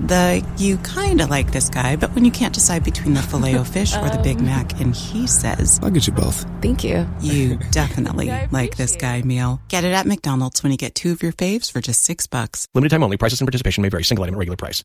The 0.00 0.42
you 0.56 0.78
kind 0.78 1.20
of 1.20 1.28
like 1.28 1.52
this 1.52 1.68
guy, 1.68 1.94
but 1.96 2.14
when 2.14 2.24
you 2.24 2.30
can't 2.30 2.54
decide 2.54 2.84
between 2.84 3.12
the 3.12 3.20
filet 3.20 3.56
o 3.58 3.64
fish 3.64 3.94
or 3.94 4.08
the 4.08 4.20
Big 4.22 4.38
um. 4.38 4.46
Mac, 4.46 4.80
and 4.80 4.96
he 4.96 5.26
says, 5.26 5.78
I'll 5.82 5.90
get 5.90 6.06
you 6.06 6.14
both. 6.14 6.46
Thank 6.62 6.84
you. 6.84 7.06
you 7.20 7.56
definitely 7.70 8.32
like 8.50 8.76
this 8.76 8.96
guy 8.96 9.20
meal. 9.22 9.60
Get 9.68 9.84
it 9.84 9.92
at 9.92 10.06
McDonald's 10.06 10.62
when 10.62 10.72
you 10.72 10.78
get 10.78 10.94
two 10.94 11.12
of 11.12 11.22
your 11.22 11.32
faves 11.32 11.70
for 11.70 11.82
just 11.82 12.02
six 12.02 12.26
bucks. 12.26 12.66
Limited 12.74 12.94
time 12.94 13.02
only. 13.02 13.18
Prices 13.18 13.40
and 13.40 13.46
participation 13.46 13.82
may 13.82 13.90
vary. 13.90 14.04
Single 14.04 14.24
item 14.24 14.36
at 14.36 14.38
regular 14.38 14.56
price. 14.56 14.82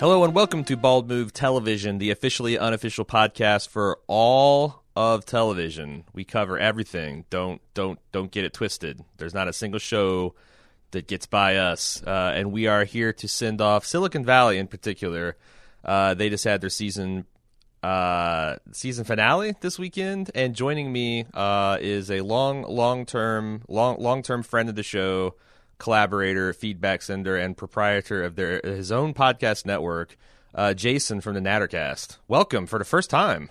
Hello 0.00 0.22
and 0.22 0.32
welcome 0.32 0.62
to 0.62 0.76
Bald 0.76 1.08
Move 1.08 1.32
Television, 1.32 1.98
the 1.98 2.10
officially 2.10 2.56
unofficial 2.56 3.04
podcast 3.04 3.68
for 3.68 3.98
all 4.06 4.77
of 4.98 5.24
television. 5.24 6.02
We 6.12 6.24
cover 6.24 6.58
everything. 6.58 7.24
Don't 7.30 7.60
don't 7.72 8.00
don't 8.10 8.32
get 8.32 8.44
it 8.44 8.52
twisted. 8.52 9.04
There's 9.16 9.32
not 9.32 9.46
a 9.46 9.52
single 9.52 9.78
show 9.78 10.34
that 10.90 11.06
gets 11.06 11.24
by 11.24 11.56
us, 11.56 12.02
uh, 12.04 12.32
and 12.34 12.50
we 12.50 12.66
are 12.66 12.82
here 12.82 13.12
to 13.12 13.28
send 13.28 13.60
off 13.60 13.86
Silicon 13.86 14.24
Valley 14.24 14.58
in 14.58 14.66
particular. 14.66 15.36
Uh, 15.84 16.14
they 16.14 16.28
just 16.28 16.42
had 16.42 16.60
their 16.60 16.68
season 16.68 17.26
uh, 17.80 18.56
season 18.72 19.04
finale 19.04 19.54
this 19.60 19.78
weekend, 19.78 20.32
and 20.34 20.56
joining 20.56 20.92
me 20.92 21.26
uh, 21.32 21.78
is 21.80 22.10
a 22.10 22.22
long 22.22 22.62
long 22.62 23.06
term 23.06 23.62
long 23.68 24.00
long 24.00 24.24
term 24.24 24.42
friend 24.42 24.68
of 24.68 24.74
the 24.74 24.82
show, 24.82 25.36
collaborator, 25.78 26.52
feedback 26.52 27.02
sender, 27.02 27.36
and 27.36 27.56
proprietor 27.56 28.24
of 28.24 28.34
their 28.34 28.60
his 28.64 28.90
own 28.90 29.14
podcast 29.14 29.64
network, 29.64 30.16
uh, 30.56 30.74
Jason 30.74 31.20
from 31.20 31.34
the 31.34 31.40
Nattercast. 31.40 32.16
Welcome 32.26 32.66
for 32.66 32.80
the 32.80 32.84
first 32.84 33.10
time. 33.10 33.50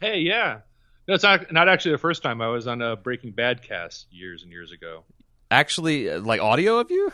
Hey, 0.00 0.20
yeah. 0.20 0.60
No, 1.06 1.14
it's 1.14 1.24
not, 1.24 1.52
not 1.52 1.68
actually 1.68 1.92
the 1.92 1.98
first 1.98 2.22
time. 2.22 2.40
I 2.40 2.48
was 2.48 2.66
on 2.66 2.80
a 2.82 2.96
Breaking 2.96 3.32
Bad 3.32 3.62
cast 3.62 4.06
years 4.12 4.42
and 4.42 4.52
years 4.52 4.72
ago. 4.72 5.04
Actually, 5.50 6.08
uh, 6.10 6.20
like 6.20 6.40
audio 6.40 6.78
of 6.78 6.90
you. 6.90 7.12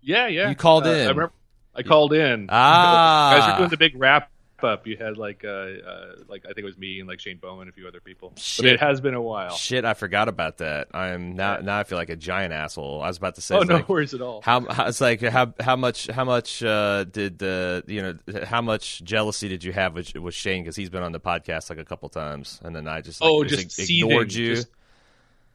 Yeah, 0.00 0.26
yeah. 0.26 0.48
You 0.48 0.54
called 0.56 0.86
Uh, 0.86 0.90
in. 0.90 0.96
I 1.06 1.10
remember. 1.10 1.32
I 1.74 1.82
called 1.82 2.12
in. 2.12 2.48
Ah. 2.50 3.32
you 3.34 3.40
guys 3.40 3.50
were 3.52 3.56
doing 3.58 3.70
the 3.70 3.76
big 3.76 3.96
wrap 3.96 4.30
up. 4.64 4.86
You 4.86 4.96
had 4.96 5.18
like, 5.18 5.44
uh, 5.44 5.48
uh, 5.48 6.14
like 6.28 6.44
I 6.44 6.48
think 6.48 6.58
it 6.58 6.64
was 6.64 6.78
me 6.78 7.00
and 7.00 7.08
like 7.08 7.20
Shane 7.20 7.38
Bowman 7.38 7.62
and 7.62 7.70
a 7.70 7.72
few 7.72 7.86
other 7.86 8.00
people. 8.00 8.32
Shit. 8.36 8.64
But 8.64 8.72
it 8.72 8.80
has 8.80 9.00
been 9.00 9.14
a 9.14 9.20
while. 9.20 9.54
Shit, 9.54 9.84
I 9.84 9.94
forgot 9.94 10.28
about 10.28 10.58
that. 10.58 10.88
I 10.92 11.08
am 11.08 11.36
now. 11.36 11.58
Now 11.58 11.78
I 11.78 11.84
feel 11.84 11.98
like 11.98 12.10
a 12.10 12.16
giant 12.16 12.52
asshole. 12.52 13.02
I 13.02 13.08
was 13.08 13.16
about 13.18 13.34
to 13.36 13.40
say. 13.40 13.56
Oh 13.56 13.62
no 13.62 13.76
like, 13.76 13.88
worries 13.88 14.14
at 14.14 14.20
all. 14.20 14.42
How, 14.42 14.60
how 14.60 14.86
it's 14.86 15.00
like 15.00 15.20
how 15.20 15.52
how 15.60 15.76
much 15.76 16.06
how 16.08 16.24
much 16.24 16.62
uh, 16.62 17.04
did 17.04 17.42
uh, 17.42 17.82
you 17.86 18.02
know 18.02 18.44
how 18.44 18.62
much 18.62 19.02
jealousy 19.04 19.48
did 19.48 19.64
you 19.64 19.72
have 19.72 19.94
with, 19.94 20.14
with 20.14 20.34
Shane 20.34 20.62
because 20.62 20.76
he's 20.76 20.90
been 20.90 21.02
on 21.02 21.12
the 21.12 21.20
podcast 21.20 21.70
like 21.70 21.78
a 21.78 21.84
couple 21.84 22.08
times 22.08 22.60
and 22.64 22.74
then 22.74 22.86
I 22.88 23.00
just 23.00 23.20
like, 23.20 23.30
oh, 23.30 23.44
just 23.44 23.54
just 23.54 23.78
ig- 23.78 23.86
seething, 23.86 24.10
ignored 24.10 24.32
you. 24.32 24.54
just- 24.56 24.68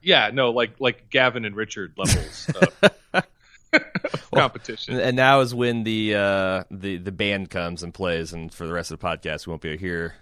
yeah, 0.02 0.30
no, 0.34 0.52
like 0.52 0.80
like 0.80 1.10
Gavin 1.10 1.46
and 1.46 1.56
Richard 1.56 1.94
levels 1.98 2.50
of 3.14 3.28
competition. 4.34 5.00
And 5.00 5.16
now 5.16 5.42
is 5.42 5.54
when 5.54 5.84
the 5.84 6.16
uh, 6.16 6.64
the 6.72 6.98
the 6.98 7.12
band 7.12 7.50
comes 7.50 7.84
and 7.84 7.94
plays, 7.94 8.34
and 8.34 8.54
for 8.54 8.68
the 8.68 8.74
rest 8.74 8.92
of 8.92 9.00
the 9.00 9.06
podcast, 9.06 9.48
we 9.48 9.52
won't 9.52 9.62
be 9.62 9.78
here. 9.78 10.16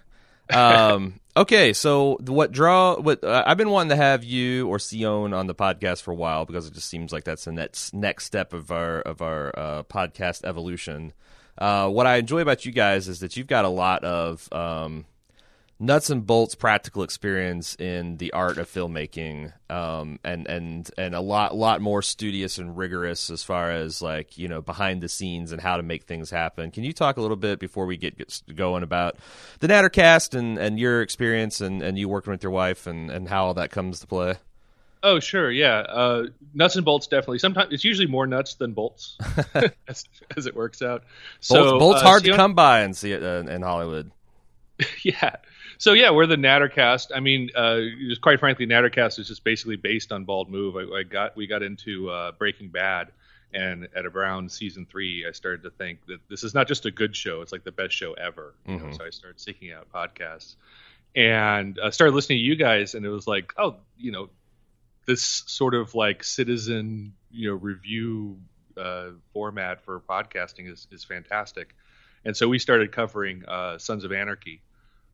Um, 0.52 1.20
okay, 1.36 1.72
so 1.72 2.18
what 2.20 2.52
draw? 2.52 2.96
What 3.00 3.24
uh, 3.24 3.44
I've 3.46 3.56
been 3.56 3.70
wanting 3.70 3.90
to 3.90 3.96
have 3.96 4.24
you 4.24 4.68
or 4.68 4.78
Sion 4.78 5.32
on 5.32 5.46
the 5.46 5.54
podcast 5.54 6.02
for 6.02 6.12
a 6.12 6.16
while 6.16 6.44
because 6.44 6.66
it 6.66 6.74
just 6.74 6.88
seems 6.88 7.12
like 7.12 7.24
that's 7.24 7.44
the 7.44 7.52
next 7.52 7.94
next 7.94 8.24
step 8.24 8.52
of 8.52 8.70
our 8.70 9.00
of 9.00 9.22
our 9.22 9.52
uh, 9.58 9.82
podcast 9.84 10.44
evolution. 10.44 11.12
Uh, 11.58 11.88
what 11.88 12.06
I 12.06 12.16
enjoy 12.16 12.40
about 12.40 12.66
you 12.66 12.72
guys 12.72 13.08
is 13.08 13.20
that 13.20 13.36
you've 13.36 13.46
got 13.46 13.64
a 13.64 13.70
lot 13.70 14.04
of 14.04 14.46
um, 14.52 15.06
nuts 15.78 16.08
and 16.08 16.26
bolts 16.26 16.54
practical 16.54 17.02
experience 17.02 17.74
in 17.76 18.16
the 18.16 18.32
art 18.32 18.56
of 18.56 18.68
filmmaking 18.68 19.52
um, 19.70 20.18
and 20.24 20.46
and 20.46 20.90
and 20.96 21.14
a 21.14 21.20
lot 21.20 21.54
lot 21.54 21.80
more 21.82 22.00
studious 22.00 22.56
and 22.58 22.76
rigorous 22.76 23.28
as 23.28 23.42
far 23.42 23.70
as 23.70 24.00
like 24.00 24.38
you 24.38 24.48
know 24.48 24.62
behind 24.62 25.02
the 25.02 25.08
scenes 25.08 25.52
and 25.52 25.60
how 25.60 25.76
to 25.76 25.82
make 25.82 26.04
things 26.04 26.30
happen 26.30 26.70
can 26.70 26.82
you 26.82 26.92
talk 26.92 27.18
a 27.18 27.20
little 27.20 27.36
bit 27.36 27.58
before 27.58 27.84
we 27.84 27.96
get, 27.96 28.16
get 28.16 28.42
going 28.54 28.82
about 28.82 29.16
the 29.60 29.68
nattercast 29.68 30.34
and 30.34 30.56
and 30.58 30.78
your 30.78 31.02
experience 31.02 31.60
and 31.60 31.82
and 31.82 31.98
you 31.98 32.08
working 32.08 32.30
with 32.30 32.42
your 32.42 32.52
wife 32.52 32.86
and 32.86 33.10
and 33.10 33.28
how 33.28 33.46
all 33.46 33.54
that 33.54 33.70
comes 33.70 34.00
to 34.00 34.06
play 34.06 34.34
Oh, 35.02 35.20
sure, 35.20 35.52
yeah. 35.52 35.80
Uh, 35.80 36.24
nuts 36.52 36.74
and 36.74 36.84
bolts, 36.84 37.06
definitely. 37.06 37.38
Sometimes 37.38 37.72
it's 37.72 37.84
usually 37.84 38.08
more 38.08 38.26
nuts 38.26 38.54
than 38.54 38.72
bolts, 38.72 39.16
as, 39.86 40.04
as 40.36 40.46
it 40.46 40.56
works 40.56 40.82
out. 40.82 41.02
bolts, 41.02 41.46
So 41.46 41.78
bolts 41.78 42.00
uh, 42.00 42.06
hard 42.06 42.24
to 42.24 42.34
come 42.34 42.54
by 42.54 42.80
and 42.80 42.96
see 42.96 43.12
it 43.12 43.22
uh, 43.22 43.48
in 43.48 43.62
hollywood 43.62 44.10
yeah. 45.02 45.36
So 45.78 45.92
yeah, 45.92 46.10
we're 46.10 46.26
the 46.26 46.36
Nattercast. 46.36 47.08
I 47.14 47.20
mean, 47.20 47.50
uh, 47.54 47.80
just 48.08 48.20
quite 48.20 48.40
frankly, 48.40 48.66
Nattercast 48.66 49.18
is 49.18 49.28
just 49.28 49.44
basically 49.44 49.76
based 49.76 50.12
on 50.12 50.24
Bald 50.24 50.50
Move. 50.50 50.76
I, 50.76 50.98
I 50.98 51.02
got 51.02 51.36
we 51.36 51.46
got 51.46 51.62
into 51.62 52.08
uh, 52.10 52.32
Breaking 52.32 52.68
Bad, 52.68 53.08
and 53.52 53.88
at 53.94 54.06
around 54.06 54.50
season 54.50 54.86
three, 54.90 55.26
I 55.28 55.32
started 55.32 55.62
to 55.64 55.70
think 55.70 56.06
that 56.06 56.20
this 56.28 56.44
is 56.44 56.54
not 56.54 56.66
just 56.68 56.86
a 56.86 56.90
good 56.90 57.14
show; 57.14 57.42
it's 57.42 57.52
like 57.52 57.64
the 57.64 57.72
best 57.72 57.94
show 57.94 58.14
ever. 58.14 58.54
You 58.66 58.76
know, 58.76 58.84
Mhm. 58.86 58.96
so 58.96 59.04
I 59.04 59.10
started 59.10 59.40
seeking 59.40 59.72
out 59.72 59.88
podcasts, 59.92 60.56
and 61.14 61.78
uh, 61.78 61.90
started 61.90 62.14
listening 62.14 62.38
to 62.38 62.44
you 62.44 62.56
guys, 62.56 62.94
and 62.94 63.04
it 63.04 63.10
was 63.10 63.26
like, 63.26 63.52
oh, 63.58 63.76
you 63.98 64.12
know, 64.12 64.30
this 65.06 65.22
sort 65.46 65.74
of 65.74 65.94
like 65.94 66.24
citizen, 66.24 67.12
you 67.30 67.50
know, 67.50 67.54
review 67.56 68.38
uh, 68.76 69.10
format 69.32 69.82
for 69.84 70.00
podcasting 70.00 70.70
is 70.70 70.86
is 70.90 71.04
fantastic. 71.04 71.74
And 72.24 72.36
so 72.36 72.48
we 72.48 72.58
started 72.58 72.90
covering 72.92 73.44
uh, 73.46 73.78
Sons 73.78 74.02
of 74.04 74.10
Anarchy 74.12 74.60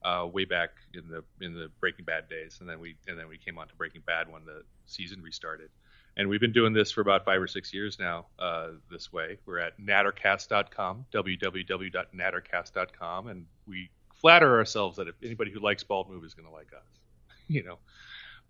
uh, 0.05 0.27
way 0.27 0.45
back 0.45 0.71
in 0.95 1.09
the 1.09 1.25
in 1.45 1.55
the 1.55 1.71
Breaking 1.81 2.05
Bad 2.05 2.29
days, 2.29 2.59
and 2.61 2.69
then 2.69 2.79
we 2.81 2.97
and 3.09 3.19
then 3.19 3.29
we 3.29 3.39
came 3.39 3.59
on 3.59 3.67
to 3.69 3.75
Breaking 3.75 4.03
Bad 4.07 4.31
when 4.31 4.45
the 4.45 4.63
season 4.87 5.21
restarted. 5.23 5.71
And 6.17 6.29
we've 6.29 6.41
been 6.41 6.53
doing 6.53 6.73
this 6.75 6.93
for 6.93 7.01
about 7.01 7.25
five 7.25 7.41
or 7.41 7.47
six 7.47 7.73
years 7.73 7.99
now. 7.99 8.27
Uh, 8.39 8.73
this 8.91 9.11
way, 9.13 9.39
we're 9.47 9.59
at 9.59 9.81
nattercast.com, 9.81 11.07
www.nattercast.com, 11.13 13.29
and 13.29 13.47
we 13.67 13.91
flatter 14.21 14.59
ourselves 14.59 14.99
that 14.99 15.09
if 15.09 15.15
anybody 15.23 15.51
who 15.51 15.61
likes 15.61 15.83
Bald 15.83 16.11
Move 16.11 16.23
is 16.25 16.35
going 16.35 16.47
to 16.47 16.53
like 16.53 16.69
us, 16.75 16.85
you 17.49 17.63
know. 17.63 17.79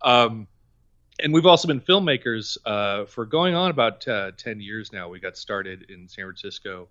Um, 0.01 0.47
and 1.19 1.33
we've 1.33 1.45
also 1.45 1.67
been 1.67 1.79
filmmakers 1.79 2.57
uh, 2.65 3.05
for 3.05 3.25
going 3.25 3.55
on 3.55 3.71
about 3.71 4.05
uh, 4.07 4.31
10 4.35 4.59
years 4.59 4.91
now. 4.91 5.07
We 5.07 5.19
got 5.19 5.37
started 5.37 5.85
in 5.89 6.09
San 6.09 6.25
Francisco 6.25 6.89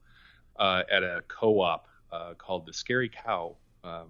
uh, 0.57 0.85
at 0.91 1.03
a 1.03 1.23
co-op 1.29 1.87
uh, 2.13 2.33
called 2.35 2.67
the 2.67 2.73
Scary 2.73 3.11
Cow 3.11 3.57
um, 3.85 4.09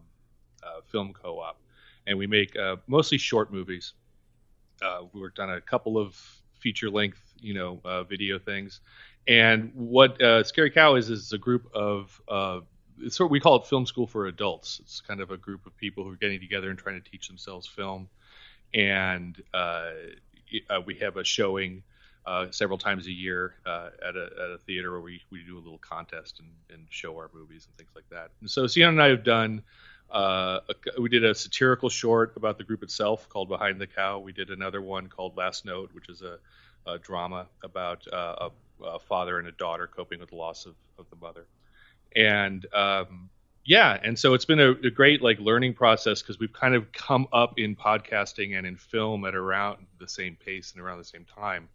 Film 0.87 1.13
Co-op, 1.13 1.59
and 2.07 2.19
we 2.19 2.27
make 2.27 2.57
uh, 2.57 2.77
mostly 2.87 3.19
short 3.19 3.53
movies. 3.53 3.95
Uh, 4.83 5.03
we 5.13 5.21
worked 5.21 5.39
on 5.39 5.51
a 5.51 5.61
couple 5.61 5.99
of 5.99 6.17
feature-length, 6.59 7.21
you 7.41 7.55
know, 7.55 7.81
uh, 7.85 8.03
video 8.05 8.39
things. 8.39 8.81
And 9.29 9.73
what 9.75 10.21
uh, 10.21 10.43
Scary 10.43 10.71
Cow 10.71 10.97
is 10.97 11.11
is 11.11 11.33
a 11.33 11.39
group 11.39 11.69
of 11.75 12.21
uh, 12.29 12.61
it's 12.99 13.19
what 13.19 13.31
we 13.31 13.41
call 13.41 13.57
it 13.57 13.67
film 13.67 13.87
school 13.87 14.07
for 14.07 14.27
adults. 14.27 14.81
It's 14.81 15.01
kind 15.01 15.21
of 15.21 15.31
a 15.31 15.37
group 15.37 15.67
of 15.67 15.77
people 15.77 16.05
who 16.05 16.13
are 16.13 16.17
getting 16.17 16.41
together 16.41 16.71
and 16.71 16.79
trying 16.79 17.01
to 17.03 17.11
teach 17.11 17.29
themselves 17.29 17.67
film. 17.67 18.09
And 18.75 19.41
uh, 19.53 19.91
uh, 20.71 20.81
we 20.85 20.95
have 20.97 21.17
a 21.17 21.25
showing 21.25 21.83
uh, 22.27 22.47
several 22.51 22.79
times 22.79 23.07
a 23.07 23.13
year 23.13 23.57
uh, 23.67 23.91
at, 24.07 24.17
a, 24.17 24.25
at 24.25 24.51
a 24.51 24.59
theater 24.59 24.93
where 24.93 25.01
we, 25.01 25.21
we 25.31 25.43
do 25.45 25.57
a 25.57 25.61
little 25.61 25.79
contest 25.79 26.41
and, 26.41 26.51
and 26.71 26.87
show 26.91 27.17
our 27.17 27.31
movies 27.35 27.67
and 27.67 27.77
things 27.77 27.91
like 27.95 28.09
that. 28.11 28.31
And 28.41 28.51
so 28.51 28.67
Sienna 28.67 28.93
and 28.93 29.03
I 29.03 29.09
have 29.09 29.25
done. 29.25 29.63
Uh, 30.13 30.61
a, 30.69 31.01
we 31.01 31.09
did 31.09 31.25
a 31.25 31.35
satirical 31.35 31.89
short 31.89 32.37
about 32.37 32.59
the 32.59 32.65
group 32.65 32.83
itself 32.83 33.29
called 33.29 33.49
Behind 33.49 33.81
the 33.81 33.87
Cow. 33.87 34.19
We 34.19 34.33
did 34.33 34.51
another 34.51 34.83
one 34.83 35.09
called 35.09 35.37
Last 35.37 35.65
Note, 35.65 35.91
which 35.95 36.09
is 36.11 36.23
a, 36.23 36.39
a 36.87 36.99
drama 36.99 37.47
about 37.63 38.07
uh, 38.13 38.51
a, 38.81 38.85
a 38.85 38.99
father 38.99 39.39
and 39.39 39.49
a 39.49 39.53
daughter 39.53 39.87
coping 39.87 40.21
with 40.21 40.29
the 40.29 40.37
loss 40.37 40.67
of, 40.67 40.75
of 40.99 41.09
the 41.09 41.17
mother. 41.17 41.47
And 42.15 42.67
um, 42.75 43.31
yeah, 43.65 43.99
and 44.03 44.19
so 44.19 44.35
it's 44.35 44.45
been 44.45 44.61
a, 44.61 44.73
a 44.73 44.91
great 44.91 45.23
like 45.23 45.39
learning 45.39 45.75
process 45.75 46.21
because 46.21 46.39
we've 46.39 46.53
kind 46.53 46.75
of 46.75 46.93
come 46.93 47.29
up 47.33 47.59
in 47.59 47.77
podcasting 47.77 48.57
and 48.59 48.67
in 48.67 48.77
film 48.77 49.25
at 49.25 49.35
around 49.35 49.87
the 49.99 50.09
same 50.09 50.37
pace 50.37 50.73
and 50.73 50.83
around 50.83 50.99
the 50.99 51.05
same 51.05 51.25
time. 51.25 51.69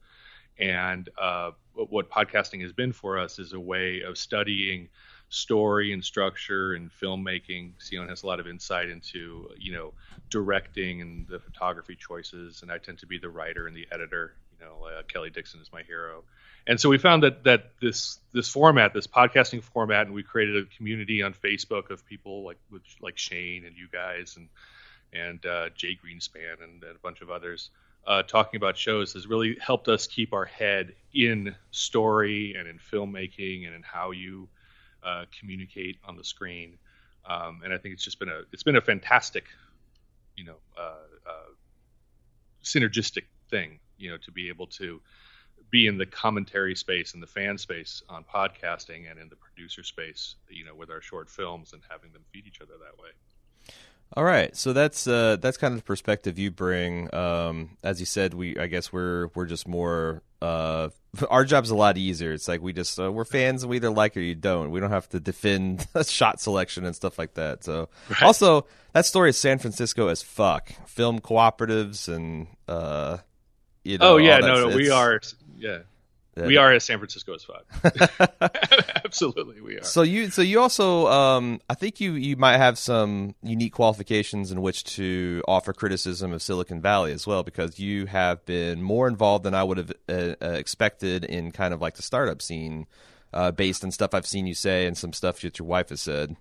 And 0.60 1.08
uh, 1.18 1.52
what 1.74 1.92
what 1.92 2.10
podcasting 2.10 2.62
has 2.64 2.74
been 2.74 2.92
for 2.92 3.18
us 3.18 3.40
is 3.40 3.54
a 3.54 3.60
way 3.60 4.02
of 4.02 4.18
studying 4.18 4.90
story 5.30 5.94
and 5.94 6.04
structure 6.04 6.74
and 6.74 6.90
filmmaking. 6.92 7.74
Sion 7.80 8.08
has 8.08 8.24
a 8.24 8.28
lot 8.28 8.40
of 8.40 8.48
insight 8.48 8.90
into 8.90 9.50
you 9.58 9.74
know 9.74 9.94
directing 10.30 11.02
and 11.02 11.28
the 11.28 11.40
photography 11.40 11.96
choices, 11.96 12.62
and 12.62 12.72
I 12.72 12.78
tend 12.78 13.00
to 13.00 13.08
be 13.08 13.18
the 13.18 13.30
writer 13.30 13.68
and 13.68 13.76
the 13.76 13.88
editor. 13.92 14.34
You 14.60 14.66
know, 14.66 14.86
uh, 14.86 15.04
Kelley 15.04 15.30
Dixon 15.30 15.62
is 15.62 15.72
my 15.72 15.84
hero, 15.84 16.24
and 16.66 16.80
so 16.80 16.90
we 16.90 16.98
found 16.98 17.24
that 17.24 17.44
that 17.44 17.72
this 17.82 18.20
this 18.34 18.50
format, 18.50 18.94
this 18.94 19.08
podcasting 19.08 19.64
format, 19.64 20.08
and 20.08 20.16
we 20.16 20.24
created 20.24 20.56
a 20.58 20.66
community 20.78 21.22
on 21.22 21.34
Facebook 21.34 21.92
of 21.92 22.06
people 22.06 22.44
like 22.44 22.58
with, 22.72 22.82
like 23.02 23.18
Shane 23.18 23.66
and 23.66 23.76
you 23.76 23.88
guys 23.92 24.38
and 24.38 24.50
and 25.14 25.46
uh, 25.46 25.70
Jay 25.76 25.98
Greenspan 26.04 26.64
and, 26.64 26.84
and 26.84 26.96
a 26.96 27.00
bunch 27.00 27.22
of 27.22 27.30
others 27.30 27.70
uh, 28.08 28.24
talking 28.24 28.58
about 28.58 28.78
shows 28.78 29.14
has 29.14 29.28
really 29.28 29.58
helped 29.60 29.90
us 29.90 30.08
keep 30.08 30.34
our 30.34 30.46
head 30.46 30.94
in 31.14 31.54
story 31.72 32.56
and 32.58 32.68
in 32.68 32.80
filmmaking 32.80 33.68
and 33.68 33.76
in 33.76 33.84
how 33.84 34.12
you 34.12 34.48
uh, 35.08 35.26
communicate 35.40 35.98
on 36.06 36.18
the 36.18 36.24
screen. 36.24 36.78
Um, 37.26 37.62
and 37.64 37.74
I 37.74 37.78
think 37.78 37.94
it's 37.94 38.04
just 38.04 38.20
been 38.20 38.30
a 38.30 38.42
it's 38.52 38.64
been 38.64 38.76
a 38.76 38.82
fantastic, 38.82 39.46
you 40.36 40.46
know, 40.46 40.58
uh, 40.78 41.30
uh, 41.30 41.52
synergistic 42.64 43.24
thing, 43.50 43.80
you 43.98 44.10
know, 44.10 44.18
to 44.18 44.32
be 44.32 44.50
able 44.50 44.68
to 44.68 45.02
be 45.70 45.88
in 45.88 45.98
the 45.98 46.06
commentary 46.06 46.76
space 46.76 47.14
and 47.14 47.22
the 47.22 47.28
fan 47.28 47.58
space 47.58 48.02
on 48.08 48.24
podcasting 48.24 49.10
and 49.10 49.20
in 49.20 49.28
the 49.30 49.36
producer 49.36 49.84
space, 49.84 50.36
you 50.50 50.64
know, 50.64 50.76
with 50.76 50.90
our 50.90 51.02
short 51.02 51.30
films 51.30 51.74
and 51.74 51.82
having 51.90 52.12
them 52.14 52.24
feed 52.32 52.46
each 52.48 52.62
other 52.62 52.74
that 52.80 53.02
way. 53.02 53.10
All 54.16 54.24
right, 54.24 54.56
so 54.56 54.72
that's 54.72 55.06
uh, 55.06 55.36
that's 55.42 55.58
kind 55.58 55.74
of 55.74 55.80
the 55.80 55.84
perspective 55.84 56.40
you 56.40 56.50
bring. 56.50 57.14
Um, 57.14 57.78
as 57.84 58.00
you 58.00 58.06
said, 58.06 58.34
we 58.34 58.58
I 58.58 58.68
guess 58.68 58.94
we're 58.94 59.28
we're 59.36 59.46
just 59.46 59.68
more. 59.68 60.24
Uh, 60.42 60.90
our 61.30 61.46
job's 61.46 61.70
a 61.70 61.76
lot 61.76 61.98
easier. 61.98 62.34
It's 62.34 62.48
like 62.48 62.62
we 62.62 62.74
just 62.74 63.00
uh, 63.00 63.12
we're 63.12 63.26
fans 63.26 63.64
and 63.64 63.70
we 63.70 63.78
either 63.78 63.90
like 63.90 64.18
or 64.18 64.22
you 64.22 64.36
don't. 64.36 64.72
We 64.72 64.80
don't 64.80 64.92
have 64.92 65.10
to 65.10 65.20
defend 65.20 65.88
shot 66.06 66.40
selection 66.40 66.86
and 66.86 66.96
stuff 66.96 67.18
like 67.18 67.34
that. 67.36 67.64
So 67.64 67.90
right. 68.10 68.24
also 68.24 68.66
that 68.94 69.06
story 69.06 69.32
is 69.32 69.38
San 69.38 69.60
Francisco 69.60 70.08
as 70.08 70.22
fuck. 70.22 70.72
Film 70.88 71.20
cooperatives 71.20 72.14
and 72.14 72.48
uh, 72.68 73.18
you 73.84 73.98
know. 73.98 74.14
Oh 74.14 74.18
yeah, 74.18 74.40
no, 74.40 74.70
no, 74.70 74.76
we 74.76 74.90
are 74.90 75.20
yeah. 75.58 75.80
We 76.46 76.58
are 76.58 76.74
as 76.74 76.84
San 76.84 77.00
Francisco 77.00 77.34
as 77.34 77.44
fuck. 77.44 77.66
Absolutely, 79.06 79.62
we 79.62 79.78
are. 79.78 79.84
So 79.84 80.02
you, 80.02 80.30
so 80.30 80.42
you 80.42 80.60
also, 80.60 81.08
um, 81.08 81.62
I 81.70 81.74
think 81.74 82.00
you 82.00 82.14
you 82.14 82.36
might 82.36 82.58
have 82.58 82.78
some 82.78 83.36
unique 83.42 83.74
qualifications 83.74 84.52
in 84.52 84.62
which 84.62 84.84
to 84.96 85.42
offer 85.48 85.74
criticism 85.74 86.34
of 86.34 86.42
Silicon 86.42 86.82
Valley 86.82 87.12
as 87.12 87.26
well, 87.26 87.44
because 87.44 87.80
you 87.80 88.06
have 88.06 88.46
been 88.46 88.82
more 88.82 89.08
involved 89.08 89.44
than 89.46 89.54
I 89.54 89.64
would 89.64 89.78
have 89.78 89.92
uh, 90.10 90.36
uh, 90.42 90.50
expected 90.52 91.24
in 91.24 91.52
kind 91.52 91.74
of 91.74 91.82
like 91.82 91.96
the 91.96 92.04
startup 92.04 92.42
scene, 92.42 92.86
uh, 93.34 93.52
based 93.52 93.84
on 93.84 93.92
stuff 93.92 94.14
I've 94.14 94.28
seen 94.28 94.48
you 94.48 94.54
say 94.54 94.86
and 94.86 94.98
some 94.98 95.14
stuff 95.14 95.42
that 95.42 95.60
your 95.60 95.68
wife 95.68 95.90
has 95.90 96.02
said. 96.02 96.36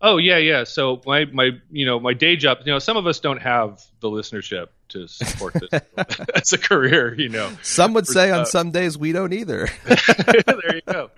Oh 0.00 0.16
yeah, 0.16 0.38
yeah. 0.38 0.64
So 0.64 1.00
my 1.06 1.26
my 1.26 1.50
you 1.70 1.86
know 1.86 2.00
my 2.00 2.12
day 2.12 2.34
job. 2.36 2.58
You 2.64 2.72
know, 2.72 2.78
some 2.80 2.96
of 2.96 3.06
us 3.06 3.20
don't 3.20 3.40
have 3.40 3.80
the 4.00 4.10
listenership 4.10 4.68
to 4.92 5.08
support 5.08 5.54
this 5.54 5.80
as 6.34 6.52
a 6.52 6.58
career. 6.58 7.14
You 7.14 7.28
know, 7.28 7.50
some 7.62 7.94
would 7.94 8.06
say 8.06 8.30
uh, 8.30 8.40
on 8.40 8.46
some 8.46 8.70
days 8.70 8.96
we 8.96 9.12
don't 9.12 9.32
either. 9.32 9.68
there 9.84 10.76
you 10.76 10.82
go. 10.86 11.10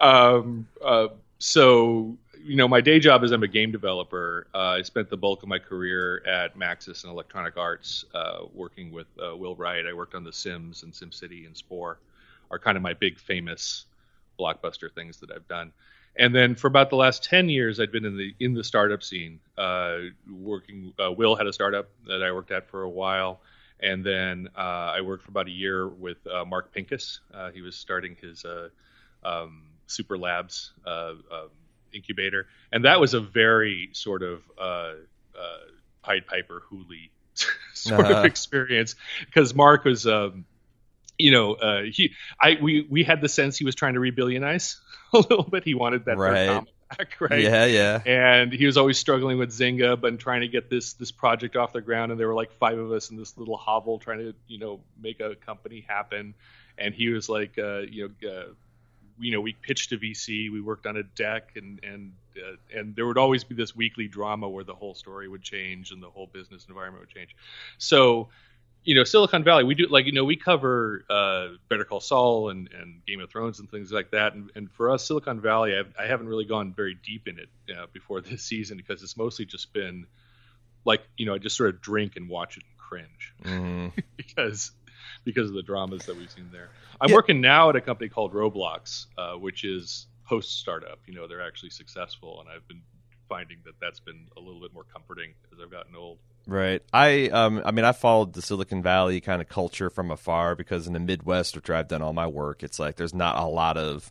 Um, 0.00 0.68
uh, 0.84 1.08
so 1.38 2.16
you 2.42 2.56
know, 2.56 2.68
my 2.68 2.80
day 2.80 2.98
job 2.98 3.24
is 3.24 3.30
I'm 3.30 3.42
a 3.42 3.48
game 3.48 3.72
developer. 3.72 4.46
Uh, 4.54 4.58
I 4.78 4.82
spent 4.82 5.10
the 5.10 5.16
bulk 5.16 5.42
of 5.42 5.48
my 5.48 5.58
career 5.58 6.22
at 6.26 6.56
Maxis 6.56 7.04
and 7.04 7.12
Electronic 7.12 7.56
Arts, 7.56 8.04
uh, 8.14 8.44
working 8.54 8.90
with 8.90 9.06
uh, 9.22 9.36
Will 9.36 9.54
Wright. 9.54 9.84
I 9.86 9.92
worked 9.92 10.14
on 10.14 10.24
The 10.24 10.32
Sims 10.32 10.82
and 10.82 10.92
SimCity 10.92 11.46
and 11.46 11.56
Spore, 11.56 11.98
are 12.50 12.58
kind 12.58 12.76
of 12.76 12.82
my 12.82 12.94
big 12.94 13.18
famous 13.18 13.84
blockbuster 14.38 14.90
things 14.90 15.18
that 15.18 15.30
I've 15.30 15.46
done 15.48 15.72
and 16.16 16.34
then 16.34 16.54
for 16.54 16.66
about 16.66 16.90
the 16.90 16.96
last 16.96 17.24
10 17.24 17.48
years 17.48 17.80
i'd 17.80 17.92
been 17.92 18.04
in 18.04 18.16
the 18.16 18.34
in 18.40 18.54
the 18.54 18.64
startup 18.64 19.02
scene 19.02 19.40
uh, 19.58 19.98
working 20.30 20.92
uh, 21.04 21.10
will 21.10 21.34
had 21.34 21.46
a 21.46 21.52
startup 21.52 21.88
that 22.06 22.22
i 22.22 22.32
worked 22.32 22.50
at 22.50 22.68
for 22.68 22.82
a 22.82 22.88
while. 22.88 23.40
And 23.80 24.04
then 24.04 24.48
uh, 24.56 24.94
i 24.96 25.00
worked 25.00 25.24
for 25.24 25.30
about 25.30 25.46
a 25.46 25.52
year 25.52 25.88
with 25.88 26.18
uh, 26.26 26.44
mark 26.44 26.72
pincus. 26.72 27.20
Uh, 27.32 27.50
he 27.50 27.60
was 27.60 27.76
starting 27.76 28.16
his 28.20 28.44
uh, 28.44 28.68
um, 29.24 29.62
super 29.86 30.18
labs 30.18 30.72
um, 30.86 31.22
incubator. 31.92 32.46
And 32.72 32.84
that 32.84 33.00
was 33.00 33.14
a 33.14 33.20
very 33.20 33.90
sort 33.92 34.22
of 34.22 34.42
pied 36.02 36.26
piper 36.26 36.62
Hooli 36.70 37.10
sort 37.74 38.06
uh-huh. 38.06 38.14
of 38.14 38.24
experience. 38.24 38.96
Because 39.26 39.54
mark 39.54 39.84
was 39.84 40.06
um, 40.06 40.44
you 41.18 41.32
know, 41.32 41.54
uh, 41.54 41.82
he, 41.82 42.12
I, 42.40 42.58
we, 42.60 42.86
we 42.88 43.02
had 43.02 43.20
the 43.20 43.28
sense 43.28 43.58
he 43.58 43.64
was 43.64 43.74
trying 43.74 43.94
to 43.94 44.00
rebillionize 44.00 44.76
a 45.12 45.18
little 45.18 45.42
bit. 45.42 45.64
He 45.64 45.74
wanted 45.74 46.04
that 46.06 46.16
right. 46.16 46.64
back, 46.96 47.20
right? 47.20 47.40
Yeah, 47.40 47.66
yeah. 47.66 48.00
And 48.06 48.52
he 48.52 48.66
was 48.66 48.76
always 48.76 48.98
struggling 48.98 49.38
with 49.38 49.50
Zynga, 49.50 50.00
but 50.00 50.18
trying 50.18 50.42
to 50.42 50.48
get 50.48 50.70
this 50.70 50.94
this 50.94 51.10
project 51.10 51.56
off 51.56 51.72
the 51.72 51.80
ground. 51.80 52.12
And 52.12 52.20
there 52.20 52.28
were 52.28 52.34
like 52.34 52.52
five 52.52 52.78
of 52.78 52.92
us 52.92 53.10
in 53.10 53.16
this 53.16 53.36
little 53.36 53.56
hovel 53.56 53.98
trying 53.98 54.18
to, 54.18 54.34
you 54.46 54.58
know, 54.58 54.80
make 55.00 55.20
a 55.20 55.34
company 55.34 55.84
happen. 55.86 56.34
And 56.78 56.94
he 56.94 57.08
was 57.08 57.28
like, 57.28 57.58
uh, 57.58 57.80
you 57.80 58.12
know, 58.22 58.30
uh, 58.30 58.44
you 59.20 59.32
know, 59.32 59.40
we 59.40 59.52
pitched 59.52 59.90
to 59.90 59.98
VC, 59.98 60.50
we 60.52 60.60
worked 60.60 60.86
on 60.86 60.96
a 60.96 61.02
deck, 61.02 61.56
and 61.56 61.80
and 61.82 62.12
uh, 62.36 62.78
and 62.78 62.94
there 62.94 63.06
would 63.06 63.18
always 63.18 63.42
be 63.42 63.54
this 63.54 63.74
weekly 63.74 64.06
drama 64.06 64.48
where 64.48 64.64
the 64.64 64.74
whole 64.74 64.94
story 64.94 65.28
would 65.28 65.42
change 65.42 65.90
and 65.90 66.00
the 66.02 66.10
whole 66.10 66.28
business 66.28 66.66
environment 66.68 67.02
would 67.02 67.14
change. 67.14 67.34
So 67.78 68.28
you 68.84 68.94
know, 68.94 69.04
Silicon 69.04 69.44
Valley, 69.44 69.64
we 69.64 69.74
do 69.74 69.86
like 69.86 70.06
you 70.06 70.12
know 70.12 70.24
we 70.24 70.36
cover 70.36 71.04
uh, 71.10 71.48
Better 71.68 71.84
Call 71.84 72.00
Saul 72.00 72.50
and, 72.50 72.70
and 72.72 73.04
Game 73.06 73.20
of 73.20 73.30
Thrones 73.30 73.60
and 73.60 73.70
things 73.70 73.92
like 73.92 74.10
that. 74.12 74.34
And, 74.34 74.50
and 74.54 74.70
for 74.70 74.90
us, 74.90 75.06
Silicon 75.06 75.40
Valley, 75.40 75.76
I've, 75.76 75.92
I 75.98 76.06
have 76.06 76.20
not 76.20 76.28
really 76.28 76.44
gone 76.44 76.72
very 76.72 76.94
deep 76.94 77.28
in 77.28 77.38
it 77.38 77.48
uh, 77.76 77.86
before 77.92 78.20
this 78.20 78.42
season 78.42 78.76
because 78.76 79.02
it's 79.02 79.16
mostly 79.16 79.44
just 79.44 79.72
been 79.72 80.06
like 80.84 81.02
you 81.16 81.26
know 81.26 81.34
I 81.34 81.38
just 81.38 81.56
sort 81.56 81.70
of 81.70 81.80
drink 81.80 82.16
and 82.16 82.28
watch 82.28 82.56
it 82.56 82.62
and 82.62 82.78
cringe 82.78 83.34
mm. 83.44 83.92
because 84.16 84.72
because 85.24 85.48
of 85.48 85.54
the 85.54 85.62
dramas 85.62 86.06
that 86.06 86.16
we've 86.16 86.30
seen 86.30 86.48
there. 86.52 86.70
I'm 87.00 87.10
yeah. 87.10 87.16
working 87.16 87.40
now 87.40 87.68
at 87.70 87.76
a 87.76 87.80
company 87.80 88.08
called 88.08 88.32
Roblox, 88.32 89.06
uh, 89.16 89.34
which 89.34 89.64
is 89.64 90.06
post 90.24 90.58
startup. 90.58 90.98
You 91.06 91.14
know, 91.14 91.26
they're 91.26 91.46
actually 91.46 91.70
successful, 91.70 92.40
and 92.40 92.48
I've 92.48 92.66
been 92.68 92.82
finding 93.28 93.58
that 93.64 93.74
that's 93.80 94.00
been 94.00 94.26
a 94.36 94.40
little 94.40 94.60
bit 94.60 94.72
more 94.72 94.84
comforting 94.84 95.34
as 95.52 95.58
I've 95.62 95.70
gotten 95.70 95.94
old. 95.94 96.18
Right. 96.48 96.82
I 96.94 97.28
um 97.28 97.60
I 97.62 97.72
mean 97.72 97.84
I 97.84 97.92
followed 97.92 98.32
the 98.32 98.40
Silicon 98.40 98.82
Valley 98.82 99.20
kind 99.20 99.42
of 99.42 99.50
culture 99.50 99.90
from 99.90 100.10
afar 100.10 100.56
because 100.56 100.86
in 100.86 100.94
the 100.94 100.98
Midwest 100.98 101.54
which 101.54 101.68
I've 101.68 101.88
done 101.88 102.00
all 102.00 102.14
my 102.14 102.26
work, 102.26 102.62
it's 102.62 102.78
like 102.78 102.96
there's 102.96 103.12
not 103.12 103.36
a 103.36 103.44
lot 103.44 103.76
of 103.76 104.10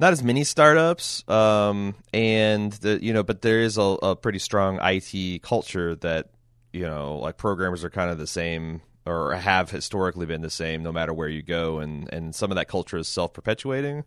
not 0.00 0.12
as 0.12 0.20
many 0.20 0.42
startups 0.42 1.22
um 1.28 1.94
and 2.12 2.72
the 2.72 2.98
you 3.00 3.12
know 3.12 3.22
but 3.22 3.42
there 3.42 3.60
is 3.60 3.78
a, 3.78 3.82
a 3.82 4.16
pretty 4.16 4.40
strong 4.40 4.80
IT 4.82 5.42
culture 5.42 5.94
that 5.94 6.30
you 6.72 6.82
know 6.82 7.18
like 7.18 7.36
programmers 7.36 7.84
are 7.84 7.90
kind 7.90 8.10
of 8.10 8.18
the 8.18 8.26
same 8.26 8.82
or 9.06 9.32
have 9.36 9.70
historically 9.70 10.26
been 10.26 10.40
the 10.42 10.50
same 10.50 10.82
no 10.82 10.90
matter 10.90 11.14
where 11.14 11.28
you 11.28 11.40
go 11.40 11.78
and 11.78 12.12
and 12.12 12.34
some 12.34 12.50
of 12.50 12.56
that 12.56 12.66
culture 12.66 12.96
is 12.96 13.06
self-perpetuating 13.06 14.02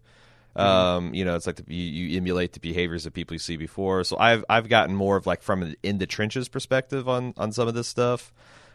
um, 0.58 1.14
you 1.14 1.24
know, 1.24 1.36
it's 1.36 1.46
like 1.46 1.58
the, 1.58 1.74
you, 1.74 2.08
you, 2.08 2.18
emulate 2.18 2.54
the 2.54 2.60
behaviors 2.60 3.06
of 3.06 3.14
people 3.14 3.36
you 3.36 3.40
see 3.40 3.58
before. 3.58 4.04
So 4.04 4.18
I've 4.18 4.44
I've 4.50 4.70
gotten 4.70 4.96
more 4.96 5.16
of 5.16 5.26
like 5.28 5.42
from 5.42 5.62
an 5.62 5.76
in 5.84 5.98
the 5.98 6.08
trenches 6.08 6.50
perspective 6.50 7.08
on 7.08 7.34
on 7.38 7.52
some 7.52 7.68
of 7.68 7.74
this 7.74 7.88
stuff. 7.88 8.34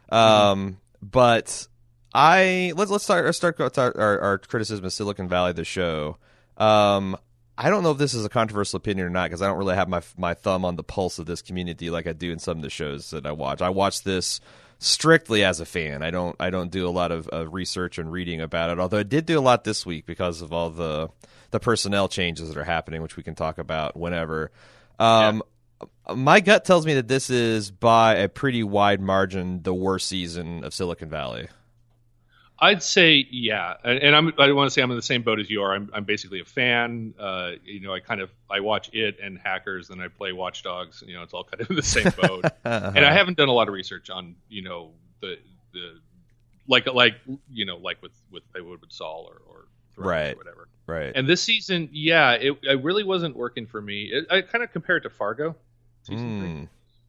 Um, 0.09 0.79
but 1.03 1.67
I 2.15 2.73
let's 2.77 2.91
let's 2.91 3.05
start 3.05 3.25
let's 3.25 3.37
start 3.37 3.61
our, 3.61 3.97
our, 3.97 4.21
our 4.21 4.39
criticism 4.39 4.85
of 4.85 4.93
Silicon 4.93 5.29
Valley, 5.29 5.53
the 5.53 5.65
show. 5.65 6.19
Um, 6.57 7.17
I 7.57 7.71
don't 7.71 7.83
know 7.83 7.91
if 7.91 7.99
this 7.99 8.15
is 8.15 8.25
a 8.25 8.29
controversial 8.29 8.77
opinion 8.77 9.07
or 9.07 9.11
not 9.11 9.25
because 9.25 9.43
I 9.43 9.47
don't 9.47 9.59
really 9.59 9.75
have 9.75 9.89
my 9.89 10.03
my 10.17 10.35
thumb 10.35 10.65
on 10.65 10.77
the 10.77 10.85
pulse 10.85 11.19
of 11.19 11.27
this 11.27 11.43
community 11.43 11.91
like 11.91 12.07
I 12.07 12.13
do 12.13 12.31
in 12.33 12.39
some 12.39 12.59
of 12.59 12.63
the 12.63 12.71
shows 12.71 13.11
that 13.11 13.27
I 13.27 13.33
watch. 13.33 13.61
I 13.61 13.71
watch 13.71 14.05
this 14.05 14.41
strictly 14.79 15.45
as 15.45 15.61
a 15.61 15.65
fan. 15.65 16.03
I 16.03 16.11
don't 16.11 16.37
I 16.41 16.51
don't 16.51 16.71
do 16.71 16.89
a 16.89 16.91
lot 16.91 17.13
of 17.13 17.29
uh, 17.33 17.49
research 17.49 17.99
and 17.99 18.11
reading 18.11 18.41
about 18.41 18.71
it. 18.71 18.79
Although 18.79 18.99
I 18.99 19.05
did 19.05 19.27
do 19.27 19.39
a 19.39 19.41
lot 19.41 19.65
this 19.65 19.87
week 19.87 20.07
because 20.07 20.43
of 20.43 20.53
all 20.53 20.71
the 20.71 21.09
the 21.53 21.61
personnel 21.61 22.09
changes 22.09 22.49
that 22.49 22.57
are 22.57 22.65
happening, 22.65 23.03
which 23.03 23.17
we 23.17 23.23
can 23.23 23.37
talk 23.37 23.59
about 23.59 23.97
whenever. 23.97 24.51
Um, 24.99 25.43
yeah. 26.09 26.15
My 26.15 26.41
gut 26.41 26.65
tells 26.65 26.85
me 26.85 26.95
that 26.95 27.09
this 27.09 27.31
is 27.31 27.71
by 27.71 28.17
a 28.17 28.29
pretty 28.29 28.65
wide 28.65 29.01
margin 29.01 29.63
the 29.63 29.75
worst 29.75 30.09
season 30.09 30.65
of 30.65 30.75
Silicon 30.75 31.09
Valley. 31.09 31.49
I'd 32.59 32.83
say 32.83 33.27
yeah, 33.29 33.75
and 33.83 34.15
I'm 34.15 34.33
I 34.39 34.53
want 34.53 34.69
to 34.69 34.71
say 34.73 34.83
I'm 34.83 34.91
in 34.91 34.97
the 34.97 35.03
same 35.03 35.23
boat 35.23 35.41
as 35.41 35.51
you 35.51 35.63
are. 35.63 35.75
I'm 35.75 35.91
I'm 35.93 36.05
basically 36.05 36.41
a 36.41 36.45
fan. 36.45 37.13
Uh, 37.19 37.53
you 37.65 37.81
know, 37.81 37.93
I 37.93 37.99
kind 37.99 38.21
of 38.21 38.31
I 38.49 38.61
watch 38.61 38.89
it 38.93 39.19
and 39.21 39.37
Hackers, 39.37 39.91
and 39.91 40.01
I 40.01 40.07
play 40.07 40.33
Watch 40.33 40.63
Dogs. 40.63 41.03
You 41.05 41.15
know, 41.15 41.25
it's 41.25 41.35
all 41.35 41.43
kind 41.43 41.61
of 41.61 41.71
in 41.71 41.75
the 41.75 41.83
same 41.83 42.13
boat. 42.21 42.45
uh-huh. 42.65 42.93
And 42.95 43.05
I 43.05 43.13
haven't 43.13 43.37
done 43.37 43.49
a 43.49 43.53
lot 43.53 43.67
of 43.67 43.75
research 43.75 44.11
on 44.11 44.37
you 44.49 44.63
know 44.63 44.93
the 45.21 45.39
the 45.73 45.99
like 46.69 46.87
like 46.87 47.17
you 47.51 47.65
know 47.65 47.79
like 47.79 48.01
with 48.01 48.13
with 48.31 48.45
would 48.55 48.81
with 48.81 48.93
Saul 48.93 49.29
or 49.29 49.41
right. 49.97 50.35
or 50.35 50.37
whatever. 50.37 50.69
Right. 50.87 51.13
And 51.15 51.29
this 51.29 51.43
season, 51.43 51.89
yeah, 51.93 52.33
it, 52.33 52.59
it 52.63 52.83
really 52.83 53.05
wasn't 53.05 53.37
working 53.37 53.67
for 53.67 53.81
me. 53.81 54.11
It, 54.13 54.27
I 54.31 54.43
kind 54.43 54.65
of 54.65 54.73
compared 54.73 55.03
it 55.03 55.09
to 55.09 55.15
Fargo 55.15 55.57
season 56.03 56.29
mm. 56.29 56.41
three. 56.41 56.51
Hmm. 56.51 56.65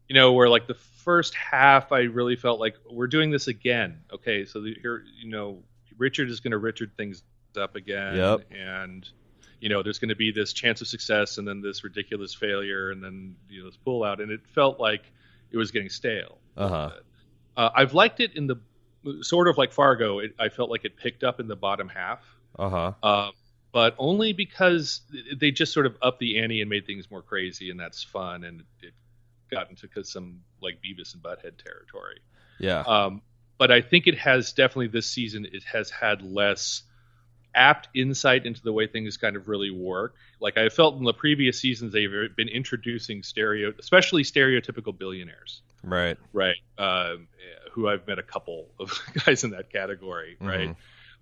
You 0.09 0.15
know, 0.15 0.33
where 0.33 0.49
like 0.49 0.67
the 0.67 0.73
first 0.75 1.33
half, 1.33 1.91
I 1.91 2.01
really 2.01 2.35
felt 2.35 2.59
like 2.59 2.75
we're 2.89 3.07
doing 3.07 3.31
this 3.31 3.47
again. 3.47 4.01
Okay, 4.11 4.45
so 4.45 4.61
the, 4.61 4.75
here, 4.81 5.03
you 5.17 5.29
know, 5.29 5.59
Richard 5.97 6.29
is 6.29 6.39
going 6.39 6.51
to 6.51 6.57
Richard 6.57 6.91
things 6.97 7.23
up 7.57 7.75
again, 7.75 8.17
yep. 8.17 8.41
and 8.51 9.07
you 9.59 9.69
know, 9.69 9.81
there's 9.81 9.97
going 9.97 10.09
to 10.09 10.15
be 10.15 10.31
this 10.31 10.51
chance 10.51 10.81
of 10.81 10.87
success, 10.87 11.37
and 11.37 11.47
then 11.47 11.61
this 11.61 11.83
ridiculous 11.83 12.33
failure, 12.33 12.91
and 12.91 13.01
then 13.01 13.35
you 13.49 13.61
know 13.61 13.69
this 13.69 13.77
pullout, 13.87 14.21
and 14.21 14.29
it 14.29 14.41
felt 14.53 14.79
like 14.79 15.03
it 15.51 15.57
was 15.57 15.71
getting 15.71 15.89
stale. 15.89 16.37
Uh-huh. 16.57 16.91
Uh, 17.55 17.69
I've 17.73 17.93
liked 17.93 18.19
it 18.19 18.35
in 18.35 18.47
the 18.47 18.57
sort 19.21 19.47
of 19.47 19.57
like 19.57 19.71
Fargo. 19.71 20.19
It, 20.19 20.35
I 20.37 20.49
felt 20.49 20.69
like 20.69 20.85
it 20.85 20.97
picked 20.97 21.23
up 21.23 21.39
in 21.39 21.47
the 21.47 21.55
bottom 21.55 21.87
half. 21.87 22.19
Uh-huh. 22.57 22.93
Um, 23.01 23.31
but 23.71 23.95
only 23.97 24.33
because 24.33 25.01
they 25.35 25.51
just 25.51 25.73
sort 25.73 25.85
of 25.85 25.97
upped 26.01 26.19
the 26.19 26.39
ante 26.39 26.61
and 26.61 26.69
made 26.69 26.85
things 26.85 27.09
more 27.09 27.21
crazy, 27.21 27.71
and 27.71 27.79
that's 27.79 28.03
fun, 28.03 28.43
and 28.43 28.63
it 28.81 28.93
got 29.49 29.69
into 29.69 29.87
some 30.03 30.41
like 30.61 30.79
Beavis 30.81 31.13
and 31.13 31.23
Butthead 31.23 31.63
territory. 31.63 32.19
Yeah. 32.59 32.81
Um, 32.81 33.21
but 33.57 33.71
I 33.71 33.81
think 33.81 34.07
it 34.07 34.17
has 34.17 34.53
definitely 34.53 34.87
this 34.87 35.07
season. 35.07 35.47
It 35.51 35.63
has 35.63 35.89
had 35.89 36.21
less 36.21 36.83
apt 37.55 37.87
insight 37.95 38.45
into 38.45 38.61
the 38.61 38.73
way 38.73 38.87
things 38.87 39.17
kind 39.17 39.35
of 39.35 39.47
really 39.47 39.71
work. 39.71 40.15
Like 40.39 40.57
I 40.57 40.69
felt 40.69 40.97
in 40.97 41.03
the 41.03 41.13
previous 41.13 41.59
seasons, 41.59 41.93
they've 41.93 42.35
been 42.35 42.49
introducing 42.49 43.23
stereo, 43.23 43.73
especially 43.79 44.23
stereotypical 44.23 44.97
billionaires. 44.97 45.61
Right. 45.83 46.17
Right. 46.31 46.57
Um, 46.77 47.27
who 47.71 47.87
I've 47.87 48.07
met 48.07 48.19
a 48.19 48.23
couple 48.23 48.67
of 48.79 48.99
guys 49.25 49.43
in 49.43 49.51
that 49.51 49.71
category, 49.71 50.37
right? 50.39 50.75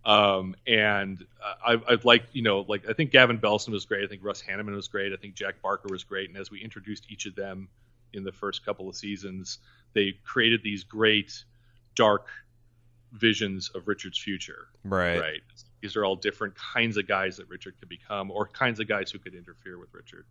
Um, 0.03 0.55
and 0.65 1.23
I, 1.65 1.79
I've 1.87 2.05
like 2.05 2.23
you 2.33 2.41
know 2.41 2.65
like 2.67 2.89
I 2.89 2.93
think 2.93 3.11
Gavin 3.11 3.39
Belson 3.39 3.69
was 3.69 3.85
great. 3.85 4.03
I 4.03 4.07
think 4.07 4.23
Russ 4.23 4.41
Hanneman 4.41 4.75
was 4.75 4.87
great. 4.87 5.13
I 5.13 5.17
think 5.17 5.35
Jack 5.35 5.61
Barker 5.61 5.89
was 5.91 6.03
great. 6.03 6.29
And 6.29 6.37
as 6.37 6.49
we 6.49 6.61
introduced 6.61 7.05
each 7.09 7.25
of 7.25 7.35
them 7.35 7.67
in 8.13 8.23
the 8.23 8.31
first 8.31 8.65
couple 8.65 8.89
of 8.89 8.95
seasons, 8.95 9.59
they 9.93 10.13
created 10.23 10.61
these 10.63 10.83
great 10.83 11.43
dark 11.95 12.27
visions 13.11 13.69
of 13.75 13.87
Richard's 13.87 14.17
future. 14.17 14.67
Right. 14.83 15.19
Right. 15.19 15.41
These 15.81 15.95
are 15.95 16.05
all 16.05 16.15
different 16.15 16.55
kinds 16.55 16.97
of 16.97 17.07
guys 17.07 17.37
that 17.37 17.49
Richard 17.49 17.75
could 17.79 17.89
become, 17.89 18.31
or 18.31 18.47
kinds 18.47 18.79
of 18.79 18.87
guys 18.87 19.11
who 19.11 19.19
could 19.19 19.33
interfere 19.33 19.79
with 19.79 19.93
Richard. 19.93 20.25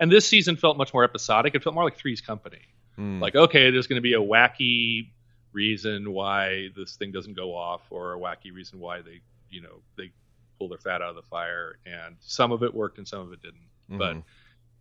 And 0.00 0.10
this 0.10 0.26
season 0.26 0.56
felt 0.56 0.76
much 0.76 0.92
more 0.92 1.04
episodic. 1.04 1.54
It 1.54 1.62
felt 1.62 1.74
more 1.74 1.84
like 1.84 1.96
Three's 1.96 2.20
Company. 2.20 2.62
Mm. 2.98 3.20
Like, 3.20 3.36
okay, 3.36 3.70
there's 3.70 3.86
going 3.86 3.98
to 3.98 4.02
be 4.02 4.14
a 4.14 4.20
wacky 4.20 5.10
reason 5.54 6.12
why 6.12 6.68
this 6.76 6.96
thing 6.96 7.12
doesn't 7.12 7.34
go 7.34 7.54
off, 7.54 7.80
or 7.90 8.14
a 8.14 8.18
wacky 8.18 8.52
reason 8.52 8.78
why 8.80 9.00
they, 9.00 9.20
you 9.48 9.62
know, 9.62 9.80
they 9.96 10.10
pull 10.58 10.68
their 10.68 10.78
fat 10.78 11.00
out 11.00 11.10
of 11.10 11.16
the 11.16 11.22
fire. 11.22 11.78
And 11.86 12.16
some 12.20 12.52
of 12.52 12.62
it 12.62 12.74
worked 12.74 12.98
and 12.98 13.08
some 13.08 13.20
of 13.20 13.32
it 13.32 13.40
didn't. 13.40 13.60
Mm-hmm. 13.90 13.98
But 13.98 14.16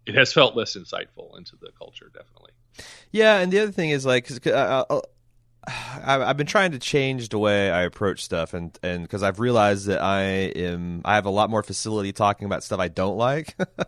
it 0.05 0.15
has 0.15 0.33
felt 0.33 0.55
less 0.55 0.75
insightful 0.75 1.37
into 1.37 1.55
the 1.55 1.69
culture, 1.77 2.11
definitely. 2.13 2.51
Yeah, 3.11 3.37
and 3.37 3.51
the 3.51 3.59
other 3.59 3.71
thing 3.71 3.91
is 3.91 4.05
like, 4.05 4.29
uh, 4.47 4.85
uh, 4.89 5.01
I've 5.65 6.35
been 6.35 6.47
trying 6.47 6.71
to 6.71 6.79
change 6.79 7.29
the 7.29 7.37
way 7.37 7.71
I 7.71 7.83
approach 7.83 8.23
stuff, 8.23 8.53
and 8.53 8.77
and 8.83 9.03
because 9.03 9.23
I've 9.23 9.39
realized 9.39 9.87
that 9.87 10.01
I 10.01 10.21
am 10.21 11.01
I 11.05 11.15
have 11.15 11.25
a 11.25 11.29
lot 11.29 11.49
more 11.49 11.63
facility 11.63 12.11
talking 12.11 12.45
about 12.45 12.63
stuff 12.63 12.79
I 12.81 12.89
don't 12.89 13.17
like 13.17 13.55
uh, 13.59 13.83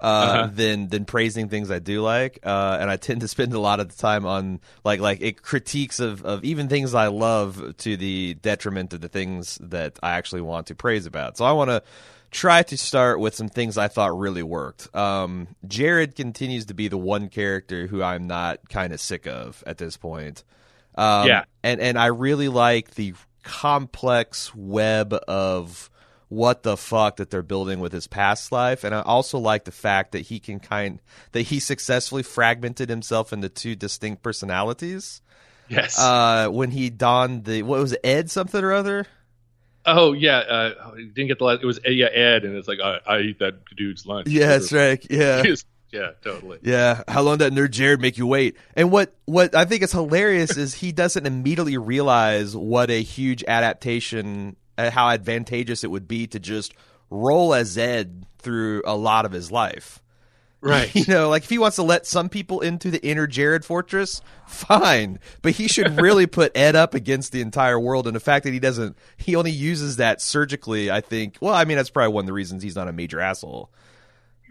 uh-huh. 0.00 0.50
than 0.54 0.88
than 0.88 1.04
praising 1.04 1.50
things 1.50 1.70
I 1.70 1.80
do 1.80 2.00
like, 2.00 2.38
uh, 2.44 2.78
and 2.80 2.90
I 2.90 2.96
tend 2.96 3.20
to 3.20 3.28
spend 3.28 3.52
a 3.52 3.60
lot 3.60 3.78
of 3.78 3.88
the 3.88 4.00
time 4.00 4.24
on 4.24 4.60
like 4.84 5.00
like 5.00 5.20
it 5.20 5.42
critiques 5.42 6.00
of 6.00 6.24
of 6.24 6.44
even 6.44 6.68
things 6.68 6.94
I 6.94 7.08
love 7.08 7.76
to 7.78 7.96
the 7.98 8.34
detriment 8.34 8.94
of 8.94 9.02
the 9.02 9.08
things 9.08 9.58
that 9.60 9.98
I 10.02 10.12
actually 10.12 10.42
want 10.42 10.68
to 10.68 10.74
praise 10.74 11.04
about. 11.04 11.36
So 11.36 11.44
I 11.44 11.52
want 11.52 11.68
to 11.68 11.82
try 12.30 12.62
to 12.62 12.76
start 12.78 13.20
with 13.20 13.34
some 13.34 13.48
things 13.48 13.76
I 13.76 13.88
thought 13.88 14.18
really 14.18 14.42
worked. 14.42 14.94
Um, 14.94 15.48
Jared 15.66 16.14
continues 16.14 16.66
to 16.66 16.74
be 16.74 16.88
the 16.88 16.98
one 16.98 17.28
character 17.28 17.86
who 17.86 18.02
I'm 18.02 18.26
not 18.26 18.68
kind 18.68 18.92
of 18.94 19.00
sick 19.00 19.26
of 19.26 19.62
at 19.66 19.78
this 19.78 19.96
point. 19.98 20.44
Um, 20.98 21.28
yeah, 21.28 21.44
and 21.62 21.80
and 21.80 21.96
I 21.96 22.06
really 22.06 22.48
like 22.48 22.96
the 22.96 23.14
complex 23.44 24.52
web 24.54 25.14
of 25.28 25.88
what 26.28 26.64
the 26.64 26.76
fuck 26.76 27.16
that 27.16 27.30
they're 27.30 27.42
building 27.42 27.78
with 27.78 27.92
his 27.92 28.08
past 28.08 28.50
life, 28.50 28.82
and 28.82 28.94
I 28.94 29.02
also 29.02 29.38
like 29.38 29.64
the 29.64 29.70
fact 29.70 30.12
that 30.12 30.22
he 30.22 30.40
can 30.40 30.58
kind 30.58 30.98
that 31.32 31.42
he 31.42 31.60
successfully 31.60 32.24
fragmented 32.24 32.90
himself 32.90 33.32
into 33.32 33.48
two 33.48 33.76
distinct 33.76 34.22
personalities. 34.24 35.22
Yes. 35.68 35.98
Uh, 35.98 36.48
when 36.48 36.72
he 36.72 36.90
donned 36.90 37.44
the 37.44 37.62
what 37.62 37.80
was 37.80 37.92
it, 37.92 38.00
Ed 38.02 38.30
something 38.30 38.62
or 38.62 38.72
other. 38.72 39.06
Oh 39.86 40.12
yeah, 40.12 40.38
uh, 40.38 40.94
didn't 40.96 41.28
get 41.28 41.38
the 41.38 41.44
last. 41.44 41.62
It 41.62 41.66
was 41.66 41.78
yeah 41.86 42.06
Ed, 42.06 42.44
and 42.44 42.56
it's 42.56 42.66
like 42.66 42.80
I, 42.80 42.98
I 43.06 43.20
eat 43.20 43.38
that 43.38 43.64
dude's 43.76 44.04
lunch. 44.04 44.26
Yeah, 44.26 44.48
that's 44.48 44.72
right. 44.72 45.04
Yeah, 45.08 45.42
Yeah, 45.90 46.10
totally. 46.22 46.58
Yeah, 46.62 47.02
how 47.08 47.22
long 47.22 47.38
did 47.38 47.52
nerd 47.52 47.70
Jared 47.70 48.00
make 48.00 48.18
you 48.18 48.26
wait? 48.26 48.56
And 48.74 48.90
what 48.90 49.14
what 49.24 49.54
I 49.54 49.64
think 49.64 49.82
is 49.82 49.92
hilarious 49.92 50.56
is 50.56 50.74
he 50.74 50.92
doesn't 50.92 51.26
immediately 51.26 51.78
realize 51.78 52.54
what 52.54 52.90
a 52.90 53.02
huge 53.02 53.42
adaptation, 53.48 54.56
uh, 54.76 54.90
how 54.90 55.08
advantageous 55.08 55.84
it 55.84 55.90
would 55.90 56.06
be 56.06 56.26
to 56.28 56.38
just 56.38 56.74
roll 57.10 57.54
as 57.54 57.68
Zed 57.68 58.26
through 58.38 58.82
a 58.84 58.96
lot 58.96 59.24
of 59.24 59.32
his 59.32 59.50
life. 59.50 60.02
Right. 60.60 60.94
You 60.94 61.04
know, 61.06 61.28
like 61.28 61.44
if 61.44 61.50
he 61.50 61.58
wants 61.58 61.76
to 61.76 61.82
let 61.84 62.06
some 62.06 62.28
people 62.28 62.60
into 62.60 62.90
the 62.90 63.02
inner 63.06 63.26
Jared 63.26 63.64
fortress, 63.64 64.20
fine. 64.46 65.20
But 65.40 65.52
he 65.52 65.68
should 65.68 66.00
really 66.00 66.26
put 66.38 66.56
Ed 66.56 66.74
up 66.74 66.94
against 66.94 67.32
the 67.32 67.40
entire 67.40 67.78
world. 67.78 68.06
And 68.06 68.16
the 68.16 68.20
fact 68.20 68.44
that 68.44 68.52
he 68.52 68.58
doesn't, 68.58 68.96
he 69.16 69.36
only 69.36 69.52
uses 69.52 69.96
that 69.96 70.20
surgically, 70.20 70.90
I 70.90 71.00
think, 71.00 71.38
well, 71.40 71.54
I 71.54 71.64
mean, 71.64 71.76
that's 71.76 71.90
probably 71.90 72.12
one 72.12 72.24
of 72.24 72.26
the 72.26 72.32
reasons 72.32 72.62
he's 72.62 72.74
not 72.76 72.88
a 72.88 72.92
major 72.92 73.20
asshole. 73.20 73.70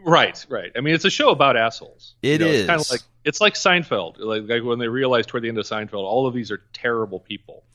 Right, 0.08 0.46
right. 0.48 0.72
I 0.74 0.80
mean, 0.80 0.96
it's 0.96 1.04
a 1.04 1.10
show 1.10 1.32
about 1.32 1.58
assholes. 1.58 2.16
It 2.22 2.40
you 2.40 2.48
know, 2.48 2.52
is. 2.52 2.66
kind 2.66 2.80
of 2.80 2.90
like 2.90 3.02
it's 3.26 3.42
like 3.42 3.56
Seinfeld. 3.56 4.20
Like, 4.20 4.44
like 4.48 4.64
when 4.64 4.80
they 4.80 4.88
realized 4.88 5.28
toward 5.28 5.44
the 5.44 5.50
end 5.50 5.58
of 5.58 5.66
Seinfeld, 5.66 6.06
all 6.06 6.26
of 6.26 6.34
these 6.34 6.50
are 6.50 6.62
terrible 6.72 7.20
people. 7.20 7.66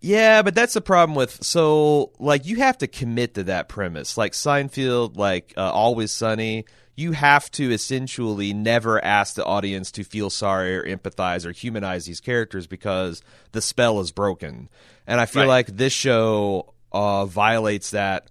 Yeah, 0.00 0.42
but 0.42 0.54
that's 0.54 0.74
the 0.74 0.82
problem 0.82 1.16
with 1.16 1.42
so 1.42 2.12
like 2.18 2.44
you 2.44 2.56
have 2.56 2.76
to 2.78 2.86
commit 2.86 3.34
to 3.34 3.44
that 3.44 3.70
premise. 3.70 4.18
Like 4.18 4.32
Seinfeld, 4.32 5.16
like 5.16 5.54
uh, 5.56 5.72
Always 5.72 6.12
Sunny, 6.12 6.66
you 6.94 7.12
have 7.12 7.50
to 7.52 7.72
essentially 7.72 8.52
never 8.52 9.02
ask 9.02 9.34
the 9.34 9.44
audience 9.46 9.90
to 9.92 10.04
feel 10.04 10.28
sorry 10.28 10.76
or 10.76 10.84
empathize 10.84 11.46
or 11.46 11.52
humanize 11.52 12.04
these 12.04 12.20
characters 12.20 12.66
because 12.66 13.22
the 13.52 13.62
spell 13.62 13.98
is 14.00 14.12
broken. 14.12 14.68
And 15.06 15.22
I 15.22 15.24
feel 15.24 15.44
right. 15.44 15.48
like 15.48 15.66
this 15.68 15.94
show 15.94 16.74
uh, 16.92 17.24
violates 17.24 17.92
that 17.92 18.28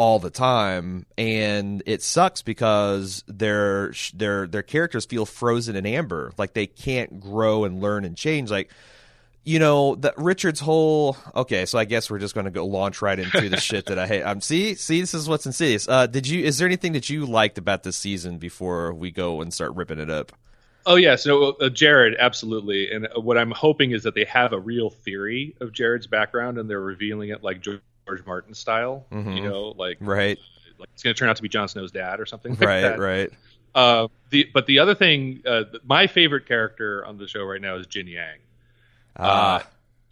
all 0.00 0.18
the 0.18 0.30
time 0.30 1.04
and 1.18 1.82
it 1.84 2.02
sucks 2.02 2.40
because 2.40 3.22
their 3.28 3.92
their 4.14 4.46
their 4.46 4.62
characters 4.62 5.04
feel 5.04 5.26
frozen 5.26 5.76
in 5.76 5.84
amber. 5.84 6.32
Like 6.38 6.54
they 6.54 6.66
can't 6.66 7.20
grow 7.20 7.64
and 7.64 7.82
learn 7.82 8.06
and 8.06 8.16
change. 8.16 8.50
Like 8.50 8.70
you 9.44 9.58
know 9.58 9.96
that 9.96 10.14
Richard's 10.16 10.58
whole 10.58 11.18
okay 11.36 11.66
so 11.66 11.78
I 11.78 11.84
guess 11.84 12.10
we're 12.10 12.18
just 12.18 12.34
going 12.34 12.46
to 12.46 12.50
go 12.50 12.64
launch 12.64 13.02
right 13.02 13.18
into 13.18 13.50
the 13.50 13.58
shit 13.58 13.84
that 13.86 13.98
I 13.98 14.06
hate. 14.06 14.22
I'm 14.22 14.36
um 14.36 14.40
see 14.40 14.74
see 14.74 15.02
this 15.02 15.12
is 15.12 15.28
what's 15.28 15.44
insidious. 15.44 15.86
Uh 15.86 16.06
did 16.06 16.26
you 16.26 16.46
is 16.46 16.56
there 16.56 16.66
anything 16.66 16.94
that 16.94 17.10
you 17.10 17.26
liked 17.26 17.58
about 17.58 17.82
this 17.82 17.98
season 17.98 18.38
before 18.38 18.94
we 18.94 19.10
go 19.10 19.42
and 19.42 19.52
start 19.52 19.74
ripping 19.74 19.98
it 19.98 20.08
up? 20.08 20.32
Oh 20.86 20.96
yes, 20.96 21.26
no, 21.26 21.50
uh, 21.60 21.68
Jared, 21.68 22.16
absolutely. 22.18 22.90
And 22.90 23.06
what 23.16 23.36
I'm 23.36 23.50
hoping 23.50 23.90
is 23.90 24.04
that 24.04 24.14
they 24.14 24.24
have 24.24 24.54
a 24.54 24.58
real 24.58 24.88
theory 24.88 25.54
of 25.60 25.74
Jared's 25.74 26.06
background, 26.06 26.56
and 26.56 26.70
they're 26.70 26.80
revealing 26.80 27.28
it 27.28 27.44
like 27.44 27.60
George 27.60 27.82
Martin 28.26 28.54
style. 28.54 29.06
Mm-hmm. 29.12 29.32
You 29.32 29.48
know, 29.48 29.74
like 29.76 29.98
right, 30.00 30.38
like 30.78 30.88
it's 30.94 31.02
going 31.02 31.14
to 31.14 31.18
turn 31.18 31.28
out 31.28 31.36
to 31.36 31.42
be 31.42 31.48
Jon 31.48 31.68
Snow's 31.68 31.92
dad 31.92 32.20
or 32.20 32.26
something. 32.26 32.52
Like 32.52 32.68
right, 32.68 32.80
that. 32.80 32.98
right. 32.98 33.30
Uh, 33.74 34.08
the 34.30 34.48
but 34.52 34.66
the 34.66 34.80
other 34.80 34.94
thing, 34.94 35.42
uh, 35.46 35.64
my 35.84 36.06
favorite 36.06 36.46
character 36.46 37.04
on 37.04 37.18
the 37.18 37.28
show 37.28 37.44
right 37.44 37.60
now 37.60 37.76
is 37.76 37.86
Jian-Yang. 37.86 38.38
Ah. 39.16 39.56
Uh, 39.56 39.62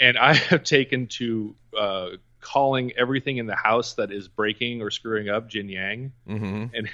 and 0.01 0.19
I 0.19 0.35
have 0.51 0.65
taken 0.65 1.07
to 1.09 1.55
uh, 1.77 2.09
calling 2.41 2.93
everything 2.97 3.39
in 3.39 3.47
the 3.47 3.57
house 3.57 3.95
that 3.95 4.13
is 4.13 4.29
breaking 4.29 4.83
or 4.83 4.91
screwing 4.91 5.29
up 5.29 5.51
Jian-Yang, 5.51 6.13
mm-hmm. 6.29 6.67
and 6.75 6.89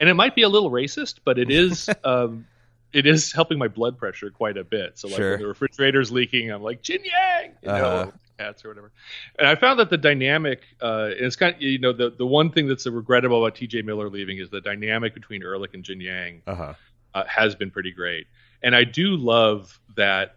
and 0.00 0.08
it 0.08 0.14
might 0.14 0.34
be 0.34 0.42
a 0.42 0.48
little 0.48 0.70
racist, 0.70 1.20
but 1.24 1.38
it 1.38 1.50
is. 1.50 1.88
um, 2.04 2.46
it 2.92 3.06
is 3.06 3.32
helping 3.32 3.58
my 3.58 3.68
blood 3.68 3.98
pressure 3.98 4.30
quite 4.30 4.56
a 4.56 4.64
bit. 4.64 4.98
So 4.98 5.08
like 5.08 5.16
sure. 5.16 5.30
when 5.32 5.40
the 5.40 5.48
refrigerator's 5.48 6.10
leaking, 6.10 6.50
I'm 6.50 6.62
like 6.62 6.82
Jian-Yang, 6.82 7.52
you 7.62 7.70
uh-huh. 7.70 8.04
know, 8.04 8.12
cats 8.38 8.64
or 8.64 8.68
whatever. 8.68 8.92
And 9.38 9.46
I 9.46 9.54
found 9.54 9.78
that 9.80 9.90
the 9.90 9.98
dynamic, 9.98 10.62
uh, 10.80 11.10
it's 11.10 11.36
kind 11.36 11.54
of 11.54 11.60
you 11.60 11.78
know 11.78 11.92
the 11.92 12.10
the 12.10 12.26
one 12.26 12.50
thing 12.50 12.66
that's 12.66 12.86
regrettable 12.86 13.44
about 13.44 13.56
T.J. 13.56 13.82
Miller 13.82 14.08
leaving 14.08 14.38
is 14.38 14.50
the 14.50 14.60
dynamic 14.60 15.14
between 15.14 15.42
Ehrlich 15.42 15.74
and 15.74 15.84
Jian-Yang 15.84 16.42
uh-huh. 16.46 16.74
uh, 17.14 17.24
has 17.24 17.54
been 17.54 17.70
pretty 17.70 17.92
great. 17.92 18.26
And 18.62 18.74
I 18.74 18.84
do 18.84 19.16
love 19.16 19.78
that 19.96 20.36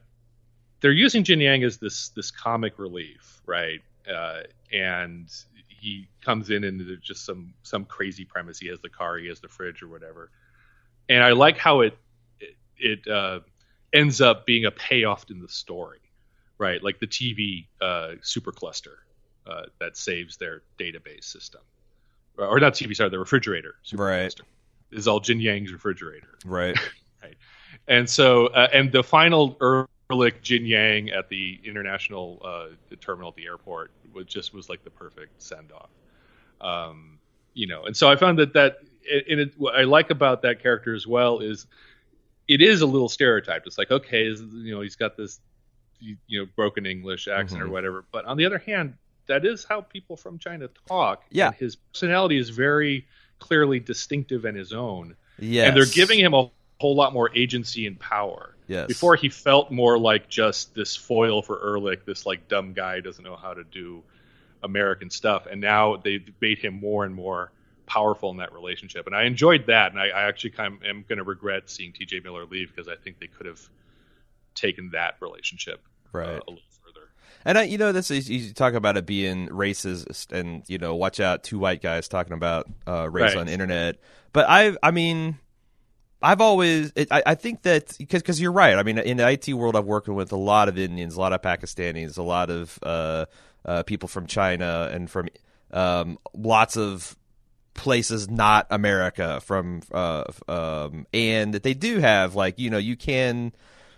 they're 0.82 0.92
using 0.92 1.24
Jian-Yang 1.24 1.64
as 1.64 1.78
this 1.78 2.10
this 2.10 2.32
comic 2.32 2.78
relief, 2.80 3.42
right? 3.46 3.82
Uh, 4.12 4.42
and 4.74 5.30
he 5.68 6.08
comes 6.24 6.50
in 6.50 6.64
and 6.64 6.80
there's 6.80 7.00
just 7.00 7.26
some 7.26 7.54
some 7.64 7.86
crazy 7.86 8.26
premise. 8.26 8.60
He 8.60 8.68
has 8.68 8.82
the 8.82 8.90
car, 8.90 9.18
he 9.18 9.28
has 9.28 9.40
the 9.40 9.48
fridge 9.48 9.82
or 9.82 9.88
whatever. 9.88 10.30
And 11.08 11.24
I 11.24 11.32
like 11.32 11.58
how 11.58 11.82
it 11.82 11.98
it 12.82 13.08
uh, 13.08 13.40
ends 13.94 14.22
up 14.22 14.46
being 14.46 14.66
a 14.66 14.72
payoff 14.72 15.30
in 15.30 15.40
the 15.40 15.48
story, 15.48 16.00
right? 16.58 16.84
Like 16.84 17.00
the 17.00 17.08
TV 17.08 17.66
uh, 17.82 18.16
supercluster 18.22 18.98
uh, 19.48 19.64
that 19.80 19.98
saves 19.98 20.38
their 20.38 20.62
database 20.80 21.26
system, 21.26 21.62
or 22.38 22.60
not 22.60 22.74
TV, 22.74 22.96
sorry, 22.96 23.10
the 23.10 23.20
refrigerator 23.20 23.76
right. 23.94 24.34
is 24.92 25.08
all 25.08 25.20
Jian-Yang's 25.20 25.72
refrigerator, 25.72 26.38
right? 26.46 26.78
right. 27.24 27.36
And 27.88 28.10
so, 28.10 28.48
uh, 28.48 28.68
and 28.74 28.92
the 28.92 29.04
final 29.04 29.58
Ehrlich 29.62 30.42
Jian-Yang 30.44 31.12
at 31.12 31.30
the 31.30 31.60
international 31.64 32.42
uh, 32.44 32.76
the 32.90 32.96
terminal 32.98 33.30
at 33.30 33.36
the 33.36 33.46
airport 33.46 33.92
was 34.14 34.26
just 34.26 34.54
was 34.54 34.70
like 34.70 34.84
the 34.84 34.90
perfect 34.90 35.42
send 35.42 35.72
off. 35.72 35.90
Um, 36.62 37.18
you 37.54 37.68
know, 37.68 37.86
and 37.86 37.96
so 37.96 38.10
I 38.10 38.16
found 38.16 38.40
that 38.40 38.54
that 38.54 38.78
and 39.30 39.40
it, 39.40 39.54
what 39.58 39.76
I 39.76 39.84
like 39.84 40.10
about 40.10 40.42
that 40.44 40.62
character 40.62 40.94
as 40.94 41.08
well 41.08 41.40
is 41.40 41.66
it 42.48 42.62
is 42.62 42.82
a 42.82 42.86
little 42.86 43.10
stereotyped. 43.10 43.68
It's 43.68 43.78
like, 43.78 43.92
okay, 43.92 44.24
you 44.26 44.76
know, 44.76 44.82
he's 44.82 44.96
got 44.96 45.18
this, 45.18 45.40
you 46.00 46.18
know, 46.30 46.48
broken 46.56 46.86
English 46.86 47.28
accent 47.28 47.62
mm-hmm. 47.62 47.70
or 47.70 47.74
whatever. 47.74 48.06
But 48.12 48.26
on 48.26 48.38
the 48.38 48.46
other 48.46 48.58
hand, 48.58 48.96
that 49.28 49.46
is 49.46 49.64
how 49.64 49.82
people 49.82 50.18
from 50.18 50.40
China 50.40 50.70
talk. 50.88 51.24
Yeah. 51.30 51.48
And 51.48 51.56
his 51.56 51.76
personality 51.76 52.38
is 52.38 52.50
very 52.50 53.08
clearly 53.40 53.80
distinctive 53.80 54.46
and 54.46 54.58
his 54.58 54.74
own. 54.74 55.16
Yeah, 55.40 55.68
And 55.68 55.76
they're 55.76 55.86
giving 55.86 56.20
him 56.20 56.34
a 56.34 56.50
whole 56.80 56.96
lot 56.96 57.14
more 57.14 57.30
agency 57.36 57.88
and 57.88 58.00
power. 58.00 58.56
Yes. 58.68 58.88
Before 58.88 59.16
he 59.16 59.30
felt 59.30 59.72
more 59.72 59.98
like 59.98 60.30
just 60.30 60.74
this 60.74 60.96
foil 60.96 61.42
for 61.42 61.62
Ehrlich, 61.62 62.06
this 62.06 62.26
like 62.26 62.48
dumb 62.48 62.74
guy 62.74 63.00
doesn't 63.02 63.24
know 63.24 63.36
how 63.36 63.54
to 63.54 63.64
do 63.64 64.04
American 64.64 65.10
stuff. 65.10 65.48
And 65.50 65.62
now 65.62 65.98
they've 65.98 66.32
made 66.40 66.60
him 66.60 66.80
more 66.80 67.04
and 67.04 67.14
more 67.14 67.52
powerful 67.92 68.32
in 68.32 68.38
that 68.38 68.54
relationship. 68.54 69.06
And 69.06 69.14
I 69.14 69.24
enjoyed 69.24 69.66
that. 69.68 69.92
And 69.92 70.00
I, 70.00 70.08
I 70.08 70.24
actually 70.30 70.52
kind 70.52 70.74
of 70.76 70.84
am 70.84 71.04
going 71.10 71.18
to 71.18 71.26
regret 71.26 71.70
seeing 71.70 71.92
TJ 71.92 72.24
Miller 72.24 72.46
leave 72.46 72.74
because 72.74 72.88
I 72.88 72.96
think 72.96 73.20
they 73.20 73.28
could 73.28 73.46
have 73.46 73.60
taken 74.56 74.92
that 74.92 75.16
relationship 75.20 75.82
right. 76.14 76.28
Uh, 76.30 76.32
a 76.48 76.52
little 76.52 76.56
further. 76.86 77.10
And 77.44 77.58
I, 77.58 77.64
you 77.64 77.78
know, 77.78 77.92
this 77.92 78.10
is 78.10 78.30
you 78.30 78.54
talk 78.54 78.76
about 78.76 78.96
it 78.96 79.06
being 79.06 79.50
racist, 79.50 80.32
and 80.32 80.64
you 80.68 80.78
know, 80.78 80.96
watch 80.96 81.20
out, 81.20 81.44
two 81.44 81.60
white 81.60 81.82
guys 81.82 82.08
talking 82.08 82.34
about 82.34 82.70
uh, 82.88 83.10
race 83.10 83.34
Right. 83.34 83.38
on 83.42 83.48
the 83.48 83.52
internet. 83.52 83.98
But 84.32 84.46
I, 84.48 84.78
I 84.82 84.92
mean, 84.92 85.38
I've 86.22 86.40
always, 86.40 86.94
it, 86.96 87.12
I, 87.12 87.24
I 87.26 87.36
think 87.36 87.64
that 87.64 87.94
because 87.98 88.22
because 88.22 88.40
you're 88.40 88.54
right. 88.54 88.78
I 88.78 88.84
mean, 88.84 89.00
in 89.00 89.18
the 89.18 89.30
IT 89.30 89.54
world, 89.54 89.76
I've 89.76 89.86
worked 89.86 90.08
with 90.08 90.32
a 90.32 90.38
lot 90.38 90.70
of 90.70 90.78
Indians, 90.78 91.18
a 91.18 91.20
lot 91.20 91.34
of 91.34 91.42
Pakistanis, 91.42 92.18
a 92.18 92.24
lot 92.24 92.50
of 92.50 92.80
uh, 92.84 93.26
uh, 93.66 93.84
people 93.84 94.08
from 94.08 94.28
China, 94.28 94.90
and 94.94 95.10
from 95.10 95.28
um, 95.72 96.20
lots 96.34 96.78
of 96.78 97.18
places 97.74 98.30
not 98.30 98.68
America 98.70 99.42
from 99.42 99.82
uh 99.92 100.26
um 100.48 101.08
and 101.14 101.54
that 101.54 101.64
they 101.64 101.74
do 101.74 102.00
have 102.00 102.36
like 102.36 102.60
you 102.60 102.70
know 102.70 102.78
you 102.78 102.96
can 102.96 103.52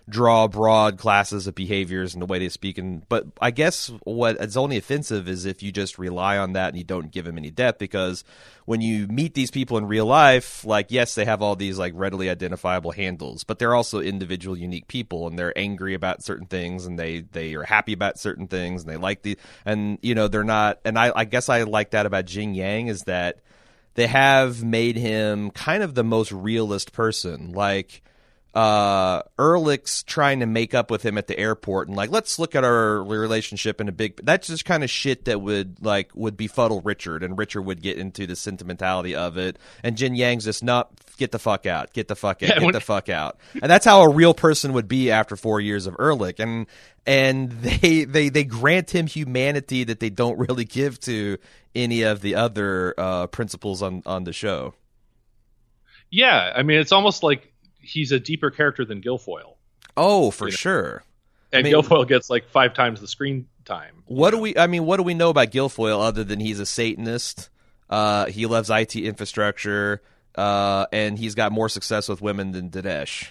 draw 0.10 0.50
broad 0.50 0.98
classes 0.98 1.48
of 1.48 1.56
behaviors 1.56 2.14
and 2.14 2.22
the 2.22 2.26
way 2.26 2.38
they 2.38 2.50
speak 2.50 2.78
and 2.78 3.08
but 3.08 3.26
I 3.40 3.52
guess 3.52 3.88
what 4.04 4.36
is 4.42 4.58
only 4.58 4.76
offensive 4.76 5.30
is 5.30 5.46
if 5.46 5.64
you 5.64 5.72
just 5.72 5.98
rely 5.98 6.38
on 6.38 6.54
that 6.54 6.70
and 6.70 6.78
you 6.78 6.84
don't 6.84 7.10
give 7.10 7.24
them 7.24 7.38
any 7.38 7.50
depth 7.50 7.80
because 7.80 8.26
when 8.66 8.82
you 8.82 9.08
meet 9.08 9.34
these 9.34 9.50
people 9.50 9.78
in 9.78 9.88
real 9.88 10.06
life 10.06 10.66
like 10.66 10.88
yes 10.90 11.16
they 11.16 11.24
have 11.24 11.42
all 11.42 11.56
these 11.56 11.78
like 11.78 11.94
readily 11.96 12.30
identifiable 12.30 12.92
handles 12.92 13.46
but 13.46 13.60
they're 13.60 13.76
also 13.76 14.02
individual 14.02 14.58
unique 14.58 14.88
people 14.90 15.26
and 15.26 15.40
they're 15.40 15.58
angry 15.58 15.94
about 15.94 16.22
certain 16.22 16.48
things 16.48 16.86
and 16.86 17.00
they 17.00 17.22
they 17.22 17.54
are 17.54 17.64
happy 17.64 17.94
about 17.94 18.20
certain 18.20 18.48
things 18.48 18.82
and 18.82 18.92
they 18.92 18.98
like 18.98 19.22
the 19.22 19.38
and 19.66 20.00
you 20.02 20.14
know 20.16 20.28
they're 20.28 20.44
not 20.44 20.80
and 20.84 21.00
I 21.00 21.14
I 21.16 21.24
guess 21.24 21.48
I 21.48 21.64
like 21.64 21.92
that 21.92 22.06
about 22.06 22.26
Jian-Yang 22.26 22.88
is 22.88 23.04
that 23.04 23.40
they 23.96 24.08
have 24.08 24.64
made 24.64 24.96
him 24.96 25.52
kind 25.52 25.84
of 25.84 25.96
the 25.96 26.04
most 26.04 26.32
realist 26.32 26.94
person. 26.94 27.52
Like 27.52 28.02
uh 28.54 29.24
Ehrlich's 29.40 30.04
trying 30.04 30.42
to 30.42 30.46
make 30.46 30.76
up 30.76 30.92
with 30.92 31.04
him 31.04 31.18
at 31.18 31.26
the 31.26 31.38
airport 31.40 31.88
and 31.88 31.98
like 31.98 32.12
let's 32.12 32.38
look 32.38 32.54
at 32.54 32.64
our 32.64 33.04
relationship 33.04 33.82
in 33.82 33.90
a 33.90 33.92
big 33.92 34.20
that's 34.24 34.48
just 34.48 34.64
kind 34.64 34.84
of 34.84 34.92
shit 34.92 35.26
that 35.26 35.42
would 35.42 35.84
like 35.84 36.12
would 36.14 36.38
befuddle 36.38 36.80
Richard 36.82 37.24
and 37.24 37.36
Richard 37.38 37.64
would 37.64 37.82
get 37.82 37.98
into 37.98 38.28
the 38.28 38.36
sentimentality 38.36 39.16
of 39.16 39.38
it. 39.38 39.58
And 39.82 39.96
Jian-Yang's 39.98 40.46
just 40.46 40.64
not 40.64 40.92
get 41.18 41.32
the 41.32 41.40
fuck 41.40 41.66
out 41.66 41.94
get 41.94 42.08
the 42.08 42.16
fuck 42.16 42.44
out 42.44 42.50
Yeah, 42.50 42.56
get 42.56 42.64
when- 42.64 42.74
the 42.74 42.80
fuck 42.80 43.10
out. 43.10 43.38
And 43.54 43.72
that's 43.72 43.86
how 43.86 44.02
a 44.04 44.10
real 44.10 44.36
person 44.36 44.74
would 44.74 44.88
be 44.88 45.10
after 45.10 45.36
4 45.36 45.60
years 45.60 45.88
of 45.88 45.96
Ehrlich. 46.00 46.40
And 46.40 46.68
and 47.08 47.52
they 47.52 48.04
they 48.06 48.30
they 48.30 48.44
grant 48.44 48.92
him 48.92 49.08
humanity 49.08 49.84
that 49.86 50.00
they 50.00 50.10
don't 50.12 50.38
really 50.38 50.66
give 50.66 51.00
to 51.02 51.38
any 51.74 52.04
of 52.04 52.22
the 52.22 52.36
other 52.36 52.94
uh, 53.00 53.26
principles 53.28 53.82
on 53.82 54.04
on 54.06 54.26
the 54.26 54.34
show. 54.34 54.76
Yeah, 56.12 56.52
I 56.56 56.62
mean, 56.64 56.80
it's 56.80 56.92
almost 56.92 57.24
like 57.24 57.53
he's 57.84 58.12
a 58.12 58.20
deeper 58.20 58.50
character 58.50 58.86
than 58.86 59.02
Gilfoyle, 59.02 59.56
Oh, 59.96 60.32
for 60.32 60.46
You 60.48 60.52
know. 60.52 60.56
sure. 60.56 61.04
and 61.52 61.64
mean- 61.64 61.74
Gilfoyle 61.74 62.08
gets 62.08 62.30
like 62.30 62.48
five 62.50 62.74
times 62.74 63.00
the 63.02 63.08
screen 63.08 63.48
time. 63.66 64.04
What 64.08 64.32
do 64.32 64.40
we? 64.40 64.58
I 64.58 64.68
mean, 64.68 64.86
what 64.86 64.98
do 64.98 65.04
we 65.04 65.14
know 65.14 65.30
about 65.30 65.52
Gilfoyle 65.52 66.02
other 66.02 66.24
than 66.24 66.40
he's 66.40 66.60
a 66.60 66.66
Satanist? 66.66 67.50
Uh, 67.90 68.26
he 68.26 68.46
loves 68.48 68.70
IT 68.72 68.96
infrastructure, 68.96 70.02
uh, 70.36 70.86
and 70.92 71.18
he's 71.20 71.36
got 71.36 71.52
more 71.52 71.70
success 71.70 72.10
with 72.10 72.22
women 72.22 72.52
than 72.54 72.70
Dinesh. 72.70 73.28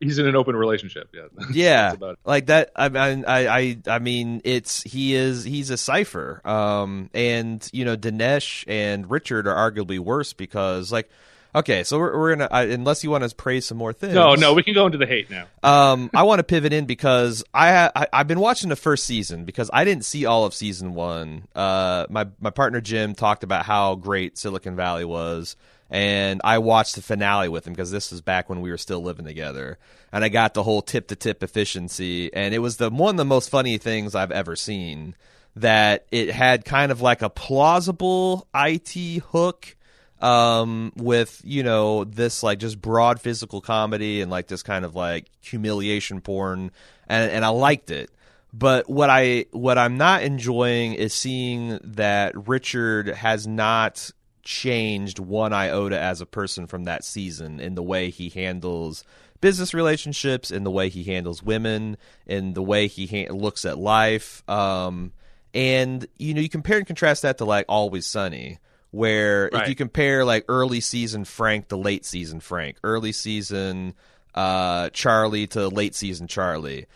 He's 0.00 0.18
in 0.18 0.26
an 0.26 0.34
open 0.34 0.56
relationship. 0.56 1.10
Yeah, 1.14 1.26
Yeah, 1.52 2.14
like 2.24 2.46
that. 2.46 2.70
I, 2.74 2.86
I, 2.86 3.58
I, 3.58 3.78
I 3.86 3.98
mean, 4.00 4.40
it's 4.44 4.82
he 4.82 5.14
is 5.14 5.44
he's 5.44 5.70
a 5.70 5.76
cipher. 5.76 6.40
Um, 6.44 7.08
and 7.14 7.68
you 7.72 7.84
know, 7.84 7.96
Dinesh 7.96 8.64
and 8.66 9.08
Richard 9.10 9.46
are 9.46 9.70
arguably 9.70 10.00
worse 10.00 10.32
because, 10.32 10.90
like, 10.90 11.08
okay, 11.54 11.84
so 11.84 11.98
we're, 11.98 12.18
we're 12.18 12.36
gonna 12.36 12.48
I, 12.50 12.64
unless 12.64 13.04
you 13.04 13.10
want 13.10 13.28
to 13.28 13.34
praise 13.34 13.66
some 13.66 13.78
more 13.78 13.92
things. 13.92 14.14
No, 14.14 14.34
no, 14.34 14.54
we 14.54 14.62
can 14.62 14.74
go 14.74 14.86
into 14.86 14.98
the 14.98 15.06
hate 15.06 15.30
now. 15.30 15.46
Um, 15.62 16.10
I 16.14 16.22
want 16.22 16.38
to 16.40 16.44
pivot 16.44 16.72
in 16.72 16.86
because 16.86 17.44
I, 17.52 17.72
ha- 17.72 17.92
I 17.94 18.06
I've 18.12 18.28
been 18.28 18.40
watching 18.40 18.68
the 18.68 18.76
first 18.76 19.04
season 19.04 19.44
because 19.44 19.70
I 19.72 19.84
didn't 19.84 20.04
see 20.04 20.24
all 20.26 20.44
of 20.44 20.54
season 20.54 20.94
one. 20.94 21.48
Uh, 21.54 22.06
my 22.10 22.26
my 22.40 22.50
partner 22.50 22.80
Jim 22.80 23.14
talked 23.14 23.44
about 23.44 23.64
how 23.64 23.94
great 23.94 24.38
Silicon 24.38 24.76
Valley 24.76 25.04
was, 25.04 25.56
and 25.90 26.40
I 26.42 26.58
watched 26.58 26.94
the 26.94 27.02
finale 27.02 27.48
with 27.48 27.66
him 27.66 27.74
because 27.74 27.90
this 27.90 28.10
was 28.10 28.20
back 28.20 28.48
when 28.48 28.60
we 28.60 28.70
were 28.70 28.78
still 28.78 29.02
living 29.02 29.26
together, 29.26 29.78
and 30.12 30.24
I 30.24 30.28
got 30.28 30.54
the 30.54 30.62
whole 30.62 30.82
tip 30.82 31.08
to 31.08 31.16
tip 31.16 31.42
efficiency, 31.42 32.32
and 32.32 32.54
it 32.54 32.60
was 32.60 32.78
the 32.78 32.90
one 32.90 33.14
of 33.14 33.18
the 33.18 33.24
most 33.24 33.50
funny 33.50 33.78
things 33.78 34.14
I've 34.14 34.32
ever 34.32 34.56
seen. 34.56 35.14
That 35.54 36.06
it 36.10 36.30
had 36.30 36.64
kind 36.64 36.90
of 36.90 37.02
like 37.02 37.20
a 37.20 37.28
plausible 37.28 38.48
IT 38.54 39.22
hook 39.32 39.76
um 40.22 40.92
with 40.96 41.40
you 41.44 41.62
know 41.62 42.04
this 42.04 42.42
like 42.42 42.58
just 42.60 42.80
broad 42.80 43.20
physical 43.20 43.60
comedy 43.60 44.20
and 44.20 44.30
like 44.30 44.46
this 44.46 44.62
kind 44.62 44.84
of 44.84 44.94
like 44.94 45.26
humiliation 45.40 46.20
porn 46.20 46.70
and 47.08 47.30
and 47.30 47.44
I 47.44 47.48
liked 47.48 47.90
it. 47.90 48.10
But 48.52 48.88
what 48.88 49.10
I 49.10 49.46
what 49.50 49.78
I'm 49.78 49.96
not 49.96 50.22
enjoying 50.22 50.94
is 50.94 51.12
seeing 51.12 51.78
that 51.82 52.48
Richard 52.48 53.08
has 53.08 53.46
not 53.46 54.10
changed 54.42 55.18
one 55.18 55.52
iota 55.52 55.98
as 55.98 56.20
a 56.20 56.26
person 56.26 56.66
from 56.66 56.84
that 56.84 57.04
season 57.04 57.60
in 57.60 57.74
the 57.74 57.82
way 57.82 58.10
he 58.10 58.28
handles 58.28 59.04
business 59.40 59.72
relationships 59.72 60.50
in 60.50 60.64
the 60.64 60.70
way 60.70 60.88
he 60.88 61.04
handles 61.04 61.42
women 61.42 61.96
in 62.26 62.52
the 62.54 62.62
way 62.62 62.88
he 62.88 63.06
ha- 63.06 63.32
looks 63.32 63.64
at 63.64 63.78
life 63.78 64.48
um 64.48 65.12
and 65.54 66.06
you 66.18 66.34
know 66.34 66.40
you 66.40 66.48
compare 66.48 66.78
and 66.78 66.88
contrast 66.88 67.22
that 67.22 67.38
to 67.38 67.44
like 67.44 67.64
always 67.68 68.04
sunny 68.04 68.58
where 68.92 69.48
if 69.48 69.68
you 69.68 69.74
compare 69.74 70.24
like 70.24 70.44
early 70.48 70.80
season 70.80 71.24
Frank 71.24 71.68
to 71.68 71.76
late 71.76 72.04
season 72.04 72.38
Frank, 72.40 72.76
early 72.84 73.10
season 73.10 73.94
uh, 74.34 74.90
Charlie 74.90 75.46
to 75.48 75.68
late 75.68 75.94
season 75.94 76.28
Charlie, 76.28 76.86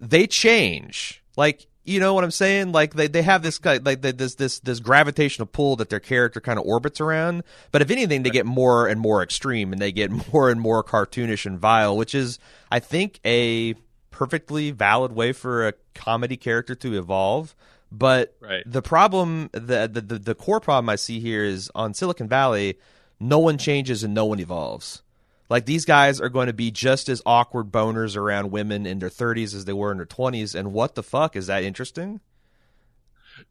they 0.00 0.26
change. 0.26 1.22
Like 1.36 1.66
you 1.84 1.98
know 1.98 2.14
what 2.14 2.22
I'm 2.22 2.30
saying? 2.30 2.70
Like 2.70 2.94
they, 2.94 3.08
they 3.08 3.22
have 3.22 3.42
this 3.42 3.58
guy 3.58 3.78
like 3.78 4.00
this 4.00 4.36
this 4.36 4.60
this 4.60 4.78
gravitational 4.78 5.46
pull 5.46 5.76
that 5.76 5.90
their 5.90 6.00
character 6.00 6.40
kind 6.40 6.58
of 6.58 6.64
orbits 6.66 7.00
around. 7.00 7.42
But 7.72 7.82
if 7.82 7.90
anything, 7.90 8.22
they 8.22 8.30
get 8.30 8.46
more 8.46 8.86
and 8.86 9.00
more 9.00 9.22
extreme, 9.22 9.72
and 9.72 9.82
they 9.82 9.90
get 9.90 10.10
more 10.32 10.50
and 10.50 10.60
more 10.60 10.84
cartoonish 10.84 11.46
and 11.46 11.58
vile, 11.58 11.96
which 11.96 12.14
is 12.14 12.38
I 12.70 12.78
think 12.78 13.18
a 13.24 13.74
perfectly 14.10 14.70
valid 14.70 15.12
way 15.12 15.32
for 15.32 15.66
a 15.66 15.74
comedy 15.94 16.36
character 16.36 16.76
to 16.76 16.96
evolve. 16.96 17.56
But 17.92 18.36
Right. 18.40 18.62
the 18.64 18.82
problem, 18.82 19.50
the, 19.52 19.90
the 19.92 20.18
the 20.18 20.34
core 20.34 20.60
problem 20.60 20.88
I 20.88 20.96
see 20.96 21.18
here 21.20 21.44
is 21.44 21.70
on 21.74 21.92
Silicon 21.94 22.28
Valley, 22.28 22.78
no 23.18 23.38
one 23.38 23.58
changes 23.58 24.04
and 24.04 24.14
no 24.14 24.24
one 24.26 24.38
evolves. 24.40 25.02
Like 25.48 25.66
these 25.66 25.84
guys 25.84 26.20
are 26.20 26.28
going 26.28 26.46
to 26.46 26.52
be 26.52 26.70
just 26.70 27.08
as 27.08 27.20
awkward 27.26 27.72
boners 27.72 28.16
around 28.16 28.52
women 28.52 28.86
in 28.86 29.00
their 29.00 29.08
30s 29.08 29.52
as 29.54 29.64
they 29.64 29.72
were 29.72 29.90
in 29.90 29.96
their 29.98 30.06
20s. 30.06 30.54
And 30.54 30.72
what 30.72 30.94
the 30.94 31.02
fuck 31.02 31.34
is 31.34 31.48
that 31.48 31.64
interesting? 31.64 32.20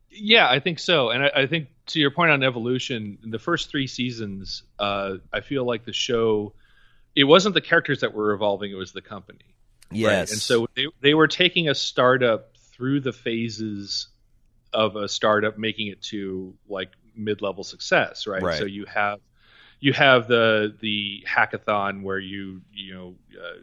Yeah, 0.09 0.49
I 0.49 0.59
think 0.59 0.79
so. 0.79 1.09
And 1.09 1.23
I, 1.25 1.31
I 1.35 1.45
think 1.45 1.67
to 1.87 1.99
your 1.99 2.11
point 2.11 2.31
on 2.31 2.41
evolution, 2.41 3.17
in 3.23 3.31
the 3.31 3.39
first 3.39 3.69
three 3.69 3.87
seasons, 3.87 4.63
uh, 4.79 5.15
I 5.33 5.41
feel 5.41 5.65
like 5.65 5.83
the 5.83 5.93
show, 5.93 6.53
it 7.15 7.25
wasn't 7.25 7.53
the 7.53 7.61
characters 7.61 7.99
that 8.01 8.13
were 8.13 8.31
evolving; 8.31 8.71
it 8.71 8.75
was 8.75 8.91
the 8.91 9.01
company. 9.01 9.55
Yes. 9.91 10.09
Right? 10.09 10.31
And 10.31 10.41
so 10.41 10.67
they 10.75 10.87
they 11.01 11.13
were 11.13 11.27
taking 11.27 11.69
a 11.69 11.75
startup 11.75 12.55
through 12.71 13.01
the 13.01 13.13
phases 13.13 14.07
of 14.73 14.95
a 14.95 15.07
startup, 15.07 15.57
making 15.57 15.87
it 15.87 16.01
to 16.03 16.53
like 16.67 16.91
mid 17.15 17.41
level 17.41 17.63
success. 17.63 18.27
Right? 18.27 18.41
Right. 18.41 18.57
So 18.59 18.65
you 18.65 18.85
have 18.85 19.19
you 19.79 19.93
have 19.93 20.27
the 20.27 20.75
the 20.79 21.25
hackathon 21.27 22.03
where 22.03 22.19
you 22.19 22.61
you 22.73 22.93
know 22.93 23.15
uh, 23.39 23.61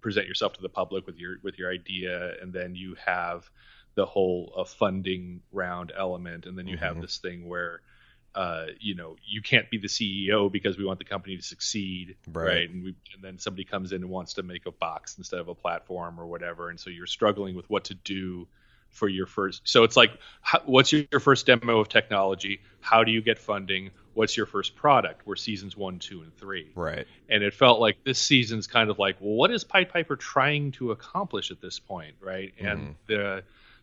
present 0.00 0.26
yourself 0.26 0.52
to 0.54 0.62
the 0.62 0.68
public 0.68 1.06
with 1.06 1.16
your 1.16 1.36
with 1.42 1.58
your 1.58 1.70
idea, 1.72 2.34
and 2.40 2.52
then 2.52 2.74
you 2.74 2.94
have 3.04 3.48
the 3.94 4.04
whole 4.06 4.52
uh, 4.56 4.64
funding 4.64 5.40
round 5.52 5.92
element, 5.96 6.46
and 6.46 6.58
then 6.58 6.66
you 6.66 6.76
have 6.76 6.96
Mhm. 6.96 7.02
this 7.02 7.18
thing 7.18 7.48
where. 7.48 7.80
Uh, 8.36 8.66
you 8.80 8.96
know, 8.96 9.14
you 9.24 9.40
can't 9.40 9.70
be 9.70 9.78
the 9.78 9.86
CEO 9.86 10.50
because 10.50 10.76
we 10.76 10.84
want 10.84 10.98
the 10.98 11.04
company 11.04 11.36
to 11.36 11.42
succeed, 11.44 12.16
Right. 12.32 12.44
right? 12.44 12.68
And 12.68 12.82
we, 12.82 12.96
and 13.14 13.22
then 13.22 13.38
somebody 13.38 13.62
comes 13.62 13.92
in 13.92 14.02
and 14.02 14.10
wants 14.10 14.34
to 14.34 14.42
make 14.42 14.66
a 14.66 14.72
box 14.72 15.18
instead 15.18 15.38
of 15.38 15.46
a 15.46 15.54
platform 15.54 16.18
or 16.18 16.26
whatever, 16.26 16.68
and 16.68 16.80
so 16.80 16.90
you're 16.90 17.06
struggling 17.06 17.54
with 17.54 17.70
what 17.70 17.84
to 17.84 17.94
do 17.94 18.48
for 18.94 19.08
your 19.08 19.26
first. 19.26 19.62
So 19.64 19.84
it's 19.84 19.96
like, 19.96 20.12
how, 20.40 20.60
what's 20.64 20.92
your, 20.92 21.02
your 21.10 21.20
first 21.20 21.46
demo 21.46 21.80
of 21.80 21.88
technology? 21.88 22.60
How 22.80 23.04
do 23.04 23.12
you 23.12 23.20
get 23.20 23.38
funding? 23.38 23.90
What's 24.14 24.36
your 24.36 24.46
first 24.46 24.76
product? 24.76 25.26
We're 25.26 25.36
seasons 25.36 25.76
one, 25.76 25.98
two, 25.98 26.22
and 26.22 26.34
three 26.36 26.70
right. 26.74 27.06
and 27.28 27.42
it 27.42 27.52
felt 27.52 27.80
like 27.80 28.02
this 28.04 28.18
season's 28.18 28.66
kind 28.66 28.88
of 28.88 28.98
like, 28.98 29.16
well, 29.20 29.34
what 29.34 29.50
is 29.50 29.64
Pied 29.64 29.90
Piper 29.90 30.16
trying 30.16 30.72
to 30.72 30.92
accomplish 30.92 31.50
at 31.50 31.60
this 31.60 31.78
point, 31.78 32.14
right? 32.20 32.54
And 32.58 32.94
the 33.06 33.42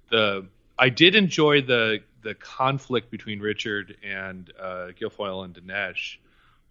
the 0.09 0.45
I 0.79 0.89
did 0.89 1.15
enjoy 1.15 1.61
the 1.61 1.99
the 2.23 2.33
conflict 2.35 3.11
between 3.11 3.39
Richard 3.39 3.97
and 4.03 4.51
uh, 4.59 4.89
Gilfoyle 4.99 5.43
and 5.43 5.53
Dinesh 5.53 6.17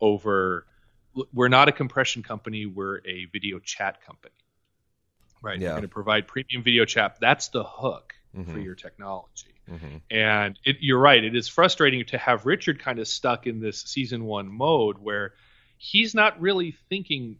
over 0.00 0.64
we're 1.32 1.48
not 1.48 1.68
a 1.68 1.72
compression 1.72 2.22
company, 2.22 2.66
we're 2.66 2.98
a 3.04 3.26
video 3.26 3.58
chat 3.58 4.04
company, 4.04 4.34
right? 5.42 5.58
Yeah. 5.58 5.68
You're 5.68 5.72
going 5.72 5.82
to 5.82 5.88
provide 5.88 6.28
premium 6.28 6.62
video 6.62 6.84
chat. 6.84 7.18
That's 7.20 7.48
the 7.48 7.64
hook 7.64 8.14
for 8.32 8.38
Mhm. 8.38 8.64
your 8.64 8.74
technology. 8.74 9.54
hmm 9.68 9.96
And 10.10 10.58
it, 10.64 10.76
you're 10.80 10.98
right. 10.98 11.22
It 11.22 11.36
is 11.36 11.48
frustrating 11.48 12.04
to 12.06 12.18
have 12.18 12.46
Richard 12.46 12.78
kind 12.78 12.98
of 12.98 13.06
stuck 13.08 13.46
in 13.46 13.60
this 13.60 13.82
season 13.82 14.24
one 14.24 14.48
mode 14.48 14.98
where 14.98 15.34
he's 15.78 16.14
not 16.14 16.40
really 16.40 16.72
thinking 16.88 17.36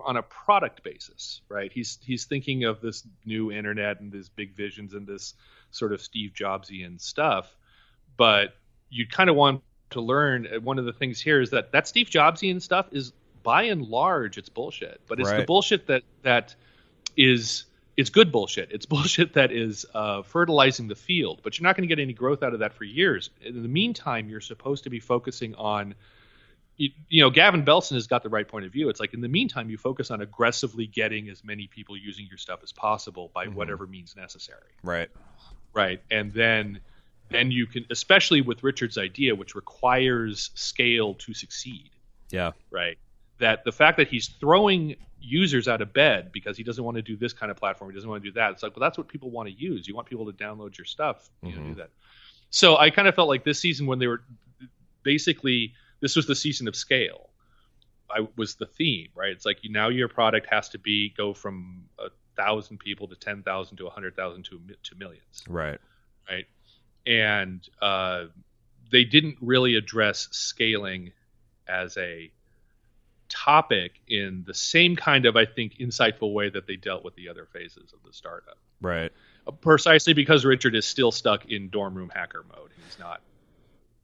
on 0.00 0.16
a 0.16 0.22
product 0.22 0.82
basis, 0.82 1.42
right? 1.48 1.70
He's 1.72 1.98
he's 2.02 2.24
thinking 2.24 2.64
of 2.64 2.80
this 2.80 3.06
new 3.24 3.52
internet 3.52 4.00
and 4.00 4.10
these 4.10 4.28
big 4.28 4.56
visions 4.56 4.94
and 4.94 5.06
this 5.06 5.34
sort 5.70 5.92
of 5.92 6.00
Steve 6.00 6.32
Jobsian 6.32 7.00
stuff, 7.00 7.56
but 8.16 8.56
you 8.88 9.06
kind 9.06 9.30
of 9.30 9.36
want 9.36 9.62
to 9.90 10.00
learn. 10.00 10.46
uh, 10.46 10.60
One 10.60 10.78
of 10.78 10.84
the 10.84 10.92
things 10.92 11.20
here 11.20 11.40
is 11.40 11.50
that 11.50 11.72
that 11.72 11.86
Steve 11.88 12.08
Jobsian 12.08 12.60
stuff 12.62 12.86
is 12.92 13.12
by 13.42 13.64
and 13.64 13.82
large 13.82 14.38
it's 14.38 14.48
bullshit, 14.48 15.00
but 15.08 15.18
it's 15.20 15.30
the 15.32 15.44
bullshit 15.46 15.86
that 15.86 16.02
that 16.22 16.54
is 17.16 17.64
it's 18.00 18.10
good 18.10 18.32
bullshit. 18.32 18.70
It's 18.72 18.86
bullshit 18.94 19.34
that 19.34 19.52
is 19.52 19.84
uh, 19.94 20.22
fertilizing 20.22 20.88
the 20.88 20.94
field, 20.94 21.40
but 21.42 21.58
you're 21.58 21.64
not 21.68 21.76
going 21.76 21.88
to 21.88 21.94
get 21.94 22.00
any 22.02 22.12
growth 22.12 22.42
out 22.42 22.52
of 22.54 22.60
that 22.60 22.72
for 22.72 22.84
years. 22.84 23.30
In 23.42 23.62
the 23.62 23.68
meantime, 23.68 24.28
you're 24.28 24.40
supposed 24.40 24.84
to 24.84 24.90
be 24.90 25.00
focusing 25.00 25.54
on 25.54 25.94
you, 26.76 26.90
you 27.10 27.22
know, 27.22 27.28
Gavin 27.28 27.62
Belson 27.64 27.92
has 27.92 28.06
got 28.06 28.22
the 28.22 28.30
right 28.30 28.48
point 28.48 28.64
of 28.64 28.72
view. 28.72 28.88
It's 28.88 29.00
like 29.00 29.12
in 29.12 29.20
the 29.20 29.28
meantime, 29.28 29.68
you 29.68 29.76
focus 29.76 30.10
on 30.10 30.22
aggressively 30.22 30.86
getting 30.86 31.28
as 31.28 31.44
many 31.44 31.66
people 31.66 31.94
using 31.96 32.26
your 32.26 32.38
stuff 32.38 32.60
as 32.62 32.72
possible 32.72 33.30
by 33.34 33.48
whatever 33.48 33.86
means 33.86 34.16
necessary, 34.16 34.70
Right. 34.82 35.10
right? 35.74 36.00
And 36.10 36.32
then, 36.32 36.80
then 37.30 37.50
you 37.50 37.66
can, 37.66 37.84
especially 37.90 38.40
with 38.40 38.62
Richard's 38.62 38.96
idea, 38.96 39.34
which 39.34 39.54
requires 39.54 40.50
scale 40.54 41.14
to 41.16 41.34
succeed, 41.34 41.90
Yeah. 42.30 42.52
right? 42.70 42.96
That 43.40 43.64
the 43.64 43.72
fact 43.72 43.96
that 43.98 44.08
he's 44.08 44.28
throwing 44.28 44.96
users 45.20 45.68
out 45.68 45.82
of 45.82 45.92
bed 45.92 46.30
because 46.32 46.56
he 46.56 46.62
doesn't 46.62 46.82
want 46.82 46.96
to 46.96 47.02
do 47.02 47.16
this 47.16 47.32
kind 47.32 47.50
of 47.50 47.56
platform, 47.58 47.90
he 47.90 47.94
doesn't 47.94 48.08
want 48.08 48.22
to 48.22 48.28
do 48.30 48.34
that. 48.34 48.52
It's 48.52 48.62
like, 48.62 48.74
well, 48.76 48.80
that's 48.80 48.96
what 48.96 49.08
people 49.08 49.30
want 49.30 49.48
to 49.48 49.54
use. 49.54 49.86
You 49.86 49.94
want 49.94 50.08
people 50.08 50.24
to 50.26 50.32
download 50.32 50.78
your 50.78 50.84
stuff, 50.86 51.28
you 51.42 51.54
know, 51.54 51.62
do 51.68 51.74
that. 51.74 51.90
So 52.50 52.76
I 52.78 52.90
kind 52.90 53.06
of 53.08 53.14
felt 53.14 53.28
like 53.28 53.44
this 53.44 53.58
season 53.60 53.86
when 53.86 53.98
they 53.98 54.06
were 54.06 54.22
basically 55.02 55.74
this 56.00 56.16
was 56.16 56.26
the 56.26 56.34
season 56.34 56.68
of 56.68 56.76
scale. 56.76 57.28
I 58.10 58.26
was 58.36 58.54
the 58.56 58.66
theme, 58.66 59.08
right? 59.14 59.30
It's 59.30 59.46
like 59.46 59.62
you, 59.62 59.70
now 59.70 59.88
your 59.88 60.08
product 60.08 60.48
has 60.50 60.68
to 60.70 60.78
be 60.78 61.10
go 61.16 61.32
from 61.34 61.84
a 61.98 62.08
thousand 62.36 62.78
people 62.78 63.06
to 63.08 63.14
ten 63.16 63.42
thousand 63.42 63.76
to 63.78 63.86
a 63.86 63.90
hundred 63.90 64.16
thousand 64.16 64.44
to 64.46 64.60
to 64.84 64.94
millions, 64.96 65.44
Right. 65.48 65.78
right? 66.28 66.46
And 67.06 67.66
uh, 67.80 68.24
they 68.90 69.04
didn't 69.04 69.36
really 69.40 69.76
address 69.76 70.28
scaling 70.32 71.12
as 71.68 71.96
a 71.96 72.30
topic 73.30 73.92
in 74.08 74.44
the 74.46 74.54
same 74.54 74.96
kind 74.96 75.26
of, 75.26 75.36
I 75.36 75.46
think, 75.46 75.78
insightful 75.78 76.32
way 76.32 76.50
that 76.50 76.66
they 76.66 76.76
dealt 76.76 77.04
with 77.04 77.14
the 77.14 77.28
other 77.28 77.46
phases 77.52 77.92
of 77.92 78.00
the 78.04 78.12
startup. 78.12 78.58
Right. 78.80 79.12
Uh, 79.46 79.52
Precisely 79.52 80.12
because 80.12 80.44
Richard 80.44 80.74
is 80.74 80.86
still 80.86 81.12
stuck 81.12 81.46
in 81.46 81.70
dorm 81.70 81.94
room 81.94 82.10
hacker 82.14 82.44
mode. 82.48 82.70
He's 82.84 82.98
not. 82.98 83.20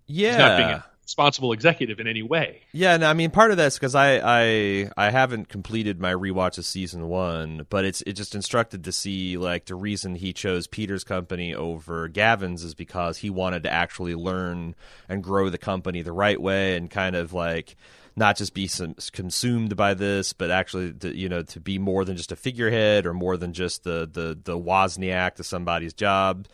Yeah. 0.06 0.28
He's 0.30 0.38
not 0.38 0.56
being 0.56 0.70
a 0.70 0.84
responsible 1.06 1.52
executive 1.52 2.00
in 2.00 2.08
any 2.08 2.22
way. 2.22 2.62
Yeah, 2.72 2.94
and 2.94 3.04
I 3.04 3.12
mean 3.12 3.30
part 3.30 3.52
of 3.52 3.56
that's 3.56 3.76
because 3.76 3.94
I, 3.94 4.18
I 4.22 4.90
I 4.96 5.10
haven't 5.10 5.48
completed 5.48 6.00
my 6.00 6.12
rewatch 6.12 6.58
of 6.58 6.64
season 6.64 7.06
one, 7.06 7.64
but 7.70 7.84
it's 7.84 8.02
it 8.02 8.14
just 8.14 8.34
instructed 8.34 8.82
to 8.82 8.90
see 8.90 9.36
like 9.36 9.66
the 9.66 9.76
reason 9.76 10.16
he 10.16 10.32
chose 10.32 10.66
Peter's 10.66 11.04
company 11.04 11.54
over 11.54 12.08
Gavin's 12.08 12.64
is 12.64 12.74
because 12.74 13.18
he 13.18 13.30
wanted 13.30 13.62
to 13.62 13.72
actually 13.72 14.16
learn 14.16 14.74
and 15.08 15.22
grow 15.22 15.48
the 15.48 15.58
company 15.58 16.02
the 16.02 16.12
right 16.12 16.40
way 16.40 16.76
and 16.76 16.90
kind 16.90 17.14
of 17.14 17.32
like 17.32 17.76
not 18.16 18.36
just 18.36 18.54
be 18.54 18.66
some, 18.66 18.94
consumed 19.12 19.76
by 19.76 19.94
this, 19.94 20.32
but 20.32 20.50
actually 20.50 20.92
to, 20.94 21.14
you 21.14 21.28
know 21.28 21.42
to 21.42 21.60
be 21.60 21.78
more 21.78 22.04
than 22.04 22.16
just 22.16 22.32
a 22.32 22.36
figurehead 22.36 23.06
or 23.06 23.14
more 23.14 23.36
than 23.36 23.52
just 23.52 23.84
the 23.84 24.08
the 24.10 24.38
the 24.42 24.58
Wozniak 24.58 25.34
to 25.36 25.44
somebody's 25.44 25.92
job. 25.92 26.48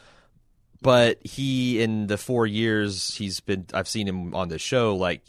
But 0.82 1.24
he 1.24 1.80
in 1.80 2.08
the 2.08 2.18
four 2.18 2.46
years 2.46 3.14
he's 3.14 3.40
been 3.40 3.66
I've 3.72 3.88
seen 3.88 4.08
him 4.08 4.34
on 4.34 4.48
the 4.48 4.58
show 4.58 4.96
like 4.96 5.22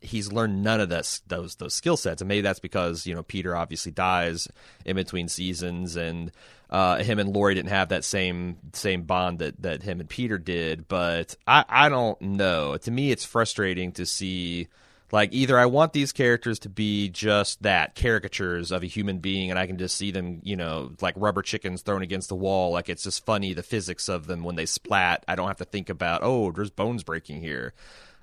he's 0.00 0.32
learned 0.32 0.62
none 0.62 0.80
of 0.80 0.88
this 0.88 1.22
those 1.26 1.56
those 1.56 1.74
skill 1.74 1.96
sets. 1.96 2.20
And 2.20 2.28
maybe 2.28 2.42
that's 2.42 2.60
because 2.60 3.06
you 3.06 3.14
know 3.14 3.22
Peter 3.22 3.56
obviously 3.56 3.90
dies 3.90 4.48
in 4.84 4.96
between 4.96 5.28
seasons 5.28 5.96
and 5.96 6.30
uh, 6.70 7.02
him 7.02 7.18
and 7.18 7.34
Laurie 7.34 7.54
didn't 7.54 7.70
have 7.70 7.88
that 7.88 8.04
same 8.04 8.58
same 8.74 9.04
bond 9.04 9.38
that 9.38 9.60
that 9.62 9.82
him 9.82 10.00
and 10.00 10.08
Peter 10.08 10.36
did. 10.36 10.86
But 10.86 11.34
I 11.46 11.64
I 11.66 11.88
don't 11.88 12.20
know. 12.20 12.76
To 12.76 12.90
me 12.90 13.10
it's 13.10 13.24
frustrating 13.24 13.92
to 13.92 14.04
see 14.04 14.68
like 15.10 15.32
either 15.32 15.58
I 15.58 15.66
want 15.66 15.92
these 15.92 16.12
characters 16.12 16.58
to 16.60 16.68
be 16.68 17.08
just 17.08 17.62
that 17.62 17.94
caricatures 17.94 18.70
of 18.70 18.82
a 18.82 18.86
human 18.86 19.18
being, 19.18 19.50
and 19.50 19.58
I 19.58 19.66
can 19.66 19.78
just 19.78 19.96
see 19.96 20.10
them, 20.10 20.40
you 20.42 20.56
know, 20.56 20.92
like 21.00 21.14
rubber 21.16 21.40
chickens 21.42 21.82
thrown 21.82 22.02
against 22.02 22.28
the 22.28 22.34
wall. 22.34 22.72
Like 22.72 22.88
it's 22.88 23.04
just 23.04 23.24
funny 23.24 23.54
the 23.54 23.62
physics 23.62 24.08
of 24.08 24.26
them 24.26 24.42
when 24.44 24.56
they 24.56 24.66
splat. 24.66 25.24
I 25.26 25.34
don't 25.34 25.48
have 25.48 25.58
to 25.58 25.64
think 25.64 25.88
about 25.88 26.22
oh, 26.22 26.52
there's 26.52 26.70
bones 26.70 27.04
breaking 27.04 27.40
here. 27.40 27.72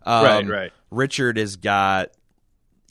Um, 0.04 0.24
Right, 0.24 0.48
right. 0.48 0.74
Richard 0.92 1.38
has 1.38 1.56
got, 1.56 2.12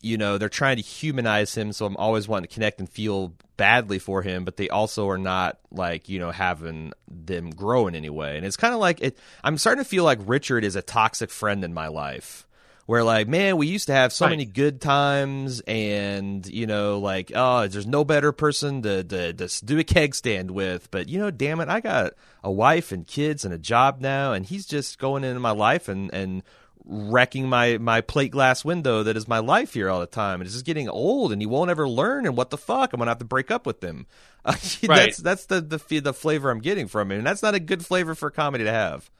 you 0.02 0.18
know, 0.18 0.38
they're 0.38 0.48
trying 0.48 0.76
to 0.76 0.82
humanize 0.82 1.54
him, 1.54 1.72
so 1.72 1.86
I'm 1.86 1.96
always 1.96 2.26
wanting 2.26 2.48
to 2.48 2.54
connect 2.54 2.80
and 2.80 2.88
feel 2.88 3.34
badly 3.56 4.00
for 4.00 4.22
him, 4.22 4.44
but 4.44 4.56
they 4.56 4.68
also 4.68 5.08
are 5.08 5.18
not 5.18 5.60
like 5.70 6.08
you 6.08 6.18
know 6.18 6.32
having 6.32 6.92
them 7.08 7.50
grow 7.50 7.86
in 7.86 7.94
any 7.94 8.10
way. 8.10 8.36
And 8.36 8.44
it's 8.44 8.56
kind 8.56 8.74
of 8.74 8.80
like 8.80 9.00
it. 9.00 9.16
I'm 9.44 9.56
starting 9.56 9.84
to 9.84 9.88
feel 9.88 10.02
like 10.02 10.18
Richard 10.26 10.64
is 10.64 10.74
a 10.74 10.82
toxic 10.82 11.30
friend 11.30 11.62
in 11.62 11.72
my 11.72 11.86
life 11.86 12.44
where 12.86 13.02
like 13.04 13.28
man 13.28 13.56
we 13.56 13.66
used 13.66 13.86
to 13.86 13.92
have 13.94 14.12
so 14.12 14.24
Right. 14.26 14.30
many 14.30 14.44
good 14.44 14.80
times 14.80 15.60
and 15.66 16.46
you 16.46 16.66
know 16.66 16.98
like 16.98 17.32
oh 17.34 17.66
there's 17.66 17.86
no 17.86 18.04
better 18.04 18.32
person 18.32 18.82
to, 18.82 19.02
to, 19.04 19.32
to 19.32 19.64
do 19.64 19.78
a 19.78 19.84
keg 19.84 20.14
stand 20.14 20.50
with. 20.50 20.90
But 20.90 21.08
you 21.08 21.18
know 21.18 21.30
damn 21.30 21.60
it 21.60 21.68
i 21.68 21.80
got 21.80 22.12
a 22.42 22.50
wife 22.52 22.92
and 22.92 23.06
kids 23.06 23.44
and 23.44 23.54
a 23.54 23.58
job 23.58 24.00
now 24.00 24.32
and 24.32 24.44
he's 24.46 24.66
just 24.66 24.98
going 24.98 25.24
into 25.24 25.40
my 25.40 25.52
life 25.52 25.88
and 25.88 26.12
and 26.12 26.42
wrecking 26.86 27.48
my 27.48 27.78
my 27.78 28.02
plate 28.02 28.30
glass 28.30 28.62
window 28.64 29.02
that 29.02 29.16
is 29.16 29.26
my 29.26 29.38
life 29.38 29.72
here 29.72 29.88
all 29.88 30.00
the 30.00 30.06
time. 30.06 30.40
And 30.40 30.46
it's 30.46 30.52
just 30.54 30.66
getting 30.66 30.86
old 30.88 31.32
and 31.32 31.40
he 31.40 31.46
won't 31.46 31.70
ever 31.70 31.88
learn 31.88 32.26
and 32.26 32.36
what 32.36 32.50
the 32.50 32.58
fuck? 32.58 32.92
I'm 32.92 32.98
gonna 32.98 33.10
have 33.10 33.18
to 33.20 33.24
break 33.24 33.50
up 33.50 33.66
with 33.66 33.82
him. 33.82 34.06
Uh, 34.46 34.52
Right. 34.86 35.06
that's 35.06 35.16
that's 35.16 35.46
the, 35.46 35.62
the 35.62 36.00
the 36.00 36.12
flavor 36.12 36.50
i'm 36.50 36.60
getting 36.60 36.86
from 36.86 37.10
it. 37.10 37.16
And 37.16 37.26
that's 37.26 37.42
not 37.42 37.54
a 37.54 37.58
good 37.58 37.86
flavor 37.86 38.14
for 38.14 38.30
comedy 38.30 38.64
to 38.64 38.70
have 38.70 39.10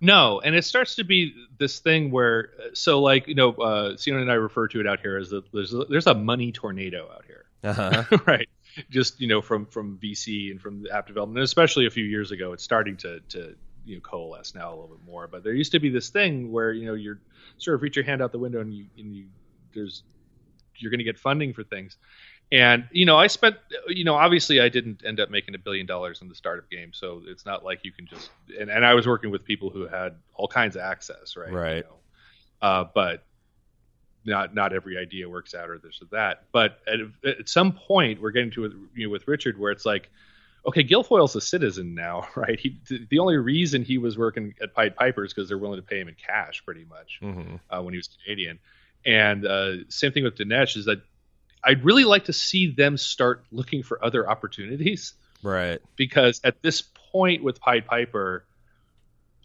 No, 0.00 0.40
and 0.40 0.54
it 0.54 0.64
starts 0.64 0.96
to 0.96 1.04
be 1.04 1.34
this 1.58 1.78
thing 1.78 2.10
where, 2.10 2.50
so 2.74 3.00
like 3.00 3.28
you 3.28 3.34
know, 3.34 3.52
uh, 3.52 3.96
and 4.06 4.30
I 4.30 4.34
refer 4.34 4.68
to 4.68 4.80
it 4.80 4.86
out 4.86 5.00
here 5.00 5.16
as 5.16 5.30
that 5.30 5.50
there's 5.52 5.72
a, 5.72 5.84
there's 5.84 6.06
a 6.06 6.14
money 6.14 6.52
tornado 6.52 7.10
out 7.10 7.24
here, 7.26 7.46
uh-huh. 7.64 8.18
right? 8.26 8.48
Just 8.90 9.20
you 9.20 9.26
know, 9.26 9.40
from 9.40 9.64
from 9.64 9.98
VC 9.98 10.50
and 10.50 10.60
from 10.60 10.82
the 10.82 10.90
app 10.94 11.06
development, 11.06 11.38
and 11.38 11.44
especially 11.44 11.86
a 11.86 11.90
few 11.90 12.04
years 12.04 12.30
ago, 12.30 12.52
it's 12.52 12.62
starting 12.62 12.96
to 12.98 13.20
to 13.30 13.56
you 13.86 13.96
know 13.96 14.00
coalesce 14.02 14.54
now 14.54 14.68
a 14.68 14.74
little 14.74 14.88
bit 14.88 15.06
more. 15.06 15.28
But 15.28 15.42
there 15.42 15.54
used 15.54 15.72
to 15.72 15.80
be 15.80 15.88
this 15.88 16.10
thing 16.10 16.52
where 16.52 16.72
you 16.72 16.84
know 16.86 16.94
you're 16.94 17.18
sort 17.56 17.76
of 17.76 17.82
reach 17.82 17.96
your 17.96 18.04
hand 18.04 18.20
out 18.20 18.32
the 18.32 18.38
window 18.38 18.60
and 18.60 18.74
you 18.74 18.86
and 18.98 19.16
you 19.16 19.26
there's 19.74 20.02
you're 20.78 20.90
going 20.90 20.98
to 20.98 21.04
get 21.04 21.18
funding 21.18 21.54
for 21.54 21.64
things. 21.64 21.96
And 22.52 22.88
you 22.92 23.06
know, 23.06 23.16
I 23.16 23.26
spent 23.26 23.56
you 23.88 24.04
know, 24.04 24.14
obviously 24.14 24.60
I 24.60 24.68
didn't 24.68 25.04
end 25.04 25.18
up 25.20 25.30
making 25.30 25.54
a 25.54 25.58
billion 25.58 25.86
dollars 25.86 26.22
in 26.22 26.28
the 26.28 26.34
startup 26.34 26.70
game, 26.70 26.92
so 26.92 27.22
it's 27.26 27.44
not 27.44 27.64
like 27.64 27.80
you 27.82 27.92
can 27.92 28.06
just 28.06 28.30
and, 28.58 28.70
and 28.70 28.86
I 28.86 28.94
was 28.94 29.06
working 29.06 29.30
with 29.30 29.44
people 29.44 29.70
who 29.70 29.86
had 29.86 30.14
all 30.34 30.48
kinds 30.48 30.76
of 30.76 30.82
access, 30.82 31.36
right? 31.36 31.52
Right. 31.52 31.76
You 31.76 31.82
know? 31.82 31.96
uh, 32.62 32.84
but 32.94 33.24
not 34.24 34.54
not 34.54 34.72
every 34.72 34.98
idea 34.98 35.28
works 35.28 35.54
out 35.54 35.70
or 35.70 35.78
this 35.78 36.00
or 36.02 36.06
that. 36.12 36.44
But 36.52 36.80
at, 36.86 37.00
at 37.28 37.48
some 37.48 37.72
point, 37.72 38.20
we're 38.20 38.32
getting 38.32 38.50
to 38.52 38.64
it, 38.66 38.72
you 38.94 39.06
know, 39.06 39.10
with 39.10 39.26
Richard, 39.28 39.58
where 39.58 39.70
it's 39.70 39.86
like, 39.86 40.10
okay, 40.66 40.82
Gilfoyle's 40.82 41.36
a 41.36 41.40
citizen 41.40 41.94
now, 41.94 42.28
right? 42.36 42.58
He, 42.58 42.78
the 43.10 43.18
only 43.18 43.36
reason 43.36 43.82
he 43.82 43.98
was 43.98 44.18
working 44.18 44.54
at 44.60 44.74
Pied 44.74 44.96
Piper 44.96 45.24
is 45.24 45.32
because 45.32 45.48
they're 45.48 45.58
willing 45.58 45.78
to 45.78 45.86
pay 45.86 46.00
him 46.00 46.08
in 46.08 46.14
cash, 46.14 46.62
pretty 46.64 46.84
much 46.84 47.18
hmm 47.20 47.56
uh, 47.70 47.80
when 47.82 47.94
he 47.94 47.98
was 47.98 48.08
Canadian. 48.24 48.58
And 49.04 49.46
uh, 49.46 49.88
same 49.88 50.10
thing 50.12 50.24
with 50.24 50.36
Dinesh 50.36 50.76
is 50.76 50.84
that 50.86 51.00
I'd 51.64 51.84
really 51.84 52.04
like 52.04 52.26
to 52.26 52.32
see 52.32 52.70
them 52.70 52.96
start 52.96 53.44
looking 53.50 53.82
for 53.82 54.04
other 54.04 54.28
opportunities 54.28 55.14
right 55.42 55.80
because 55.96 56.40
at 56.44 56.62
this 56.62 56.82
point 57.12 57.42
with 57.42 57.60
Pied 57.60 57.86
Piper, 57.86 58.44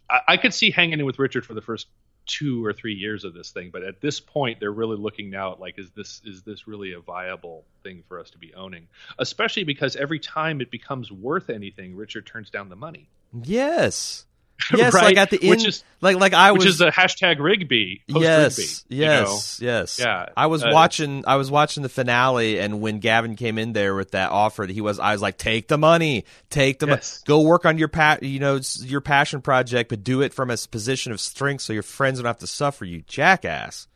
I, 0.08 0.20
I 0.28 0.36
could 0.36 0.54
see 0.54 0.70
hanging 0.70 1.00
in 1.00 1.06
with 1.06 1.18
Richard 1.18 1.44
for 1.44 1.54
the 1.54 1.62
first 1.62 1.86
two 2.26 2.64
or 2.64 2.72
three 2.72 2.94
years 2.94 3.24
of 3.24 3.34
this 3.34 3.50
thing, 3.50 3.70
but 3.72 3.82
at 3.82 4.00
this 4.00 4.20
point 4.20 4.60
they're 4.60 4.72
really 4.72 4.96
looking 4.96 5.30
now 5.30 5.52
at 5.52 5.60
like, 5.60 5.78
is 5.78 5.90
this 5.90 6.20
is 6.24 6.42
this 6.42 6.68
really 6.68 6.92
a 6.92 7.00
viable 7.00 7.64
thing 7.82 8.02
for 8.08 8.20
us 8.20 8.30
to 8.30 8.38
be 8.38 8.54
owning? 8.54 8.88
Especially 9.18 9.64
because 9.64 9.96
every 9.96 10.18
time 10.18 10.60
it 10.60 10.70
becomes 10.70 11.10
worth 11.10 11.50
anything, 11.50 11.96
Richard 11.96 12.26
turns 12.26 12.50
down 12.50 12.68
the 12.68 12.76
money. 12.76 13.08
yes 13.44 14.26
yes 14.74 14.94
Right? 14.94 15.04
like 15.04 15.16
at 15.16 15.30
the 15.30 15.40
end 15.42 15.50
Which 15.50 15.66
is- 15.66 15.84
like 16.00 16.16
like 16.16 16.34
i 16.34 16.52
Which 16.52 16.64
was 16.64 16.74
is 16.76 16.80
a 16.80 16.90
hashtag 16.90 17.38
Rigby. 17.40 18.02
Post 18.10 18.22
yes, 18.22 18.58
Rigby, 18.58 18.96
you 18.96 19.04
know? 19.06 19.20
yes, 19.22 19.58
yes. 19.60 19.98
Yeah, 20.00 20.26
I 20.36 20.46
was 20.46 20.62
uh, 20.64 20.70
watching. 20.72 21.24
I 21.26 21.36
was 21.36 21.50
watching 21.50 21.82
the 21.82 21.88
finale, 21.88 22.58
and 22.58 22.80
when 22.80 22.98
Gavin 22.98 23.36
came 23.36 23.56
in 23.58 23.72
there 23.72 23.94
with 23.94 24.10
that 24.12 24.30
offer, 24.30 24.66
that 24.66 24.72
he 24.72 24.80
was. 24.80 24.98
I 24.98 25.12
was 25.12 25.22
like, 25.22 25.38
"Take 25.38 25.68
the 25.68 25.78
money, 25.78 26.24
take 26.50 26.78
the 26.80 26.86
Yes. 26.88 27.22
go 27.24 27.40
work 27.42 27.64
on 27.66 27.78
your 27.78 27.88
pa- 27.88 28.18
you 28.20 28.40
know, 28.40 28.60
your 28.80 29.00
passion 29.00 29.40
project, 29.42 29.90
but 29.90 30.02
do 30.02 30.22
it 30.22 30.34
from 30.34 30.50
a 30.50 30.56
position 30.56 31.12
of 31.12 31.20
strength, 31.20 31.62
so 31.62 31.72
your 31.72 31.82
friends 31.84 32.18
don't 32.18 32.26
have 32.26 32.38
to 32.38 32.46
suffer. 32.48 32.84
You 32.84 33.02
jackass." 33.02 33.86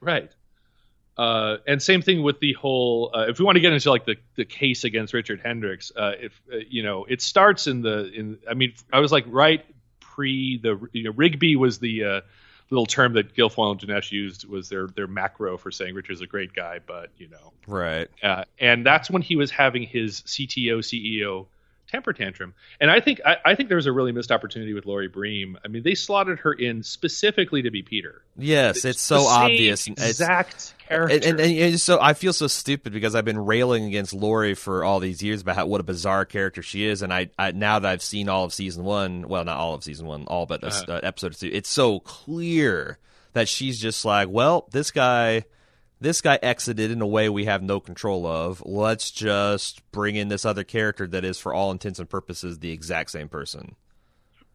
Right. 0.00 0.30
Uh, 1.16 1.56
and 1.66 1.80
same 1.82 2.02
thing 2.02 2.22
with 2.22 2.40
the 2.40 2.52
whole. 2.54 3.10
Uh, 3.14 3.26
if 3.28 3.38
we 3.38 3.44
want 3.44 3.56
to 3.56 3.60
get 3.60 3.72
into 3.72 3.88
like 3.90 4.04
the, 4.04 4.16
the 4.34 4.44
case 4.44 4.84
against 4.84 5.14
Richard 5.14 5.40
Hendricks, 5.42 5.90
uh, 5.96 6.12
if 6.20 6.40
uh, 6.52 6.56
you 6.68 6.82
know, 6.82 7.06
it 7.08 7.22
starts 7.22 7.66
in 7.66 7.80
the 7.82 8.10
in. 8.12 8.38
I 8.50 8.54
mean, 8.54 8.74
I 8.92 8.98
was 9.00 9.10
like 9.12 9.24
right 9.28 9.64
pre 10.16 10.58
the 10.58 10.80
you 10.92 11.04
know 11.04 11.12
Rigby 11.12 11.56
was 11.56 11.78
the 11.78 12.04
uh, 12.04 12.20
little 12.70 12.86
term 12.86 13.12
that 13.12 13.34
Gilfoyle 13.34 13.72
and 13.72 13.80
Dinesh 13.80 14.10
used 14.10 14.48
was 14.48 14.68
their 14.68 14.88
their 14.88 15.06
macro 15.06 15.56
for 15.56 15.70
saying 15.70 15.94
Richard's 15.94 16.22
a 16.22 16.26
great 16.26 16.54
guy, 16.54 16.80
but 16.84 17.10
you 17.18 17.28
know, 17.28 17.52
right. 17.66 18.08
Uh, 18.22 18.44
and 18.58 18.84
that's 18.84 19.10
when 19.10 19.22
he 19.22 19.36
was 19.36 19.50
having 19.50 19.82
his 19.82 20.22
CTO 20.22 20.78
CEO 20.78 21.46
temper 21.90 22.12
tantrum. 22.12 22.54
And 22.80 22.90
I 22.90 23.00
think 23.00 23.20
I, 23.24 23.36
I, 23.44 23.54
think 23.54 23.68
there 23.68 23.76
was 23.76 23.86
a 23.86 23.92
really 23.92 24.12
missed 24.12 24.32
opportunity 24.32 24.74
with 24.74 24.86
Laurie 24.86 25.08
Bream. 25.08 25.58
I 25.64 25.68
mean, 25.68 25.82
they 25.82 25.94
slotted 25.94 26.40
her 26.40 26.52
in 26.52 26.82
specifically 26.82 27.62
to 27.62 27.70
be 27.70 27.82
Peter. 27.82 28.22
Yes, 28.36 28.76
it's, 28.76 28.84
it's 28.84 29.00
so 29.00 29.26
obvious. 29.26 29.86
Exact 29.86 30.54
it's, 30.54 30.74
character. 30.88 31.14
And, 31.14 31.40
and, 31.40 31.58
and, 31.58 31.80
so 31.80 31.98
I 32.00 32.14
feel 32.14 32.32
so 32.32 32.46
stupid 32.46 32.92
because 32.92 33.14
I've 33.14 33.24
been 33.24 33.44
railing 33.44 33.84
against 33.84 34.12
Laurie 34.12 34.54
for 34.54 34.84
all 34.84 35.00
these 35.00 35.22
years 35.22 35.42
about 35.42 35.56
how, 35.56 35.66
what 35.66 35.80
a 35.80 35.84
bizarre 35.84 36.24
character 36.24 36.62
she 36.62 36.84
is, 36.86 37.02
and 37.02 37.12
I, 37.12 37.30
I, 37.38 37.52
now 37.52 37.78
that 37.78 37.88
I've 37.88 38.02
seen 38.02 38.28
all 38.28 38.44
of 38.44 38.52
season 38.52 38.84
one, 38.84 39.28
well, 39.28 39.44
not 39.44 39.56
all 39.56 39.74
of 39.74 39.84
season 39.84 40.06
one, 40.06 40.24
all 40.26 40.46
but 40.46 40.64
uh-huh. 40.64 40.84
uh, 40.88 41.00
episode 41.02 41.34
two, 41.34 41.50
it's 41.52 41.68
so 41.68 42.00
clear 42.00 42.98
that 43.32 43.48
she's 43.48 43.80
just 43.80 44.04
like, 44.04 44.28
well, 44.28 44.66
this 44.72 44.90
guy 44.90 45.44
this 46.00 46.20
guy 46.20 46.38
exited 46.42 46.90
in 46.90 47.00
a 47.00 47.06
way 47.06 47.28
we 47.28 47.46
have 47.46 47.62
no 47.62 47.80
control 47.80 48.26
of. 48.26 48.62
Let's 48.64 49.10
just 49.10 49.88
bring 49.92 50.16
in 50.16 50.28
this 50.28 50.44
other 50.44 50.64
character 50.64 51.06
that 51.06 51.24
is, 51.24 51.38
for 51.38 51.54
all 51.54 51.70
intents 51.70 51.98
and 51.98 52.08
purposes, 52.08 52.58
the 52.58 52.72
exact 52.72 53.10
same 53.10 53.28
person. 53.28 53.76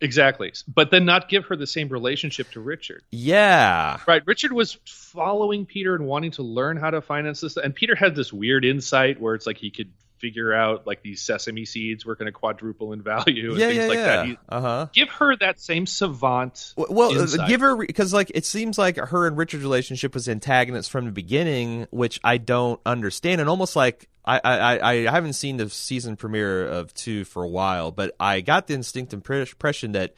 Exactly. 0.01 0.51
But 0.67 0.89
then 0.89 1.05
not 1.05 1.29
give 1.29 1.45
her 1.45 1.55
the 1.55 1.67
same 1.67 1.87
relationship 1.87 2.49
to 2.51 2.59
Richard. 2.59 3.03
Yeah. 3.11 3.99
Right. 4.07 4.23
Richard 4.25 4.51
was 4.51 4.79
following 4.85 5.65
Peter 5.67 5.93
and 5.95 6.07
wanting 6.07 6.31
to 6.31 6.43
learn 6.43 6.77
how 6.77 6.89
to 6.89 7.01
finance 7.01 7.41
this. 7.41 7.55
And 7.55 7.75
Peter 7.75 7.95
had 7.95 8.15
this 8.15 8.33
weird 8.33 8.65
insight 8.65 9.21
where 9.21 9.35
it's 9.35 9.45
like 9.45 9.57
he 9.57 9.69
could 9.69 9.91
figure 10.21 10.53
out 10.53 10.85
like 10.85 11.01
these 11.01 11.21
sesame 11.21 11.65
seeds 11.65 12.05
were 12.05 12.15
going 12.15 12.27
to 12.27 12.31
quadruple 12.31 12.93
in 12.93 13.01
value 13.01 13.51
and 13.51 13.59
yeah, 13.59 13.67
things 13.67 13.77
yeah, 13.77 13.87
like 13.87 13.97
yeah. 13.97 14.05
that. 14.05 14.37
uh-huh. 14.49 14.87
Give 14.93 15.09
her 15.09 15.35
that 15.37 15.59
same 15.59 15.85
savant. 15.85 16.73
Well, 16.77 17.11
uh, 17.11 17.21
insight. 17.21 17.49
give 17.49 17.61
her 17.61 17.75
because 17.75 18.13
like 18.13 18.31
it 18.33 18.45
seems 18.45 18.77
like 18.77 18.97
her 18.97 19.27
and 19.27 19.35
Richard's 19.35 19.63
relationship 19.63 20.13
was 20.13 20.29
antagonist 20.29 20.91
from 20.91 21.05
the 21.05 21.11
beginning, 21.11 21.87
which 21.89 22.19
I 22.23 22.37
don't 22.37 22.79
understand, 22.85 23.41
and 23.41 23.49
almost 23.49 23.75
like 23.75 24.07
I, 24.23 24.39
I, 24.43 24.91
I 24.91 25.11
haven't 25.11 25.33
seen 25.33 25.57
the 25.57 25.69
season 25.69 26.15
premiere 26.15 26.67
of 26.67 26.93
two 26.93 27.25
for 27.25 27.43
a 27.43 27.47
while, 27.47 27.91
but 27.91 28.15
I 28.19 28.41
got 28.41 28.67
the 28.67 28.75
instinct 28.75 29.13
impression 29.13 29.93
that 29.93 30.13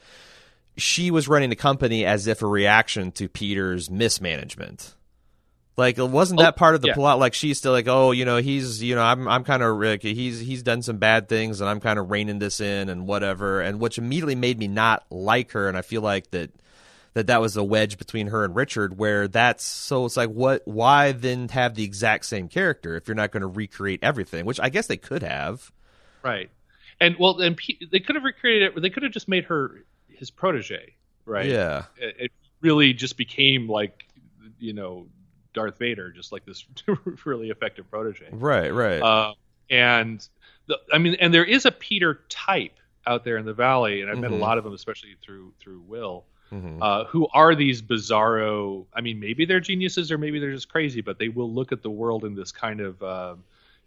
she 0.76 1.10
was 1.10 1.26
running 1.26 1.50
the 1.50 1.56
company 1.56 2.04
as 2.04 2.26
if 2.26 2.42
a 2.42 2.46
reaction 2.46 3.12
to 3.12 3.28
Peter's 3.28 3.90
mismanagement. 3.90 4.94
Like, 5.76 5.96
wasn't 5.98 6.40
oh, 6.40 6.44
that 6.44 6.54
oh, 6.54 6.56
part 6.56 6.76
of 6.76 6.82
the 6.82 6.88
yeah. 6.88 6.94
plot? 6.94 7.18
Like, 7.18 7.34
she's 7.34 7.58
still 7.58 7.72
like, 7.72 7.88
oh, 7.88 8.12
you 8.12 8.24
know, 8.24 8.36
he's, 8.36 8.82
you 8.82 8.94
know, 8.94 9.02
I'm, 9.02 9.26
I'm 9.26 9.42
kind 9.42 9.62
of, 9.62 9.76
like, 9.76 10.02
he's, 10.02 10.38
he's 10.38 10.62
done 10.62 10.82
some 10.82 10.98
bad 10.98 11.28
things, 11.28 11.60
and 11.60 11.68
I'm 11.68 11.80
kind 11.80 11.98
of 11.98 12.10
reining 12.10 12.38
this 12.38 12.60
in 12.60 12.88
and 12.88 13.08
whatever, 13.08 13.60
and 13.60 13.80
which 13.80 13.98
immediately 13.98 14.36
made 14.36 14.58
me 14.58 14.68
not 14.68 15.04
like 15.10 15.50
her, 15.50 15.68
and 15.68 15.76
I 15.76 15.82
feel 15.82 16.00
like 16.00 16.30
that, 16.30 16.52
that 17.14 17.28
that 17.28 17.40
was 17.40 17.56
a 17.56 17.64
wedge 17.64 17.96
between 17.96 18.28
her 18.28 18.44
and 18.44 18.54
Richard, 18.54 18.98
where 18.98 19.26
that's 19.26 19.64
so 19.64 20.04
it's 20.04 20.16
like, 20.16 20.30
what? 20.30 20.62
Why 20.64 21.12
then 21.12 21.48
have 21.48 21.74
the 21.74 21.84
exact 21.84 22.26
same 22.26 22.48
character 22.48 22.96
if 22.96 23.08
you're 23.08 23.14
not 23.14 23.30
going 23.30 23.42
to 23.42 23.46
recreate 23.46 24.00
everything? 24.02 24.44
Which 24.44 24.60
I 24.60 24.68
guess 24.68 24.88
they 24.88 24.96
could 24.96 25.22
have, 25.22 25.70
right? 26.22 26.50
And 27.00 27.16
well, 27.18 27.40
and 27.40 27.56
P- 27.56 27.88
they 27.90 28.00
could 28.00 28.16
have 28.16 28.24
recreated 28.24 28.76
it. 28.76 28.82
They 28.82 28.90
could 28.90 29.04
have 29.04 29.12
just 29.12 29.28
made 29.28 29.44
her 29.44 29.84
his 30.08 30.32
protege, 30.32 30.94
right? 31.24 31.46
Yeah, 31.46 31.84
it, 31.96 32.16
it 32.18 32.32
really 32.60 32.92
just 32.92 33.16
became 33.16 33.68
like, 33.68 34.08
you 34.58 34.72
know 34.72 35.06
Darth 35.54 35.78
Vader, 35.78 36.10
just 36.10 36.32
like 36.32 36.44
this 36.44 36.66
really 37.24 37.50
effective 37.50 37.90
protege. 37.90 38.28
Right, 38.30 38.70
right. 38.70 39.00
Uh, 39.00 39.34
and 39.70 40.26
the, 40.66 40.78
I 40.92 40.98
mean, 40.98 41.16
and 41.20 41.32
there 41.32 41.44
is 41.44 41.64
a 41.64 41.70
Peter 41.70 42.20
type 42.28 42.76
out 43.06 43.24
there 43.24 43.38
in 43.38 43.46
the 43.46 43.54
valley, 43.54 44.02
and 44.02 44.10
I've 44.10 44.16
mm-hmm. 44.16 44.22
met 44.22 44.32
a 44.32 44.36
lot 44.36 44.58
of 44.58 44.64
them, 44.64 44.74
especially 44.74 45.16
through 45.22 45.52
through 45.60 45.80
Will, 45.86 46.24
mm-hmm. 46.52 46.82
uh, 46.82 47.04
who 47.04 47.28
are 47.32 47.54
these 47.54 47.80
bizarro. 47.80 48.84
I 48.92 49.00
mean, 49.00 49.20
maybe 49.20 49.44
they're 49.44 49.60
geniuses 49.60 50.12
or 50.12 50.18
maybe 50.18 50.38
they're 50.38 50.52
just 50.52 50.68
crazy, 50.68 51.00
but 51.00 51.18
they 51.18 51.28
will 51.28 51.50
look 51.50 51.72
at 51.72 51.82
the 51.82 51.90
world 51.90 52.24
in 52.24 52.34
this 52.34 52.52
kind 52.52 52.80
of. 52.80 53.02
Uh, 53.02 53.36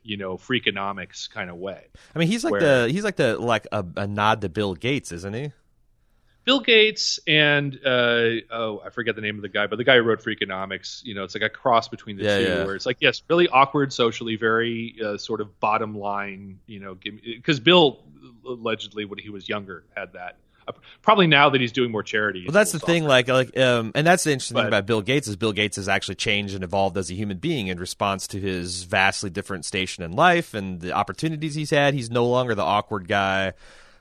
you 0.03 0.15
know, 0.15 0.37
freakonomics 0.37 1.29
kind 1.29 1.49
of 1.49 1.57
way. 1.57 1.83
I 2.15 2.19
mean, 2.19 2.29
he's 2.29 2.45
like 2.45 2.53
where, 2.53 2.85
the 2.85 2.93
he's 2.93 3.03
like 3.03 3.17
the 3.17 3.37
like 3.37 3.67
a, 3.73 3.85
a 3.97 4.07
nod 4.07 4.39
to 4.39 4.47
Bill 4.47 4.73
Gates, 4.73 5.11
isn't 5.11 5.33
he? 5.33 5.51
Bill 6.47 6.61
Gates 6.61 7.19
and 7.27 7.77
uh, 7.85 8.39
oh, 8.49 8.81
I 8.83 8.89
forget 8.89 9.15
the 9.15 9.21
name 9.21 9.35
of 9.35 9.41
the 9.41 9.49
guy, 9.49 9.67
but 9.67 9.75
the 9.75 9.83
guy 9.83 9.97
who 9.97 10.03
wrote 10.03 10.23
Freakonomics. 10.23 11.03
You 11.03 11.13
know, 11.13 11.25
it's 11.25 11.35
like 11.35 11.43
a 11.43 11.49
cross 11.49 11.89
between 11.89 12.15
the 12.15 12.23
yeah, 12.23 12.37
two, 12.37 12.43
yeah. 12.45 12.63
where 12.63 12.73
it's 12.73 12.85
like 12.85 12.97
yes, 13.01 13.21
really 13.29 13.49
awkward 13.49 13.91
socially, 13.91 14.37
very 14.37 14.95
uh, 15.05 15.17
sort 15.17 15.41
of 15.41 15.59
bottom 15.59 15.97
line. 15.97 16.59
You 16.65 16.79
know, 16.79 16.95
because 16.95 17.59
Bill 17.59 18.01
allegedly 18.47 19.03
when 19.03 19.19
he 19.19 19.29
was 19.29 19.49
younger 19.49 19.83
had 19.93 20.13
that. 20.13 20.37
Uh, 20.65 20.71
probably 21.01 21.27
now 21.27 21.49
that 21.49 21.59
he's 21.59 21.73
doing 21.73 21.91
more 21.91 22.03
charity. 22.03 22.45
Well, 22.47 22.53
that's 22.53 22.71
the 22.71 22.79
thing. 22.79 23.03
Like, 23.03 23.27
like, 23.27 23.57
um, 23.57 23.91
and 23.93 24.07
that's 24.07 24.23
the 24.23 24.31
interesting 24.31 24.55
But- 24.55 24.61
thing 24.61 24.67
about 24.69 24.85
Bill 24.85 25.01
Gates 25.01 25.27
is 25.27 25.35
Bill 25.35 25.51
Gates 25.51 25.75
has 25.75 25.89
actually 25.89 26.15
changed 26.15 26.55
and 26.55 26.63
evolved 26.63 26.97
as 26.97 27.11
a 27.11 27.13
human 27.13 27.39
being 27.39 27.67
in 27.67 27.77
response 27.77 28.25
to 28.27 28.39
his 28.39 28.83
vastly 28.83 29.29
different 29.29 29.65
station 29.65 30.01
in 30.01 30.13
life 30.13 30.53
and 30.53 30.79
the 30.79 30.93
opportunities 30.93 31.55
he's 31.55 31.71
had. 31.71 31.93
He's 31.93 32.09
no 32.09 32.25
longer 32.25 32.55
the 32.55 32.63
awkward 32.63 33.09
guy, 33.09 33.53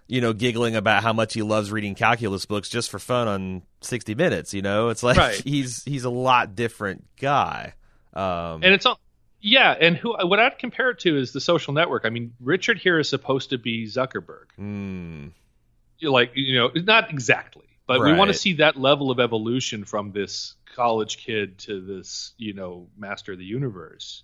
you 0.09 0.21
know, 0.21 0.33
giggling 0.33 0.77
about 0.77 1.03
how 1.03 1.13
much 1.13 1.35
he 1.35 1.43
loves 1.43 1.73
reading 1.73 1.95
calculus 1.95 2.47
books 2.47 2.69
just 2.69 2.91
for 2.91 2.99
fun 2.99 3.29
on 3.29 3.63
60 3.81 4.15
Minutes. 4.15 4.55
You 4.55 4.63
know, 4.63 4.89
it's 4.89 5.03
like 5.03 5.17
Right. 5.17 5.35
he's 5.45 5.85
he's 5.85 6.05
a 6.05 6.11
lot 6.11 6.55
different 6.55 7.05
guy. 7.21 7.75
Um, 8.15 8.63
and 8.63 8.73
it's 8.73 8.87
all 8.87 9.01
yeah. 9.41 9.73
And 9.79 9.97
who 9.97 10.17
what 10.27 10.39
I'd 10.39 10.59
compare 10.59 10.91
it 10.91 11.01
to 11.01 11.19
is 11.19 11.33
the 11.33 11.41
Social 11.41 11.73
Network. 11.73 12.05
I 12.05 12.11
mean, 12.11 12.35
Richard 12.41 12.79
here 12.79 12.99
is 12.99 13.09
supposed 13.09 13.51
to 13.51 13.59
be 13.59 13.87
Zuckerberg. 13.87 14.47
mm, 14.59 15.33
like 16.03 16.33
you 16.35 16.57
know, 16.57 16.71
not 16.75 17.11
exactly, 17.11 17.67
but 17.87 18.01
we 18.01 18.13
want 18.13 18.29
to 18.29 18.35
see 18.35 18.55
that 18.55 18.77
level 18.77 19.11
of 19.11 19.21
evolution 19.21 19.85
from 19.85 20.13
this 20.13 20.55
college 20.75 21.19
kid 21.19 21.59
to 21.59 21.81
this 21.81 22.33
you 22.37 22.55
know 22.55 22.89
master 22.97 23.33
of 23.33 23.39
the 23.39 23.45
universe. 23.45 24.23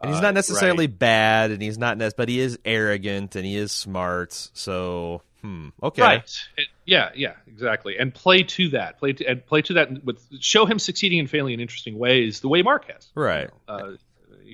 And 0.00 0.10
he's 0.10 0.18
Uh, 0.18 0.22
not 0.22 0.34
necessarily 0.34 0.86
right. 0.86 0.98
bad, 0.98 1.50
and 1.50 1.60
he's 1.62 1.78
not, 1.78 1.98
nec- 1.98 2.16
but 2.16 2.28
he 2.28 2.40
is 2.40 2.58
arrogant 2.64 3.34
and 3.36 3.44
he 3.44 3.56
is 3.56 3.72
smart. 3.72 4.32
So, 4.54 5.22
hmm, 5.42 5.68
okay, 5.82 6.02
Right. 6.02 6.38
It- 6.56 6.68
yeah, 6.84 7.10
yeah, 7.14 7.34
exactly. 7.46 7.98
And 7.98 8.14
play 8.14 8.42
to 8.44 8.68
that. 8.70 8.98
Play 8.98 9.12
to 9.14 9.24
and 9.26 9.44
play 9.44 9.62
to 9.62 9.74
that 9.74 10.04
with 10.04 10.20
show 10.40 10.64
him 10.66 10.78
succeeding 10.78 11.18
and 11.18 11.28
failing 11.28 11.54
in 11.54 11.60
interesting 11.60 11.98
ways, 11.98 12.40
the 12.40 12.48
way 12.48 12.62
Mark 12.62 12.90
has. 12.90 13.10
right. 13.14 13.50
Uh, 13.68 13.92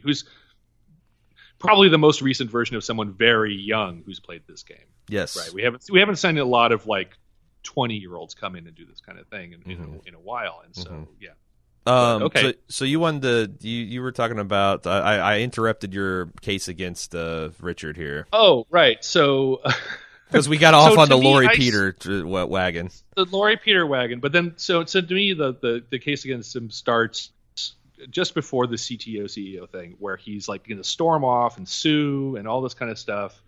who's 0.02 0.24
probably 1.58 1.88
the 1.88 1.98
most 1.98 2.20
recent 2.22 2.50
version 2.50 2.76
of 2.76 2.84
someone 2.84 3.12
very 3.12 3.54
young 3.54 4.02
who's 4.04 4.20
played 4.20 4.42
this 4.46 4.62
game. 4.64 4.76
Yes, 5.08 5.36
Right. 5.36 5.52
We 5.54 5.62
haven't 5.62 5.84
we 5.90 6.00
haven't 6.00 6.16
seen 6.16 6.38
a 6.38 6.44
lot 6.44 6.72
of 6.72 6.86
like 6.86 7.16
twenty 7.62 7.96
year 7.96 8.14
olds 8.16 8.34
come 8.34 8.56
in 8.56 8.66
and 8.66 8.74
do 8.76 8.84
this 8.84 9.00
kind 9.00 9.18
of 9.18 9.26
thing 9.28 9.52
in, 9.52 9.70
in, 9.70 9.78
Mhm. 9.78 10.04
a, 10.04 10.08
in 10.08 10.14
a 10.14 10.20
while. 10.20 10.62
And 10.64 10.74
so 10.74 10.90
Mhm. 10.90 11.08
yeah. 11.20 11.30
Um, 11.86 12.22
okay. 12.24 12.40
So, 12.42 12.52
so 12.68 12.84
you 12.84 12.98
wanted 13.00 13.60
to, 13.60 13.68
you, 13.68 13.82
you 13.84 14.00
were 14.02 14.12
talking 14.12 14.38
about, 14.38 14.86
I, 14.86 15.18
I 15.18 15.38
interrupted 15.40 15.92
your 15.92 16.26
case 16.40 16.68
against 16.68 17.14
uh, 17.14 17.50
Richard 17.60 17.96
here 17.96 18.26
Oh, 18.32 18.66
right. 18.70 19.04
So 19.04 19.60
because 20.28 20.48
we 20.48 20.56
got 20.56 20.72
off 20.74 20.94
So 20.94 21.00
on 21.00 21.08
the 21.10 21.18
me, 21.18 21.24
Laurie 21.26 21.48
I 21.48 21.54
Peter 21.56 21.92
tr- 21.92 22.24
wagon. 22.24 22.90
the 23.16 23.26
Laurie 23.26 23.58
Peter 23.58 23.86
wagon. 23.86 24.20
But 24.20 24.32
then, 24.32 24.54
so 24.56 24.84
so 24.86 25.00
to 25.02 25.14
me, 25.14 25.34
the 25.34 25.52
the, 25.60 25.84
the 25.90 25.98
case 25.98 26.24
against 26.24 26.56
him 26.56 26.70
starts 26.70 27.30
just 28.10 28.34
before 28.34 28.66
the 28.66 28.76
CTO 28.76 29.24
CEO 29.24 29.68
thing, 29.68 29.96
where 29.98 30.16
he's 30.16 30.48
like 30.48 30.66
going 30.66 30.78
to 30.78 30.84
storm 30.84 31.24
off 31.24 31.58
and 31.58 31.68
sue 31.68 32.36
and 32.36 32.48
all 32.48 32.60
this 32.62 32.74
kind 32.74 32.90
of 32.90 32.98
stuff. 32.98 33.40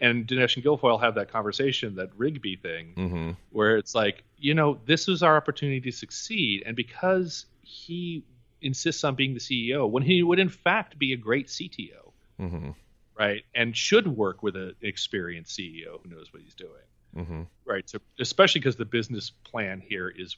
And 0.00 0.26
Dinesh 0.26 0.56
and 0.56 0.64
Gilfoyle 0.64 1.00
have 1.00 1.16
that 1.16 1.30
conversation, 1.30 1.96
that 1.96 2.08
Rigby 2.16 2.56
thing, 2.56 2.94
Mm-hmm. 2.96 3.30
where 3.50 3.76
it's 3.76 3.94
like, 3.94 4.24
you 4.38 4.54
know, 4.54 4.78
this 4.86 5.08
is 5.08 5.22
our 5.22 5.36
opportunity 5.36 5.80
to 5.82 5.92
succeed, 5.92 6.62
and 6.64 6.74
because 6.74 7.44
he 7.70 8.24
insists 8.60 9.04
on 9.04 9.14
being 9.14 9.34
the 9.34 9.40
CEO 9.40 9.88
when 9.88 10.02
he 10.02 10.22
would 10.22 10.38
in 10.38 10.48
fact 10.48 10.98
be 10.98 11.12
a 11.12 11.16
great 11.16 11.46
CTO, 11.48 12.12
Mm-hmm. 12.40 12.70
right, 13.18 13.42
and 13.54 13.76
should 13.76 14.06
work 14.08 14.42
with 14.42 14.56
an 14.56 14.74
experienced 14.82 15.56
CEO 15.58 16.00
who 16.02 16.08
knows 16.10 16.32
what 16.32 16.42
he's 16.42 16.54
doing 16.54 16.86
Mm-hmm. 17.16 17.42
right 17.64 17.88
so 17.90 17.98
especially 18.20 18.60
because 18.60 18.76
the 18.76 18.84
business 18.84 19.30
plan 19.44 19.82
here 19.84 20.08
is 20.08 20.36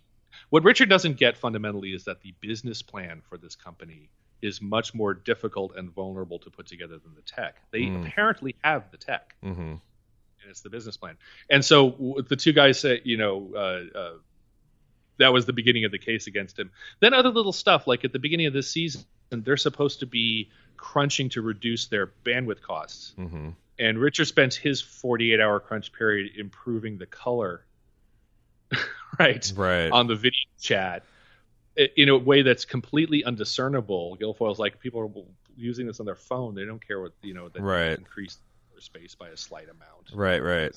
what 0.49 0.65
richard 0.65 0.89
doesn't 0.89 1.19
get 1.19 1.37
fundamentally 1.37 1.91
is 1.93 2.05
that 2.05 2.23
the 2.23 2.33
business 2.41 2.81
plan 2.81 3.21
for 3.29 3.37
this 3.37 3.57
company 3.57 4.09
is 4.41 4.63
much 4.63 4.95
more 4.95 5.13
difficult 5.13 5.77
and 5.77 5.91
vulnerable 5.93 6.39
to 6.39 6.49
put 6.51 6.67
together 6.67 6.97
than 6.99 7.15
the 7.15 7.21
tech 7.23 7.57
they 7.73 7.81
Mm. 7.83 8.07
apparently 8.07 8.55
have 8.65 8.91
the 8.91 8.97
tech 8.97 9.35
Mm-hmm. 9.45 9.61
and 9.61 10.49
it's 10.49 10.63
the 10.63 10.71
business 10.71 10.97
plan 10.97 11.19
and 11.51 11.63
so 11.63 12.17
the 12.31 12.37
two 12.37 12.55
guys 12.55 12.81
say 12.81 13.03
you 13.05 13.19
know 13.19 13.51
uh, 13.55 13.99
uh, 13.99 14.13
that 15.19 15.33
was 15.33 15.47
the 15.47 15.53
beginning 15.53 15.85
of 15.85 15.93
the 15.93 15.99
case 15.99 16.27
against 16.27 16.59
him 16.59 16.71
then 17.01 17.13
other 17.15 17.29
little 17.31 17.53
stuff 17.53 17.87
like 17.87 18.05
at 18.05 18.13
the 18.13 18.19
beginning 18.19 18.47
of 18.47 18.53
this 18.53 18.71
season 18.71 19.03
they're 19.31 19.57
supposed 19.57 20.01
to 20.01 20.07
be 20.07 20.51
crunching 20.77 21.29
to 21.31 21.41
reduce 21.43 21.87
their 21.87 22.13
bandwidth 22.25 22.61
costs 22.61 23.15
Mm-hmm. 23.19 23.51
and 23.79 23.99
Richard 23.99 24.27
spends 24.27 24.57
his 24.57 24.81
48 24.81 25.41
hour 25.41 25.59
crunch 25.61 25.93
period 25.93 26.33
improving 26.37 26.99
the 26.99 27.07
color, 27.07 27.65
right, 29.19 29.53
Right. 29.57 29.91
on 29.91 30.07
the 30.07 30.15
video 30.17 30.41
chat 30.61 31.05
in 31.97 32.09
a 32.09 32.17
way 32.19 32.43
that's 32.43 32.65
completely 32.65 33.25
undiscernible. 33.25 34.19
Gilfoyle's 34.21 34.59
like 34.59 34.79
people 34.81 35.01
are 35.01 35.23
using 35.57 35.87
this 35.87 36.01
on 36.01 36.07
their 36.07 36.15
phone; 36.17 36.55
they 36.55 36.65
don't 36.65 36.85
care 36.87 37.01
what 37.01 37.13
you 37.23 37.35
know 37.35 37.49
that 37.49 37.63
Right. 37.63 37.97
increase 37.97 38.39
their 38.73 38.81
space 38.81 39.15
by 39.15 39.29
a 39.29 39.37
slight 39.37 39.69
amount. 39.69 40.11
right. 40.15 40.43
Right. 40.43 40.73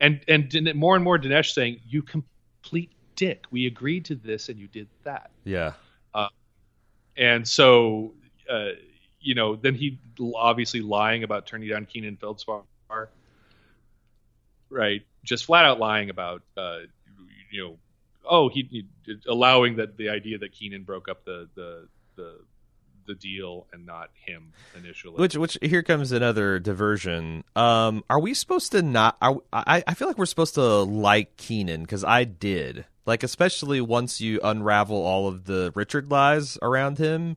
And 0.00 0.20
and 0.28 0.74
more 0.74 0.94
and 0.94 1.04
more 1.04 1.18
Dinesh 1.18 1.52
saying 1.52 1.80
you 1.88 2.02
complete 2.02 2.90
dick. 3.16 3.44
We 3.50 3.66
agreed 3.66 4.04
to 4.06 4.14
this, 4.14 4.48
and 4.48 4.58
you 4.58 4.68
did 4.68 4.88
that." 5.04 5.30
Yeah. 5.44 5.72
And 7.16 7.46
so, 7.48 8.12
uh, 8.50 8.70
you 9.20 9.34
know, 9.34 9.56
then 9.56 9.74
he 9.74 9.98
obviously 10.34 10.80
lying 10.80 11.24
about 11.24 11.46
turning 11.46 11.68
down 11.68 11.86
Keenan 11.86 12.16
Feldspar, 12.16 12.62
right? 14.68 15.02
Just 15.24 15.46
flat 15.46 15.64
out 15.64 15.78
lying 15.78 16.10
about, 16.10 16.42
uh, 16.56 16.80
you 17.50 17.64
know, 17.64 17.78
oh, 18.28 18.48
he, 18.48 18.68
he 18.70 18.86
allowing 19.28 19.76
that 19.76 19.96
the 19.96 20.10
idea 20.10 20.38
that 20.38 20.52
Keenan 20.52 20.82
broke 20.82 21.08
up 21.08 21.24
the 21.24 21.48
the 21.54 21.88
the 22.16 22.38
the 23.06 23.14
deal 23.14 23.66
and 23.72 23.86
not 23.86 24.10
him 24.14 24.52
initially. 24.76 25.14
Which 25.16 25.36
which 25.36 25.58
here 25.62 25.82
comes 25.82 26.12
another 26.12 26.58
diversion. 26.58 27.44
Um, 27.54 28.04
are 28.10 28.20
we 28.20 28.34
supposed 28.34 28.72
to 28.72 28.82
not? 28.82 29.16
Are, 29.22 29.38
I 29.52 29.82
I 29.86 29.94
feel 29.94 30.06
like 30.06 30.18
we're 30.18 30.26
supposed 30.26 30.54
to 30.54 30.82
like 30.82 31.36
Keenan 31.36 31.82
because 31.82 32.04
I 32.04 32.24
did. 32.24 32.84
Like 33.06 33.22
especially 33.22 33.80
once 33.80 34.20
you 34.20 34.40
unravel 34.42 34.96
all 34.96 35.28
of 35.28 35.44
the 35.44 35.72
Richard 35.74 36.10
lies 36.10 36.58
around 36.60 36.98
him. 36.98 37.36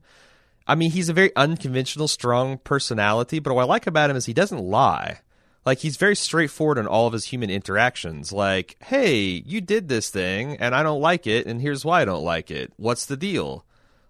I 0.66 0.74
mean, 0.74 0.90
he's 0.90 1.08
a 1.08 1.14
very 1.14 1.34
unconventional, 1.34 2.06
strong 2.06 2.58
personality, 2.58 3.38
but 3.38 3.54
what 3.54 3.62
I 3.62 3.66
like 3.66 3.86
about 3.86 4.10
him 4.10 4.16
is 4.16 4.26
he 4.26 4.32
doesn't 4.32 4.62
lie. 4.62 5.20
Like 5.64 5.78
he's 5.78 5.96
very 5.96 6.16
straightforward 6.16 6.78
in 6.78 6.86
all 6.86 7.06
of 7.06 7.12
his 7.12 7.26
human 7.26 7.50
interactions. 7.50 8.32
Like, 8.32 8.76
hey, 8.82 9.42
you 9.46 9.60
did 9.60 9.88
this 9.88 10.10
thing 10.10 10.56
and 10.56 10.74
I 10.74 10.82
don't 10.82 11.00
like 11.00 11.26
it, 11.26 11.46
and 11.46 11.60
here's 11.60 11.84
why 11.84 12.02
I 12.02 12.04
don't 12.04 12.24
like 12.24 12.50
it. 12.50 12.72
What's 12.76 13.06
the 13.06 13.16
deal? 13.16 13.64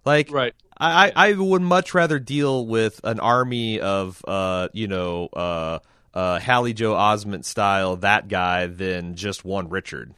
Like, 0.05 0.31
right. 0.31 0.53
I, 0.79 1.11
I 1.15 1.33
would 1.33 1.61
much 1.61 1.93
rather 1.93 2.17
deal 2.17 2.65
with 2.65 3.01
an 3.03 3.19
army 3.19 3.79
of 3.79 4.23
uh 4.27 4.69
you 4.73 4.87
know 4.87 5.27
uh 5.27 5.79
uh 6.13 6.39
Haley 6.39 6.73
Joel 6.73 6.95
Osment 6.95 7.45
style 7.45 7.97
that 7.97 8.27
guy 8.27 8.65
than 8.65 9.15
just 9.15 9.45
one 9.45 9.69
Richard. 9.69 10.15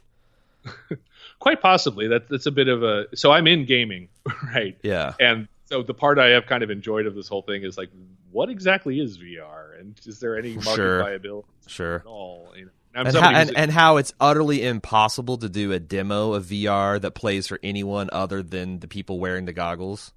Quite 1.44 1.60
possibly. 1.60 2.08
That 2.08 2.26
that's 2.30 2.46
a 2.46 2.50
bit 2.50 2.68
of 2.68 2.82
a 2.82 3.04
so 3.14 3.30
I'm 3.30 3.46
in 3.46 3.66
gaming, 3.66 4.08
right? 4.54 4.78
Yeah. 4.82 5.12
And 5.20 5.46
so 5.66 5.82
the 5.82 5.92
part 5.92 6.18
I 6.18 6.28
have 6.28 6.46
kind 6.46 6.62
of 6.62 6.70
enjoyed 6.70 7.04
of 7.04 7.14
this 7.14 7.28
whole 7.28 7.42
thing 7.42 7.64
is 7.64 7.76
like 7.76 7.90
what 8.32 8.48
exactly 8.48 8.98
is 8.98 9.18
VR 9.18 9.78
and 9.78 10.00
is 10.06 10.20
there 10.20 10.38
any 10.38 10.54
market 10.54 10.74
Sure. 10.74 11.02
viability 11.02 11.48
Sure. 11.66 11.96
at 11.96 12.06
all? 12.06 12.54
You 12.56 12.64
know, 12.64 12.70
And 12.94 13.08
how, 13.14 13.30
and, 13.30 13.52
and 13.54 13.70
how 13.70 13.98
it's 13.98 14.14
utterly 14.18 14.64
impossible 14.64 15.36
to 15.36 15.50
do 15.50 15.72
a 15.72 15.78
demo 15.78 16.32
of 16.32 16.46
VR 16.46 16.98
that 17.02 17.10
plays 17.10 17.46
for 17.46 17.60
anyone 17.62 18.08
other 18.10 18.42
than 18.42 18.78
the 18.80 18.88
people 18.88 19.18
wearing 19.20 19.44
the 19.44 19.52
goggles. 19.52 20.12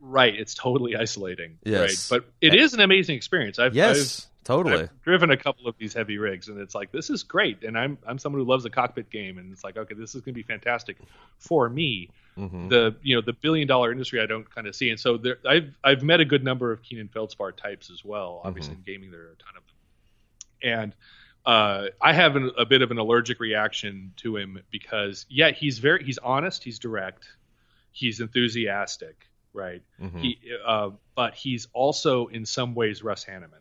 right, 0.00 0.34
it's 0.36 0.54
totally 0.54 0.94
isolating. 0.96 1.58
Yes. 1.64 2.10
Right. 2.12 2.20
But 2.20 2.30
it 2.40 2.54
is 2.54 2.74
an 2.74 2.80
amazing 2.80 3.16
experience. 3.16 3.58
I've, 3.58 3.74
Yes, 3.74 4.28
I've 4.28 4.33
totally. 4.44 4.84
I've 4.84 5.02
driven 5.02 5.30
a 5.30 5.36
couple 5.36 5.66
of 5.66 5.74
these 5.78 5.94
heavy 5.94 6.18
rigs, 6.18 6.48
and 6.48 6.60
it's 6.60 6.74
like 6.74 6.92
this 6.92 7.10
is 7.10 7.22
great. 7.22 7.64
And 7.64 7.76
I'm 7.78 7.98
I'm 8.06 8.18
someone 8.18 8.40
who 8.42 8.48
loves 8.48 8.64
a 8.64 8.70
cockpit 8.70 9.10
game, 9.10 9.38
and 9.38 9.52
it's 9.52 9.64
like 9.64 9.76
okay, 9.76 9.94
this 9.94 10.14
is 10.14 10.20
going 10.20 10.34
to 10.34 10.38
be 10.38 10.42
fantastic 10.42 10.98
for 11.38 11.68
me. 11.68 12.10
Mhm. 12.36 12.68
The 12.68 12.96
you 13.02 13.16
know 13.16 13.22
the 13.22 13.32
billion 13.32 13.66
dollar 13.68 13.90
industry 13.92 14.20
I 14.20 14.26
don't 14.26 14.48
kind 14.54 14.66
of 14.66 14.74
see, 14.76 14.90
and 14.90 14.98
so 15.00 15.16
there, 15.16 15.38
I've 15.48 15.74
I've 15.82 16.02
met 16.02 16.20
a 16.20 16.24
good 16.24 16.44
number 16.44 16.72
of 16.72 16.82
Keenan 16.82 17.08
Feldspar 17.08 17.52
types 17.52 17.90
as 17.90 18.04
well. 18.04 18.40
Obviously, 18.44 18.74
in 18.74 18.82
gaming 18.82 19.10
there 19.10 19.20
are 19.22 19.32
a 19.32 19.36
ton 19.36 19.54
of 19.56 19.62
them, 19.66 19.74
and 20.62 20.94
uh, 21.46 21.88
I 22.00 22.12
have 22.14 22.36
an, 22.36 22.52
a 22.56 22.64
bit 22.64 22.80
of 22.82 22.90
an 22.90 22.98
allergic 22.98 23.38
reaction 23.38 24.12
to 24.16 24.36
him 24.36 24.62
because 24.70 25.26
yeah, 25.28 25.50
he's 25.50 25.78
very 25.78 26.02
he's 26.02 26.18
honest, 26.18 26.64
he's 26.64 26.78
direct, 26.78 27.26
he's 27.92 28.20
enthusiastic, 28.20 29.28
right? 29.52 29.82
Mhm. 30.00 30.20
He, 30.20 30.38
uh, 30.66 30.90
but 31.14 31.34
he's 31.34 31.68
also 31.72 32.26
in 32.28 32.46
some 32.46 32.74
ways 32.74 33.02
Russ 33.02 33.24
Hanneman, 33.24 33.60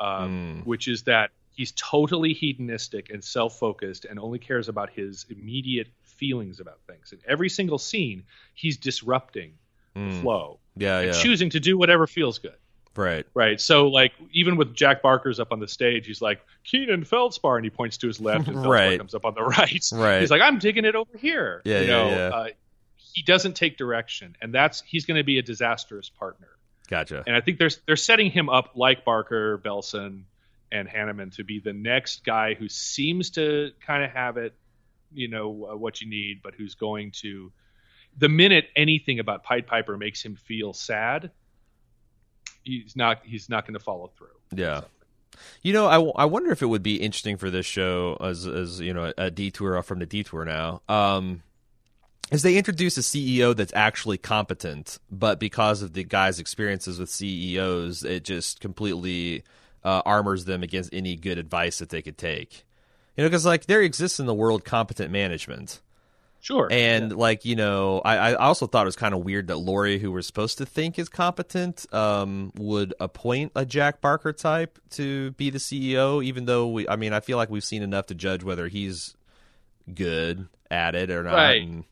um, 0.00 0.62
Mm. 0.62 0.66
which 0.66 0.88
is 0.88 1.02
that 1.04 1.30
he's 1.52 1.72
totally 1.76 2.32
hedonistic 2.32 3.10
and 3.10 3.22
self-focused 3.22 4.04
and 4.06 4.18
only 4.18 4.38
cares 4.38 4.68
about 4.68 4.90
his 4.90 5.24
immediate 5.30 5.86
feelings 6.02 6.60
about 6.60 6.78
things. 6.88 7.12
In 7.12 7.18
every 7.26 7.48
single 7.48 7.78
scene, 7.78 8.24
he's 8.54 8.76
disrupting 8.76 9.52
the 9.94 10.00
Mm. 10.00 10.20
flow 10.22 10.58
Yeah, 10.76 10.98
and 10.98 11.14
yeah. 11.14 11.22
choosing 11.22 11.50
to 11.50 11.60
do 11.60 11.78
whatever 11.78 12.06
feels 12.06 12.38
good. 12.38 12.56
Right. 12.96 13.26
Right. 13.34 13.60
So, 13.60 13.88
like, 13.88 14.12
even 14.32 14.56
with 14.56 14.74
Jack 14.74 15.02
Barker's 15.02 15.40
up 15.40 15.50
on 15.52 15.58
the 15.60 15.66
stage, 15.68 16.06
he's 16.06 16.22
like, 16.22 16.40
Keenan 16.64 17.02
Feldspar, 17.04 17.56
and 17.56 17.64
he 17.64 17.70
points 17.70 17.96
to 17.98 18.06
his 18.06 18.20
left, 18.20 18.46
and 18.46 18.54
Feldspar 18.54 18.70
Right. 18.72 18.98
comes 18.98 19.14
up 19.14 19.24
on 19.24 19.34
the 19.34 19.42
right. 19.44 19.84
Right. 19.92 20.20
He's 20.20 20.30
like, 20.30 20.42
I'm 20.42 20.58
digging 20.60 20.84
it 20.84 20.94
over 20.94 21.16
here. 21.18 21.60
Yeah, 21.64 21.80
you 21.80 21.86
yeah, 21.86 21.90
know, 21.90 22.08
yeah. 22.10 22.16
Uh, 22.28 22.48
he 22.96 23.22
doesn't 23.22 23.54
take 23.54 23.76
direction, 23.76 24.36
and 24.40 24.52
that's 24.54 24.82
he's 24.86 25.06
going 25.06 25.18
to 25.18 25.24
be 25.24 25.38
a 25.38 25.42
disastrous 25.42 26.08
partner. 26.08 26.48
Gotcha. 26.88 27.24
And 27.26 27.34
I 27.34 27.40
think 27.40 27.58
they're 27.58 27.70
they're 27.86 27.96
setting 27.96 28.30
him 28.30 28.48
up 28.48 28.72
like 28.74 29.04
Barker, 29.04 29.58
Belson, 29.58 30.24
and 30.70 30.88
Hanneman 30.88 31.34
to 31.36 31.44
be 31.44 31.60
the 31.60 31.72
next 31.72 32.24
guy 32.24 32.54
who 32.54 32.68
seems 32.68 33.30
to 33.30 33.72
kind 33.84 34.04
of 34.04 34.10
have 34.10 34.36
it, 34.36 34.54
you 35.12 35.28
know, 35.28 35.68
uh, 35.72 35.76
what 35.76 36.00
you 36.00 36.08
need, 36.08 36.42
but 36.42 36.54
who's 36.54 36.74
going 36.74 37.12
to, 37.22 37.52
the 38.18 38.28
minute 38.28 38.66
anything 38.76 39.18
about 39.18 39.44
Pied 39.44 39.66
Piper 39.66 39.96
makes 39.96 40.22
him 40.22 40.36
feel 40.36 40.72
sad, 40.72 41.30
he's 42.62 42.96
not 42.96 43.20
he's 43.24 43.48
not 43.48 43.66
going 43.66 43.74
to 43.74 43.80
follow 43.80 44.10
through. 44.16 44.28
Yeah. 44.54 44.82
You 45.62 45.72
know, 45.72 45.86
I, 45.86 45.94
w- 45.94 46.12
I 46.14 46.26
wonder 46.26 46.52
if 46.52 46.62
it 46.62 46.66
would 46.66 46.82
be 46.82 46.96
interesting 46.96 47.36
for 47.36 47.50
this 47.50 47.66
show 47.66 48.16
as 48.20 48.46
as 48.46 48.80
you 48.80 48.94
know 48.94 49.12
a 49.18 49.30
detour 49.30 49.76
off 49.76 49.86
from 49.86 49.98
the 49.98 50.06
detour 50.06 50.44
now. 50.44 50.82
Um, 50.88 51.42
as 52.34 52.42
they 52.42 52.56
introduce 52.56 52.98
a 52.98 53.00
CEO 53.00 53.54
that's 53.54 53.72
actually 53.76 54.18
competent, 54.18 54.98
but 55.08 55.38
because 55.38 55.82
of 55.82 55.92
the 55.92 56.02
guy's 56.02 56.40
experiences 56.40 56.98
with 56.98 57.08
CEOs, 57.08 58.02
it 58.02 58.24
just 58.24 58.60
completely 58.60 59.44
uh, 59.84 60.02
armors 60.04 60.44
them 60.44 60.64
against 60.64 60.92
any 60.92 61.14
good 61.14 61.38
advice 61.38 61.78
that 61.78 61.90
they 61.90 62.02
could 62.02 62.18
take. 62.18 62.64
You 63.16 63.22
know, 63.22 63.30
because 63.30 63.46
like 63.46 63.66
there 63.66 63.82
exists 63.82 64.18
in 64.18 64.26
the 64.26 64.34
world 64.34 64.64
competent 64.64 65.12
management. 65.12 65.80
Sure. 66.40 66.66
And 66.72 67.16
like 67.16 67.44
you 67.44 67.54
know, 67.54 68.00
I, 68.04 68.16
I 68.16 68.34
also 68.34 68.66
thought 68.66 68.82
it 68.82 68.86
was 68.86 68.96
kind 68.96 69.14
of 69.14 69.20
weird 69.20 69.46
that 69.46 69.58
Laurie, 69.58 70.00
who 70.00 70.10
we're 70.10 70.20
supposed 70.22 70.58
to 70.58 70.66
think 70.66 70.98
is 70.98 71.08
competent, 71.08 71.86
um, 71.94 72.50
would 72.56 72.94
appoint 72.98 73.52
a 73.54 73.64
Jack 73.64 74.00
Barker 74.00 74.32
type 74.32 74.80
to 74.90 75.30
be 75.32 75.50
the 75.50 75.58
CEO. 75.58 76.22
Even 76.22 76.46
though 76.46 76.66
we, 76.66 76.88
I 76.88 76.96
mean, 76.96 77.12
I 77.12 77.20
feel 77.20 77.36
like 77.36 77.48
we've 77.48 77.62
seen 77.62 77.82
enough 77.82 78.06
to 78.06 78.14
judge 78.16 78.42
whether 78.42 78.66
he's 78.66 79.14
good 79.94 80.48
at 80.68 80.96
it 80.96 81.10
or 81.10 81.22
not. 81.22 81.34
Right. 81.34 81.62
And- 81.62 81.84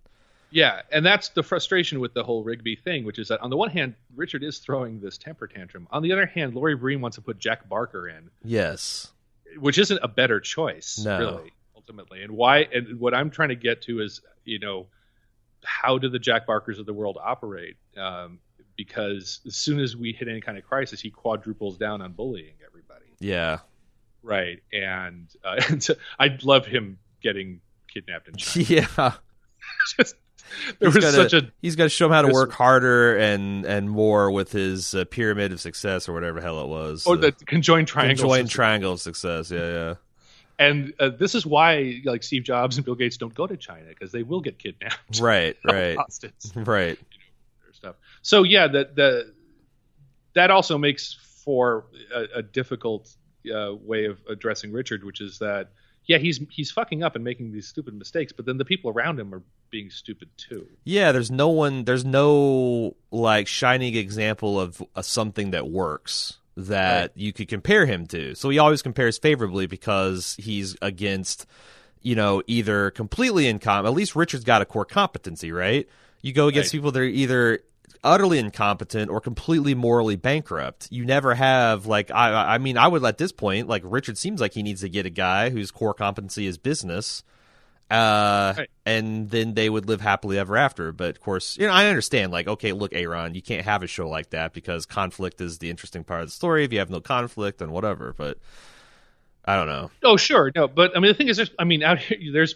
Yeah, 0.54 0.82
and 0.92 1.04
that's 1.04 1.30
the 1.30 1.42
frustration 1.42 1.98
with 1.98 2.12
the 2.12 2.22
whole 2.22 2.44
Rigby 2.44 2.76
thing, 2.76 3.04
which 3.04 3.18
is 3.18 3.28
that 3.28 3.40
on 3.40 3.48
the 3.48 3.56
one 3.56 3.70
hand, 3.70 3.94
Richard 4.14 4.42
is 4.44 4.58
throwing 4.58 5.00
this 5.00 5.16
temper 5.16 5.46
tantrum. 5.46 5.88
On 5.90 6.02
the 6.02 6.12
other 6.12 6.26
hand, 6.26 6.54
Laurie 6.54 6.76
Breen 6.76 7.00
wants 7.00 7.14
to 7.16 7.22
put 7.22 7.38
Jack 7.38 7.68
Barker 7.68 8.06
in, 8.08 8.30
yes. 8.44 9.10
which 9.58 9.78
isn't 9.78 9.98
a 10.02 10.08
better 10.08 10.40
choice, 10.40 10.98
No. 11.02 11.18
really, 11.18 11.52
ultimately. 11.74 12.22
And 12.22 12.32
why? 12.32 12.68
And 12.72 13.00
what 13.00 13.14
I'm 13.14 13.30
trying 13.30 13.48
to 13.48 13.54
get 13.56 13.80
to 13.82 14.00
is, 14.02 14.20
you 14.44 14.58
know, 14.58 14.88
how 15.64 15.96
do 15.96 16.10
the 16.10 16.18
Jack 16.18 16.46
Barkers 16.46 16.78
of 16.78 16.84
the 16.84 16.92
world 16.92 17.16
operate? 17.22 17.76
Um, 17.96 18.38
because 18.76 19.40
as 19.46 19.56
soon 19.56 19.80
as 19.80 19.96
we 19.96 20.12
hit 20.12 20.28
any 20.28 20.40
kind 20.42 20.58
of 20.58 20.64
crisis, 20.64 21.00
he 21.00 21.10
quadruples 21.10 21.78
down 21.78 22.02
on 22.02 22.12
bullying 22.12 22.54
everybody, 22.66 23.06
Yeah. 23.20 23.60
right? 24.22 24.62
And, 24.72 25.28
uh, 25.44 25.60
and 25.70 25.82
so 25.82 25.94
I'd 26.18 26.42
love 26.44 26.66
him 26.66 26.98
getting 27.22 27.60
kidnapped 27.88 28.28
and. 28.28 28.56
Yeah. 28.68 28.86
Just, 29.96 30.16
there 30.78 30.88
He's 30.90 30.96
was 30.96 31.04
gotta- 31.04 31.28
such 31.30 31.32
a 31.44 31.52
He's 31.62 31.76
got 31.76 31.84
to 31.84 31.88
show 31.88 32.06
him 32.06 32.12
how 32.12 32.22
to 32.22 32.28
This- 32.28 32.34
work 32.34 32.52
harder 32.52 33.16
and 33.16 33.64
and 33.64 33.88
more 33.90 34.30
with 34.30 34.52
his 34.52 34.94
uh, 34.94 35.04
pyramid 35.06 35.52
of 35.52 35.60
success 35.60 36.08
or 36.08 36.12
whatever 36.12 36.40
the 36.40 36.46
hell 36.46 36.60
it 36.62 36.68
was. 36.68 37.06
or 37.06 37.14
Uh, 37.14 37.18
the 37.18 37.32
conjoined 37.32 37.88
triangle. 37.88 38.16
conjoined 38.16 38.48
system. 38.48 38.56
triangle 38.62 38.92
of 38.92 39.00
success. 39.00 39.50
Yeah, 39.50 39.58
yeah. 39.72 39.94
and 40.58 40.92
uh, 41.00 41.08
this 41.10 41.34
is 41.34 41.44
why 41.46 42.00
like 42.04 42.22
Steve 42.22 42.44
Jobs 42.44 42.76
and 42.76 42.84
Bill 42.84 42.94
Gates 42.94 43.16
don't 43.16 43.34
go 43.34 43.46
to 43.46 43.56
China 43.56 43.86
because 43.88 44.12
they 44.12 44.22
will 44.22 44.40
get 44.40 44.58
kidnapped. 44.58 45.20
Right, 45.20 45.56
right, 45.64 45.96
right. 46.56 46.98
stuff. 47.72 47.96
So 48.22 48.42
yeah, 48.42 48.68
that 48.68 48.94
the 48.96 49.32
that 50.34 50.50
also 50.50 50.78
makes 50.78 51.16
for 51.44 51.84
a, 52.14 52.38
a 52.38 52.42
difficult 52.42 53.10
uh, 53.52 53.74
way 53.74 54.04
of 54.04 54.18
addressing 54.28 54.70
Richard, 54.72 55.02
which 55.04 55.20
is 55.20 55.38
that 55.40 55.70
yeah, 56.06 56.18
he's 56.18 56.40
he's 56.50 56.70
fucking 56.70 57.02
up 57.02 57.14
and 57.16 57.24
making 57.24 57.52
these 57.52 57.68
stupid 57.68 57.94
mistakes, 57.94 58.32
but 58.32 58.46
then 58.46 58.58
the 58.58 58.64
people 58.64 58.90
around 58.90 59.18
him 59.20 59.34
are 59.34 59.42
being 59.70 59.90
stupid 59.90 60.28
too. 60.36 60.66
Yeah, 60.84 61.12
there's 61.12 61.30
no 61.30 61.48
one, 61.48 61.84
there's 61.84 62.04
no 62.04 62.96
like 63.10 63.46
shining 63.46 63.94
example 63.96 64.60
of 64.60 64.82
uh, 64.96 65.02
something 65.02 65.50
that 65.52 65.68
works 65.68 66.38
that 66.56 67.00
Right. 67.00 67.10
you 67.14 67.32
could 67.32 67.48
compare 67.48 67.86
him 67.86 68.06
to. 68.08 68.34
So 68.34 68.50
he 68.50 68.58
always 68.58 68.82
compares 68.82 69.16
favorably 69.18 69.66
because 69.66 70.36
he's 70.38 70.76
against, 70.82 71.46
you 72.02 72.14
know, 72.14 72.42
either 72.46 72.90
completely 72.90 73.46
incompetent. 73.46 73.92
At 73.92 73.96
least 73.96 74.14
Richard's 74.14 74.44
got 74.44 74.60
a 74.60 74.66
core 74.66 74.84
competency, 74.84 75.50
right? 75.52 75.88
You 76.20 76.32
go 76.34 76.48
against 76.48 76.68
Right. 76.68 76.78
people 76.78 76.92
that 76.92 77.00
are 77.00 77.04
either 77.04 77.60
utterly 78.04 78.38
incompetent 78.38 79.10
or 79.10 79.20
completely 79.20 79.74
morally 79.74 80.16
bankrupt. 80.16 80.88
You 80.90 81.04
never 81.04 81.34
have 81.34 81.86
like 81.86 82.10
I 82.10 82.54
I 82.54 82.58
mean 82.58 82.76
I 82.76 82.88
would 82.88 83.04
at 83.04 83.18
this 83.18 83.32
point 83.32 83.68
like 83.68 83.82
Richard 83.84 84.18
seems 84.18 84.40
like 84.40 84.54
he 84.54 84.62
needs 84.62 84.80
to 84.80 84.88
get 84.88 85.06
a 85.06 85.10
guy 85.10 85.50
whose 85.50 85.70
core 85.70 85.94
competency 85.94 86.46
is 86.46 86.58
business 86.58 87.22
uh, 87.90 88.54
Right. 88.56 88.70
and 88.86 89.28
then 89.30 89.52
they 89.52 89.68
would 89.68 89.86
live 89.86 90.00
happily 90.00 90.38
ever 90.38 90.56
after. 90.56 90.92
But 90.92 91.10
of 91.10 91.20
course, 91.20 91.58
you 91.58 91.66
know, 91.66 91.72
I 91.74 91.88
understand. 91.88 92.32
Like, 92.32 92.48
okay, 92.48 92.72
look, 92.72 92.94
Aaron, 92.94 93.34
you 93.34 93.42
can't 93.42 93.64
have 93.66 93.82
a 93.82 93.86
show 93.86 94.08
like 94.08 94.30
that 94.30 94.54
because 94.54 94.86
conflict 94.86 95.42
is 95.42 95.58
the 95.58 95.68
interesting 95.68 96.02
part 96.02 96.22
of 96.22 96.28
the 96.28 96.32
story. 96.32 96.64
If 96.64 96.72
you 96.72 96.78
have 96.78 96.88
no 96.90 97.00
conflict, 97.02 97.58
then 97.58 97.70
whatever. 97.70 98.14
But 98.16 98.38
I 99.44 99.56
don't 99.56 99.66
know. 99.68 99.90
Oh 100.02 100.16
sure, 100.16 100.50
no, 100.54 100.68
but 100.68 100.96
I 100.96 101.00
mean 101.00 101.10
the 101.10 101.14
thing 101.14 101.28
is, 101.28 101.36
there's, 101.36 101.50
I 101.58 101.64
mean 101.64 101.82
out 101.82 101.98
here, 101.98 102.32
there's 102.32 102.54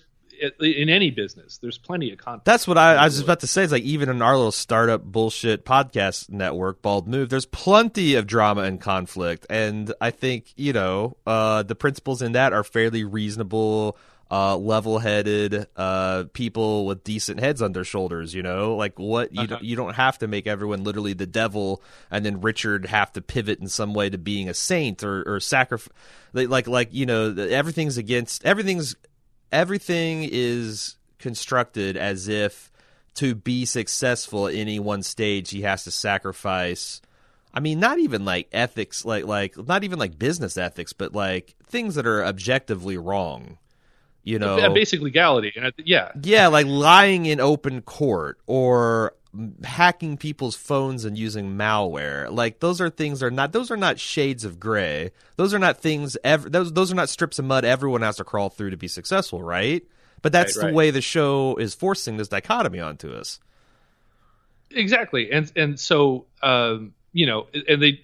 in 0.61 0.89
any 0.89 1.11
business. 1.11 1.59
There's 1.59 1.79
plenty 1.79 2.13
of 2.13 2.19
conflict. 2.19 2.45
That's 2.45 2.67
what 2.69 2.79
I, 2.79 2.95
I 2.95 3.05
was 3.05 3.21
about 3.21 3.41
to 3.41 3.47
say. 3.47 3.63
It's 3.63 3.73
like 3.73 3.83
even 3.85 4.09
in 4.09 4.23
our 4.23 4.37
little 4.37 4.53
startup 4.53 5.03
bullshit 5.05 5.65
podcast 5.65 6.31
network, 6.31 6.83
Bald 6.83 7.09
Move, 7.09 7.29
there's 7.29 7.47
plenty 7.47 8.15
of 8.15 8.27
drama 8.27 8.63
and 8.63 8.81
conflict, 8.81 9.47
and 9.51 9.93
I 10.01 10.11
think 10.11 10.53
you 10.57 10.73
know 10.73 11.17
uh, 11.27 11.63
the 11.63 11.75
principles 11.75 12.23
in 12.23 12.33
that 12.33 12.53
are 12.53 12.65
fairly 12.65 13.05
reasonable. 13.05 13.97
Uh, 14.29 14.57
level-headed 14.57 15.69
uh, 15.77 16.25
people 16.33 16.85
with 16.85 17.05
decent 17.05 17.39
heads 17.39 17.63
on 17.63 17.71
their 17.71 17.85
shoulders. 17.85 18.35
You 18.35 18.43
know, 18.43 18.75
like 18.75 18.99
what 18.99 19.33
you 19.33 19.43
Uh-huh. 19.43 19.47
don't, 19.47 19.63
you 19.63 19.77
don't 19.77 19.95
have 19.95 20.19
to 20.19 20.27
make 20.27 20.49
everyone 20.49 20.83
literally 20.83 21.13
the 21.13 21.29
devil, 21.29 21.81
and 22.11 22.27
then 22.27 22.41
Richard 22.41 22.87
have 22.87 23.13
to 23.13 23.21
pivot 23.23 23.61
in 23.61 23.69
some 23.69 23.95
way 23.95 24.11
to 24.11 24.19
being 24.19 24.49
a 24.49 24.55
saint 24.55 25.05
or 25.05 25.23
or 25.35 25.39
sacrifice. 25.39 25.93
Like 26.33 26.67
like 26.67 26.89
you 26.93 27.07
know, 27.07 27.37
everything's 27.37 27.99
against 27.99 28.45
everything's 28.45 28.97
everything 29.57 30.29
is 30.31 30.97
constructed 31.19 31.97
as 31.97 32.29
if 32.29 32.71
to 33.15 33.35
be 33.35 33.65
successful 33.65 34.47
at 34.49 34.55
any 34.55 34.79
one 34.79 35.03
stage 35.03 35.49
he 35.51 35.63
has 35.63 35.85
to 35.85 35.91
sacrifice 35.91 37.01
I 37.55 37.61
mean 37.61 37.81
not 37.81 37.99
even 37.99 38.27
like 38.27 38.49
ethics 38.53 39.07
like 39.07 39.25
like 39.25 39.57
not 39.57 39.83
even 39.83 39.99
like 39.99 40.19
business 40.19 40.59
ethics 40.59 40.93
but 40.93 41.15
like 41.15 41.55
things 41.67 41.95
that 41.95 42.07
are 42.07 42.23
objectively 42.23 42.99
wrong 42.99 43.57
you 44.27 44.39
know 44.39 44.75
basic 44.75 45.01
legality. 45.01 45.53
Yeah, 45.85 46.11
yeah 46.21 46.49
like 46.49 46.67
lying 46.67 47.27
in 47.27 47.41
open 47.41 47.81
court 47.81 48.39
or 48.47 49.15
hacking 49.65 50.17
people's 50.17 50.55
phones 50.57 51.05
and 51.05 51.17
using 51.19 51.57
malware 51.57 52.31
like 52.31 52.61
those 52.61 52.81
are 52.81 52.91
things 52.91 53.23
are 53.23 53.31
not 53.31 53.53
those 53.53 53.71
are 53.71 53.77
not 53.77 53.99
shades 53.99 54.45
of 54.45 54.59
gray 54.61 55.11
those 55.37 55.53
are 55.53 55.59
not 55.59 55.79
things 55.81 56.17
ever 56.25 56.49
those 56.49 56.73
those 56.73 56.91
are 56.93 56.95
not 56.95 57.09
strips 57.09 57.39
of 57.39 57.45
mud 57.45 57.65
everyone 57.65 58.03
has 58.03 58.17
to 58.17 58.25
crawl 58.25 58.49
through 58.49 58.71
to 58.71 58.77
be 58.77 58.89
successful 58.89 59.43
right 59.43 59.85
but 60.23 60.33
that's 60.33 60.57
Right, 60.57 60.61
the 60.63 60.67
right. 60.67 60.75
way 60.75 60.91
the 60.91 61.01
show 61.01 61.57
is 61.57 61.75
forcing 61.75 62.17
this 62.17 62.29
dichotomy 62.29 62.81
onto 62.81 63.13
us 63.13 63.39
exactly. 64.71 65.31
And 65.33 65.51
and 65.57 65.79
so 65.79 66.27
um, 66.43 66.95
you 67.13 67.27
know, 67.27 67.47
and 67.69 67.83
they, 67.83 68.01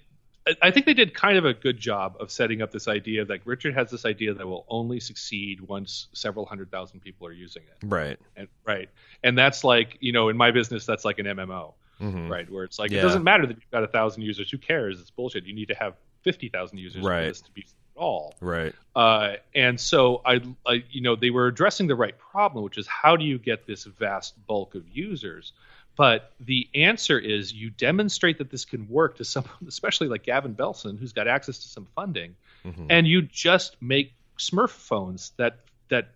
I- 0.62 0.70
think 0.72 0.86
they 0.86 0.94
did 0.94 1.14
kind 1.14 1.38
of 1.38 1.44
a 1.44 1.54
good 1.54 1.78
job 1.78 2.16
of 2.18 2.30
setting 2.30 2.62
up 2.62 2.72
this 2.72 2.88
idea. 2.88 3.24
Like 3.24 3.42
Richard 3.44 3.74
has 3.74 3.90
this 3.90 4.04
idea 4.04 4.34
that 4.34 4.46
will 4.46 4.64
only 4.68 4.98
succeed 5.00 5.60
once 5.60 6.08
several 6.12 6.46
hundred 6.46 6.70
thousand 6.70 7.00
people 7.00 7.26
are 7.28 7.32
using 7.32 7.62
it. 7.62 7.86
right 7.86 8.18
And 8.36 8.48
right, 8.66 8.88
and 9.22 9.38
that's 9.38 9.62
like 9.64 9.98
you 10.00 10.12
know, 10.12 10.28
in 10.28 10.36
my 10.36 10.50
business, 10.50 10.84
that's 10.86 11.04
like 11.04 11.18
an 11.18 11.26
MMO. 11.26 11.74
Mhm. 12.00 12.28
right? 12.28 12.50
Where 12.50 12.64
it's 12.64 12.80
like 12.80 12.90
Yeah. 12.90 12.98
it 12.98 13.02
doesn't 13.02 13.22
matter 13.22 13.46
that 13.46 13.54
you've 13.54 13.70
got 13.70 13.84
a 13.84 13.88
thousand 13.88 14.22
users. 14.22 14.50
Who 14.50 14.58
cares? 14.58 15.00
It's 15.00 15.10
bullshit. 15.10 15.44
You 15.44 15.54
need 15.54 15.68
to 15.68 15.74
have 15.76 15.94
fifty 16.22 16.48
thousand 16.48 16.78
users 16.78 17.04
Right. 17.04 17.22
for 17.22 17.28
this 17.28 17.40
to 17.42 17.50
be 17.52 17.60
at 17.62 18.00
all. 18.00 18.34
right 18.40 18.74
Uh, 18.96 19.34
and 19.54 19.78
so 19.78 20.20
I, 20.24 20.40
I, 20.66 20.82
you 20.90 21.00
know, 21.02 21.14
they 21.14 21.30
were 21.30 21.46
addressing 21.46 21.86
the 21.86 21.94
right 21.94 22.18
problem, 22.18 22.64
which 22.64 22.76
is 22.78 22.86
how 22.88 23.14
do 23.16 23.24
you 23.24 23.38
get 23.38 23.66
this 23.66 23.84
vast 23.84 24.34
bulk 24.48 24.74
of 24.74 24.88
users? 24.88 25.52
But 25.96 26.32
the 26.40 26.68
answer 26.74 27.18
is 27.18 27.52
you 27.52 27.70
demonstrate 27.70 28.38
that 28.38 28.50
this 28.50 28.64
can 28.64 28.88
work 28.88 29.18
to 29.18 29.24
someone, 29.24 29.52
especially 29.68 30.08
like 30.08 30.22
Gavin 30.24 30.54
Belson, 30.54 30.98
who's 30.98 31.12
got 31.12 31.28
access 31.28 31.58
to 31.60 31.68
some 31.68 31.86
funding, 31.94 32.34
Mhm. 32.64 32.86
and 32.90 33.06
you 33.06 33.22
just 33.22 33.76
make 33.82 34.14
Smurf 34.38 34.70
phones 34.70 35.32
that 35.36 35.58
that 35.88 36.08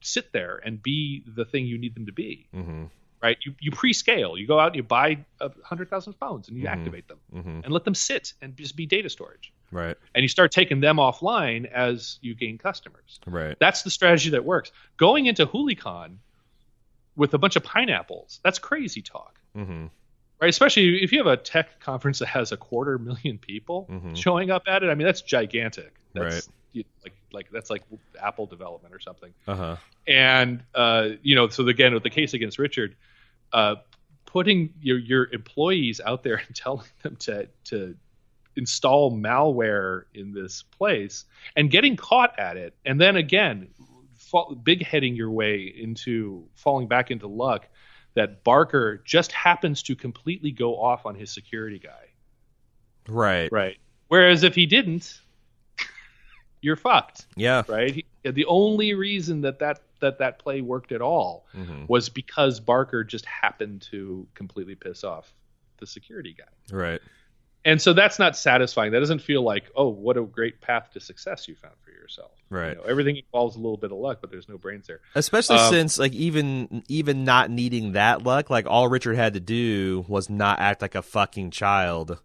sit 0.00 0.32
there 0.32 0.60
and 0.64 0.82
be 0.82 1.22
the 1.26 1.44
thing 1.44 1.66
you 1.66 1.76
need 1.78 1.94
them 1.94 2.06
to 2.06 2.12
be 2.12 2.46
hmm 2.52 2.84
right? 3.20 3.36
You 3.44 3.52
you 3.58 3.72
pre-scale. 3.72 4.38
You 4.38 4.46
go 4.46 4.60
out 4.60 4.68
and 4.68 4.76
you 4.76 4.84
buy 4.84 5.24
a 5.40 5.50
hundred 5.64 5.90
thousand 5.90 6.12
phones 6.14 6.46
and 6.48 6.56
you 6.56 6.64
Mhm. 6.64 6.68
activate 6.68 7.08
them 7.08 7.18
hmm 7.32 7.60
and 7.64 7.70
let 7.72 7.84
them 7.84 7.94
sit 7.96 8.32
and 8.40 8.56
just 8.56 8.76
be 8.76 8.86
data 8.86 9.10
storage. 9.10 9.52
right 9.72 9.96
And 10.14 10.22
you 10.22 10.28
start 10.28 10.52
taking 10.52 10.78
them 10.80 10.96
offline 10.98 11.66
as 11.66 12.18
you 12.22 12.34
gain 12.36 12.58
customers. 12.58 13.18
right 13.26 13.56
That's 13.58 13.82
the 13.82 13.90
strategy 13.90 14.30
that 14.30 14.44
works. 14.44 14.70
Going 14.96 15.26
into 15.26 15.46
Hoolicon 15.46 16.18
with 17.18 17.34
a 17.34 17.38
bunch 17.38 17.56
of 17.56 17.62
pineapples, 17.64 18.40
that's 18.42 18.58
crazy 18.58 19.02
talk. 19.02 19.38
hmm 19.54 19.86
Right, 20.40 20.48
especially 20.50 21.02
if 21.02 21.10
you 21.10 21.18
have 21.18 21.26
a 21.26 21.36
tech 21.36 21.80
conference 21.80 22.20
that 22.20 22.26
has 22.26 22.52
a 22.52 22.56
quarter 22.56 22.96
million 22.96 23.38
people 23.38 23.88
Mhm. 23.90 24.16
showing 24.16 24.50
up 24.52 24.62
at 24.68 24.84
it. 24.84 24.88
I 24.88 24.94
mean, 24.94 25.04
that's 25.04 25.20
gigantic. 25.20 25.92
That's 26.14 26.34
Right. 26.46 26.54
you- 26.72 26.84
like 27.04 27.14
like 27.32 27.50
that's 27.50 27.68
like 27.70 27.82
Apple 28.22 28.46
development 28.46 28.94
or 28.94 29.00
something 29.00 29.34
uh-huh 29.46 29.76
and 30.06 30.62
uh, 30.74 31.08
you 31.22 31.34
know, 31.34 31.48
so 31.48 31.66
again 31.66 31.92
with 31.92 32.02
the 32.04 32.10
case 32.10 32.32
against 32.34 32.58
Richard, 32.58 32.94
uh, 33.52 33.76
putting 34.26 34.72
your 34.80 34.98
your 34.98 35.28
employees 35.32 36.00
out 36.04 36.22
there 36.22 36.36
and 36.46 36.54
telling 36.54 36.86
them 37.02 37.16
to 37.16 37.48
to 37.64 37.96
install 38.56 39.12
malware 39.12 40.04
in 40.14 40.32
this 40.32 40.62
place 40.78 41.24
and 41.56 41.70
getting 41.70 41.96
caught 41.96 42.38
at 42.38 42.56
it, 42.56 42.74
and 42.84 43.00
then 43.00 43.16
again, 43.16 43.68
fall, 44.30 44.54
big 44.54 44.84
heading 44.84 45.16
your 45.16 45.30
way 45.30 45.62
into 45.62 46.46
falling 46.54 46.88
back 46.88 47.10
into 47.10 47.26
luck 47.26 47.68
that 48.14 48.42
Barker 48.44 49.02
just 49.04 49.32
happens 49.32 49.82
to 49.84 49.94
completely 49.96 50.50
go 50.50 50.80
off 50.80 51.06
on 51.06 51.14
his 51.14 51.32
security 51.32 51.78
guy, 51.78 52.12
right 53.08 53.50
right? 53.52 53.76
Whereas 54.08 54.42
if 54.42 54.54
he 54.54 54.66
didn't, 54.66 55.20
you're 56.60 56.76
fucked 56.76 57.26
yeah 57.36 57.62
right? 57.68 57.94
He, 57.94 58.04
the 58.24 58.44
only 58.46 58.94
reason 58.94 59.42
that 59.42 59.58
that 59.60 59.80
that 60.00 60.18
that 60.18 60.38
play 60.38 60.60
worked 60.60 60.92
at 60.92 61.00
all 61.00 61.46
hmm 61.52 61.84
was 61.88 62.08
because 62.08 62.60
Barker 62.60 63.02
just 63.04 63.24
happened 63.24 63.82
to 63.90 64.26
completely 64.34 64.74
piss 64.74 65.04
off 65.04 65.32
the 65.78 65.86
security 65.86 66.36
guy. 66.36 66.76
right 66.76 67.00
And 67.64 67.82
so 67.82 67.92
that's 67.92 68.18
not 68.18 68.36
satisfying. 68.36 68.92
That 68.92 69.00
doesn't 69.00 69.20
feel 69.20 69.42
like, 69.42 69.64
oh, 69.76 69.88
what 69.88 70.16
a 70.16 70.22
great 70.22 70.60
path 70.60 70.90
to 70.92 71.00
success 71.00 71.48
you 71.48 71.54
found 71.54 71.74
for 71.84 71.90
yourself. 71.90 72.30
Right. 72.48 72.70
You 72.70 72.74
know, 72.76 72.82
everything 72.82 73.16
involves 73.16 73.56
a 73.56 73.58
little 73.58 73.76
bit 73.76 73.90
of 73.92 73.98
luck, 73.98 74.18
but 74.20 74.30
there's 74.30 74.48
no 74.48 74.56
brains 74.56 74.86
there. 74.86 75.00
Especially 75.14 75.56
Um, 75.56 75.70
since 75.72 75.98
like 75.98 76.12
even 76.12 76.82
even 76.88 77.24
not 77.24 77.50
needing 77.50 77.92
that 77.92 78.22
luck, 78.22 78.48
like 78.48 78.66
all 78.66 78.88
Richard 78.88 79.16
had 79.16 79.34
to 79.34 79.40
do 79.40 80.04
was 80.08 80.30
not 80.30 80.60
act 80.60 80.80
like 80.82 80.94
a 80.94 81.02
fucking 81.02 81.50
child 81.50 82.18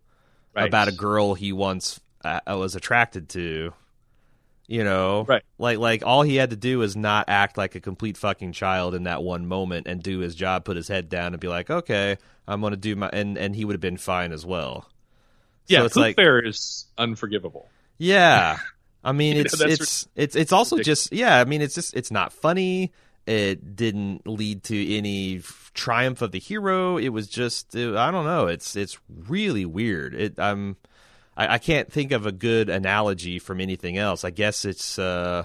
Right. 0.55 0.67
about 0.67 0.87
a 0.87 0.91
girl 0.91 1.33
he 1.33 1.51
once 1.51 1.99
uh, 2.23 2.39
was 2.47 2.75
attracted 2.75 3.27
to. 3.29 3.73
You 4.67 4.83
know, 4.85 5.25
Right. 5.27 5.43
Like 5.57 5.77
like 5.79 6.05
all 6.05 6.21
he 6.21 6.37
had 6.37 6.51
to 6.51 6.55
do 6.55 6.79
was 6.79 6.95
not 6.95 7.25
act 7.27 7.57
like 7.57 7.75
a 7.75 7.81
complete 7.81 8.15
fucking 8.17 8.53
child 8.53 8.95
in 8.95 9.03
that 9.03 9.21
one 9.23 9.45
moment 9.45 9.87
and 9.87 10.01
do 10.01 10.19
his 10.19 10.35
job, 10.35 10.63
put 10.63 10.77
his 10.77 10.87
head 10.87 11.09
down, 11.09 11.33
and 11.33 11.39
be 11.41 11.49
like, 11.49 11.69
okay, 11.69 12.17
I'm 12.47 12.61
gonna 12.61 12.77
do 12.77 12.95
my 12.95 13.09
and 13.11 13.37
and 13.37 13.55
he 13.55 13.65
would 13.65 13.73
have 13.73 13.81
been 13.81 13.97
fine 13.97 14.31
as 14.31 14.45
well. 14.45 14.87
Yeah, 15.67 15.79
so 15.79 15.85
it's 15.85 15.95
like 15.95 16.15
Fair 16.15 16.39
is 16.45 16.85
unforgivable. 16.97 17.69
yeah. 17.97 18.57
I 19.05 19.11
mean, 19.11 19.35
You 19.35 19.43
know, 19.43 19.47
it's 19.47 19.59
it's 19.61 20.07
it's 20.15 20.35
it's 20.37 20.51
also 20.53 20.77
just 20.79 21.11
yeah. 21.11 21.37
I 21.37 21.43
mean, 21.43 21.61
it's 21.61 21.75
just 21.75 21.93
it's 21.93 22.09
not 22.09 22.31
funny. 22.31 22.93
It 23.25 23.75
didn't 23.75 24.25
lead 24.25 24.63
to 24.65 24.95
any 24.95 25.39
f- 25.39 25.71
triumph 25.73 26.21
of 26.21 26.31
the 26.31 26.39
hero. 26.39 26.97
It 26.97 27.09
was 27.09 27.27
just 27.27 27.75
it- 27.75 27.95
I 27.97 28.11
don't 28.11 28.23
know. 28.23 28.47
It's 28.47 28.77
it's 28.77 28.97
really 29.09 29.65
weird. 29.65 30.13
It 30.13 30.39
I'm 30.39 30.77
I, 31.35 31.55
I 31.55 31.57
can't 31.57 31.91
think 31.91 32.13
of 32.13 32.25
a 32.25 32.31
good 32.31 32.69
analogy 32.69 33.39
from 33.39 33.59
anything 33.59 33.97
else. 33.97 34.23
I 34.23 34.29
guess 34.29 34.63
it's 34.63 34.97
uh 34.97 35.43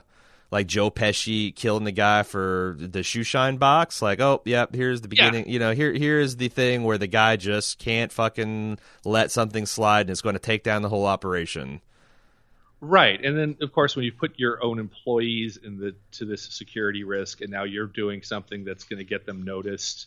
like 0.50 0.66
Joe 0.66 0.90
Pesci 0.90 1.54
killing 1.54 1.84
the 1.84 1.92
guy 1.92 2.22
for 2.22 2.76
the 2.78 3.02
shoe 3.02 3.22
shine 3.22 3.56
box. 3.58 4.00
Like, 4.00 4.20
oh, 4.20 4.40
yep, 4.44 4.74
here's 4.74 5.00
the 5.02 5.08
Yeah. 5.12 5.28
beginning. 5.30 5.52
You 5.52 5.58
know, 5.58 5.72
here 5.74 5.92
here's 5.92 6.36
the 6.36 6.48
thing 6.48 6.84
where 6.84 6.96
the 6.98 7.06
guy 7.06 7.36
just 7.36 7.78
can't 7.78 8.10
fucking 8.12 8.78
let 9.04 9.30
something 9.30 9.66
slide 9.66 10.02
and 10.02 10.10
it's 10.10 10.22
going 10.22 10.34
to 10.34 10.38
take 10.40 10.62
down 10.62 10.82
the 10.82 10.88
whole 10.88 11.04
operation. 11.06 11.80
Right. 12.80 13.22
And 13.24 13.36
then 13.36 13.56
of 13.60 13.72
course 13.72 13.96
when 13.96 14.04
you 14.04 14.12
put 14.12 14.38
your 14.38 14.62
own 14.62 14.78
employees 14.78 15.56
in 15.56 15.78
the 15.78 15.96
to 16.12 16.24
this 16.24 16.42
security 16.44 17.02
risk 17.04 17.40
and 17.40 17.50
now 17.50 17.64
you're 17.64 17.86
doing 17.88 18.22
something 18.22 18.64
that's 18.64 18.84
going 18.84 18.98
to 18.98 19.04
get 19.04 19.26
them 19.26 19.42
noticed, 19.42 20.06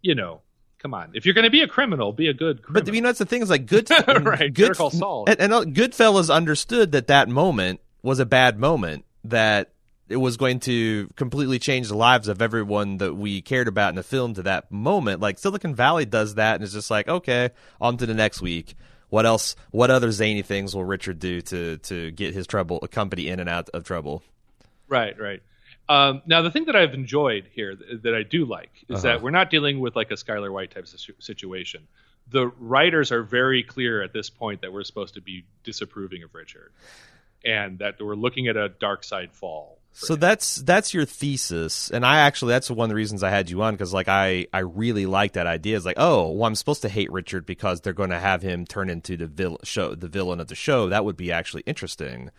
you 0.00 0.14
know, 0.14 0.40
come 0.78 0.94
on. 0.94 1.10
If 1.14 1.26
you're 1.26 1.34
going 1.34 1.44
to 1.44 1.50
be 1.50 1.62
a 1.62 1.68
criminal, 1.68 2.12
be 2.12 2.28
a 2.28 2.32
good 2.34 2.62
criminal. 2.62 2.84
But 2.86 2.94
you 2.94 3.00
know, 3.00 3.08
that's 3.08 3.18
the 3.18 3.26
thing 3.26 3.42
is 3.42 3.50
like 3.50 3.66
good, 3.66 3.90
Right, 4.08 4.54
good, 4.54 4.54
Better 4.54 4.74
Call 4.74 4.90
Saul. 4.90 5.24
and, 5.26 5.40
and 5.40 5.74
Goodfellas 5.74 6.32
understood 6.32 6.92
that 6.92 7.08
that 7.08 7.28
moment 7.28 7.80
was 8.02 8.20
a 8.20 8.26
bad 8.26 8.58
moment. 8.60 9.04
That 9.24 9.72
it 10.14 10.20
was 10.20 10.36
going 10.36 10.60
to 10.60 11.08
completely 11.16 11.58
change 11.58 11.88
the 11.88 11.96
lives 11.96 12.28
of 12.28 12.40
everyone 12.40 12.98
that 12.98 13.14
we 13.14 13.42
cared 13.42 13.66
about 13.66 13.88
in 13.88 13.96
the 13.96 14.02
film 14.04 14.32
to 14.34 14.42
that 14.44 14.70
moment. 14.70 15.20
Like 15.20 15.38
Silicon 15.40 15.74
Valley 15.74 16.04
does 16.06 16.36
that, 16.36 16.54
and 16.54 16.62
it's 16.64 16.72
just 16.72 16.88
like, 16.90 17.08
okay, 17.08 17.50
on 17.80 17.96
to 17.96 18.06
the 18.06 18.14
next 18.14 18.40
week. 18.40 18.76
What 19.08 19.26
else? 19.26 19.56
What 19.72 19.90
other 19.90 20.10
zany 20.12 20.42
things 20.42 20.74
will 20.74 20.84
Richard 20.84 21.18
do 21.18 21.40
to 21.42 21.78
to 21.78 22.10
get 22.12 22.32
his 22.32 22.46
trouble, 22.46 22.78
a 22.82 22.88
company 22.88 23.28
in 23.28 23.40
and 23.40 23.48
out 23.48 23.68
of 23.70 23.82
trouble? 23.84 24.22
Right, 24.88 25.18
right. 25.18 25.42
Um, 25.88 26.22
now, 26.26 26.42
the 26.42 26.50
thing 26.50 26.64
that 26.66 26.76
I've 26.76 26.94
enjoyed 26.94 27.44
here 27.52 27.74
th- 27.74 28.02
that 28.02 28.14
I 28.14 28.22
do 28.22 28.44
like 28.44 28.70
is 28.88 28.96
Uh-huh. 28.96 29.02
that 29.02 29.22
we're 29.22 29.30
not 29.40 29.50
dealing 29.50 29.80
with 29.80 29.94
like 29.96 30.10
a 30.10 30.14
Skyler 30.14 30.50
White 30.52 30.70
type 30.70 30.86
situ- 30.86 31.14
situation. 31.18 31.86
The 32.30 32.46
writers 32.58 33.12
are 33.12 33.22
very 33.22 33.62
clear 33.62 34.02
at 34.02 34.12
this 34.12 34.30
point 34.30 34.62
that 34.62 34.72
we're 34.72 34.84
supposed 34.84 35.14
to 35.14 35.20
be 35.20 35.44
disapproving 35.62 36.22
of 36.22 36.34
Richard, 36.34 36.72
and 37.44 37.78
that 37.80 38.00
we're 38.00 38.14
looking 38.14 38.48
at 38.48 38.56
a 38.56 38.68
dark 38.70 39.04
side 39.04 39.32
fall. 39.32 39.78
So 39.96 40.16
that's 40.16 40.56
that's 40.56 40.92
your 40.92 41.04
thesis, 41.04 41.88
and 41.88 42.04
I 42.04 42.18
actually 42.20 42.52
that's 42.52 42.68
one 42.68 42.86
of 42.86 42.88
the 42.88 42.96
reasons 42.96 43.22
I 43.22 43.30
had 43.30 43.48
you 43.48 43.62
on 43.62 43.74
because 43.74 43.94
like 43.94 44.08
I 44.08 44.48
I 44.52 44.58
really 44.58 45.06
like 45.06 45.34
that 45.34 45.46
idea. 45.46 45.76
It's 45.76 45.86
like 45.86 45.98
oh 45.98 46.30
well 46.30 46.46
I'm 46.46 46.56
supposed 46.56 46.82
to 46.82 46.88
hate 46.88 47.12
Richard 47.12 47.46
because 47.46 47.80
they're 47.80 47.92
going 47.92 48.10
to 48.10 48.18
have 48.18 48.42
him 48.42 48.66
turn 48.66 48.90
into 48.90 49.16
the 49.16 49.28
vil- 49.28 49.60
show 49.62 49.94
the 49.94 50.08
villain 50.08 50.40
of 50.40 50.48
the 50.48 50.56
show. 50.56 50.88
That 50.88 51.04
would 51.04 51.16
be 51.16 51.30
actually 51.30 51.62
interesting. 51.64 52.30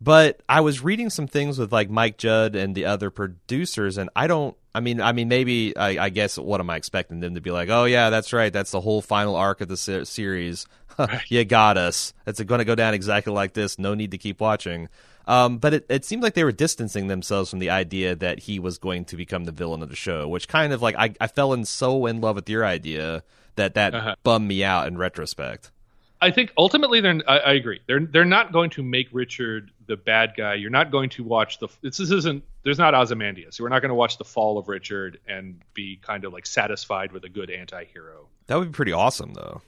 But 0.00 0.42
I 0.48 0.60
was 0.60 0.82
reading 0.82 1.08
some 1.08 1.26
things 1.26 1.58
with 1.58 1.72
like 1.72 1.88
Mike 1.88 2.18
Judge 2.18 2.56
and 2.56 2.74
the 2.74 2.86
other 2.86 3.10
producers, 3.10 3.98
and 3.98 4.10
I 4.14 4.26
don't. 4.26 4.56
I 4.74 4.80
mean, 4.80 5.00
I 5.00 5.12
mean, 5.12 5.28
maybe 5.28 5.74
I, 5.76 6.06
I 6.06 6.08
guess 6.10 6.36
what 6.36 6.60
am 6.60 6.68
I 6.68 6.76
expecting 6.76 7.20
them 7.20 7.34
to 7.36 7.40
be 7.40 7.50
like? 7.50 7.70
Oh 7.70 7.84
yeah, 7.84 8.10
that's 8.10 8.32
right. 8.32 8.52
That's 8.52 8.72
the 8.72 8.80
whole 8.80 9.00
final 9.00 9.36
arc 9.36 9.60
of 9.62 9.68
the 9.68 9.76
se- 9.76 10.04
series. 10.04 10.66
you 11.28 11.44
got 11.44 11.78
us. 11.78 12.12
It's 12.26 12.42
going 12.42 12.58
to 12.58 12.64
go 12.64 12.74
down 12.74 12.94
exactly 12.94 13.32
like 13.32 13.54
this. 13.54 13.78
No 13.78 13.94
need 13.94 14.10
to 14.10 14.18
keep 14.18 14.40
watching. 14.40 14.88
Um, 15.26 15.58
but 15.58 15.74
it, 15.74 15.86
it 15.88 16.04
seemed 16.04 16.22
like 16.22 16.34
they 16.34 16.44
were 16.44 16.52
distancing 16.52 17.08
themselves 17.08 17.50
from 17.50 17.58
the 17.58 17.70
idea 17.70 18.14
that 18.14 18.40
he 18.40 18.58
was 18.58 18.78
going 18.78 19.04
to 19.06 19.16
become 19.16 19.44
the 19.44 19.52
villain 19.52 19.82
of 19.82 19.88
the 19.88 19.96
show, 19.96 20.28
which 20.28 20.46
kind 20.46 20.72
of 20.72 20.82
like 20.82 20.94
I, 20.96 21.14
I 21.20 21.26
fell 21.26 21.52
in 21.52 21.64
so 21.64 22.06
in 22.06 22.20
love 22.20 22.36
with 22.36 22.48
your 22.48 22.64
idea 22.64 23.24
that 23.56 23.74
that 23.74 23.94
uh-huh. 23.94 24.14
bummed 24.22 24.46
me 24.46 24.62
out 24.62 24.86
in 24.86 24.96
retrospect. 24.96 25.72
I 26.20 26.30
think 26.30 26.52
ultimately 26.56 27.00
they're. 27.00 27.20
I, 27.28 27.38
I, 27.38 27.52
agree. 27.52 27.80
They're 27.86 28.00
they're 28.00 28.24
not 28.24 28.52
going 28.52 28.70
to 28.70 28.82
make 28.82 29.08
Richard 29.12 29.70
the 29.86 29.96
bad 29.96 30.32
guy. 30.36 30.54
You're 30.54 30.70
not 30.70 30.90
going 30.90 31.10
to 31.10 31.24
watch 31.24 31.58
the. 31.58 31.68
This, 31.82 31.98
this 31.98 32.10
isn't. 32.10 32.42
There's 32.62 32.78
not 32.78 32.94
Ozymandias. 32.94 33.60
We're 33.60 33.68
not 33.68 33.82
going 33.82 33.90
to 33.90 33.96
watch 33.96 34.16
the 34.16 34.24
fall 34.24 34.56
of 34.56 34.68
Richard 34.68 35.20
and 35.28 35.60
be 35.74 35.98
kind 36.00 36.24
of 36.24 36.32
like 36.32 36.46
satisfied 36.46 37.12
with 37.12 37.24
a 37.24 37.28
good 37.28 37.50
anti-hero. 37.50 38.28
That 38.46 38.58
would 38.58 38.72
be 38.72 38.74
pretty 38.74 38.92
awesome, 38.92 39.34
though. 39.34 39.60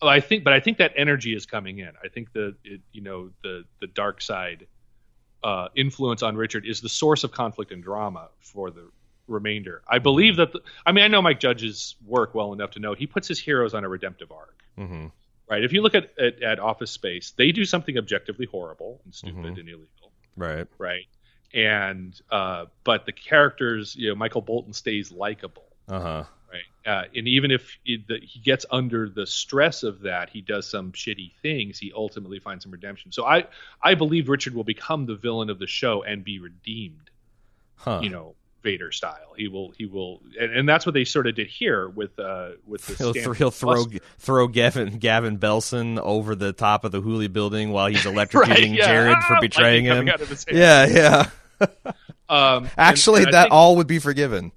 I 0.00 0.20
think, 0.20 0.44
but 0.44 0.52
I 0.52 0.60
think 0.60 0.78
that 0.78 0.92
energy 0.96 1.34
is 1.34 1.46
coming 1.46 1.78
in. 1.78 1.90
I 2.02 2.08
think 2.08 2.32
the 2.32 2.54
it, 2.62 2.80
you 2.92 3.00
know 3.00 3.30
the 3.42 3.64
the 3.80 3.88
dark 3.88 4.22
side 4.22 4.66
uh, 5.42 5.68
influence 5.76 6.22
on 6.22 6.36
Richard 6.36 6.66
is 6.66 6.80
the 6.80 6.88
source 6.88 7.24
of 7.24 7.32
conflict 7.32 7.72
and 7.72 7.82
drama 7.82 8.28
for 8.40 8.70
the 8.70 8.90
remainder. 9.26 9.82
I 9.88 9.98
believe 9.98 10.36
that. 10.36 10.52
The, 10.52 10.60
I 10.86 10.92
mean, 10.92 11.04
I 11.04 11.08
know 11.08 11.22
Mike 11.22 11.40
Judge's 11.40 11.96
work 12.06 12.34
well 12.34 12.52
enough 12.52 12.72
to 12.72 12.80
know 12.80 12.94
he 12.94 13.06
puts 13.06 13.28
his 13.28 13.38
heroes 13.38 13.74
on 13.74 13.84
a 13.84 13.88
redemptive 13.88 14.32
arc. 14.32 14.62
Mm-hmm. 14.78 15.06
Right. 15.50 15.64
If 15.64 15.72
you 15.72 15.80
look 15.80 15.94
at, 15.94 16.10
at, 16.18 16.42
at 16.42 16.58
Office 16.58 16.90
Space, 16.90 17.32
they 17.36 17.52
do 17.52 17.64
something 17.64 17.96
objectively 17.96 18.46
horrible 18.46 19.00
and 19.04 19.14
stupid 19.14 19.36
mm-hmm. 19.36 19.60
and 19.60 19.68
illegal. 19.68 20.12
Right. 20.36 20.66
Right. 20.76 21.06
And 21.54 22.20
uh, 22.30 22.66
but 22.84 23.06
the 23.06 23.12
characters, 23.12 23.96
you 23.96 24.10
know, 24.10 24.14
Michael 24.14 24.42
Bolton 24.42 24.74
stays 24.74 25.10
likable. 25.10 25.64
Uh 25.88 26.00
huh 26.00 26.24
right? 26.52 26.62
Uh, 26.86 27.04
and 27.14 27.28
even 27.28 27.50
if 27.50 27.78
he, 27.84 28.04
the, 28.08 28.18
he 28.22 28.40
gets 28.40 28.64
under 28.70 29.08
the 29.08 29.26
stress 29.26 29.82
of 29.82 30.00
that, 30.00 30.30
he 30.30 30.40
does 30.40 30.68
some 30.68 30.92
shitty 30.92 31.32
things. 31.42 31.78
He 31.78 31.92
ultimately 31.94 32.38
finds 32.38 32.64
some 32.64 32.72
redemption. 32.72 33.12
So 33.12 33.24
I 33.24 33.46
I 33.82 33.94
believe 33.94 34.28
Richard 34.28 34.54
will 34.54 34.64
become 34.64 35.06
the 35.06 35.16
villain 35.16 35.50
of 35.50 35.58
the 35.58 35.66
show 35.66 36.02
and 36.02 36.24
be 36.24 36.38
redeemed. 36.38 37.10
Huh. 37.76 38.00
You 38.02 38.10
know, 38.10 38.34
Vader 38.62 38.90
style. 38.90 39.34
He 39.36 39.48
will 39.48 39.72
he 39.76 39.86
will, 39.86 40.20
and, 40.40 40.52
and 40.52 40.68
that's 40.68 40.84
what 40.84 40.94
they 40.94 41.04
sort 41.04 41.26
of 41.26 41.34
did 41.36 41.46
here 41.46 41.88
with 41.88 42.18
uh 42.18 42.50
with 42.66 42.86
the 42.86 42.94
he'll, 42.94 43.12
th- 43.12 43.36
he'll 43.36 43.50
throw 43.50 43.84
throw 44.18 44.48
Gavin 44.48 44.98
Gavin 44.98 45.38
Belson 45.38 45.98
over 45.98 46.34
the 46.34 46.52
top 46.52 46.84
of 46.84 46.90
the 46.90 47.00
Hooli 47.00 47.32
building 47.32 47.70
while 47.70 47.86
he's 47.86 48.04
electrocuting 48.04 48.48
right, 48.48 48.70
yeah. 48.70 48.86
Jared 48.86 49.18
for 49.24 49.38
betraying 49.40 49.84
him. 49.84 50.08
Yeah, 50.50 50.86
yeah. 50.86 51.30
um, 52.28 52.68
Actually, 52.76 53.18
and, 53.18 53.26
and 53.26 53.34
that 53.34 53.42
think, 53.44 53.54
all 53.54 53.76
would 53.76 53.86
be 53.86 54.00
forgiven 54.00 54.52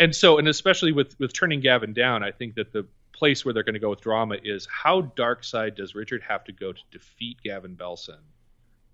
and 0.00 0.16
so 0.16 0.38
and 0.38 0.48
especially 0.48 0.90
with 0.90 1.16
with 1.20 1.32
turning 1.32 1.60
Gavin 1.60 1.92
down, 1.92 2.24
I 2.24 2.32
think 2.32 2.56
that 2.56 2.72
the 2.72 2.86
place 3.12 3.44
where 3.44 3.52
they're 3.52 3.62
going 3.62 3.74
to 3.74 3.80
go 3.80 3.90
with 3.90 4.00
drama 4.00 4.36
is 4.42 4.66
how 4.66 5.02
dark 5.02 5.44
side 5.44 5.74
does 5.76 5.94
Richard 5.94 6.22
have 6.26 6.42
to 6.44 6.52
go 6.52 6.72
to 6.72 6.80
defeat 6.90 7.36
Gavin 7.44 7.76
Belson, 7.76 8.22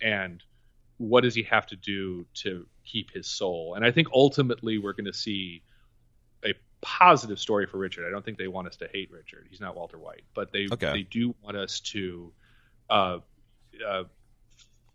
and 0.00 0.42
what 0.98 1.22
does 1.22 1.34
he 1.34 1.44
have 1.44 1.66
to 1.66 1.76
do 1.76 2.26
to 2.34 2.66
keep 2.84 3.12
his 3.12 3.28
soul? 3.28 3.74
And 3.74 3.84
I 3.84 3.92
think 3.92 4.09
ultimately 4.12 4.78
we're 4.78 4.94
going 4.94 5.07
to 5.07 5.12
see 5.12 5.62
a 6.44 6.54
positive 6.80 7.38
story 7.38 7.66
for 7.66 7.78
Richard. 7.78 8.07
I 8.07 8.11
don't 8.11 8.24
think 8.24 8.36
they 8.36 8.48
want 8.48 8.66
us 8.66 8.76
to 8.76 8.88
hate 8.92 9.11
Richard. 9.12 9.46
He's 9.48 9.61
not 9.61 9.76
Walter 9.76 9.98
White, 9.98 10.24
but 10.34 10.50
they 10.52 10.66
okay. 10.72 10.92
they 10.92 11.02
do 11.02 11.36
want 11.42 11.57
us 11.57 11.78
to 11.80 12.32
uh, 12.90 13.18
uh, 13.86 14.04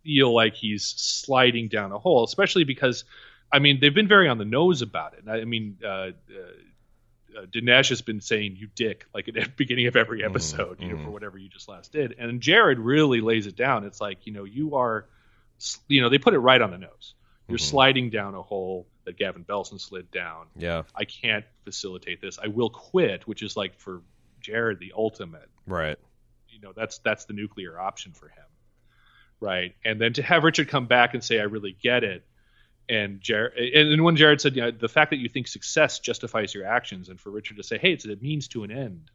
feel 0.03 0.33
like 0.35 0.55
he's 0.55 0.83
sliding 0.85 1.69
down 1.69 1.93
a 1.93 1.99
hole, 1.99 2.25
especially 2.25 2.65
because 2.65 3.05
I 3.51 3.59
mean, 3.59 3.79
they've 3.79 3.93
been 3.93 4.07
very 4.07 4.27
on 4.27 4.37
the 4.37 4.45
nose 4.45 4.81
about 4.81 5.13
it. 5.13 5.29
I 5.29 5.43
mean, 5.45 5.77
uh, 5.83 5.87
uh, 5.87 6.11
uh, 7.37 7.45
Dinesh 7.45 7.89
has 7.89 8.01
been 8.01 8.21
saying 8.21 8.55
"you 8.57 8.67
dick" 8.73 9.05
like 9.13 9.27
at 9.27 9.33
the 9.33 9.47
beginning 9.55 9.87
of 9.87 9.95
every 9.95 10.19
mm-hmm, 10.19 10.29
episode, 10.29 10.77
mm-hmm. 10.77 10.83
you 10.83 10.89
know, 10.89 10.95
for 10.95 11.03
mm-hmm. 11.03 11.11
whatever 11.11 11.37
you 11.37 11.49
just 11.49 11.67
last 11.67 11.91
did. 11.91 12.15
And 12.17 12.41
Jared 12.41 12.79
really 12.79 13.21
lays 13.21 13.47
it 13.47 13.55
down. 13.55 13.85
It's 13.85 14.01
like 14.01 14.25
you 14.25 14.33
know, 14.33 14.43
you 14.43 14.75
are, 14.75 15.05
you 15.87 16.01
know, 16.01 16.09
they 16.09 16.17
put 16.17 16.33
it 16.33 16.39
right 16.39 16.61
on 16.61 16.71
the 16.71 16.77
nose. 16.77 17.13
You're 17.47 17.57
mm-hmm. 17.57 17.65
sliding 17.65 18.09
down 18.09 18.35
a 18.35 18.41
hole 18.41 18.87
that 19.05 19.17
Gavin 19.17 19.43
Belson 19.43 19.79
slid 19.79 20.11
down. 20.11 20.47
Yeah, 20.55 20.83
I 20.95 21.05
can't 21.05 21.45
facilitate 21.63 22.21
this. 22.21 22.39
I 22.41 22.47
will 22.47 22.69
quit, 22.69 23.27
which 23.27 23.43
is 23.43 23.57
like 23.57 23.79
for 23.79 24.01
Jared 24.41 24.79
the 24.79 24.93
ultimate. 24.95 25.49
Right. 25.65 25.97
You 26.49 26.59
know, 26.61 26.73
that's 26.75 26.99
that's 26.99 27.25
the 27.25 27.33
nuclear 27.33 27.79
option 27.79 28.13
for 28.13 28.27
him. 28.27 28.45
Right. 29.39 29.75
And 29.83 29.99
then 29.99 30.13
to 30.13 30.23
have 30.23 30.43
Richard 30.43 30.67
come 30.67 30.85
back 30.85 31.13
and 31.13 31.23
say, 31.23 31.39
"I 31.39 31.43
really 31.43 31.75
get 31.81 32.03
it." 32.03 32.23
And 32.91 33.21
Jared, 33.21 33.73
and 33.73 34.03
when 34.03 34.17
Jared 34.17 34.41
said, 34.41 34.53
you 34.53 34.61
know, 34.61 34.69
the 34.69 34.89
fact 34.89 35.11
that 35.11 35.17
you 35.17 35.29
think 35.29 35.47
success 35.47 35.99
justifies 35.99 36.53
your 36.53 36.65
actions, 36.65 37.07
and 37.07 37.17
for 37.17 37.29
Richard 37.29 37.55
to 37.55 37.63
say, 37.63 37.77
hey, 37.77 37.93
it's 37.93 38.03
a 38.05 38.17
means 38.17 38.49
to 38.49 38.65
an 38.65 38.71
end, 38.71 39.09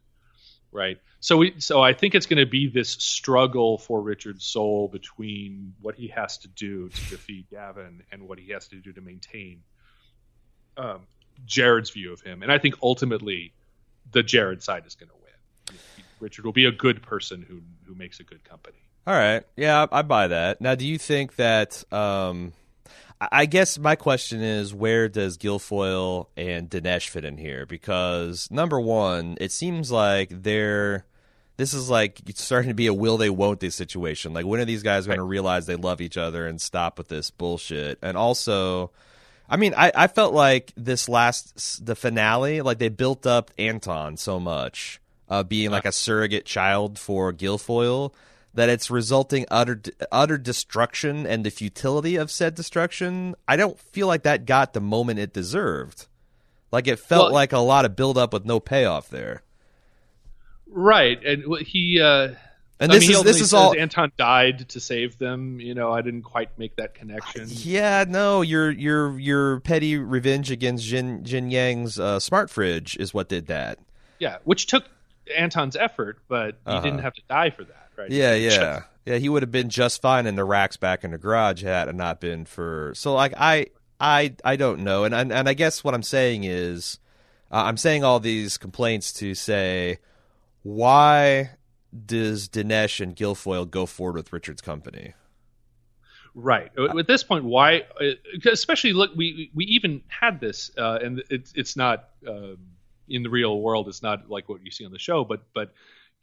right? 0.71 0.97
So 1.19 1.37
we, 1.37 1.59
so 1.59 1.79
I 1.79 1.93
think 1.93 2.15
it's 2.15 2.25
going 2.25 2.39
to 2.39 2.47
be 2.47 2.67
this 2.67 2.89
struggle 2.89 3.77
for 3.77 4.01
Richard's 4.01 4.45
soul 4.45 4.87
between 4.87 5.75
what 5.79 5.93
he 5.93 6.07
has 6.07 6.39
to 6.39 6.47
do 6.47 6.89
to 6.89 7.09
defeat 7.11 7.51
Gavin 7.51 8.01
and 8.11 8.27
what 8.27 8.39
he 8.39 8.51
has 8.51 8.67
to 8.69 8.77
do 8.77 8.91
to 8.93 9.01
maintain 9.01 9.61
um, 10.75 11.01
Jared's 11.45 11.91
view 11.91 12.11
of 12.13 12.21
him, 12.21 12.41
and 12.41 12.51
I 12.51 12.57
think 12.57 12.75
ultimately 12.81 13.53
the 14.11 14.23
Jared 14.23 14.63
side 14.63 14.87
is 14.87 14.95
going 14.95 15.09
to 15.09 15.15
win. 15.15 15.77
Richard 16.19 16.45
will 16.45 16.51
be 16.51 16.65
a 16.65 16.71
good 16.71 17.03
person 17.03 17.45
who 17.47 17.61
who 17.85 17.93
makes 17.93 18.19
a 18.19 18.23
good 18.23 18.43
company. 18.43 18.77
All 19.05 19.13
right, 19.13 19.43
yeah, 19.55 19.85
I 19.91 20.01
buy 20.01 20.29
that. 20.29 20.61
Now, 20.61 20.73
do 20.73 20.87
you 20.87 20.97
think 20.97 21.35
that? 21.35 21.83
Um 21.93 22.53
I 23.19 23.47
guess 23.47 23.79
my 23.79 23.95
question 23.95 24.41
is 24.41 24.73
where 24.73 25.09
does 25.09 25.37
Gilfoyle 25.37 26.27
and 26.37 26.69
Dinesh 26.69 27.09
fit 27.09 27.25
in 27.25 27.37
here? 27.37 27.65
Because 27.65 28.47
number 28.51 28.79
one, 28.79 29.37
it 29.41 29.51
seems 29.51 29.91
like 29.91 30.29
they're 30.43 31.05
this 31.57 31.73
is 31.73 31.89
like 31.89 32.21
starting 32.35 32.69
to 32.69 32.75
be 32.75 32.85
a 32.85 32.93
will 32.93 33.17
they 33.17 33.31
won't 33.31 33.59
they 33.59 33.71
situation. 33.71 34.33
Like 34.33 34.45
when 34.45 34.59
are 34.59 34.65
these 34.65 34.83
guys 34.83 35.07
going 35.07 35.17
to 35.17 35.23
realize 35.23 35.65
they 35.65 35.75
love 35.75 36.01
each 36.01 36.17
other 36.17 36.45
and 36.45 36.61
stop 36.61 36.99
with 36.99 37.07
this 37.07 37.31
bullshit? 37.31 37.97
And 38.03 38.15
also, 38.15 38.91
I 39.49 39.57
mean, 39.57 39.73
I, 39.75 39.91
I 39.95 40.07
felt 40.07 40.35
like 40.35 40.71
this 40.77 41.09
last 41.09 41.83
the 41.83 41.95
finale, 41.95 42.61
like 42.61 42.77
they 42.77 42.89
built 42.89 43.25
up 43.25 43.49
Anton 43.57 44.17
so 44.17 44.39
much, 44.39 45.01
uh, 45.27 45.41
being 45.41 45.71
like 45.71 45.85
a 45.85 45.91
surrogate 45.91 46.45
child 46.45 46.99
for 46.99 47.33
Gilfoyle 47.33 48.13
that 48.57 48.69
it's 48.69 48.89
resulting 48.89 49.45
utter 49.51 49.79
utter 50.11 50.35
destruction 50.35 51.27
and 51.27 51.45
the 51.45 51.51
futility 51.51 52.15
of 52.15 52.31
said 52.31 52.55
destruction. 52.55 53.35
I 53.47 53.55
don't 53.55 53.79
feel 53.79 54.07
like 54.07 54.23
that 54.23 54.47
got 54.47 54.73
the 54.73 54.81
moment 54.81 55.19
it 55.19 55.31
deserved. 55.31 56.07
Like 56.71 56.87
it 56.87 56.97
felt 56.97 57.25
well, 57.25 57.33
like 57.33 57.53
a 57.53 57.59
lot 57.59 57.85
of 57.85 57.95
build 57.95 58.17
up 58.17 58.33
with 58.33 58.45
no 58.45 58.59
payoff 58.59 59.09
there. 59.09 59.43
Right, 60.65 61.23
and 61.23 61.43
he. 61.59 62.01
Uh, 62.01 62.33
and 62.79 62.91
this 62.91 63.05
I 63.05 63.07
mean, 63.07 63.17
is 63.17 63.23
this 63.23 63.41
is 63.41 63.53
all 63.53 63.75
Anton 63.77 64.11
died 64.17 64.69
to 64.69 64.79
save 64.79 65.19
them. 65.19 65.59
You 65.59 65.75
know, 65.75 65.91
I 65.91 66.01
didn't 66.01 66.23
quite 66.23 66.57
make 66.57 66.75
that 66.77 66.95
connection. 66.95 67.45
Yeah, 67.49 68.05
no, 68.07 68.41
your 68.41 68.71
your 68.71 69.19
your 69.19 69.59
petty 69.59 69.97
revenge 69.97 70.49
against 70.49 70.83
Jin 70.83 71.23
Jian-Yang's 71.23 71.99
uh, 71.99 72.19
smart 72.19 72.49
fridge 72.49 72.97
is 72.97 73.13
what 73.13 73.29
did 73.29 73.47
that. 73.47 73.77
Yeah, 74.17 74.37
which 74.45 74.65
took 74.65 74.85
Anton's 75.35 75.75
effort, 75.75 76.17
but 76.27 76.55
he 76.65 76.71
uh-huh. 76.71 76.81
didn't 76.81 76.99
have 76.99 77.13
to 77.13 77.21
die 77.29 77.51
for 77.51 77.63
that? 77.63 77.86
Yeah, 78.09 78.33
yeah, 78.35 78.83
yeah. 79.05 79.17
He 79.17 79.29
would 79.29 79.43
have 79.43 79.51
been 79.51 79.69
just 79.69 80.01
fine 80.01 80.27
in 80.27 80.35
the 80.35 80.43
racks 80.43 80.77
back 80.77 81.03
in 81.03 81.11
the 81.11 81.17
garage 81.17 81.63
had 81.63 81.87
it 81.87 81.95
not 81.95 82.19
been 82.19 82.45
for. 82.45 82.93
So 82.95 83.13
like 83.13 83.33
I, 83.37 83.67
I, 83.99 84.35
I 84.43 84.55
don't 84.55 84.81
know, 84.81 85.03
and 85.03 85.13
and, 85.13 85.31
and 85.31 85.49
I 85.49 85.53
guess 85.53 85.83
what 85.83 85.93
I'm 85.93 86.03
saying 86.03 86.43
is, 86.43 86.99
uh, 87.51 87.63
I'm 87.63 87.77
saying 87.77 88.03
all 88.03 88.19
these 88.19 88.57
complaints 88.57 89.11
to 89.13 89.33
say, 89.33 89.99
why 90.63 91.51
does 92.05 92.49
Dinesh 92.49 93.01
and 93.01 93.15
Gilfoyle 93.15 93.69
go 93.69 93.85
forward 93.85 94.15
with 94.15 94.33
Richard's 94.33 94.61
company? 94.61 95.13
Right. 96.35 96.71
At 96.77 97.07
this 97.07 97.23
point, 97.23 97.45
why? 97.45 97.85
Uh, 97.99 98.11
especially 98.51 98.93
look, 98.93 99.11
we 99.15 99.49
we 99.55 99.65
even 99.65 100.03
had 100.07 100.39
this, 100.39 100.69
uh, 100.77 100.99
and 101.01 101.23
it's 101.31 101.51
it's 101.55 101.75
not 101.75 102.09
um, 102.27 102.57
in 103.09 103.23
the 103.23 103.29
real 103.31 103.59
world. 103.59 103.87
It's 103.87 104.03
not 104.03 104.29
like 104.29 104.47
what 104.47 104.63
you 104.63 104.69
see 104.69 104.85
on 104.85 104.91
the 104.91 104.99
show, 104.99 105.23
but 105.23 105.41
but 105.55 105.73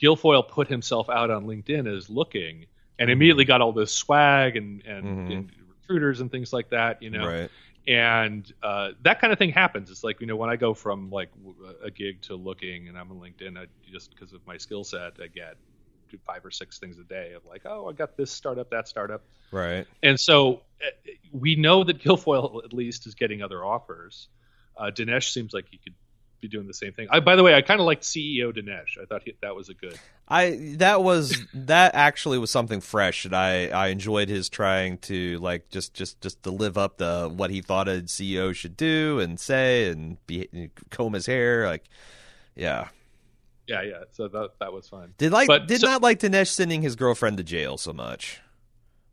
Gilfoyle 0.01 0.47
put 0.47 0.68
himself 0.68 1.09
out 1.09 1.30
on 1.30 1.47
LinkedIn 1.47 1.86
as 1.95 2.11
looking, 2.11 2.66
and 2.99 3.09
mm-hmm. 3.09 3.12
immediately 3.12 3.45
got 3.45 3.61
all 3.61 3.72
this 3.72 3.92
swag 3.92 4.57
and 4.57 4.82
and, 4.84 5.05
mm-hmm. 5.05 5.32
and, 5.32 5.53
recruiters 5.80 6.20
and 6.20 6.30
things 6.30 6.53
like 6.53 6.70
that. 6.70 7.03
You 7.03 7.11
know, 7.11 7.26
right. 7.26 7.51
and 7.86 8.51
uh, 8.62 8.90
that 9.03 9.20
kind 9.20 9.32
of 9.32 9.38
thing 9.38 9.51
happens. 9.51 9.90
It's 9.90 10.03
like 10.03 10.20
you 10.20 10.26
know 10.26 10.36
when 10.36 10.51
I 10.51 10.57
go 10.57 10.74
from 10.74 11.11
like 11.11 11.30
a 11.82 11.90
gig 11.90 12.22
to 12.22 12.34
looking, 12.34 12.88
and 12.88 12.99
I'm 12.99 13.11
on 13.11 13.18
LinkedIn, 13.20 13.59
I, 13.59 13.66
just 13.90 14.11
because 14.11 14.32
of 14.32 14.47
my 14.47 14.57
skill 14.57 14.84
set, 14.84 15.14
I 15.22 15.28
get 15.28 15.57
five 16.24 16.45
or 16.45 16.51
six 16.51 16.78
things 16.78 16.97
a 16.99 17.03
day 17.03 17.32
of 17.32 17.45
like, 17.45 17.62
oh, 17.64 17.88
I 17.88 17.92
got 17.92 18.16
this 18.16 18.30
startup, 18.30 18.70
that 18.70 18.86
startup, 18.88 19.24
right. 19.51 19.86
And 20.03 20.18
so 20.18 20.62
uh, 20.80 21.11
we 21.32 21.57
know 21.57 21.84
that 21.84 21.99
Gilfoyle 21.99 22.64
at 22.64 22.72
least 22.72 23.07
is 23.07 23.14
getting 23.14 23.42
other 23.42 23.64
offers. 23.64 24.28
Uh, 24.76 24.90
Dinesh 24.95 25.32
seems 25.32 25.53
like 25.53 25.66
he 25.70 25.78
could 25.78 25.95
be 26.45 26.49
doing 26.49 26.66
the 26.66 26.74
same 26.74 26.92
thing. 26.92 27.09
I, 27.11 27.20
by 27.20 27.36
the 27.36 27.42
way, 27.42 27.55
I 27.55 27.62
kind 27.62 27.80
of 27.80 27.86
liked 27.86 28.03
CEO 28.03 28.53
Dinesh. 28.57 29.01
I 29.01 29.07
thought 29.07 29.22
he, 29.24 29.34
that 29.42 29.57
was 29.57 29.68
a 29.68 29.74
good. 29.74 29.99
I 30.28 30.74
that 30.78 31.03
was 31.03 31.36
that 31.55 31.95
actually 31.95 32.38
was 32.38 32.51
something 32.51 32.80
fresh, 32.80 33.24
and 33.24 33.34
I 33.34 33.68
I 33.68 33.88
enjoyed 33.88 34.28
his 34.28 34.49
trying 34.49 34.99
to 34.99 35.38
like 35.38 35.70
just 35.70 35.95
just 35.95 36.20
just 36.20 36.42
to 36.45 36.51
live 36.51 36.76
up 36.78 36.99
the 36.99 37.30
what 37.34 37.51
he 37.51 37.61
thought 37.61 37.88
a 37.88 38.03
CEO 38.03 38.55
should 38.55 38.76
do 38.76 39.18
and 39.20 39.38
say 39.40 39.88
and 39.88 40.24
be 40.26 40.70
comb 40.90 41.12
his 41.14 41.26
hair 41.26 41.66
like 41.66 41.84
yeah 42.55 42.88
yeah 43.66 43.82
yeah. 43.82 44.05
So 44.12 44.28
that 44.28 44.51
that 44.61 44.72
was 44.72 44.88
fun. 44.88 45.14
Did 45.18 45.32
like 45.32 45.49
But 45.49 45.66
did 45.66 45.80
so- 45.80 45.86
not 45.86 46.03
like 46.03 46.20
Dinesh 46.20 46.49
sending 46.49 46.82
his 46.82 46.97
girlfriend 46.97 47.36
to 47.38 47.42
jail 47.45 47.76
so 47.78 47.92
much. 47.92 48.40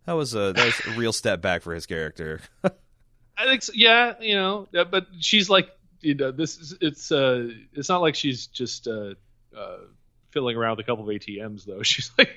That 0.06 0.14
was 0.14 0.34
a 0.34 0.54
that 0.54 0.66
was 0.66 0.96
a 0.96 1.00
real 1.00 1.14
step 1.14 1.42
back 1.42 1.62
for 1.62 1.74
his 1.74 1.86
character. 1.86 2.42
I 3.38 3.46
think 3.46 3.64
so, 3.64 3.72
yeah, 3.76 4.16
you 4.20 4.36
know, 4.36 4.68
yeah, 4.72 4.84
but 4.84 5.08
she's 5.20 5.50
like 5.50 5.70
you 6.02 6.16
know 6.16 6.32
this 6.32 6.58
is 6.58 6.76
it's 6.82 7.12
uh 7.12 7.50
it's 7.74 7.90
not 7.90 8.02
like 8.02 8.16
she's 8.16 8.48
just 8.48 8.88
uh 8.88 9.14
uh 9.58 9.78
filling 10.32 10.56
around 10.58 10.78
with 10.78 10.86
a 10.86 10.88
couple 10.88 11.08
of 11.08 11.16
ATMs 11.16 11.66
though. 11.66 11.84
She's 11.84 12.10
like 12.18 12.30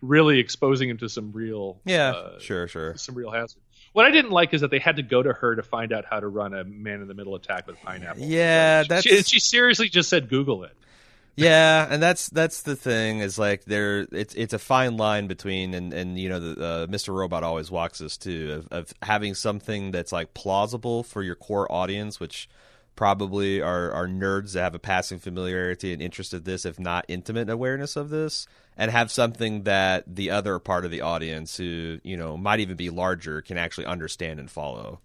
really 0.00 0.38
exposing 0.38 0.88
him 0.88 0.98
to 0.98 1.08
some 1.08 1.32
real 1.32 1.80
yeah, 1.84 2.10
uh, 2.10 2.38
sure, 2.38 2.68
sure. 2.68 2.96
some 2.96 3.14
real 3.14 3.30
hazard. 3.30 3.60
What 3.92 4.06
I 4.06 4.10
didn't 4.10 4.30
like 4.30 4.54
is 4.54 4.62
that 4.62 4.70
they 4.70 4.78
had 4.78 4.96
to 4.96 5.02
go 5.02 5.22
to 5.22 5.32
her 5.32 5.56
to 5.56 5.62
find 5.62 5.92
out 5.92 6.04
how 6.08 6.20
to 6.20 6.26
run 6.26 6.54
a 6.54 6.64
man 6.64 7.02
in 7.02 7.08
the 7.08 7.14
middle 7.14 7.34
attack 7.34 7.66
with 7.66 7.76
pineapple. 7.82 8.22
Yeah, 8.22 8.82
She- 8.82 8.88
that's 8.88 9.02
she, 9.02 9.22
she 9.22 9.40
seriously 9.40 9.88
just 9.88 10.08
said 10.08 10.28
Google 10.28 10.64
it. 10.64 10.72
Yeah, 11.34 11.86
and 11.88 12.02
that's 12.02 12.28
that's 12.28 12.62
the 12.62 12.76
thing 12.76 13.20
is 13.20 13.38
like 13.38 13.64
there 13.64 14.06
it's 14.12 14.34
it's 14.34 14.52
a 14.52 14.58
fine 14.58 14.98
line 14.98 15.28
between 15.28 15.72
and 15.72 15.92
and 15.94 16.18
you 16.18 16.28
know 16.28 16.40
the 16.40 16.64
uh, 16.64 16.86
Mr. 16.88 17.14
Robot 17.14 17.42
always 17.42 17.70
walks 17.70 18.00
this 18.00 18.18
too 18.18 18.64
of, 18.70 18.78
of 18.78 18.94
having 19.02 19.34
something 19.34 19.92
that's 19.92 20.12
like 20.12 20.34
plausible 20.34 21.02
for 21.02 21.22
your 21.22 21.34
core 21.34 21.70
audience, 21.72 22.20
which 22.20 22.48
probably 22.96 23.60
are 23.60 23.90
are 23.92 24.06
nerds 24.06 24.52
that 24.52 24.62
have 24.62 24.74
a 24.74 24.78
passing 24.78 25.18
familiarity 25.18 25.92
and 25.92 26.02
interest 26.02 26.32
of 26.34 26.44
this, 26.44 26.64
if 26.64 26.78
not 26.78 27.04
intimate 27.08 27.48
awareness 27.50 27.96
of 27.96 28.10
this, 28.10 28.46
and 28.76 28.90
have 28.90 29.10
something 29.10 29.62
that 29.64 30.04
the 30.06 30.30
other 30.30 30.58
part 30.58 30.84
of 30.84 30.90
the 30.90 31.00
audience 31.00 31.56
who 31.56 31.98
you 32.02 32.16
know 32.16 32.36
might 32.36 32.60
even 32.60 32.76
be 32.76 32.90
larger 32.90 33.40
can 33.42 33.56
actually 33.56 33.86
understand 33.86 34.38
and 34.40 34.50
follow 34.50 35.00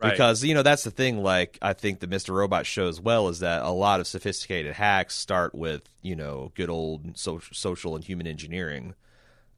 Right. 0.00 0.10
because 0.10 0.42
you 0.42 0.54
know 0.54 0.62
that's 0.64 0.82
the 0.82 0.90
thing 0.90 1.22
like 1.22 1.56
i 1.62 1.72
think 1.72 2.00
the 2.00 2.08
mr 2.08 2.30
robot 2.34 2.66
shows 2.66 3.00
well 3.00 3.28
is 3.28 3.38
that 3.38 3.62
a 3.62 3.70
lot 3.70 4.00
of 4.00 4.08
sophisticated 4.08 4.74
hacks 4.74 5.14
start 5.14 5.54
with 5.54 5.82
you 6.02 6.16
know 6.16 6.50
good 6.56 6.68
old 6.68 7.16
so- 7.16 7.40
social 7.52 7.94
and 7.94 8.04
human 8.04 8.26
engineering 8.26 8.94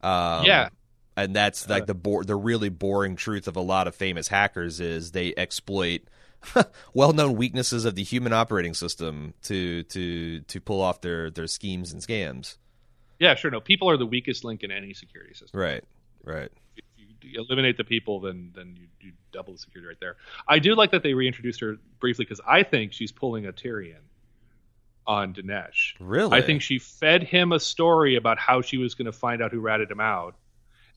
um, 0.03 0.45
Yeah. 0.45 0.69
and 1.17 1.35
that's 1.35 1.67
like 1.67 1.83
Uh, 1.83 1.85
the 1.87 1.95
bo- 1.95 2.23
the 2.23 2.35
really 2.35 2.69
boring 2.69 3.15
truth 3.15 3.47
of 3.47 3.55
a 3.57 3.61
lot 3.61 3.87
of 3.87 3.95
famous 3.95 4.27
hackers 4.27 4.79
is 4.79 5.11
they 5.11 5.33
exploit 5.35 6.01
well-known 6.93 7.35
weaknesses 7.35 7.85
of 7.85 7.95
the 7.95 8.03
human 8.03 8.33
operating 8.33 8.73
system 8.73 9.33
to 9.43 9.83
to 9.83 10.41
to 10.41 10.61
pull 10.61 10.81
off 10.81 11.01
their 11.01 11.29
their 11.29 11.47
schemes 11.47 11.91
and 11.91 12.01
scams 12.01 12.57
Yeah, 13.19 13.35
sure. 13.35 13.51
No, 13.51 13.59
people 13.59 13.89
are 13.89 13.97
the 13.97 14.05
weakest 14.05 14.43
link 14.43 14.63
in 14.63 14.71
any 14.71 14.93
security 14.93 15.33
system. 15.33 15.59
right 15.59 15.83
right 16.23 16.51
If 16.75 17.23
you 17.23 17.41
eliminate 17.41 17.77
the 17.77 17.83
people, 17.83 18.19
then 18.19 18.51
then 18.55 18.75
you, 18.79 18.87
you 19.01 19.11
double 19.31 19.53
the 19.53 19.59
security 19.59 19.87
right 19.87 19.99
there. 19.99 20.15
I 20.47 20.59
do 20.59 20.75
like 20.75 20.91
that 20.91 21.03
they 21.03 21.13
reintroduced 21.13 21.59
her 21.61 21.77
briefly 21.99 22.25
because 22.25 22.41
I 22.47 22.63
think 22.63 22.93
she's 22.93 23.11
pulling 23.11 23.45
a 23.45 23.51
Tyrion 23.51 24.01
on 25.05 25.33
Dinesh. 25.33 25.93
really 25.99 26.37
I 26.37 26.41
think 26.41 26.61
she 26.61 26.79
fed 26.79 27.23
him 27.23 27.53
a 27.53 27.59
story 27.59 28.15
about 28.15 28.37
how 28.37 28.61
she 28.61 28.77
was 28.77 28.93
going 28.93 29.05
to 29.05 29.13
find 29.13 29.41
out 29.41 29.51
who 29.51 29.61
ratted 29.61 29.89
him 29.89 30.01
out, 30.01 30.35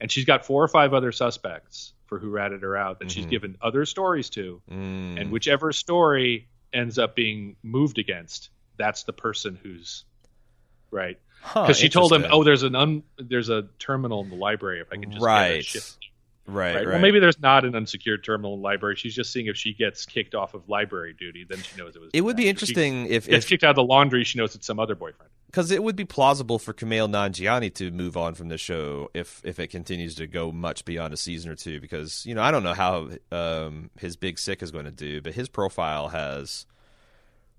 and 0.01 0.11
she's 0.11 0.25
got 0.25 0.45
four 0.47 0.63
or 0.63 0.69
five 0.69 0.95
other 0.95 1.13
suspects 1.13 1.93
for 2.07 2.19
who 2.19 2.31
ratted 2.31 2.63
her 2.63 2.77
out 2.77 2.99
that 3.01 3.11
she's 3.11 3.27
Mhm. 3.27 3.31
given 3.31 3.57
other 3.61 3.85
stories 3.85 4.31
to, 4.31 4.61
Mm. 4.71 5.21
and 5.21 5.31
whichever 5.31 5.73
story 5.73 6.49
ends 6.73 6.99
up 6.99 7.15
being 7.15 7.57
moved 7.63 7.99
against, 7.99 8.51
that's 8.77 9.05
the 9.05 9.13
person 9.13 9.59
who's 9.63 10.05
right. 10.91 11.19
Huh, 11.43 11.63
Because 11.63 11.79
she 11.79 11.89
told 11.89 12.13
him, 12.13 12.27
"Oh, 12.31 12.45
there's 12.45 12.63
an 12.65 12.75
un, 12.75 13.03
there's 13.17 13.49
a 13.49 13.69
terminal 13.79 14.23
in 14.23 14.29
the 14.31 14.37
library. 14.37 14.81
If 14.81 14.89
I 14.93 14.97
can 14.97 15.11
just 15.11 15.15
get 15.15 15.23
a 15.23 15.25
right 15.25 15.65
shift 15.65 16.10
right 16.51 16.75
Right. 16.75 16.87
right 16.87 16.93
Well, 16.93 17.01
maybe 17.01 17.19
there's 17.21 17.41
not 17.41 17.65
an 17.65 17.75
unsecured 17.75 18.25
terminal 18.25 18.55
in 18.55 18.61
the 18.61 18.65
library. 18.65 18.97
She's 18.97 19.15
just 19.15 19.33
seeing 19.33 19.47
if 19.47 19.57
she 19.57 19.73
gets 19.75 20.07
kicked 20.07 20.35
off 20.35 20.55
of 20.55 20.69
library 20.69 21.15
duty, 21.19 21.47
then 21.49 21.59
she 21.63 21.77
knows 21.77 21.97
it 21.97 22.01
was. 22.01 22.11
it 22.13 22.21
would 22.23 22.37
be 22.37 22.45
Dinesh. 22.45 22.47
If 22.47 22.47
she 22.47 22.51
interesting 22.51 23.07
if, 23.07 23.27
Gets 23.27 23.45
if 23.45 23.49
kicked 23.49 23.65
out 23.65 23.71
of 23.71 23.77
the 23.77 23.85
laundry, 23.85 24.25
she 24.25 24.39
knows 24.39 24.55
it's 24.55 24.67
some 24.67 24.79
other 24.79 24.95
boyfriend. 24.95 25.31
because 25.47 25.71
it 25.71 25.83
would 25.83 25.97
be 25.97 26.05
plausible 26.05 26.59
for 26.59 26.73
Kumail 26.73 27.09
Nanjiani 27.09 27.73
to 27.75 27.91
move 27.91 28.17
on 28.17 28.35
from 28.35 28.49
the 28.49 28.59
show 28.59 29.11
if 29.15 29.41
if 29.45 29.59
it 29.59 29.69
continues 29.69 30.15
to 30.17 30.27
go 30.27 30.53
much 30.53 30.85
beyond 30.85 31.15
a 31.15 31.17
season 31.17 31.51
or 31.51 31.57
two. 31.57 31.81
Because 31.81 32.25
you 32.27 32.35
know 32.35 32.43
I 32.43 32.51
don't 32.51 32.63
know 32.63 32.75
how 32.75 33.09
um, 33.33 33.91
his 33.99 34.17
Big 34.17 34.39
Sick 34.39 34.63
is 34.63 34.71
going 34.71 34.85
to 34.87 34.91
do, 34.91 35.21
but 35.21 35.35
his 35.35 35.49
profile 35.49 36.09
has 36.09 36.67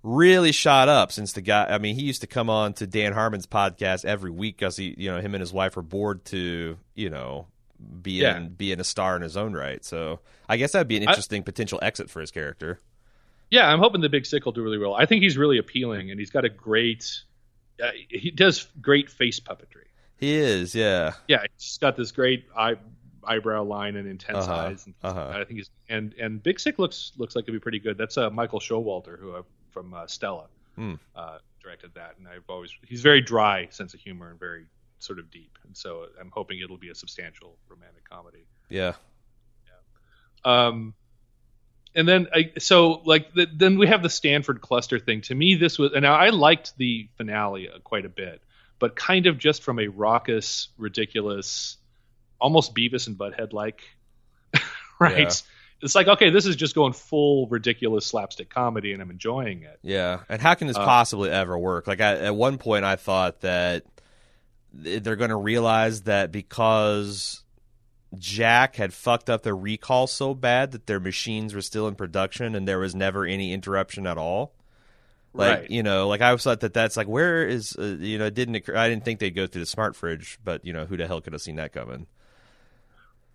really 0.03 0.51
shot 0.51 0.89
up 0.89 1.11
since 1.11 1.33
the 1.33 1.41
guy. 1.41 1.65
I 1.69 1.77
mean, 1.77 1.95
he 1.95 2.01
used 2.01 2.21
to 2.21 2.27
come 2.27 2.49
on 2.49 2.73
to 2.73 2.87
Dan 2.87 3.13
Harmon's 3.13 3.45
podcast 3.45 4.03
every 4.03 4.31
week 4.31 4.57
because 4.57 4.75
he, 4.75 4.95
you 4.97 5.11
know, 5.11 5.21
him 5.21 5.35
and 5.35 5.41
his 5.41 5.53
wife 5.53 5.75
were 5.75 5.83
bored 5.83 6.25
to, 6.25 6.77
you 6.95 7.09
know, 7.11 7.45
being 8.01 8.21
Yeah. 8.21 8.39
being 8.39 8.79
a 8.79 8.83
star 8.83 9.15
in 9.15 9.21
his 9.21 9.37
own 9.37 9.53
right. 9.53 9.83
So 9.85 10.19
I 10.49 10.57
guess 10.57 10.71
that'd 10.73 10.87
be 10.87 10.97
an 10.97 11.07
I- 11.07 11.11
interesting 11.11 11.43
potential 11.43 11.79
exit 11.81 12.09
for 12.09 12.21
his 12.21 12.31
character. 12.31 12.79
Yeah, 13.49 13.67
I'm 13.67 13.79
hoping 13.79 13.99
the 14.01 14.09
Big 14.09 14.25
Sick 14.25 14.45
will 14.45 14.53
do 14.53 14.63
really 14.63 14.77
well. 14.77 14.93
I 14.93 15.05
think 15.05 15.23
he's 15.23 15.37
really 15.37 15.57
appealing, 15.57 16.09
and 16.09 16.19
he's 16.19 16.29
got 16.29 16.45
a 16.45 16.49
great. 16.49 17.21
Uh, 17.83 17.89
he 18.09 18.31
does 18.31 18.67
great 18.79 19.09
face 19.09 19.39
puppetry. 19.39 19.85
He 20.17 20.35
is, 20.35 20.73
yeah. 20.75 21.13
Yeah, 21.27 21.43
he's 21.57 21.77
got 21.79 21.95
this 21.97 22.11
great 22.11 22.45
eye, 22.55 22.75
eyebrow 23.23 23.63
line 23.63 23.95
and 23.95 24.07
intense 24.07 24.45
Uh-huh, 24.47 24.53
eyes. 24.53 24.85
And 24.85 24.95
uh-huh. 25.03 25.31
I 25.35 25.43
think 25.43 25.57
he's 25.57 25.69
and 25.89 26.13
and 26.13 26.41
Big 26.41 26.59
Sick 26.59 26.79
looks 26.79 27.11
looks 27.17 27.35
like 27.35 27.43
it'd 27.43 27.53
be 27.53 27.59
pretty 27.59 27.79
good. 27.79 27.97
That's 27.97 28.17
uh, 28.17 28.29
Michael 28.29 28.59
Showalter, 28.59 29.19
who 29.19 29.33
uh, 29.35 29.41
from 29.71 29.93
uh, 29.93 30.07
Stella 30.07 30.45
Hmm. 30.75 30.93
uh, 31.15 31.39
directed 31.61 31.93
that, 31.95 32.15
and 32.19 32.27
I've 32.27 32.43
always 32.47 32.71
he's 32.87 33.01
very 33.01 33.19
dry 33.21 33.67
sense 33.71 33.93
of 33.93 33.99
humor 33.99 34.29
and 34.29 34.39
very 34.39 34.65
sort 35.03 35.19
of 35.19 35.31
deep, 35.31 35.57
and 35.65 35.75
so 35.75 36.05
I'm 36.19 36.31
hoping 36.31 36.59
it'll 36.59 36.77
be 36.77 36.89
a 36.89 36.95
substantial 36.95 37.57
romantic 37.69 38.07
comedy. 38.09 38.45
Yeah. 38.69 38.93
Um, 40.43 40.93
and 41.93 42.07
then 42.07 42.27
I 42.33 42.53
so 42.57 43.01
like 43.05 43.33
the, 43.33 43.47
then 43.53 43.77
we 43.77 43.87
have 43.87 44.01
the 44.01 44.09
Stanford 44.09 44.61
cluster 44.61 44.99
thing. 44.99 45.21
To 45.21 45.35
me, 45.35 45.55
this 45.55 45.77
was 45.77 45.91
and 45.93 46.03
now 46.03 46.15
I 46.15 46.29
liked 46.29 46.77
the 46.77 47.09
finale 47.17 47.69
uh, 47.69 47.79
quite 47.79 48.05
a 48.05 48.09
bit, 48.09 48.41
but 48.79 48.95
kind 48.95 49.27
of 49.27 49.37
just 49.37 49.63
from 49.63 49.79
a 49.79 49.87
raucous, 49.87 50.69
ridiculous, 50.77 51.77
almost 52.39 52.73
Beavis 52.73 53.07
and 53.07 53.17
Butthead 53.17 53.53
like, 53.53 53.81
right? 54.99 55.19
Yeah. 55.19 55.31
It's 55.83 55.95
like 55.95 56.07
okay, 56.07 56.29
this 56.29 56.45
is 56.45 56.55
just 56.55 56.75
going 56.75 56.93
full 56.93 57.47
ridiculous 57.47 58.05
slapstick 58.05 58.49
comedy, 58.49 58.93
and 58.93 59.01
I'm 59.01 59.09
enjoying 59.09 59.63
it. 59.63 59.79
Yeah, 59.81 60.19
and 60.29 60.41
how 60.41 60.53
can 60.53 60.67
this 60.67 60.77
Uh, 60.77 60.85
possibly 60.85 61.29
ever 61.31 61.57
work? 61.57 61.87
Like 61.87 61.99
I, 61.99 62.17
at 62.19 62.35
one 62.35 62.57
point, 62.57 62.85
I 62.85 62.95
thought 62.95 63.41
that 63.41 63.83
th- 63.83 64.00
they're 64.73 65.15
going 65.15 65.29
to 65.29 65.35
realize 65.35 66.03
that 66.03 66.31
because 66.31 67.43
Jack 68.17 68.75
had 68.75 68.93
fucked 68.93 69.29
up 69.29 69.43
their 69.43 69.55
recall 69.55 70.07
so 70.07 70.33
bad 70.33 70.71
that 70.71 70.87
their 70.87 70.99
machines 70.99 71.53
were 71.53 71.61
still 71.61 71.87
in 71.87 71.95
production 71.95 72.55
and 72.55 72.67
there 72.67 72.79
was 72.79 72.95
never 72.95 73.25
any 73.25 73.53
interruption 73.53 74.05
at 74.07 74.17
all. 74.17 74.53
Like 75.33 75.59
Right. 75.61 75.71
you 75.71 75.81
know, 75.81 76.09
like 76.09 76.21
I 76.21 76.27
always 76.27 76.43
thought 76.43 76.59
that 76.59 76.73
that's 76.73 76.97
like 76.97 77.07
where 77.07 77.45
is 77.47 77.75
uh, 77.79 77.95
you 77.99 78.17
know 78.17 78.25
it 78.25 78.33
didn't 78.33 78.55
occur, 78.55 78.75
I 78.75 78.89
didn't 78.89 79.05
think 79.05 79.19
they'd 79.19 79.29
go 79.31 79.47
through 79.47 79.61
the 79.61 79.65
smart 79.65 79.95
fridge, 79.95 80.37
but 80.43 80.65
you 80.65 80.73
know 80.73 80.85
who 80.85 80.97
the 80.97 81.07
hell 81.07 81.21
could 81.21 81.31
have 81.31 81.41
seen 81.41 81.55
that 81.55 81.71
coming? 81.71 82.07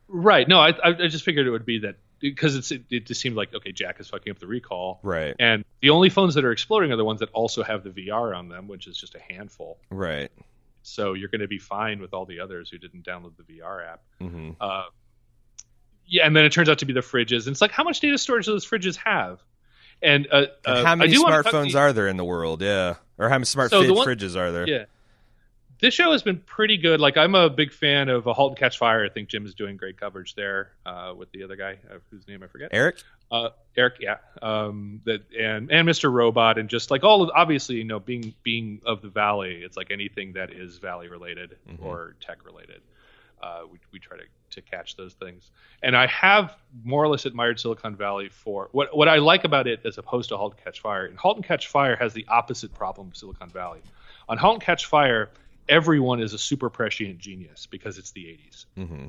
Right? 0.09 0.47
No, 0.47 0.61
I 0.61 0.71
I 0.71 0.89
I 0.91 1.09
just 1.09 1.25
figured 1.25 1.47
it 1.47 1.51
would 1.51 1.65
be 1.65 1.79
that 1.81 1.97
because 2.19 2.55
it's 2.55 2.71
it, 2.71 2.85
it 2.91 3.07
just 3.07 3.21
seemed 3.21 3.35
like 3.35 3.55
okay, 3.55 3.73
Jack 3.73 3.99
is 3.99 4.09
fucking 4.09 4.31
up 4.31 4.39
the 4.39 4.47
recall. 4.47 5.01
Right, 5.03 5.35
And 5.39 5.65
the 5.81 5.89
only 5.91 6.11
phones 6.11 6.35
that 6.35 6.45
are 6.45 6.53
exploding 6.53 6.93
are 6.93 6.97
the 6.97 7.05
ones 7.05 7.21
that 7.21 7.31
also 7.33 7.63
have 7.63 7.83
the 7.83 7.91
VR 7.91 8.37
on 8.37 8.51
them, 8.51 8.69
which 8.69 8.87
is 8.87 8.97
just 8.99 9.15
a 9.15 9.21
handful. 9.33 9.79
right. 9.91 10.31
So 10.87 11.15
you're 11.15 11.29
going 11.29 11.41
to 11.41 11.49
be 11.49 11.59
fine 11.59 12.01
with 12.01 12.15
all 12.15 12.27
the 12.27 12.39
others 12.41 12.71
who 12.71 12.79
didn't 12.79 13.05
download 13.05 13.33
the 13.37 13.43
VR 13.59 13.85
app. 13.87 14.03
hmm 14.21 14.51
Uh, 14.61 14.85
yeah, 16.07 16.25
and 16.27 16.37
then 16.37 16.45
it 16.45 16.53
turns 16.53 16.69
out 16.69 16.79
to 16.79 16.85
be 16.87 16.93
the 16.93 17.01
fridges, 17.01 17.47
and 17.47 17.49
it's 17.49 17.61
like, 17.61 17.73
how 17.73 17.83
much 17.83 17.99
data 18.01 18.17
storage 18.19 18.47
do 18.47 18.53
those 18.53 18.65
fridges 18.67 18.97
have? 19.05 19.43
And, 20.03 20.29
uh, 20.31 20.47
And 20.65 20.79
uh, 20.79 20.85
how 20.85 20.95
many 20.95 21.11
I 21.11 21.15
do 21.15 21.23
wanna 21.23 21.43
talk- 21.43 21.53
smartphones 21.53 21.75
are 21.75 21.93
there 21.93 22.07
in 22.07 22.17
the 22.17 22.25
world? 22.25 22.63
Yeah, 22.63 22.95
or 23.19 23.29
how 23.29 23.35
many 23.37 23.47
smart 23.47 23.71
So 23.73 23.81
fridge 23.83 23.91
one- 23.97 24.07
fridges 24.07 24.37
are 24.37 24.53
there? 24.53 24.69
Yeah. 24.69 24.85
This 25.79 25.93
show 25.95 26.13
has 26.13 26.23
been 26.23 26.39
pretty 26.39 26.77
good. 26.79 27.01
Like, 27.01 27.17
I'm 27.17 27.35
a 27.35 27.51
big 27.51 27.73
fan 27.73 28.09
of 28.09 28.27
a 28.27 28.33
Halt 28.33 28.53
and 28.53 28.59
Catch 28.59 28.79
Fire. 28.79 29.05
I 29.05 29.09
think 29.11 29.29
Jim 29.29 29.45
is 29.45 29.55
doing 29.55 29.77
great 29.77 29.99
coverage 30.01 30.35
there 30.35 30.71
uh, 30.87 31.13
with 31.17 31.31
the 31.33 31.43
other 31.43 31.57
guy, 31.57 31.77
uh, 31.91 31.99
whose 32.11 32.27
name 32.27 32.43
I 32.43 32.47
forget. 32.47 32.71
Eric. 32.73 32.97
uh, 33.31 33.51
Eric, 33.77 33.97
yeah, 34.01 34.17
um, 34.41 35.01
that 35.05 35.23
and 35.39 35.71
and 35.71 35.87
Mr. 35.89 36.11
Robot, 36.11 36.57
and 36.59 36.69
just 36.71 36.91
like 36.91 37.05
all 37.05 37.23
of 37.23 37.31
obviously, 37.35 37.77
you 37.77 37.85
know, 37.85 37.99
being 38.01 38.33
being 38.43 38.81
of 38.87 39.03
the 39.03 39.09
Valley, 39.09 39.63
it's 39.63 39.77
like 39.77 39.91
anything 39.91 40.33
that 40.35 40.51
is 40.51 40.79
Valley 40.79 41.09
related 41.09 41.57
Mhm. 41.69 41.85
or 41.85 42.15
tech 42.21 42.45
related. 42.47 42.81
Uh, 43.43 43.63
we 43.71 43.79
we 43.93 43.99
try 43.99 44.17
to 44.17 44.23
to 44.53 44.63
catch 44.63 44.97
those 44.97 45.13
things, 45.13 45.51
and 45.83 45.95
I 45.95 46.07
have 46.07 46.57
more 46.85 47.05
or 47.05 47.09
less 47.09 47.27
admired 47.27 47.61
Silicon 47.61 47.97
Valley 47.97 48.29
for 48.31 48.69
what 48.73 48.97
what 48.97 49.09
I 49.09 49.17
like 49.17 49.45
about 49.45 49.67
it 49.67 49.81
as 49.85 49.99
opposed 49.99 50.31
to 50.31 50.37
Halt 50.39 50.55
and 50.55 50.65
Catch 50.65 50.81
Fire. 50.81 51.05
And 51.05 51.19
Halt 51.19 51.37
and 51.37 51.45
Catch 51.45 51.67
Fire 51.67 51.97
has 51.97 52.15
the 52.15 52.25
opposite 52.29 52.73
problem 52.73 53.09
of 53.09 53.17
Silicon 53.17 53.51
Valley. 53.51 53.81
On 54.29 54.39
Halt 54.39 54.55
and 54.55 54.63
Catch 54.63 54.87
Fire, 54.87 55.29
everyone 55.69 56.21
is 56.21 56.33
a 56.35 56.39
super 56.39 56.71
prescient 56.71 57.19
genius 57.19 57.67
because 57.67 57.99
it's 57.99 58.13
the 58.13 58.25
80s 58.25 58.67
hmm 58.77 59.07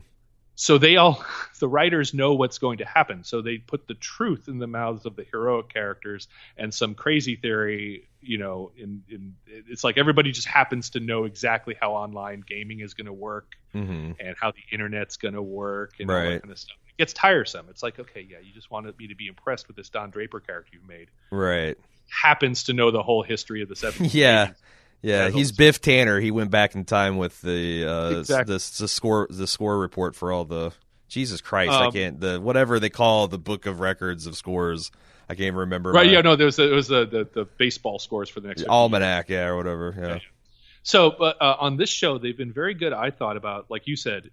so 0.60 0.80
they 0.80 0.96
all 0.98 1.24
the 1.60 1.68
writers 1.68 2.14
know 2.14 2.34
what's 2.34 2.58
going 2.58 2.80
to 2.80 2.86
happen 2.86 3.24
so 3.24 3.42
they 3.42 3.58
put 3.60 3.88
the 3.88 3.94
truth 3.94 4.48
in 4.48 4.58
the 4.58 4.68
mouths 4.68 5.06
of 5.06 5.16
the 5.16 5.26
heroic 5.32 5.70
characters 5.70 6.28
and 6.58 6.74
some 6.74 6.96
crazy 6.96 7.36
theory 7.36 8.10
you 8.22 8.38
know 8.40 8.72
in, 8.76 9.04
in 9.08 9.36
it's 9.46 9.84
like 9.84 9.98
everybody 9.98 10.32
just 10.32 10.48
happens 10.48 10.90
to 10.92 11.00
know 11.00 11.26
exactly 11.26 11.76
how 11.80 11.92
online 11.94 12.44
gaming 12.46 12.80
is 12.80 12.94
going 12.96 13.06
to 13.06 13.14
work 13.14 13.52
hmm 13.72 14.12
and 14.20 14.36
how 14.42 14.50
the 14.52 14.64
internet's 14.72 15.18
going 15.18 15.36
to 15.36 15.42
work 15.44 15.94
and 16.00 16.10
all 16.10 16.16
Right. 16.16 16.30
that 16.34 16.42
kind 16.42 16.52
of 16.52 16.58
stuff 16.58 16.78
it 16.88 16.98
gets 17.02 17.14
tiresome 17.14 17.68
it's 17.70 17.84
like 17.84 18.00
okay 18.00 18.26
yeah 18.28 18.38
you 18.42 18.52
just 18.54 18.72
wanted 18.72 18.98
me 18.98 19.08
to 19.10 19.16
be 19.16 19.28
impressed 19.28 19.68
with 19.68 19.78
this 19.78 19.90
don 19.90 20.10
draper 20.10 20.40
character 20.40 20.72
you've 20.74 20.88
made 20.88 21.10
Right. 21.32 21.78
happens 22.24 22.64
to 22.64 22.74
know 22.74 22.90
the 22.90 23.04
whole 23.04 23.22
history 23.22 23.62
of 23.62 23.70
the 23.70 23.76
70s 23.76 24.14
Yeah. 24.14 24.48
80s. 24.48 24.56
Yeah, 25.02 25.30
he's. 25.30 25.52
Biff 25.52 25.80
Tanner. 25.82 26.20
He 26.20 26.32
went 26.32 26.52
back 26.52 26.76
in 26.76 26.84
time 26.86 27.18
with 27.18 27.40
the 27.42 27.86
uh, 27.86 28.20
Exactly. 28.20 28.54
the, 28.56 28.76
the 28.80 28.88
score 28.88 29.28
the 29.30 29.48
score 29.48 29.78
report 29.78 30.16
for 30.16 30.32
all 30.32 30.44
the 30.46 30.72
Jesus 31.08 31.40
Christ. 31.42 31.72
I 31.74 31.86
Um, 31.86 31.92
can't 31.92 32.20
the 32.20 32.40
whatever 32.42 32.80
they 32.80 32.90
call 32.90 33.28
the 33.28 33.38
book 33.38 33.66
of 33.66 33.80
records 33.80 34.26
of 34.26 34.36
scores. 34.36 34.92
I 35.30 35.34
can't 35.36 35.42
even 35.48 35.56
remember. 35.60 35.92
right 35.92 36.06
my- 36.08 36.12
yeah 36.14 36.22
no 36.22 36.36
there 36.36 36.46
was 36.46 36.56
the, 36.56 36.72
it 36.72 36.76
was 36.76 36.88
the, 36.88 37.06
the 37.06 37.28
the 37.34 37.46
baseball 37.58 38.00
scores 38.00 38.30
for 38.30 38.40
the 38.40 38.48
next 38.48 38.62
50 38.62 38.70
years. 38.70 38.70
almanac, 38.74 39.30
yeah, 39.30 39.48
or 39.48 39.58
whatever. 39.58 39.94
Yeah. 39.98 40.20
So, 40.84 41.14
but 41.20 41.42
uh, 41.42 41.58
on 41.60 41.76
this 41.78 41.90
show, 41.90 42.18
they've 42.18 42.38
been 42.38 42.54
very 42.54 42.74
good. 42.74 42.94
I 42.94 43.12
thought 43.12 43.36
about, 43.36 43.70
like 43.70 43.88
you 43.88 43.98
said, 43.98 44.30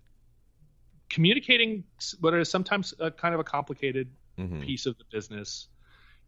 communicating 1.11 1.85
what 2.21 2.35
is 2.35 2.51
sometimes 2.51 2.95
a 2.99 3.11
kind 3.11 3.35
of 3.35 3.41
a 3.41 3.45
complicated 3.45 4.09
hmm 4.37 4.62
piece 4.62 4.87
of 4.87 4.99
the 4.99 5.05
business 5.12 5.69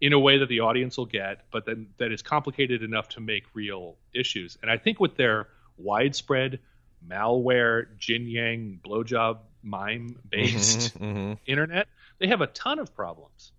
in 0.00 0.12
a 0.12 0.18
way 0.18 0.38
that 0.38 0.48
the 0.48 0.60
audience 0.60 0.98
will 0.98 1.06
get, 1.06 1.44
but 1.50 1.64
then 1.64 1.88
that 1.98 2.12
is 2.12 2.22
complicated 2.22 2.82
enough 2.82 3.08
to 3.10 3.20
make 3.20 3.44
real 3.54 3.96
issues. 4.14 4.58
And 4.62 4.70
I 4.70 4.76
think 4.76 5.00
with 5.00 5.16
their 5.16 5.48
widespread 5.78 6.58
malware, 7.06 7.86
Jian-Yang, 7.98 8.80
blowjob 8.84 9.38
mime 9.62 10.18
based 10.28 10.92
hmm 10.96 11.34
internet, 11.46 11.88
they 12.18 12.28
have 12.28 12.40
a 12.40 12.46
ton 12.46 12.78
of 12.78 12.94
problems. 12.94 13.52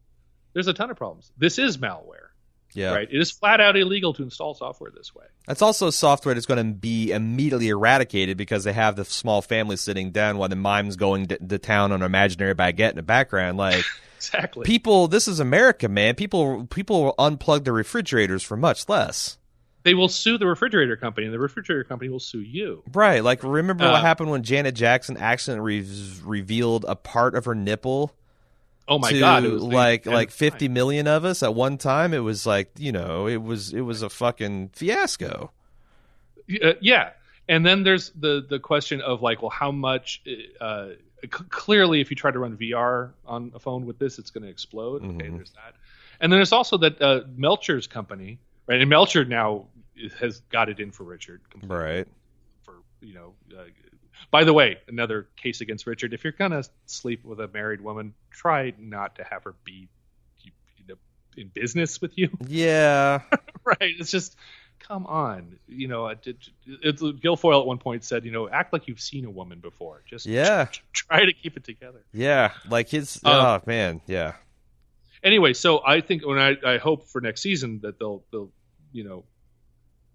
There's 0.53 0.67
a 0.67 0.73
ton 0.73 0.89
of 0.89 0.97
problems. 0.97 1.31
This 1.37 1.59
is 1.59 1.77
malware, 1.77 2.26
Yeah. 2.73 2.93
right? 2.93 3.07
It 3.11 3.19
is 3.19 3.31
flat 3.31 3.59
out 3.59 3.75
illegal 3.77 4.13
to 4.13 4.23
install 4.23 4.53
software 4.53 4.91
this 4.95 5.15
way. 5.15 5.25
That's 5.47 5.61
also 5.61 5.89
software 5.89 6.33
that's 6.35 6.45
going 6.45 6.65
to 6.65 6.73
be 6.73 7.11
immediately 7.11 7.69
eradicated 7.69 8.37
because 8.37 8.63
they 8.65 8.73
have 8.73 8.95
the 8.95 9.05
small 9.05 9.41
family 9.41 9.77
sitting 9.77 10.11
down 10.11 10.37
while 10.37 10.49
the 10.49 10.55
mime's 10.55 10.95
going 10.95 11.27
to, 11.27 11.37
to 11.37 11.57
town 11.57 11.91
on 11.91 12.01
an 12.01 12.05
imaginary 12.05 12.53
baguette 12.53 12.91
in 12.91 12.95
the 12.97 13.03
background. 13.03 13.57
Like 13.57 13.83
Exactly. 14.17 14.65
people, 14.65 15.07
this 15.07 15.27
is 15.27 15.39
America, 15.39 15.87
man. 15.87 16.15
People 16.15 16.65
people 16.67 17.03
will 17.03 17.15
unplug 17.17 17.63
their 17.63 17.73
refrigerators 17.73 18.43
for 18.43 18.57
much 18.57 18.89
less. 18.89 19.37
they 19.83 19.93
will 19.93 20.09
sue 20.09 20.37
the 20.37 20.45
refrigerator 20.47 20.97
company, 20.97 21.25
and 21.25 21.33
the 21.33 21.39
refrigerator 21.39 21.83
company 21.83 22.09
will 22.09 22.19
sue 22.19 22.41
you. 22.41 22.83
Right. 22.93 23.23
Like, 23.23 23.41
remember 23.43 23.85
Uh, 23.85 23.91
what 23.93 24.01
happened 24.01 24.29
when 24.29 24.43
Janet 24.43 24.75
Jackson 24.75 25.15
accidentally 25.17 25.79
re- 25.81 25.87
revealed 26.25 26.83
a 26.89 26.95
part 26.95 27.35
of 27.35 27.45
her 27.45 27.55
nipple 27.55 28.11
Oh 28.87 28.99
my 28.99 29.11
to 29.11 29.19
god! 29.19 29.43
It 29.43 29.51
was 29.51 29.61
the 29.63 29.67
like 29.69 30.05
like 30.05 30.29
of 30.29 30.33
fifty 30.33 30.67
time. 30.67 30.73
million 30.73 31.07
of 31.07 31.25
us 31.25 31.43
at 31.43 31.53
one 31.53 31.77
time? 31.77 32.13
It 32.13 32.19
was 32.19 32.45
like 32.45 32.71
you 32.77 32.91
know, 32.91 33.27
it 33.27 33.41
was 33.41 33.73
it 33.73 33.81
was 33.81 34.01
a 34.01 34.09
fucking 34.09 34.69
fiasco. 34.73 35.51
Uh, 36.63 36.73
yeah, 36.79 37.09
and 37.49 37.65
then 37.65 37.83
there's 37.83 38.11
the 38.11 38.45
the 38.49 38.59
question 38.59 39.01
of 39.01 39.21
like, 39.21 39.41
well, 39.41 39.51
how 39.51 39.71
much? 39.71 40.21
Uh, 40.61 40.89
c- 41.23 41.27
clearly, 41.49 41.99
if 41.99 42.09
you 42.09 42.15
try 42.15 42.31
to 42.31 42.39
run 42.39 42.55
VR 42.55 43.11
on 43.25 43.51
a 43.53 43.59
phone 43.59 43.85
with 43.85 43.99
this, 43.99 44.19
it's 44.19 44.29
going 44.31 44.43
to 44.43 44.49
explode. 44.49 45.03
Okay, 45.03 45.27
Mhm. 45.27 45.35
there's 45.35 45.51
that. 45.51 45.73
And 46.21 46.31
then 46.31 46.37
there's 46.39 46.53
also 46.53 46.77
that 46.77 47.01
uh, 47.01 47.21
Melcher's 47.37 47.85
company, 47.87 48.39
right? 48.67 48.79
And 48.79 48.89
Melcher 48.89 49.25
now 49.25 49.65
has 50.19 50.39
got 50.49 50.69
it 50.69 50.79
in 50.79 50.91
for 50.91 51.03
Richard, 51.03 51.41
completely. 51.49 51.77
Right. 51.77 52.07
For 52.63 52.75
you 53.01 53.13
know. 53.13 53.33
By 54.31 54.43
the 54.43 54.53
way, 54.53 54.77
another 54.87 55.27
case 55.37 55.61
against 55.61 55.87
Richard. 55.87 56.13
If 56.13 56.23
you're 56.23 56.33
gonna 56.33 56.63
sleep 56.85 57.23
with 57.23 57.39
a 57.39 57.47
married 57.47 57.81
woman, 57.81 58.13
try 58.31 58.73
not 58.77 59.15
to 59.15 59.23
have 59.23 59.43
her 59.43 59.55
be 59.63 59.87
in 61.37 61.47
business 61.49 62.01
with 62.01 62.17
you. 62.17 62.29
Yeah. 62.47 63.21
right. 63.63 63.77
It's 63.81 64.11
just, 64.11 64.35
come 64.79 65.05
on. 65.05 65.59
You 65.67 65.87
know, 65.87 66.07
it, 66.07 66.25
it, 66.25 66.35
it's, 66.65 67.01
Gilfoyle 67.01 67.61
at 67.61 67.67
one 67.67 67.77
point 67.77 68.03
said, 68.03 68.25
you 68.25 68.31
know, 68.31 68.49
act 68.49 68.73
like 68.73 68.87
you've 68.87 68.99
seen 68.99 69.25
a 69.25 69.29
woman 69.29 69.59
before. 69.59 70.01
Just 70.05 70.25
Yeah. 70.25 70.67
try 70.93 71.25
to 71.25 71.33
keep 71.33 71.55
it 71.57 71.63
together. 71.63 72.03
Yeah. 72.11 72.53
Like 72.69 72.89
his. 72.89 73.21
Um, 73.23 73.33
oh 73.33 73.61
man. 73.65 74.01
Yeah. 74.07 74.33
Anyway, 75.23 75.53
so 75.53 75.81
I 75.85 76.01
think 76.01 76.25
when 76.25 76.39
I, 76.39 76.55
I 76.65 76.77
hope 76.77 77.07
for 77.07 77.21
next 77.21 77.41
season 77.41 77.79
that 77.81 77.99
they'll 77.99 78.23
they'll 78.31 78.51
you 78.91 79.03
know 79.03 79.23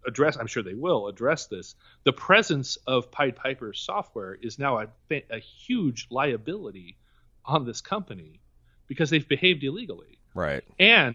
address. 0.07 0.37
I'm 0.37 0.47
sure 0.47 0.63
they 0.63 0.75
will 0.75 1.09
address 1.09 1.47
this. 1.47 1.75
The 2.05 2.13
presence 2.13 2.77
of 2.87 3.11
Pied 3.11 3.37
Piper 3.37 3.73
software 3.73 4.35
is 4.35 4.59
now 4.59 4.79
a, 4.79 4.89
a 5.31 5.39
huge 5.39 6.07
liability 6.11 6.97
on 7.45 7.65
this 7.65 7.81
company 7.81 8.41
because 8.87 9.11
they've 9.11 9.29
behaved 9.29 9.63
illegally, 9.65 10.19
Right. 10.35 10.63
and 10.79 11.15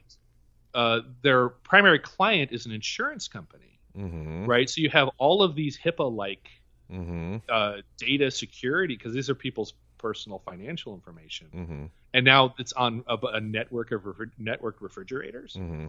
uh, 0.73 1.01
their 1.21 1.49
primary 1.49 1.99
client 1.99 2.51
is 2.51 2.65
an 2.65 2.71
insurance 2.71 3.27
company. 3.27 3.63
Mm-hmm. 3.97 4.45
right? 4.45 4.69
So 4.69 4.81
you 4.81 4.89
have 4.91 5.09
all 5.17 5.41
of 5.41 5.55
these 5.55 5.77
HIPAA-like 5.77 6.47
Mm-hmm. 6.91 7.37
uh, 7.49 7.77
data 7.97 8.31
security 8.31 8.95
because 8.95 9.13
these 9.13 9.29
are 9.29 9.35
people's 9.35 9.73
personal 9.97 10.39
financial 10.45 10.93
information, 10.93 11.47
Mm-hmm. 11.53 11.85
and 12.13 12.25
now 12.25 12.53
it's 12.59 12.71
on 12.73 13.03
a, 13.07 13.17
a 13.33 13.41
network 13.41 13.91
of 13.91 14.03
refri- 14.03 14.31
networked 14.39 14.79
refrigerators, 14.81 15.55
Mm-hmm. 15.59 15.87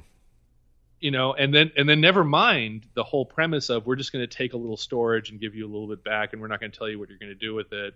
You 1.01 1.11
know, 1.11 1.33
and 1.35 1.55
then 1.55 1.71
and 1.77 1.89
then 1.89 2.01
never 2.01 2.25
mind 2.25 2.87
the 2.95 3.05
whole 3.05 3.25
premise 3.25 3.71
of 3.71 3.87
we're 3.87 3.97
just 3.97 4.13
going 4.13 4.27
to 4.27 4.37
take 4.37 4.53
a 4.53 4.57
little 4.57 4.77
storage 4.77 5.31
and 5.31 5.41
give 5.41 5.55
you 5.55 5.65
a 5.65 5.71
little 5.71 5.89
bit 5.89 6.03
back, 6.05 6.33
and 6.33 6.43
we're 6.43 6.49
not 6.49 6.61
going 6.61 6.73
to 6.73 6.79
tell 6.79 6.89
you 6.89 6.99
what 6.99 7.09
you're 7.09 7.19
going 7.19 7.33
to 7.33 7.35
do 7.35 7.55
with 7.55 7.73
it. 7.73 7.95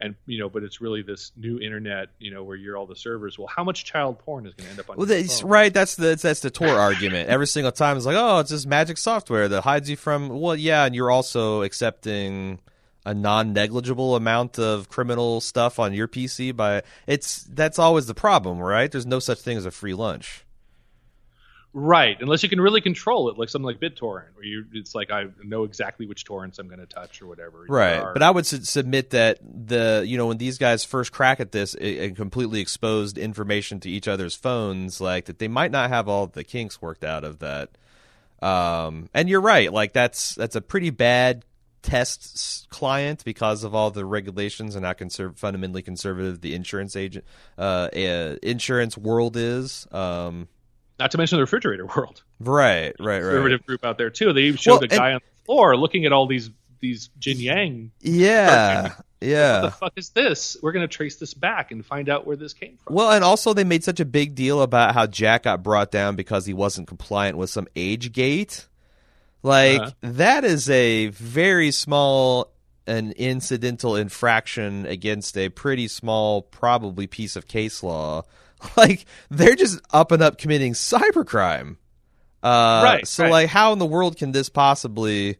And 0.00 0.16
you 0.26 0.40
know, 0.40 0.48
but 0.48 0.64
it's 0.64 0.80
really 0.80 1.02
this 1.02 1.30
new 1.36 1.60
internet, 1.60 2.08
you 2.18 2.32
know, 2.32 2.42
where 2.42 2.56
you're 2.56 2.76
all 2.76 2.86
the 2.86 2.96
servers. 2.96 3.38
Well, 3.38 3.46
how 3.46 3.62
much 3.62 3.84
child 3.84 4.18
porn 4.18 4.46
is 4.46 4.54
going 4.54 4.64
to 4.66 4.70
end 4.70 4.80
up 4.80 4.90
on? 4.90 4.96
Well, 4.96 5.06
your 5.06 5.18
that's 5.18 5.40
phone? 5.40 5.50
right. 5.50 5.72
That's 5.72 5.94
the 5.94 6.16
that's 6.20 6.40
the 6.40 6.50
Tor 6.50 6.68
argument. 6.68 7.28
Every 7.28 7.46
single 7.46 7.72
time 7.72 7.96
it's 7.96 8.06
like, 8.06 8.16
oh, 8.18 8.40
it's 8.40 8.50
this 8.50 8.66
magic 8.66 8.98
software 8.98 9.48
that 9.48 9.62
hides 9.62 9.88
you 9.88 9.96
from. 9.96 10.28
Well, 10.28 10.56
yeah, 10.56 10.84
and 10.84 10.94
you're 10.94 11.10
also 11.10 11.62
accepting 11.62 12.58
a 13.04 13.14
non-negligible 13.14 14.14
amount 14.14 14.58
of 14.58 14.88
criminal 14.88 15.40
stuff 15.40 15.78
on 15.78 15.92
your 15.92 16.08
PC. 16.08 16.54
By 16.54 16.82
it's 17.06 17.44
that's 17.44 17.78
always 17.78 18.06
the 18.06 18.14
problem, 18.14 18.58
right? 18.58 18.90
There's 18.90 19.06
no 19.06 19.20
such 19.20 19.40
thing 19.40 19.56
as 19.56 19.66
a 19.66 19.70
free 19.70 19.94
lunch. 19.94 20.44
Right, 21.74 22.18
unless 22.20 22.42
you 22.42 22.50
can 22.50 22.60
really 22.60 22.82
control 22.82 23.30
it, 23.30 23.38
like 23.38 23.48
something 23.48 23.64
like 23.64 23.80
BitTorrent, 23.80 24.34
where 24.34 24.44
you 24.44 24.66
it's 24.74 24.94
like 24.94 25.10
I 25.10 25.28
know 25.42 25.64
exactly 25.64 26.04
which 26.04 26.24
torrents 26.24 26.58
I'm 26.58 26.68
going 26.68 26.80
to 26.80 26.86
touch 26.86 27.22
or 27.22 27.26
whatever. 27.26 27.64
Right, 27.66 27.98
are- 27.98 28.12
but 28.12 28.22
I 28.22 28.30
would 28.30 28.44
su- 28.44 28.62
submit 28.62 29.10
that 29.10 29.38
the 29.42 30.04
you 30.06 30.18
know 30.18 30.26
when 30.26 30.36
these 30.36 30.58
guys 30.58 30.84
first 30.84 31.12
crack 31.12 31.40
at 31.40 31.52
this 31.52 31.74
and 31.74 32.14
completely 32.14 32.60
exposed 32.60 33.16
information 33.16 33.80
to 33.80 33.90
each 33.90 34.06
other's 34.06 34.34
phones, 34.34 35.00
like 35.00 35.24
that 35.26 35.38
they 35.38 35.48
might 35.48 35.70
not 35.70 35.88
have 35.88 36.08
all 36.08 36.26
the 36.26 36.44
kinks 36.44 36.82
worked 36.82 37.04
out 37.04 37.24
of 37.24 37.38
that. 37.38 37.70
Um, 38.42 39.08
and 39.14 39.30
you're 39.30 39.40
right, 39.40 39.72
like 39.72 39.94
that's 39.94 40.34
that's 40.34 40.56
a 40.56 40.60
pretty 40.60 40.90
bad 40.90 41.42
test 41.80 42.68
client 42.68 43.24
because 43.24 43.64
of 43.64 43.74
all 43.74 43.90
the 43.90 44.04
regulations 44.04 44.76
and 44.76 44.84
how 44.84 44.92
conserv- 44.92 45.38
fundamentally 45.38 45.82
conservative 45.82 46.40
the 46.40 46.54
insurance 46.54 46.96
agent 46.96 47.24
uh, 47.56 47.88
uh 47.96 48.36
insurance 48.42 48.98
world 48.98 49.38
is. 49.38 49.86
Um, 49.90 50.48
not 51.02 51.10
to 51.10 51.18
mention 51.18 51.36
the 51.36 51.42
refrigerator 51.42 51.86
world, 51.96 52.22
right, 52.40 52.94
right, 52.98 53.06
right. 53.06 53.20
conservative 53.20 53.66
group 53.66 53.84
out 53.84 53.98
there 53.98 54.10
too. 54.10 54.32
They 54.32 54.42
even 54.42 54.56
showed 54.56 54.74
Well, 54.74 54.84
a 54.84 54.88
guy 54.88 55.12
on 55.12 55.20
the 55.24 55.44
floor 55.44 55.76
looking 55.76 56.04
at 56.06 56.12
all 56.12 56.26
these 56.26 56.50
these 56.80 57.10
Jian-Yang. 57.20 57.92
Yeah, 58.00 58.82
What 58.82 59.04
yeah. 59.20 59.60
the 59.60 59.70
fuck 59.70 59.92
is 59.96 60.08
this? 60.10 60.56
We're 60.62 60.72
going 60.72 60.82
to 60.88 60.92
trace 60.92 61.14
this 61.16 61.32
back 61.32 61.70
and 61.70 61.86
find 61.86 62.08
out 62.08 62.26
where 62.26 62.34
this 62.36 62.54
came 62.54 62.76
from. 62.84 62.96
Well, 62.96 63.12
and 63.12 63.22
also 63.22 63.54
they 63.54 63.62
made 63.62 63.84
such 63.84 64.00
a 64.00 64.04
big 64.04 64.34
deal 64.34 64.62
about 64.62 64.92
how 64.94 65.06
Jack 65.06 65.44
got 65.44 65.62
brought 65.62 65.92
down 65.92 66.16
because 66.16 66.44
he 66.46 66.52
wasn't 66.52 66.88
compliant 66.88 67.36
with 67.38 67.50
some 67.50 67.68
age 67.76 68.12
gate. 68.12 68.66
Like 69.44 69.80
Uh-huh. 69.80 69.90
that 70.02 70.44
is 70.44 70.68
a 70.70 71.06
very 71.08 71.70
small 71.70 72.50
and 72.84 73.12
incidental 73.12 73.94
infraction 73.94 74.84
against 74.86 75.36
a 75.38 75.48
pretty 75.50 75.86
small 75.86 76.42
probably 76.42 77.06
piece 77.06 77.36
of 77.36 77.46
case 77.46 77.82
law. 77.84 78.22
Like 78.76 79.04
they're 79.30 79.54
just 79.56 79.80
up 79.92 80.12
and 80.12 80.22
up 80.22 80.38
committing 80.38 80.72
cybercrime. 80.72 81.76
Uh, 82.42 82.80
Right, 82.84 83.06
So 83.06 83.24
right. 83.24 83.30
like, 83.30 83.48
how 83.48 83.72
in 83.72 83.78
the 83.78 83.86
world 83.86 84.16
can 84.16 84.32
this 84.32 84.48
possibly, 84.48 85.36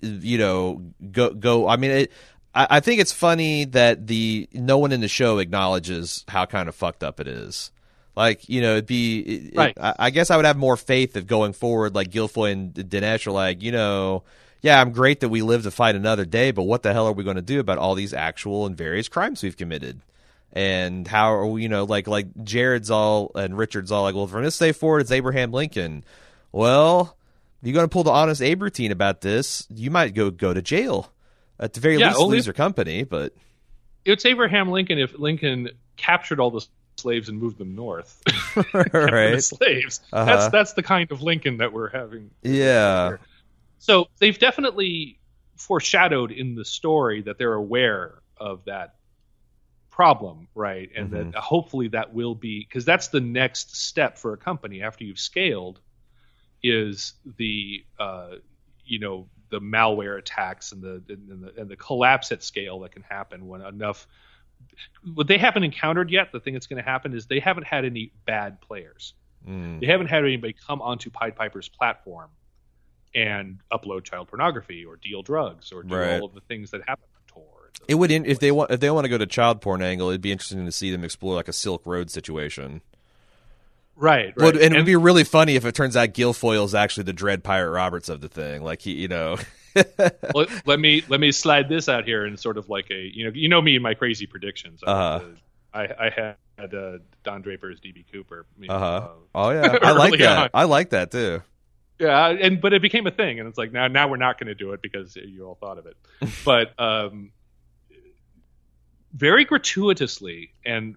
you 0.00 0.38
know, 0.38 0.82
go 1.10 1.30
go? 1.32 1.68
I 1.68 1.76
mean, 1.76 1.90
it, 1.90 2.12
I, 2.54 2.66
I 2.70 2.80
think 2.80 3.00
it's 3.00 3.12
funny 3.12 3.64
that 3.66 4.06
the 4.06 4.48
no 4.52 4.78
one 4.78 4.92
in 4.92 5.00
the 5.00 5.08
show 5.08 5.38
acknowledges 5.38 6.24
how 6.28 6.46
kind 6.46 6.68
of 6.68 6.74
fucked 6.74 7.02
up 7.02 7.20
it 7.20 7.26
is. 7.28 7.70
Like, 8.14 8.48
you 8.48 8.60
know, 8.62 8.72
it'd 8.72 8.86
be. 8.86 9.20
It, 9.20 9.44
it- 9.52 9.56
Right. 9.56 9.76
I, 9.80 9.94
I 9.98 10.10
guess 10.10 10.30
I 10.30 10.36
would 10.36 10.46
have 10.46 10.56
more 10.56 10.76
faith 10.76 11.16
if 11.16 11.26
going 11.26 11.52
forward, 11.52 11.94
like 11.94 12.10
Gilfoyle 12.10 12.52
and 12.52 12.74
Dinesh 12.74 13.26
are 13.26 13.32
like, 13.32 13.62
you 13.62 13.72
know, 13.72 14.22
yeah, 14.62 14.80
I'm 14.80 14.90
great 14.92 15.20
that 15.20 15.28
we 15.28 15.42
live 15.42 15.64
to 15.64 15.70
fight 15.70 15.94
another 15.96 16.24
day, 16.24 16.50
but 16.50 16.62
what 16.64 16.82
the 16.82 16.92
hell 16.92 17.06
are 17.06 17.12
we 17.12 17.24
going 17.24 17.36
to 17.36 17.42
do 17.42 17.60
about 17.60 17.78
all 17.78 17.94
these 17.94 18.14
actual 18.14 18.66
and 18.66 18.76
various 18.76 19.08
crimes 19.08 19.42
we've 19.42 19.56
committed? 19.56 20.00
And 20.56 21.06
how 21.06 21.34
are 21.34 21.46
we, 21.46 21.62
you 21.64 21.68
know, 21.68 21.84
like 21.84 22.08
like 22.08 22.28
Jared's 22.42 22.90
all 22.90 23.30
and 23.34 23.58
Richard's 23.58 23.92
all 23.92 24.04
like, 24.04 24.14
well, 24.14 24.26
from 24.26 24.42
this 24.42 24.56
day 24.58 24.72
forward, 24.72 25.00
it's 25.00 25.10
Abraham 25.10 25.52
Lincoln. 25.52 26.02
Well, 26.50 27.14
if 27.60 27.66
you're 27.68 27.74
going 27.74 27.84
to 27.84 27.92
pull 27.92 28.04
the 28.04 28.10
honest 28.10 28.40
Abe 28.40 28.62
routine 28.62 28.90
about 28.90 29.20
this, 29.20 29.66
you 29.68 29.90
might 29.90 30.14
go 30.14 30.30
go 30.30 30.54
to 30.54 30.62
jail. 30.62 31.12
At 31.60 31.74
the 31.74 31.80
very 31.80 31.98
Yeah, 31.98 32.08
least, 32.08 32.20
lose 32.20 32.40
if- 32.40 32.46
your 32.46 32.54
company. 32.54 33.04
But 33.04 33.34
it's 34.06 34.24
Abraham 34.24 34.70
Lincoln 34.70 34.98
if 34.98 35.18
Lincoln 35.18 35.68
captured 35.98 36.40
all 36.40 36.50
the 36.50 36.66
slaves 36.96 37.28
and 37.28 37.38
moved 37.38 37.58
them 37.58 37.74
north. 37.74 38.22
Right. 38.72 39.42
slaves. 39.44 40.00
Uh-huh. 40.10 40.24
That's 40.24 40.48
that's 40.48 40.72
the 40.72 40.82
kind 40.82 41.12
of 41.12 41.20
Lincoln 41.20 41.58
that 41.58 41.74
we're 41.74 41.90
having. 41.90 42.30
Yeah. 42.42 43.08
here. 43.08 43.20
So 43.78 44.06
they've 44.20 44.38
definitely 44.38 45.18
foreshadowed 45.56 46.32
in 46.32 46.54
the 46.54 46.64
story 46.64 47.20
that 47.22 47.36
they're 47.36 47.52
aware 47.52 48.14
of 48.38 48.64
that 48.64 48.94
problem, 49.96 50.46
right? 50.54 50.90
And 50.94 51.10
Mhm. 51.10 51.32
that 51.32 51.40
hopefully 51.40 51.88
that 51.88 52.12
will 52.14 52.34
be 52.34 52.60
because 52.68 52.84
that's 52.84 53.08
the 53.08 53.20
next 53.20 53.76
step 53.76 54.18
for 54.18 54.34
a 54.34 54.36
company 54.36 54.82
after 54.82 55.04
you've 55.04 55.18
scaled 55.18 55.80
is 56.62 57.14
the 57.38 57.84
uh, 57.98 58.36
you 58.84 58.98
know 58.98 59.28
the 59.50 59.60
malware 59.60 60.18
attacks 60.18 60.72
and 60.72 60.82
the, 60.82 61.02
and 61.08 61.42
the 61.42 61.52
and 61.60 61.70
the 61.70 61.76
collapse 61.76 62.30
at 62.32 62.42
scale 62.42 62.80
that 62.80 62.92
can 62.92 63.02
happen 63.02 63.46
when 63.48 63.62
enough 63.62 64.06
what 65.14 65.28
they 65.28 65.38
haven't 65.38 65.64
encountered 65.64 66.10
yet 66.10 66.28
the 66.32 66.40
thing 66.40 66.52
that's 66.54 66.66
going 66.66 66.82
to 66.82 66.88
happen 66.90 67.14
is 67.14 67.26
they 67.26 67.40
haven't 67.40 67.66
had 67.66 67.84
any 67.84 68.12
bad 68.26 68.60
players 68.60 69.14
Mm. 69.46 69.80
they 69.80 69.86
haven't 69.86 70.08
had 70.08 70.24
anybody 70.24 70.54
come 70.66 70.82
onto 70.82 71.10
Pied 71.10 71.36
Piper's 71.36 71.68
platform 71.68 72.30
and 73.14 73.60
upload 73.72 74.04
child 74.04 74.28
pornography 74.28 74.84
or 74.84 74.96
deal 74.96 75.22
drugs 75.22 75.72
or 75.72 75.82
do 75.84 75.94
Right. 75.94 76.20
all 76.20 76.24
of 76.26 76.34
the 76.34 76.40
things 76.42 76.70
that 76.72 76.82
happen. 76.88 77.06
It 77.88 77.94
would 77.96 78.10
in, 78.10 78.24
if 78.24 78.38
they 78.40 78.50
want 78.50 78.70
if 78.70 78.80
they 78.80 78.90
want 78.90 79.04
to 79.04 79.08
go 79.08 79.18
to 79.18 79.26
child 79.26 79.60
porn 79.60 79.80
angle, 79.82 80.08
it'd 80.08 80.20
be 80.20 80.32
interesting 80.32 80.64
to 80.66 80.72
see 80.72 80.90
them 80.90 81.04
explore 81.04 81.34
like 81.34 81.48
a 81.48 81.52
Silk 81.52 81.82
Road 81.86 82.10
situation. 82.10 82.82
right, 83.94 84.32
right. 84.36 84.36
Would, 84.36 84.56
and, 84.56 84.74
it 84.74 84.76
would 84.78 84.86
be 84.86 84.96
really 84.96 85.24
funny 85.24 85.54
if 85.56 85.64
it 85.64 85.74
turns 85.74 85.96
out 85.96 86.10
Gilfoyle 86.10 86.64
is 86.64 86.74
actually 86.74 87.04
the 87.04 87.12
Dread 87.12 87.44
Pirate 87.44 87.70
Roberts 87.70 88.08
of 88.08 88.20
the 88.20 88.28
thing. 88.28 88.62
Like 88.62 88.82
he, 88.82 88.92
you 88.92 89.08
know, 89.08 89.36
let, 90.34 90.66
let 90.66 90.80
me 90.80 91.02
let 91.08 91.20
me 91.20 91.32
slide 91.32 91.68
this 91.68 91.88
out 91.88 92.04
here 92.04 92.24
and 92.24 92.38
sort 92.38 92.58
of 92.58 92.68
like 92.68 92.90
a 92.90 93.10
you 93.14 93.24
know 93.26 93.30
you 93.34 93.48
know 93.48 93.60
me 93.62 93.74
and 93.76 93.82
my 93.82 93.94
crazy 93.94 94.26
predictions. 94.26 94.82
I- 94.86 94.90
Uh-huh. 94.90 95.24
I, 95.74 95.82
I 96.06 96.34
had 96.56 96.74
uh, 96.74 96.98
Don 97.22 97.42
Draper 97.42 97.70
as 97.70 97.80
DB 97.80 98.04
Cooper. 98.10 98.46
you 98.58 98.66
know, 98.68 98.74
uh 98.74 98.78
huh. 98.78 98.86
uh, 98.86 99.10
Oh 99.34 99.50
yeah, 99.50 99.78
I 99.82 99.92
like 99.92 100.18
that. 100.20 100.38
on. 100.44 100.50
I 100.54 100.64
like 100.64 100.90
that 100.90 101.10
too. 101.10 101.42
Yeah, 101.98 102.28
and 102.28 102.62
but 102.62 102.72
it 102.72 102.80
became 102.80 103.06
a 103.06 103.10
thing, 103.10 103.40
and 103.40 103.48
it's 103.48 103.58
like 103.58 103.72
now 103.72 103.86
now 103.88 104.08
we're 104.08 104.16
not 104.16 104.38
going 104.40 104.46
to 104.46 104.54
do 104.54 104.72
it 104.72 104.80
because 104.80 105.16
you 105.16 105.44
all 105.46 105.54
thought 105.54 105.76
of 105.76 105.84
it. 105.86 105.96
but 106.46 106.72
um, 106.80 107.30
very 109.16 109.44
gratuitously 109.44 110.52
and 110.64 110.96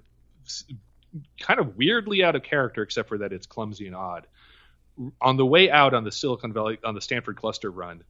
kind 1.39 1.59
of 1.59 1.78
weirdly 1.78 2.24
out 2.24 2.36
of 2.36 2.43
character, 2.43 2.84
except 2.84 3.09
for 3.09 3.20
that 3.20 3.34
it's 3.34 3.45
clumsy 3.45 3.88
and 3.88 3.95
odd. 3.95 4.28
On 5.22 5.38
the 5.38 5.45
way 5.45 5.70
out 5.72 5.93
on 5.93 6.03
the 6.03 6.11
Silicon 6.11 6.51
Valley 6.51 6.78
on 6.84 6.93
the 6.93 7.01
Stanford 7.01 7.38
cluster 7.38 7.72
run, 7.72 8.03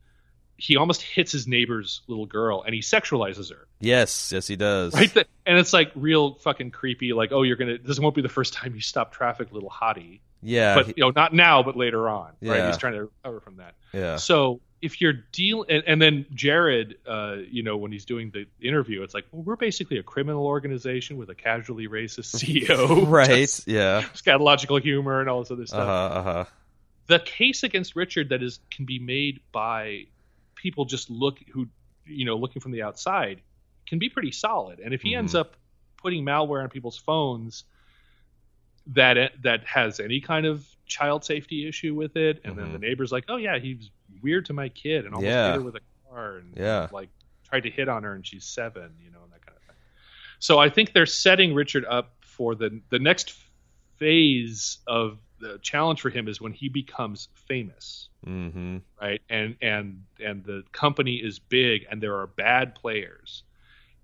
he 0.57 0.75
almost 0.75 1.01
hits 1.03 1.31
his 1.31 1.47
neighbor's 1.47 2.01
little 2.07 2.25
girl 2.25 2.63
and 2.63 2.73
he 2.73 2.81
sexualizes 2.81 3.51
her. 3.51 3.67
Yes, 3.79 4.31
yes, 4.33 4.47
he 4.47 4.55
does. 4.55 4.93
Right, 4.93 5.11
th- 5.13 5.27
and 5.45 5.57
it's 5.57 5.71
like 5.71 5.91
real 5.95 6.33
fucking 6.35 6.71
creepy. 6.71 7.13
Like, 7.13 7.31
oh, 7.31 7.43
you're 7.43 7.55
gonna. 7.57 7.77
This 7.77 7.99
won't 7.99 8.15
be 8.15 8.21
the 8.23 8.27
first 8.29 8.53
time 8.53 8.73
you 8.75 8.81
stop 8.81 9.13
traffic, 9.13 9.51
little 9.51 9.69
hottie. 9.69 10.19
Yeah, 10.41 10.75
but 10.75 10.87
he- 10.87 10.93
you 10.97 11.03
know, 11.03 11.11
not 11.15 11.33
now, 11.33 11.61
but 11.63 11.77
later 11.77 12.09
on. 12.09 12.31
Right? 12.41 12.65
He's 12.67 12.77
trying 12.77 12.93
to 12.93 13.01
recover 13.23 13.39
from 13.39 13.57
that. 13.57 13.75
yeah, 13.93 14.15
So 14.17 14.59
if 14.81 15.01
you're 15.01 15.13
deal, 15.13 15.65
and, 15.67 15.83
and 15.85 16.01
then 16.01 16.25
Jared, 16.33 16.97
uh, 17.05 17.37
you 17.49 17.63
know, 17.63 17.75
when 17.77 17.91
he's 17.91 18.05
doing 18.05 18.31
the 18.31 18.45
interview, 18.65 19.03
it's 19.03 19.13
like, 19.13 19.25
well, 19.31 19.41
we're 19.43 19.55
basically 19.57 19.97
a 19.97 20.03
criminal 20.03 20.45
organization 20.45 21.17
with 21.17 21.29
a 21.29 21.35
casually 21.35 21.87
racist 21.87 22.33
CEO, 22.67 23.05
right. 23.07 23.27
Just 23.27 23.67
Yeah. 23.67 24.03
scatological 24.13 24.81
humor 24.81 25.19
and 25.19 25.29
all 25.29 25.39
this 25.39 25.51
other 25.51 25.65
stuff. 25.65 25.85
huh. 25.85 26.19
Uh 26.19 26.23
huh. 26.23 26.45
The 27.07 27.19
case 27.19 27.63
against 27.63 27.95
Richard 27.95 28.29
that 28.29 28.41
is 28.43 28.59
can 28.71 28.85
be 28.85 28.99
made 28.99 29.41
by 29.51 30.05
people 30.55 30.85
just 30.85 31.09
look 31.09 31.39
who, 31.51 31.67
you 32.05 32.23
know, 32.25 32.37
looking 32.37 32.61
from 32.61 32.71
the 32.71 32.83
outside, 32.83 33.41
can 33.87 33.99
be 33.99 34.09
pretty 34.09 34.31
solid. 34.31 34.79
And 34.79 34.93
if 34.93 35.01
he 35.01 35.15
ends 35.15 35.33
Mhm. 35.33 35.39
up 35.39 35.55
putting 35.97 36.23
malware 36.23 36.61
on 36.63 36.69
people's 36.69 36.97
phones 36.97 37.65
that 38.87 39.31
that 39.43 39.65
has 39.65 39.99
any 39.99 40.21
kind 40.21 40.45
of 40.45 40.65
child 40.85 41.23
safety 41.23 41.67
issue 41.67 41.93
with 41.93 42.15
it, 42.15 42.41
and 42.43 42.57
then 42.57 42.67
Mhm. 42.69 42.73
the 42.73 42.79
neighbor's 42.79 43.11
like, 43.11 43.25
"Oh 43.27 43.35
yeah, 43.37 43.59
he's 43.59 43.89
weird 44.21 44.45
to 44.45 44.53
my 44.53 44.69
kid 44.69 45.05
and 45.05 45.13
almost 45.13 45.27
Yeah. 45.29 45.47
hit 45.47 45.55
her 45.55 45.61
with 45.61 45.75
a 45.75 45.81
car 46.09 46.37
and 46.37 46.53
Yeah. 46.57 46.87
like 46.91 47.09
tried 47.47 47.61
to 47.63 47.69
hit 47.69 47.87
on 47.89 48.03
her 48.03 48.13
and 48.13 48.25
she's 48.25 48.45
seven, 48.45 48.91
you 49.03 49.11
know, 49.11 49.23
and 49.23 49.31
that 49.31 49.45
kind 49.45 49.55
of 49.57 49.63
thing." 49.63 49.75
So 50.39 50.59
I 50.59 50.69
think 50.69 50.93
they're 50.93 51.05
setting 51.05 51.53
Richard 51.53 51.85
up 51.85 52.15
for 52.21 52.55
the 52.55 52.81
the 52.89 52.99
next 52.99 53.33
phase 53.97 54.77
of 54.87 55.19
the 55.39 55.57
challenge 55.61 56.01
for 56.01 56.09
him 56.09 56.27
is 56.27 56.41
when 56.41 56.53
he 56.53 56.69
becomes 56.69 57.29
famous 57.33 58.07
Mm-hmm. 58.27 58.79
right 59.01 59.21
and 59.29 59.55
and 59.61 60.03
and 60.21 60.43
the 60.43 60.63
company 60.73 61.15
is 61.15 61.39
big 61.39 61.85
and 61.89 62.03
there 62.03 62.17
are 62.17 62.27
bad 62.27 62.75
players 62.75 63.43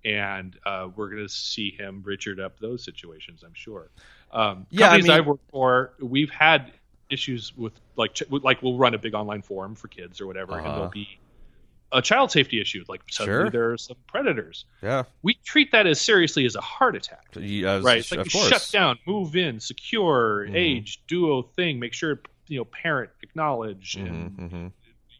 and 0.05 0.57
uh, 0.65 0.87
we're 0.95 1.09
going 1.09 1.21
to 1.21 1.27
see 1.33 1.71
him 1.71 2.01
richard 2.05 2.39
up 2.39 2.57
those 2.59 2.85
situations 2.85 3.43
i'm 3.43 3.53
sure 3.53 3.89
um, 4.31 4.67
Yeah, 4.69 4.85
I 4.85 4.89
companies 4.91 5.07
mean- 5.09 5.17
i've 5.17 5.25
worked 5.27 5.49
for 5.51 5.93
we've 5.99 6.29
had 6.29 6.71
issues 7.15 7.41
with 7.63 7.73
like 7.95 8.13
ch- 8.17 8.29
like 8.29 8.61
we'll 8.63 8.77
run 8.77 8.93
a 8.93 8.97
big 9.05 9.13
online 9.21 9.41
forum 9.41 9.73
for 9.75 9.87
kids 9.87 10.15
or 10.21 10.27
whatever 10.27 10.53
and 10.57 10.65
Uh-huh. 10.67 10.75
there'll 10.75 10.91
be 11.03 11.07
a 11.91 12.01
child 12.01 12.29
safety 12.31 12.59
issue 12.59 12.83
like 12.93 13.01
suddenly 13.09 13.43
Sure. 13.43 13.49
there 13.49 13.71
are 13.71 13.77
some 13.77 13.97
predators 14.13 14.65
Yeah. 14.83 15.03
we 15.27 15.35
treat 15.51 15.71
that 15.71 15.85
as 15.87 15.99
seriously 16.01 16.45
as 16.45 16.55
a 16.55 16.61
heart 16.61 16.95
attack 16.95 17.25
was- 17.35 17.83
right? 17.83 17.99
It's 17.99 18.11
like 18.11 18.25
you 18.33 18.41
shut 18.53 18.69
down, 18.71 18.99
move 19.07 19.35
in, 19.35 19.59
secure, 19.59 20.45
Mhm. 20.49 20.55
age, 20.55 20.89
duo 21.07 21.41
thing, 21.57 21.79
make 21.79 21.93
sure 21.93 22.21
you 22.47 22.57
know 22.59 22.65
parent 22.65 23.11
acknowledge, 23.23 23.95
and 23.95 24.31
hmm 24.37 24.47
hmm 24.47 24.67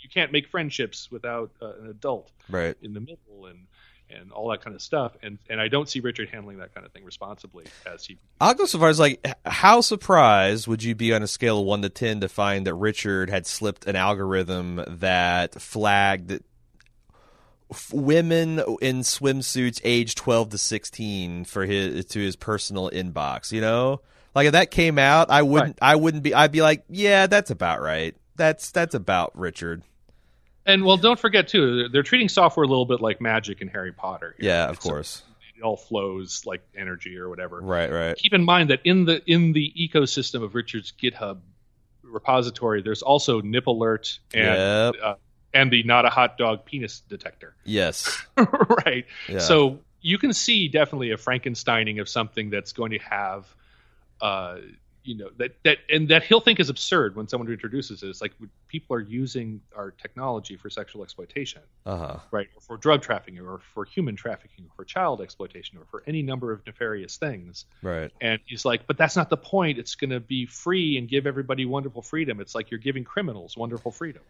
you 0.01 0.09
can't 0.17 0.31
make 0.31 0.47
friendships 0.47 1.09
without 1.09 1.49
uh, 1.61 1.73
an 1.81 1.87
adult 1.89 2.31
Right. 2.49 2.75
in 2.83 2.93
the 2.93 2.99
middle, 2.99 3.47
and 3.49 3.65
and 4.09 4.31
all 4.31 4.49
that 4.49 4.63
kind 4.63 4.75
of 4.75 4.81
stuff. 4.81 5.13
And 5.21 5.37
and 5.49 5.59
I 5.59 5.67
don't 5.67 5.89
see 5.89 5.99
Richard 5.99 6.29
handling 6.29 6.57
that 6.57 6.73
kind 6.73 6.85
of 6.85 6.91
thing 6.91 7.03
responsibly 7.03 7.65
as 7.85 8.05
he. 8.05 8.17
I'll 8.39 8.53
go 8.53 8.65
so 8.65 8.79
far 8.79 8.89
as 8.89 8.99
like, 8.99 9.25
how 9.45 9.81
surprised 9.81 10.67
would 10.67 10.83
you 10.83 10.95
be 10.95 11.13
on 11.13 11.23
a 11.23 11.27
scale 11.27 11.59
of 11.59 11.65
one 11.65 11.81
to 11.81 11.89
ten 11.89 12.21
to 12.21 12.29
find 12.29 12.67
that 12.67 12.73
Richard 12.75 13.29
had 13.29 13.47
slipped 13.47 13.85
an 13.85 13.95
algorithm 13.95 14.83
that 14.87 15.61
flagged 15.61 16.39
f- 17.71 17.93
women 17.93 18.59
in 18.81 18.99
swimsuits 18.99 19.81
aged 19.83 20.17
twelve 20.17 20.49
to 20.49 20.57
sixteen 20.57 21.45
for 21.45 21.65
his 21.65 22.05
to 22.05 22.19
his 22.19 22.35
personal 22.35 22.89
inbox? 22.89 23.51
You 23.51 23.61
know, 23.61 24.01
like 24.33 24.47
if 24.47 24.51
that 24.53 24.71
came 24.71 24.99
out, 24.99 25.29
I 25.29 25.41
wouldn't. 25.41 25.79
I 25.81 25.95
wouldn't 25.95 26.23
be. 26.23 26.33
I'd 26.33 26.51
be 26.51 26.61
like, 26.61 26.83
yeah, 26.89 27.27
that's 27.27 27.51
about 27.51 27.81
right. 27.81 28.15
That's 28.35 28.71
that's 28.71 28.95
about 28.95 29.37
Richard. 29.37 29.83
And 30.65 30.83
well, 30.83 30.97
don't 30.97 31.19
forget 31.19 31.47
too, 31.47 31.77
they're, 31.77 31.89
they're 31.89 32.03
treating 32.03 32.29
software 32.29 32.63
a 32.63 32.67
little 32.67 32.85
bit 32.85 33.01
like 33.01 33.21
magic 33.21 33.61
in 33.61 33.67
Harry 33.67 33.91
Potter. 33.91 34.35
here. 34.39 34.49
Yeah, 34.49 34.63
of 34.65 34.77
It's- 34.77 34.83
course. 34.83 35.23
it 35.57 35.61
all 35.63 35.77
flows 35.77 36.43
like 36.45 36.61
energy 36.75 37.17
or 37.17 37.29
whatever. 37.29 37.61
Right. 37.61 37.91
Right. 37.91 38.15
keep 38.17 38.33
in 38.33 38.43
mind 38.43 38.69
that 38.71 38.81
in 38.83 39.05
the 39.05 39.21
in 39.31 39.53
the 39.53 39.71
ecosystem 39.79 40.43
of 40.43 40.53
Richard's 40.55 40.91
GitHub 40.91 41.37
repository, 42.03 42.81
there's 42.81 43.01
also 43.01 43.41
Nip 43.41 43.67
Alert 43.67 44.19
and 44.33 44.45
Yep. 44.45 44.95
uh, 45.03 45.15
and 45.53 45.71
the 45.71 45.83
not 45.83 46.05
a 46.05 46.09
hot 46.09 46.37
dog 46.37 46.65
penis 46.65 46.99
detector, 47.07 47.55
Yes. 47.63 48.21
right? 48.85 49.05
Yeah. 49.29 49.39
So 49.39 49.79
you 50.01 50.17
can 50.17 50.33
see 50.33 50.67
definitely 50.67 51.11
a 51.11 51.17
Frankensteining 51.17 52.01
of 52.01 52.09
something 52.09 52.49
that's 52.49 52.73
going 52.73 52.91
to 52.91 52.99
have, 52.99 53.45
uh, 54.21 54.57
you 55.05 55.15
know, 55.15 55.29
that 55.37 55.55
that 55.63 55.77
and 55.89 56.09
that 56.09 56.23
he'll 56.23 56.41
think 56.41 56.59
is 56.59 56.69
absurd 56.69 57.15
when 57.15 57.27
someone 57.27 57.49
introduces 57.51 58.03
it. 58.03 58.09
It's 58.09 58.21
like 58.21 58.33
people 58.67 58.95
are 58.95 59.01
using 59.01 59.61
our 59.75 59.91
technology 59.91 60.57
for 60.57 60.69
sexual 60.69 61.03
exploitation 61.03 61.61
Uh 61.85 61.97
huh. 61.97 62.19
right, 62.31 62.47
or 62.55 62.61
for 62.61 62.77
drug 62.77 63.01
trafficking, 63.01 63.39
or 63.39 63.59
for 63.73 63.85
human 63.85 64.15
trafficking, 64.15 64.65
or 64.65 64.71
for 64.75 64.85
child 64.85 65.21
exploitation, 65.21 65.77
or 65.77 65.85
for 65.85 66.03
any 66.07 66.21
number 66.21 66.51
of 66.51 66.65
nefarious 66.65 67.17
things. 67.17 67.65
Right. 67.81 68.11
And 68.19 68.39
he's 68.45 68.65
like, 68.65 68.87
but 68.87 68.97
that's 68.97 69.15
not 69.15 69.29
the 69.29 69.37
point. 69.37 69.77
It's 69.77 69.95
going 69.95 70.09
to 70.11 70.19
be 70.19 70.45
free 70.45 70.97
and 70.97 71.07
give 71.07 71.27
everybody 71.27 71.65
wonderful 71.65 72.01
freedom. 72.01 72.39
It's 72.41 72.55
like 72.55 72.71
you're 72.71 72.79
giving 72.79 73.03
criminals 73.03 73.55
wonderful 73.55 73.91
freedom. 73.91 74.23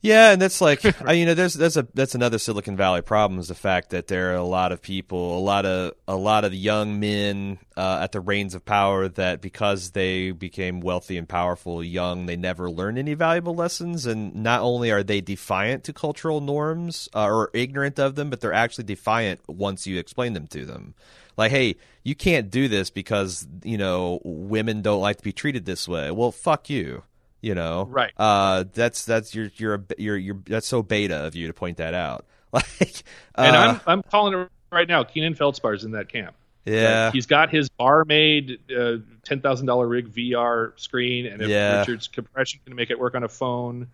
Yeah, 0.00 0.30
and 0.30 0.40
that's 0.40 0.60
like 0.60 0.84
I, 1.04 1.14
you 1.14 1.26
know, 1.26 1.34
there's 1.34 1.54
that's 1.54 1.76
a 1.76 1.86
that's 1.92 2.14
another 2.14 2.38
Silicon 2.38 2.76
Valley 2.76 3.02
problem 3.02 3.40
is 3.40 3.48
the 3.48 3.54
fact 3.54 3.90
that 3.90 4.06
there 4.06 4.32
are 4.32 4.36
a 4.36 4.44
lot 4.44 4.70
of 4.70 4.80
people, 4.80 5.36
a 5.36 5.40
lot 5.40 5.66
of 5.66 5.94
a 6.06 6.14
lot 6.14 6.44
of 6.44 6.54
young 6.54 7.00
men 7.00 7.58
uh, 7.76 7.98
at 8.02 8.12
the 8.12 8.20
reins 8.20 8.54
of 8.54 8.64
power 8.64 9.08
that 9.08 9.40
because 9.40 9.90
they 9.90 10.30
became 10.30 10.80
wealthy 10.80 11.16
and 11.16 11.28
powerful 11.28 11.82
young, 11.82 12.26
they 12.26 12.36
never 12.36 12.70
learned 12.70 12.98
any 12.98 13.14
valuable 13.14 13.54
lessons, 13.54 14.06
and 14.06 14.34
not 14.36 14.60
only 14.60 14.92
are 14.92 15.02
they 15.02 15.20
defiant 15.20 15.84
to 15.84 15.92
cultural 15.92 16.40
norms 16.40 17.08
uh, 17.14 17.26
or 17.26 17.50
ignorant 17.52 17.98
of 17.98 18.14
them, 18.14 18.30
but 18.30 18.40
they're 18.40 18.52
actually 18.52 18.84
defiant 18.84 19.40
once 19.48 19.86
you 19.86 19.98
explain 19.98 20.32
them 20.32 20.46
to 20.48 20.64
them. 20.64 20.94
Like, 21.36 21.50
hey, 21.50 21.76
you 22.04 22.14
can't 22.14 22.50
do 22.50 22.68
this 22.68 22.90
because 22.90 23.46
you 23.64 23.78
know 23.78 24.20
women 24.24 24.82
don't 24.82 25.00
like 25.00 25.16
to 25.16 25.24
be 25.24 25.32
treated 25.32 25.64
this 25.64 25.88
way. 25.88 26.12
Well, 26.12 26.30
fuck 26.30 26.70
you. 26.70 27.02
You 27.40 27.54
know, 27.54 27.86
Right. 27.88 28.12
uh, 28.16 28.64
that's 28.72 29.04
that's 29.04 29.34
you're 29.34 29.50
you're 29.56 29.74
a, 29.74 29.82
you're 29.96 30.16
you're 30.16 30.38
that's 30.44 30.66
so 30.66 30.82
beta 30.82 31.16
of 31.26 31.36
you 31.36 31.46
to 31.46 31.52
point 31.52 31.76
that 31.78 31.94
out. 31.94 32.26
Like, 32.52 33.02
And 33.36 33.54
uh, 33.54 33.58
I'm 33.58 33.80
I'm 33.86 34.02
calling 34.02 34.32
it 34.38 34.48
right 34.72 34.88
now. 34.88 35.04
Keenan 35.04 35.34
Feldspar's 35.34 35.84
in 35.84 35.92
that 35.92 36.08
camp. 36.08 36.34
yeah, 36.64 37.12
He's 37.12 37.26
got 37.26 37.50
his 37.50 37.68
barmaid 37.68 38.58
uh, 38.76 38.96
ten 39.22 39.40
thousand 39.40 39.66
dollar 39.66 39.86
rig 39.86 40.08
VR 40.12 40.72
screen, 40.80 41.26
and 41.26 41.42
if 41.42 41.48
Yeah. 41.48 41.80
Richard's 41.80 42.08
compression 42.08 42.60
can 42.64 42.74
make 42.74 42.90
it 42.90 42.98
work 42.98 43.14
on 43.14 43.22
a 43.22 43.28
phone, 43.28 43.88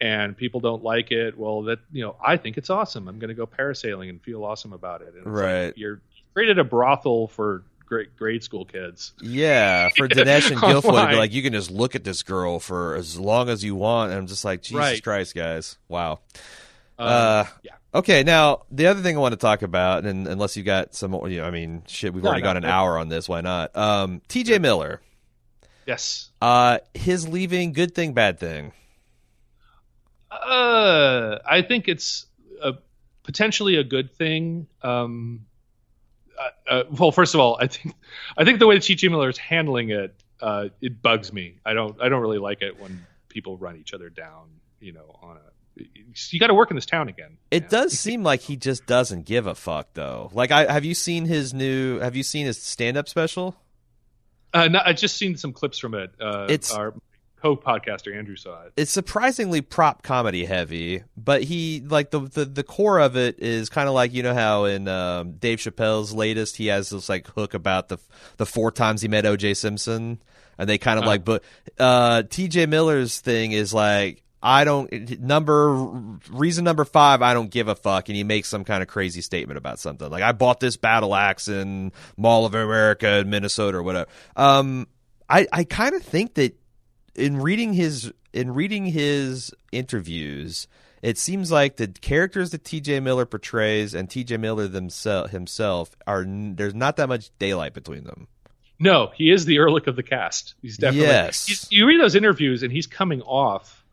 and 0.00 0.36
people 0.36 0.60
don't 0.60 0.84
like 0.84 1.10
it, 1.10 1.36
well, 1.38 1.62
that 1.62 1.78
you 1.90 2.04
know, 2.04 2.14
I 2.24 2.36
think 2.36 2.58
it's 2.58 2.70
awesome. 2.70 3.08
I'm 3.08 3.18
going 3.18 3.28
to 3.28 3.34
go 3.34 3.46
parasailing 3.46 4.08
and 4.10 4.22
feel 4.22 4.44
awesome 4.44 4.72
about 4.72 5.00
it. 5.02 5.08
And 5.08 5.16
it's 5.18 5.26
like, 5.26 5.34
Right. 5.34 5.72
you're 5.76 6.00
created 6.34 6.58
a 6.58 6.64
brothel 6.64 7.26
for 7.28 7.64
grade 7.88 8.08
grade 8.16 8.42
school 8.44 8.64
kids. 8.64 9.12
Yeah, 9.20 9.88
for 9.96 10.06
Dinesh 10.08 10.50
and 10.50 10.60
Gilfoyle 10.60 11.04
to 11.04 11.08
be 11.10 11.16
like, 11.16 11.32
you 11.32 11.42
can 11.42 11.52
just 11.52 11.70
look 11.70 11.94
at 11.94 12.04
this 12.04 12.22
girl 12.22 12.60
for 12.60 12.94
as 12.96 13.18
long 13.18 13.48
as 13.48 13.64
you 13.64 13.74
want, 13.74 14.10
and 14.12 14.18
I'm 14.20 14.26
just 14.26 14.44
like, 14.44 14.62
Jesus 14.62 14.78
Right. 14.78 15.02
Christ, 15.02 15.34
guys, 15.34 15.78
wow. 15.88 16.20
Um, 16.98 17.08
Uh, 17.08 17.44
yeah. 17.62 17.72
Okay, 17.94 18.22
now 18.22 18.64
the 18.70 18.86
other 18.88 19.00
thing 19.00 19.16
I 19.16 19.20
want 19.20 19.32
to 19.32 19.38
talk 19.38 19.62
about, 19.62 20.04
and 20.04 20.28
unless 20.28 20.56
you 20.56 20.62
got 20.62 20.94
some, 20.94 21.14
you 21.30 21.38
know, 21.38 21.44
I 21.46 21.50
mean, 21.50 21.82
shit, 21.86 22.12
we've 22.12 22.22
No, 22.22 22.28
already 22.28 22.42
no, 22.42 22.48
got 22.50 22.56
an 22.58 22.62
no. 22.64 22.68
hour 22.68 22.98
on 22.98 23.08
this. 23.08 23.28
Why 23.28 23.40
not? 23.40 23.74
Um, 23.74 24.20
T.J. 24.28 24.58
Miller, 24.58 25.00
Yes. 25.86 26.28
uh, 26.42 26.78
his 26.92 27.26
leaving, 27.26 27.72
good 27.72 27.94
thing, 27.94 28.12
bad 28.12 28.38
thing. 28.38 28.72
Uh, 30.30 31.38
I 31.46 31.62
think 31.62 31.88
it's 31.88 32.26
a, 32.62 32.74
potentially 33.22 33.76
a 33.76 33.84
good 33.84 34.12
thing. 34.12 34.66
Um, 34.82 35.46
uh, 36.40 36.70
uh, 36.70 36.82
well, 36.90 37.12
first 37.12 37.34
of 37.34 37.40
all, 37.40 37.56
I 37.60 37.66
think 37.66 37.94
I 38.36 38.44
think 38.44 38.58
the 38.58 38.66
way 38.66 38.76
that 38.76 38.82
T.J. 38.84 39.08
Miller 39.08 39.28
is 39.28 39.38
handling 39.38 39.90
it, 39.90 40.14
uh, 40.40 40.68
it 40.80 41.02
bugs 41.02 41.32
me. 41.32 41.58
I 41.64 41.74
don't 41.74 42.00
I 42.00 42.08
don't 42.08 42.20
really 42.20 42.38
like 42.38 42.62
it 42.62 42.80
when 42.80 43.06
people 43.28 43.56
run 43.56 43.76
each 43.76 43.92
other 43.94 44.10
down. 44.10 44.48
You 44.80 44.92
know, 44.92 45.18
on 45.22 45.36
a 45.36 45.40
you 46.30 46.40
got 46.40 46.48
to 46.48 46.54
work 46.54 46.70
in 46.70 46.76
this 46.76 46.86
town 46.86 47.08
again. 47.08 47.36
It 47.50 47.68
does 47.68 47.98
seem 47.98 48.22
like 48.24 48.40
he 48.40 48.56
just 48.56 48.86
doesn't 48.86 49.26
give 49.26 49.46
a 49.46 49.54
fuck, 49.54 49.88
though. 49.94 50.30
Like, 50.32 50.50
I 50.50 50.70
have 50.72 50.84
you 50.84 50.94
seen 50.94 51.24
his 51.24 51.54
new? 51.54 51.98
Have 52.00 52.16
you 52.16 52.22
seen 52.22 52.46
his 52.46 52.60
stand-up 52.60 53.08
special? 53.08 53.54
Uh, 54.52 54.68
no, 54.68 54.80
I 54.84 54.92
just 54.92 55.16
seen 55.16 55.36
some 55.36 55.52
clips 55.52 55.78
from 55.78 55.94
it. 55.94 56.10
Uh, 56.20 56.46
It's- 56.48 56.72
our 56.72 56.94
co-podcaster 57.40 58.16
Andrew 58.16 58.36
saw 58.36 58.62
it. 58.64 58.72
it's 58.76 58.90
surprisingly 58.90 59.60
prop 59.60 60.02
comedy 60.02 60.44
heavy, 60.44 61.04
but 61.16 61.42
he 61.44 61.82
like 61.86 62.10
the 62.10 62.20
the, 62.20 62.44
the 62.44 62.62
core 62.64 62.98
of 62.98 63.16
it 63.16 63.38
is 63.40 63.68
kind 63.68 63.88
of 63.88 63.94
like 63.94 64.12
you 64.12 64.22
know 64.22 64.34
how 64.34 64.64
in 64.64 64.88
um, 64.88 65.32
Dave 65.32 65.58
Chappelle's 65.58 66.12
latest 66.12 66.56
he 66.56 66.66
has 66.66 66.90
this 66.90 67.08
like 67.08 67.26
hook 67.28 67.54
about 67.54 67.88
the 67.88 67.98
the 68.36 68.46
four 68.46 68.70
times 68.72 69.02
he 69.02 69.08
met 69.08 69.24
O.J. 69.26 69.54
Simpson, 69.54 70.20
and 70.58 70.68
they 70.68 70.78
kind 70.78 70.98
of 70.98 71.04
Uh. 71.04 71.08
like 71.08 71.24
but 71.24 71.42
uh, 71.78 72.22
T.J. 72.28 72.66
Miller's 72.66 73.20
thing 73.20 73.52
is 73.52 73.72
like. 73.72 74.22
I 74.40 74.62
don't 74.62 75.18
number 75.20 75.72
reason 76.30 76.64
number 76.64 76.84
five. 76.84 77.22
I 77.22 77.34
don't 77.34 77.50
give 77.50 77.66
a 77.66 77.74
fuck, 77.74 78.08
and 78.08 78.14
he 78.14 78.22
makes 78.22 78.48
some 78.48 78.62
kind 78.62 78.82
of 78.82 78.88
crazy 78.88 79.20
statement 79.20 79.58
about 79.58 79.80
something 79.80 80.08
like 80.08 80.22
I 80.22 80.30
bought 80.30 80.60
this 80.60 80.76
battle 80.76 81.12
axe 81.12 81.48
in 81.48 81.90
Mall 82.16 82.46
of 82.46 82.54
America 82.54 83.18
in 83.18 83.30
Minnesota 83.30 83.78
or 83.78 83.82
whatever. 83.82 84.08
Um, 84.36 84.86
I 85.28 85.48
I 85.52 85.64
kind 85.64 85.96
of 85.96 86.04
think 86.04 86.34
that 86.34 86.56
in 87.18 87.40
reading 87.40 87.72
his 87.74 88.12
in 88.32 88.54
reading 88.54 88.86
his 88.86 89.52
interviews, 89.72 90.66
it 91.02 91.18
seems 91.18 91.50
like 91.50 91.76
the 91.76 91.88
characters 91.88 92.50
that 92.50 92.64
T.J. 92.64 93.00
Miller 93.00 93.26
portrays 93.26 93.94
and 93.94 94.08
T.J. 94.08 94.36
Miller 94.38 94.68
themself 94.68 95.30
himself 95.30 95.94
are 96.06 96.24
there's 96.26 96.74
not 96.74 96.96
that 96.96 97.08
much 97.08 97.30
daylight 97.38 97.74
between 97.74 98.04
them. 98.04 98.28
No, 98.80 99.10
he 99.14 99.30
is 99.30 99.44
the 99.44 99.56
Ehrlich 99.56 99.88
of 99.88 99.96
the 99.96 100.02
cast. 100.04 100.54
He's 100.62 100.76
definitely. 100.76 101.08
Yes. 101.08 101.46
he's- 101.46 101.66
you 101.70 101.86
read 101.86 102.00
those 102.00 102.14
interviews, 102.14 102.62
and 102.62 102.70
he's 102.70 102.86
coming 102.86 103.22
off 103.22 103.84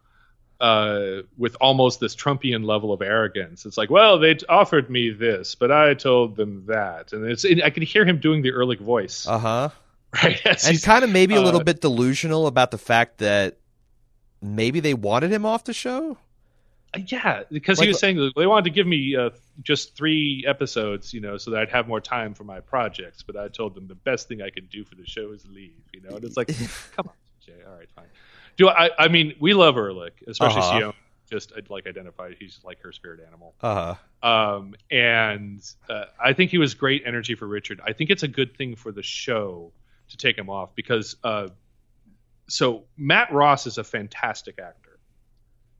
uh, 0.61 1.21
with 1.37 1.57
almost 1.59 1.99
this 1.99 2.15
Trumpian 2.15 2.63
level 2.65 2.93
of 2.93 3.01
arrogance. 3.01 3.65
It's 3.65 3.77
like, 3.77 3.89
well, 3.89 4.19
they 4.19 4.37
offered 4.47 4.89
me 4.89 5.09
this, 5.09 5.55
but 5.55 5.71
I 5.71 5.95
told 5.95 6.35
them 6.35 6.65
that, 6.67 7.13
and 7.13 7.25
it's. 7.29 7.43
I 7.45 7.69
can 7.71 7.83
hear 7.83 8.05
him 8.05 8.19
doing 8.19 8.41
the 8.41 8.49
Ehrlich 8.49 8.79
voice, 8.79 9.27
Uh 9.27 9.39
huh. 9.39 9.69
right? 10.23 10.39
As 10.45 10.63
And 10.65 10.71
he's- 10.73 10.85
kind 10.85 11.03
of 11.03 11.09
maybe 11.09 11.35
a 11.35 11.41
little 11.41 11.61
uh, 11.61 11.63
bit 11.63 11.81
delusional 11.81 12.47
about 12.47 12.71
the 12.71 12.77
fact 12.77 13.17
that 13.19 13.57
maybe 14.41 14.79
they 14.79 14.93
wanted 14.93 15.31
him 15.31 15.45
off 15.45 15.63
the 15.63 15.73
show. 15.73 16.17
yeah, 17.07 17.43
because 17.51 17.79
Like- 17.79 17.85
he 17.85 17.89
was 17.89 17.99
saying 17.99 18.31
they 18.35 18.47
wanted 18.47 18.65
to 18.65 18.69
give 18.69 18.87
me 18.87 19.15
uh, 19.15 19.31
just 19.63 19.95
three 19.95 20.43
episodes, 20.47 21.13
you 21.13 21.19
know, 21.21 21.37
so 21.37 21.51
that 21.51 21.59
I'd 21.61 21.69
have 21.69 21.87
more 21.87 21.99
time 22.01 22.33
for 22.33 22.43
my 22.45 22.59
projects. 22.61 23.23
But 23.23 23.35
I 23.35 23.47
told 23.49 23.75
them 23.75 23.87
the 23.87 23.95
best 23.95 24.27
thing 24.27 24.41
I 24.41 24.49
could 24.49 24.69
do 24.69 24.83
for 24.85 24.95
the 24.95 25.05
show 25.05 25.31
is 25.31 25.45
leave, 25.47 25.73
you 25.93 26.01
know. 26.01 26.15
And 26.15 26.23
it's 26.23 26.37
like, 26.37 26.47
come 26.95 27.07
on, 27.07 27.13
Jay. 27.45 27.53
All 27.67 27.75
right, 27.75 27.89
fine. 27.95 28.05
Do 28.57 28.69
I? 28.69 28.89
I 28.97 29.07
mean, 29.09 29.33
we 29.39 29.53
love 29.53 29.75
Ehrlich, 29.77 30.13
especially 30.27 30.59
Uh-huh. 30.61 30.79
Sion. 30.79 30.93
Just 31.29 31.51
uh, 31.53 31.61
like 31.69 31.87
identified, 31.87 32.35
he's 32.39 32.59
like 32.63 32.79
her 32.83 32.91
spirit 32.93 33.19
animal. 33.27 33.55
Uh 33.59 33.95
huh. 34.21 34.27
Um, 34.57 34.75
and 34.91 35.59
uh, 35.89 36.05
I 36.23 36.33
think 36.33 36.51
he 36.51 36.59
was 36.59 36.75
great 36.75 37.01
energy 37.05 37.33
for 37.35 37.47
Richard. 37.47 37.81
I 37.83 37.93
think 37.93 38.11
it's 38.11 38.21
a 38.23 38.27
good 38.27 38.55
thing 38.55 38.75
for 38.75 38.91
the 38.91 39.01
show 39.03 39.71
to 40.09 40.17
take 40.17 40.37
him 40.37 40.49
off 40.49 40.75
because 40.75 41.15
uh, 41.23 41.47
so 42.47 42.83
Matt 42.97 43.31
Ross 43.33 43.67
is 43.67 43.77
a 43.77 43.83
fantastic 43.83 44.59
actor. 44.59 44.99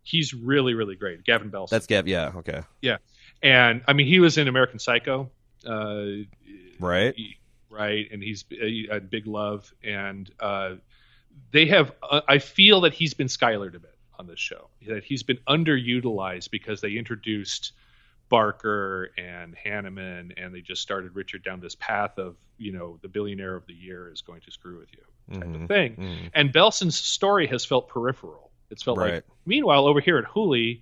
He's 0.04 0.34
really, 0.34 0.74
really 0.76 0.96
great. 0.96 1.24
Gavin 1.24 1.50
Belson. 1.50 1.70
That's 1.70 1.88
Gav. 1.88 2.08
Yeah. 2.08 2.32
Okay. 2.38 2.62
Yeah, 2.82 2.98
and 3.42 3.82
I 3.88 3.94
mean, 3.94 4.08
he 4.08 4.20
was 4.20 4.38
in 4.38 4.48
American 4.48 4.80
Psycho, 4.80 5.32
uh, 5.66 6.06
Right. 6.80 7.14
he- 7.16 7.38
right, 7.70 8.08
and 8.12 8.22
he's 8.22 8.46
uh, 8.52 8.94
had 8.94 9.10
Big 9.10 9.26
Love, 9.28 9.74
and 9.84 10.30
uh, 10.40 10.76
they 11.52 11.66
have. 11.68 11.92
Uh, 12.04 12.22
I 12.28 12.38
feel 12.38 12.82
that 12.82 12.94
he's 12.94 13.14
been 13.16 13.28
Skylered 13.28 13.76
a 13.76 13.80
bit 13.80 13.96
on 14.20 14.28
this 14.28 14.40
show. 14.40 14.70
That 14.88 15.04
he's 15.04 15.24
been 15.24 15.40
underutilized 15.48 16.52
because 16.52 16.82
they 16.82 16.92
introduced 16.94 17.74
Barker 18.30 19.12
and 19.18 19.56
Hanneman, 19.56 20.34
and 20.38 20.54
they 20.54 20.62
just 20.62 20.82
started 20.82 21.16
Richard 21.16 21.44
down 21.44 21.60
this 21.60 21.76
path 21.76 22.18
of 22.18 22.36
you 22.58 22.72
know 22.72 22.98
the 23.02 23.08
billionaire 23.08 23.56
of 23.56 23.66
the 23.68 23.74
year 23.74 24.12
is 24.12 24.22
going 24.22 24.42
to 24.42 24.52
screw 24.52 24.80
with 24.80 24.90
you 24.94 25.40
type 25.40 25.48
Mhm. 25.50 25.62
of 25.64 25.68
thing. 25.68 25.96
Mhm. 25.96 26.30
And 26.34 26.54
Belson's 26.54 26.98
story 26.98 27.48
has 27.48 27.66
felt 27.66 27.88
peripheral. 27.90 28.52
It's 28.70 28.82
felt 28.84 28.98
Right. 28.98 29.16
like. 29.16 29.26
Meanwhile, 29.46 29.86
over 29.88 30.00
here 30.00 30.18
at 30.18 30.26
Hooli, 30.26 30.82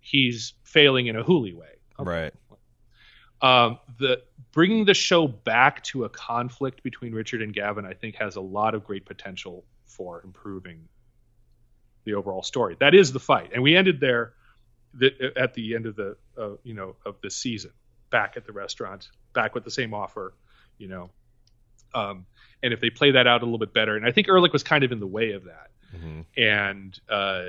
he's 0.00 0.54
failing 0.64 1.06
in 1.06 1.16
a 1.16 1.24
Hooli 1.24 1.54
way. 1.54 1.76
Right. 1.98 2.34
Um, 3.42 3.78
the 3.98 4.22
bringing 4.52 4.84
the 4.86 4.94
show 4.94 5.26
back 5.28 5.82
to 5.84 6.04
a 6.04 6.08
conflict 6.08 6.82
between 6.82 7.12
Richard 7.14 7.42
and 7.42 7.52
Gavin, 7.52 7.84
I 7.84 7.92
think, 7.92 8.16
has 8.16 8.36
a 8.36 8.40
lot 8.40 8.74
of 8.74 8.84
great 8.84 9.04
potential 9.04 9.64
for 9.84 10.22
improving 10.22 10.88
the 12.04 12.14
overall 12.14 12.42
story. 12.42 12.76
That 12.80 12.94
is 12.94 13.12
the 13.12 13.20
fight, 13.20 13.50
and 13.52 13.62
we 13.62 13.76
ended 13.76 14.00
there 14.00 14.34
the, 14.98 15.32
at 15.36 15.54
the 15.54 15.74
end 15.74 15.86
of 15.86 15.96
the 15.96 16.16
uh, 16.38 16.50
you 16.62 16.74
know 16.74 16.96
of 17.04 17.16
this 17.22 17.36
season, 17.36 17.70
back 18.10 18.36
at 18.36 18.44
the 18.46 18.52
restaurant, 18.52 19.08
back 19.32 19.54
with 19.54 19.64
the 19.64 19.70
same 19.70 19.92
offer, 19.94 20.34
you 20.78 20.88
know. 20.88 21.10
Um, 21.94 22.26
and 22.62 22.72
if 22.72 22.80
they 22.80 22.90
play 22.90 23.12
that 23.12 23.26
out 23.26 23.42
a 23.42 23.44
little 23.44 23.58
bit 23.58 23.72
better, 23.72 23.96
and 23.96 24.04
I 24.06 24.12
think 24.12 24.28
Ehrlich 24.28 24.52
was 24.52 24.62
kind 24.62 24.84
of 24.84 24.92
in 24.92 25.00
the 25.00 25.06
way 25.06 25.32
of 25.32 25.44
that 25.44 25.70
Mhm. 25.96 26.24
and 26.36 27.00
uh, 27.08 27.44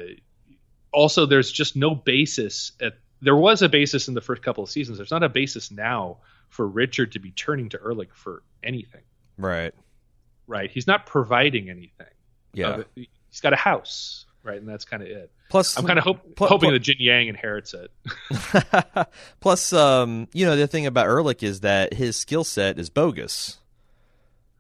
also 0.92 1.26
there's 1.26 1.52
just 1.52 1.76
no 1.76 1.96
basis 1.96 2.72
at 2.80 2.94
there 3.22 3.36
was 3.36 3.64
a 3.64 3.68
basis 3.70 4.08
in 4.08 4.14
the 4.14 4.22
first 4.22 4.44
couple 4.44 4.64
of 4.64 4.70
seasons 4.70 4.98
there's 5.00 5.10
not 5.12 5.24
a 5.24 5.28
basis 5.30 5.72
now 5.72 6.18
for 6.50 6.68
richard 6.68 7.14
to 7.14 7.20
be 7.20 7.32
turning 7.32 7.68
to 7.70 7.80
ehrlich 7.84 8.10
for 8.14 8.44
anything 8.64 9.02
Right. 9.38 9.74
right 10.46 10.70
he's 10.70 10.86
not 10.86 11.08
providing 11.08 11.70
anything 11.72 12.14
Yeah. 12.54 12.68
Uh, 12.70 12.84
he's 12.96 13.42
got 13.42 13.54
a 13.54 13.58
house 13.58 14.27
right 14.48 14.60
and 14.60 14.68
that's 14.68 14.86
kind 14.86 15.04
of 15.04 15.10
it 15.10 15.32
Plus, 15.50 15.78
i'm 15.78 15.86
kind 15.86 16.00
of 16.00 16.04
hope, 16.04 16.36
Pl- 16.36 16.48
hoping 16.48 16.70
pl- 16.70 16.80
that 16.80 16.84
Jian-Yang 16.84 17.28
inherits 17.28 17.74
it 17.74 17.92
Plus, 19.40 19.74
um, 19.74 20.28
you 20.34 20.46
know, 20.46 20.56
the 20.56 20.68
thing 20.68 20.86
about 20.86 21.08
Ehrlich 21.08 21.44
is 21.44 21.62
that 21.62 21.94
his 21.94 22.18
skill 22.18 22.44
set 22.44 22.80
is 22.80 22.90
bogus. 22.90 23.58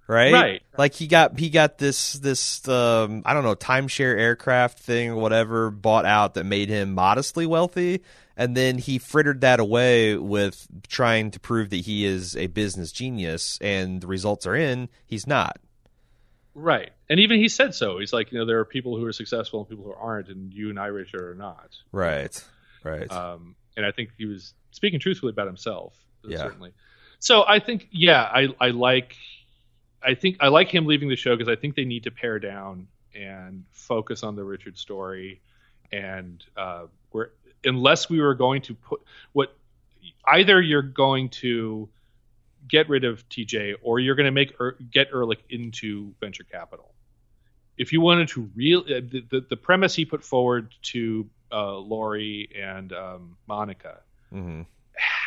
Right? 0.07 0.31
Right. 0.31 0.61
Like 0.77 0.93
he 0.93 1.07
got 1.07 1.37
he 1.37 1.49
got 1.49 1.77
this 1.79 2.13
this 2.13 2.65
um 2.69 3.23
I 3.25 3.33
don't 3.33 3.43
know, 3.43 3.55
timeshare 3.55 4.17
aircraft 4.17 4.79
thing 4.79 5.09
or 5.09 5.17
whatever 5.17 5.69
bought 5.69 6.05
out 6.05 6.35
that 6.35 6.45
made 6.45 6.69
him 6.69 6.93
modestly 6.93 7.45
wealthy 7.45 8.01
and 8.37 8.55
then 8.55 8.77
he 8.77 8.99
frittered 8.99 9.41
that 9.41 9.59
away 9.59 10.15
with 10.15 10.65
trying 10.87 11.31
to 11.31 11.41
prove 11.41 11.71
that 11.71 11.77
he 11.77 12.05
is 12.05 12.37
a 12.37 12.47
business 12.47 12.93
genius 12.93 13.57
and 13.59 13.99
the 13.99 14.07
results 14.07 14.45
are 14.47 14.55
in, 14.55 14.87
he's 15.05 15.27
not. 15.27 15.57
Right 16.59 16.89
and 17.07 17.19
even 17.19 17.39
he 17.39 17.47
said 17.47 17.73
so 17.75 17.99
he's 17.99 18.11
like 18.11 18.31
you 18.31 18.39
know 18.39 18.45
there 18.45 18.57
are 18.59 18.65
people 18.65 18.97
who 18.97 19.05
are 19.05 19.13
successful 19.13 19.59
and 19.59 19.69
people 19.69 19.85
who 19.85 19.93
aren't 19.93 20.27
and 20.27 20.51
you 20.53 20.69
and 20.69 20.79
i 20.79 20.87
richard 20.87 21.21
are 21.21 21.35
not 21.35 21.69
Right. 21.91 22.43
Right. 22.83 23.11
um, 23.11 23.55
and 23.75 23.85
I 23.85 23.91
think 23.91 24.09
he 24.17 24.25
was 24.25 24.53
speaking 24.71 24.99
truthfully 24.99 25.29
about 25.29 25.45
himself. 25.47 25.93
Yeah. 26.23 26.37
Certainly. 26.37 26.73
So 27.19 27.43
I 27.47 27.59
think, 27.59 27.87
yeah, 27.91 28.23
I, 28.23 28.47
I 28.59 28.69
like, 28.69 29.15
I 30.03 30.15
think 30.15 30.37
I 30.39 30.47
like 30.47 30.69
him 30.69 30.85
leaving 30.85 31.09
the 31.09 31.15
show 31.15 31.35
because 31.35 31.47
I 31.51 31.55
think 31.55 31.75
they 31.75 31.85
need 31.85 32.03
to 32.03 32.11
pare 32.11 32.39
down 32.39 32.87
and 33.15 33.65
focus 33.71 34.23
on 34.23 34.35
the 34.35 34.43
Richard 34.43 34.77
story, 34.77 35.41
and 35.91 36.43
uh, 36.55 36.85
we're 37.11 37.29
unless 37.63 38.09
we 38.09 38.19
were 38.21 38.35
going 38.35 38.61
to 38.63 38.75
put 38.75 39.01
what 39.33 39.55
either 40.25 40.61
you're 40.61 40.81
going 40.81 41.29
to 41.29 41.89
get 42.67 42.89
rid 42.89 43.03
of 43.03 43.27
TJ 43.29 43.75
or 43.81 43.99
you're 43.99 44.15
going 44.15 44.25
to 44.25 44.31
make 44.31 44.59
er, 44.59 44.77
get 44.91 45.07
Ehrlich 45.13 45.39
into 45.49 46.13
venture 46.19 46.43
capital. 46.43 46.93
If 47.77 47.93
you 47.93 48.01
wanted 48.01 48.29
to 48.29 48.49
real 48.55 48.79
uh, 48.81 49.01
the, 49.09 49.23
the 49.29 49.45
the 49.49 49.57
premise 49.57 49.93
he 49.95 50.05
put 50.05 50.23
forward 50.23 50.73
to 50.93 51.29
uh, 51.51 51.77
Laurie 51.77 52.49
and 52.59 52.91
um, 52.93 53.37
Monica 53.47 53.99
mhm. 54.33 54.65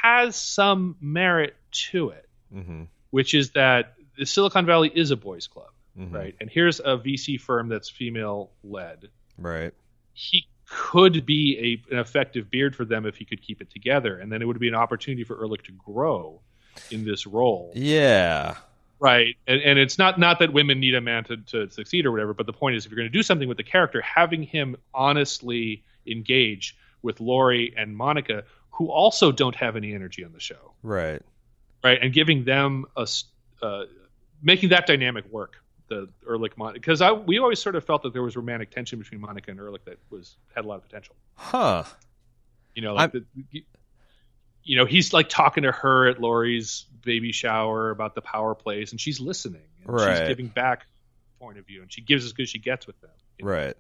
has 0.03 0.37
some 0.37 0.97
merit 1.01 1.57
to 1.71 2.11
it, 2.11 2.29
Mhm. 2.55 2.89
which 3.11 3.35
is 3.35 3.51
that 3.53 3.95
the 4.19 4.27
Silicon 4.27 4.67
Valley 4.67 4.91
is 4.93 5.13
a 5.13 5.17
boys' 5.17 5.47
club, 5.47 5.71
Mhm. 5.99 6.13
right? 6.13 6.35
And 6.41 6.51
here's 6.51 6.81
a 6.81 6.97
VC 6.99 7.39
firm 7.41 7.69
that's 7.69 7.89
female 7.89 8.51
led. 8.65 9.09
Right. 9.39 9.73
He 10.13 10.47
could 10.67 11.27
be 11.27 11.83
a, 11.91 11.95
an 11.95 12.01
effective 12.01 12.51
beard 12.51 12.77
for 12.77 12.85
them 12.85 13.07
if 13.07 13.17
he 13.17 13.25
could 13.25 13.43
keep 13.43 13.61
it 13.61 13.71
together, 13.71 14.19
and 14.19 14.31
then 14.31 14.43
it 14.43 14.45
would 14.47 14.59
be 14.59 14.69
an 14.69 14.75
opportunity 14.75 15.25
for 15.25 15.41
Ehrlich 15.41 15.65
to 15.65 15.73
grow. 15.73 16.41
In 16.91 17.05
this 17.05 17.27
role. 17.27 17.73
Yeah. 17.75 18.57
Right, 18.99 19.37
and, 19.47 19.63
and 19.63 19.79
it's 19.79 19.97
not 19.99 20.19
not 20.19 20.41
that 20.41 20.53
women 20.53 20.79
need 20.79 20.95
a 20.95 21.01
man 21.01 21.25
to, 21.25 21.39
to 21.39 21.71
succeed 21.71 22.05
or 22.05 22.11
whatever, 22.11 22.35
but 22.35 22.45
the 22.45 22.53
point 22.53 22.77
is, 22.77 22.85
if 22.85 22.93
you're 22.93 22.99
going 22.99 23.11
to 23.11 23.19
do 23.19 23.23
something 23.23 23.49
with 23.49 23.57
the 23.57 23.63
character, 23.63 24.03
having 24.03 24.43
him 24.43 24.77
honestly 24.93 25.83
engage 26.07 26.77
with 27.01 27.19
Laurie 27.19 27.73
and 27.79 27.97
Monica, 27.97 28.45
who 28.73 28.91
also 28.91 29.33
don't 29.33 29.57
have 29.57 29.75
any 29.75 29.95
energy 29.95 30.23
on 30.23 30.33
the 30.33 30.41
show, 30.41 30.75
Right. 30.83 31.23
right, 31.83 31.99
and 32.03 32.13
giving 32.13 32.45
them 32.45 32.85
a 32.95 33.07
uh, 33.63 33.85
making 34.43 34.69
that 34.69 34.87
dynamic 34.87 35.25
work. 35.33 35.57
The 35.89 36.09
Ehrlich 36.29 36.57
Monica, 36.57 36.79
because 36.79 37.01
I 37.01 37.11
we 37.11 37.39
always 37.41 37.59
sort 37.59 37.75
of 37.75 37.85
felt 37.85 38.03
that 38.03 38.13
there 38.13 38.23
was 38.23 38.37
romantic 38.37 38.71
tension 38.71 38.99
between 39.01 39.21
Monica 39.21 39.51
and 39.51 39.59
Ehrlich 39.59 39.85
that 39.87 39.99
was 40.11 40.37
had 40.55 40.65
a 40.65 40.69
lot 40.69 40.77
of 40.77 40.83
potential. 40.83 41.17
Huh. 41.35 41.83
You 42.77 42.83
know, 42.83 42.95
like 42.95 43.11
the, 43.11 43.25
you 44.63 44.77
know, 44.77 44.85
he's 44.85 45.13
like 45.13 45.29
talking 45.29 45.63
to 45.65 45.73
her 45.73 46.09
at 46.09 46.21
Laurie's 46.21 46.87
baby 47.05 47.33
shower 47.33 47.91
about 47.91 48.15
the 48.15 48.21
power 48.21 48.55
plays, 48.55 48.93
and 48.93 49.01
she's 49.01 49.21
listening. 49.21 49.63
And 49.85 49.93
Right. 49.93 50.19
She's 50.19 50.29
giving 50.29 50.49
back 50.49 50.87
point 51.39 51.59
of 51.59 51.67
view, 51.67 51.83
and 51.83 51.93
she 51.93 52.03
gives 52.03 52.25
as 52.25 52.33
good 52.33 52.43
as 52.43 52.51
she 52.51 52.59
gets 52.59 52.87
with 52.87 53.01
them. 53.01 53.11
you 53.39 53.45
know? 53.45 53.51
Right. 53.51 53.77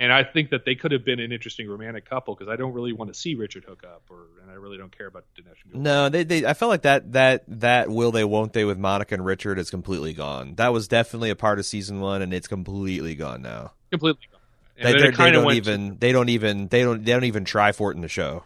And 0.00 0.12
I 0.12 0.24
think 0.24 0.50
that 0.50 0.64
they 0.64 0.74
could 0.74 0.90
have 0.90 1.04
been 1.04 1.20
an 1.20 1.30
interesting 1.30 1.68
romantic 1.68 2.08
couple 2.08 2.34
because 2.34 2.52
I 2.52 2.56
don't 2.56 2.72
really 2.72 2.92
want 2.92 3.12
to 3.12 3.18
see 3.18 3.36
Richard 3.36 3.64
hook 3.64 3.84
up, 3.84 4.02
or 4.10 4.26
and 4.42 4.50
I 4.50 4.54
really 4.54 4.76
don't 4.76 4.96
care 4.96 5.06
about 5.06 5.24
Dinesh. 5.36 5.72
and. 5.72 5.82
No, 5.82 6.08
they, 6.08 6.24
they 6.24 6.44
I 6.44 6.54
felt 6.54 6.70
like 6.70 6.82
that 6.82 7.12
that 7.12 7.44
that 7.46 7.88
will 7.88 8.10
they 8.10 8.24
won't 8.24 8.52
they 8.52 8.64
with 8.64 8.78
Monica 8.78 9.14
and 9.14 9.24
Richard 9.24 9.58
is 9.60 9.70
completely 9.70 10.12
gone. 10.12 10.54
That 10.56 10.72
was 10.72 10.88
definitely 10.88 11.30
a 11.30 11.36
part 11.36 11.60
of 11.60 11.66
season 11.66 12.00
one, 12.00 12.20
and 12.20 12.34
it's 12.34 12.48
completely 12.48 13.14
gone 13.14 13.42
now. 13.42 13.72
completely. 13.90 14.26
gone. 14.32 14.40
And 14.76 14.88
They, 14.88 15.02
they, 15.02 15.10
they 15.10 15.30
don't 15.30 15.52
even 15.52 15.98
they 16.00 16.10
don't 16.10 16.28
even 16.30 16.66
they 16.68 16.82
don't 16.82 17.04
they 17.04 17.12
don't 17.12 17.24
even 17.24 17.44
try 17.44 17.70
for 17.70 17.92
it 17.92 17.94
in 17.94 18.00
the 18.00 18.08
show. 18.08 18.42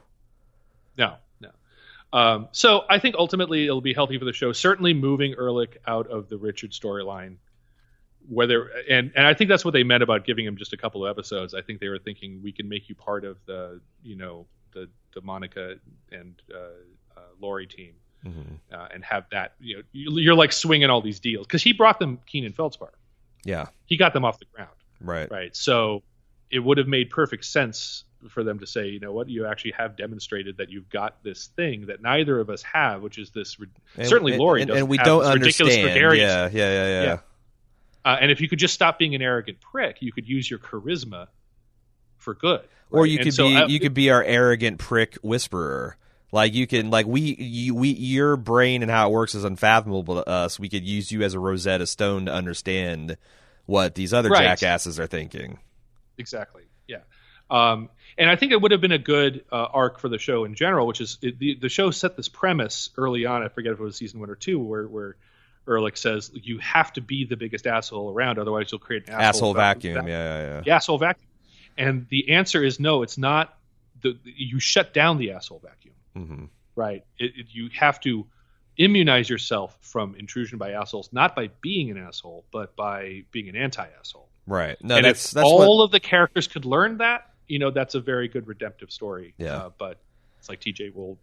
No. 0.99 1.15
Um, 2.13 2.49
so 2.53 2.83
I 2.89 2.99
think 2.99 3.17
ultimately 3.19 3.65
it'll 3.65 3.81
be 3.81 3.93
healthy 3.95 4.19
for 4.19 4.25
the 4.25 4.33
show. 4.33 4.53
Certainly 4.53 4.95
moving 4.95 5.35
Ehrlich 5.39 5.77
out 5.87 6.07
of 6.07 6.29
the 6.29 6.39
Richard 6.39 6.71
storyline. 6.73 7.37
Whether 8.29 8.69
and 8.91 9.13
and 9.15 9.25
I 9.27 9.35
think 9.35 9.49
that's 9.49 9.65
what 9.65 9.71
they 9.73 9.85
meant 9.85 10.03
about 10.03 10.25
giving 10.25 10.45
him 10.45 10.57
just 10.57 10.73
a 10.73 10.77
couple 10.77 11.05
of 11.07 11.11
episodes. 11.11 11.55
I 11.55 11.63
think 11.63 11.79
they 11.81 11.89
were 11.89 11.99
thinking 11.99 12.41
we 12.43 12.51
can 12.51 12.69
make 12.69 12.89
you 12.89 12.95
part 12.97 13.25
of 13.25 13.37
the 13.47 13.81
you 14.03 14.17
know 14.17 14.47
the 14.73 14.89
the 15.15 15.21
Monica 15.21 15.77
and 16.11 16.35
uh, 16.53 16.59
uh, 17.17 17.21
Laurie 17.41 17.67
team 17.67 17.95
Mm-hmm. 18.25 18.55
uh, 18.75 18.89
and 18.93 19.05
have 19.05 19.27
that 19.31 19.53
you 19.61 19.77
know 19.77 19.83
you're 19.93 20.35
like 20.35 20.51
swinging 20.53 20.91
all 20.91 21.01
these 21.01 21.21
deals 21.21 21.47
because 21.47 21.63
he 21.63 21.73
brought 21.73 22.01
them 22.01 22.19
Keenan 22.27 22.53
Feldspar. 22.53 22.91
Yeah. 23.45 23.67
He 23.85 23.97
got 23.97 24.13
them 24.15 24.25
off 24.25 24.41
the 24.41 24.47
ground 24.53 24.71
Right. 25.01 25.31
right? 25.31 25.55
So 25.55 26.03
it 26.51 26.59
would 26.59 26.79
have 26.79 26.89
made 26.89 27.11
perfect 27.11 27.45
sense 27.45 28.03
for 28.29 28.45
them 28.45 28.59
to 28.61 28.67
say, 28.67 28.89
you 28.89 29.01
know 29.01 29.13
what, 29.13 29.29
you 29.29 29.47
actually 29.47 29.73
have 29.73 29.97
demonstrated 29.97 30.57
that 30.59 30.71
you've 30.71 30.89
got 30.89 31.23
this 31.23 31.47
thing 31.49 31.87
that 31.87 32.01
neither 32.03 32.39
of 32.41 32.51
us 32.51 32.63
have, 32.63 33.03
which 33.03 33.19
is 33.19 33.31
this. 33.31 33.59
ri- 33.59 33.69
And- 33.97 34.09
certainly, 34.09 34.33
and, 34.33 34.41
Laurie 34.41 34.63
and, 34.63 34.69
doesn't 34.69 34.81
and 34.83 34.89
we 34.89 34.97
have 34.99 35.07
don't 35.07 35.21
ridiculous 35.35 35.75
understand. 35.77 35.93
gregarious. 35.93 36.23
Yeah, 36.23 36.49
yeah, 36.53 36.71
yeah, 36.73 36.89
yeah. 36.89 37.03
Yeah. 37.05 37.19
Uh, 38.05 38.17
and 38.21 38.31
if 38.31 38.41
you 38.41 38.49
could 38.49 38.59
just 38.59 38.75
stop 38.75 38.99
being 38.99 39.15
an 39.15 39.23
arrogant 39.23 39.61
prick, 39.61 40.01
you 40.01 40.13
could 40.13 40.29
use 40.29 40.49
your 40.49 40.59
charisma 40.61 41.27
for 42.19 42.35
good. 42.35 42.63
Or 42.91 43.05
you 43.07 43.19
could 43.19 43.35
so 43.35 43.49
be 43.49 43.57
I- 43.57 43.67
you 43.67 43.81
could 43.81 43.95
be 43.95 44.11
our 44.11 44.23
arrogant 44.23 44.79
prick 44.79 45.17
whisperer. 45.23 45.97
Like 46.33 46.55
you 46.55 46.67
can 46.67 46.91
like 46.91 47.07
we 47.07 47.21
you 47.37 47.75
we 47.75 47.89
your 47.89 48.37
brain 48.37 48.83
and 48.83 48.91
how 48.91 49.09
it 49.09 49.13
works 49.13 49.35
is 49.35 49.43
unfathomable 49.45 50.17
to 50.17 50.29
us. 50.29 50.59
We 50.61 50.69
could 50.69 50.85
use 50.85 51.11
you 51.11 51.23
as 51.23 51.35
a 51.35 51.41
Rosetta 51.41 51.87
Stone 51.87 52.27
to 52.27 52.33
understand 52.33 53.17
what 53.65 53.95
these 53.97 54.13
other 54.15 54.29
Right. 54.31 54.43
jackasses 54.43 55.01
are 55.01 55.07
thinking. 55.09 55.59
exactly 56.19 56.63
yeah 56.89 57.01
um, 57.51 57.89
and 58.19 58.29
i 58.31 58.37
think 58.37 58.53
it 58.53 58.61
would 58.61 58.73
have 58.73 58.81
been 58.81 58.93
a 58.93 58.99
good 58.99 59.45
uh, 59.53 59.67
arc 59.73 59.99
for 59.99 60.09
the 60.09 60.19
show 60.19 60.45
in 60.45 60.55
general 60.55 60.87
which 60.87 61.01
is 61.01 61.19
it, 61.23 61.39
the, 61.39 61.55
the 61.57 61.69
show 61.69 61.91
set 61.91 62.17
this 62.17 62.29
premise 62.29 62.91
early 62.97 63.27
on 63.27 63.43
i 63.43 63.49
forget 63.49 63.73
if 63.73 63.81
it 63.81 63.83
was 63.83 63.97
season 63.97 64.21
one 64.21 64.31
or 64.31 64.35
two 64.35 64.59
where 64.59 64.87
where 64.87 65.17
Ehrlich 65.69 65.97
says 65.97 66.31
you 66.33 66.59
have 66.59 66.93
to 66.93 67.01
be 67.01 67.25
the 67.25 67.37
biggest 67.37 67.67
asshole 67.67 68.13
around 68.13 68.39
otherwise 68.39 68.71
you'll 68.71 68.79
create 68.79 69.09
an 69.09 69.15
asshole, 69.15 69.29
Asshole 69.29 69.55
va- 69.55 69.59
vacuum. 69.59 70.09
Yeah, 70.09 70.39
yeah, 70.39 70.47
yeah. 70.55 70.61
the 70.61 70.71
asshole 70.71 70.99
vacuum 70.99 71.29
and 71.77 72.07
the 72.09 72.31
answer 72.31 72.63
is 72.63 72.79
no 72.79 73.03
it's 73.03 73.19
not 73.19 73.59
the, 74.03 74.17
you 74.25 74.61
shut 74.61 74.95
down 74.95 75.19
the 75.19 75.33
asshole 75.33 75.61
vacuum 75.65 75.95
hmm 76.15 76.45
right 76.77 77.05
it, 77.19 77.33
it, 77.37 77.47
you 77.51 77.69
have 77.75 77.99
to 78.01 78.27
immunize 78.77 79.29
yourself 79.29 79.77
from 79.81 80.15
intrusion 80.17 80.59
by 80.59 80.73
assholes 80.73 81.09
not 81.13 81.35
by 81.35 81.49
being 81.61 81.91
an 81.91 81.99
asshole 81.99 82.45
but 82.53 82.77
by 82.77 83.25
being 83.33 83.49
an 83.49 83.57
anti-asshole 83.57 84.29
Right. 84.47 84.83
No, 84.83 84.97
and 84.97 85.05
that's 85.05 85.27
if 85.27 85.31
that's 85.33 85.45
all 85.45 85.79
what, 85.79 85.85
of 85.85 85.91
the 85.91 86.01
characters 86.01 86.47
could 86.47 86.65
learn 86.65 86.99
that, 86.99 87.31
you 87.49 87.59
know, 87.59 87.71
that's 87.71 87.95
a 87.95 88.01
very 88.01 88.29
good 88.29 88.47
redemptive 88.47 88.91
story. 88.91 89.35
Yeah. 89.39 89.57
Uh, 89.57 89.71
but 89.79 89.99
it's 90.39 90.49
like 90.49 90.61
TJ 90.61 90.95
will. 90.95 91.19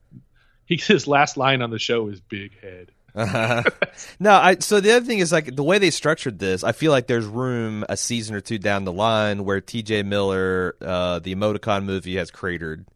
He, 0.66 0.78
his 0.78 1.08
last 1.08 1.38
line 1.38 1.62
on 1.62 1.72
the 1.72 1.80
show 1.80 2.08
is 2.08 2.22
"big 2.22 2.60
head." 2.60 2.92
no, 4.20 4.32
I 4.32 4.58
so 4.60 4.80
the 4.80 4.92
other 4.96 5.06
thing 5.06 5.20
is 5.20 5.32
like 5.32 5.56
the 5.56 5.64
way 5.64 5.78
they 5.78 5.92
structured 5.92 6.40
this, 6.40 6.64
I 6.64 6.72
feel 6.72 6.92
like 6.92 7.06
there's 7.06 7.28
room 7.28 7.86
a 7.88 7.96
season 7.96 8.36
or 8.36 8.42
two 8.42 8.58
down 8.58 8.86
the 8.86 8.92
line 8.92 9.46
where 9.46 9.62
TJ 9.62 10.04
Miller, 10.06 10.76
uh, 10.82 11.20
the 11.20 11.36
emoticon 11.36 11.86
movie 11.86 12.16
has 12.16 12.32
cratered, 12.32 12.88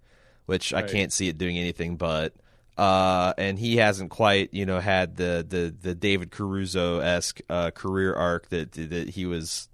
which 0.48 0.74
I 0.74 0.82
can't 0.82 1.14
see 1.14 1.28
it 1.28 1.38
doing 1.38 1.58
anything 1.58 1.98
but. 1.98 2.34
Uh, 2.78 3.34
and 3.40 3.58
he 3.58 3.78
hasn't 3.78 4.12
quite, 4.12 4.54
you 4.54 4.66
know, 4.66 4.80
had 4.80 5.18
the 5.18 5.46
the, 5.48 5.74
the 5.82 5.96
David 5.96 6.32
Caruso 6.32 7.00
esque 7.00 7.42
uh, 7.50 7.72
career 7.72 8.14
arc 8.14 8.50
that 8.50 8.72
that 8.72 9.10
he 9.10 9.26
was. 9.26 9.70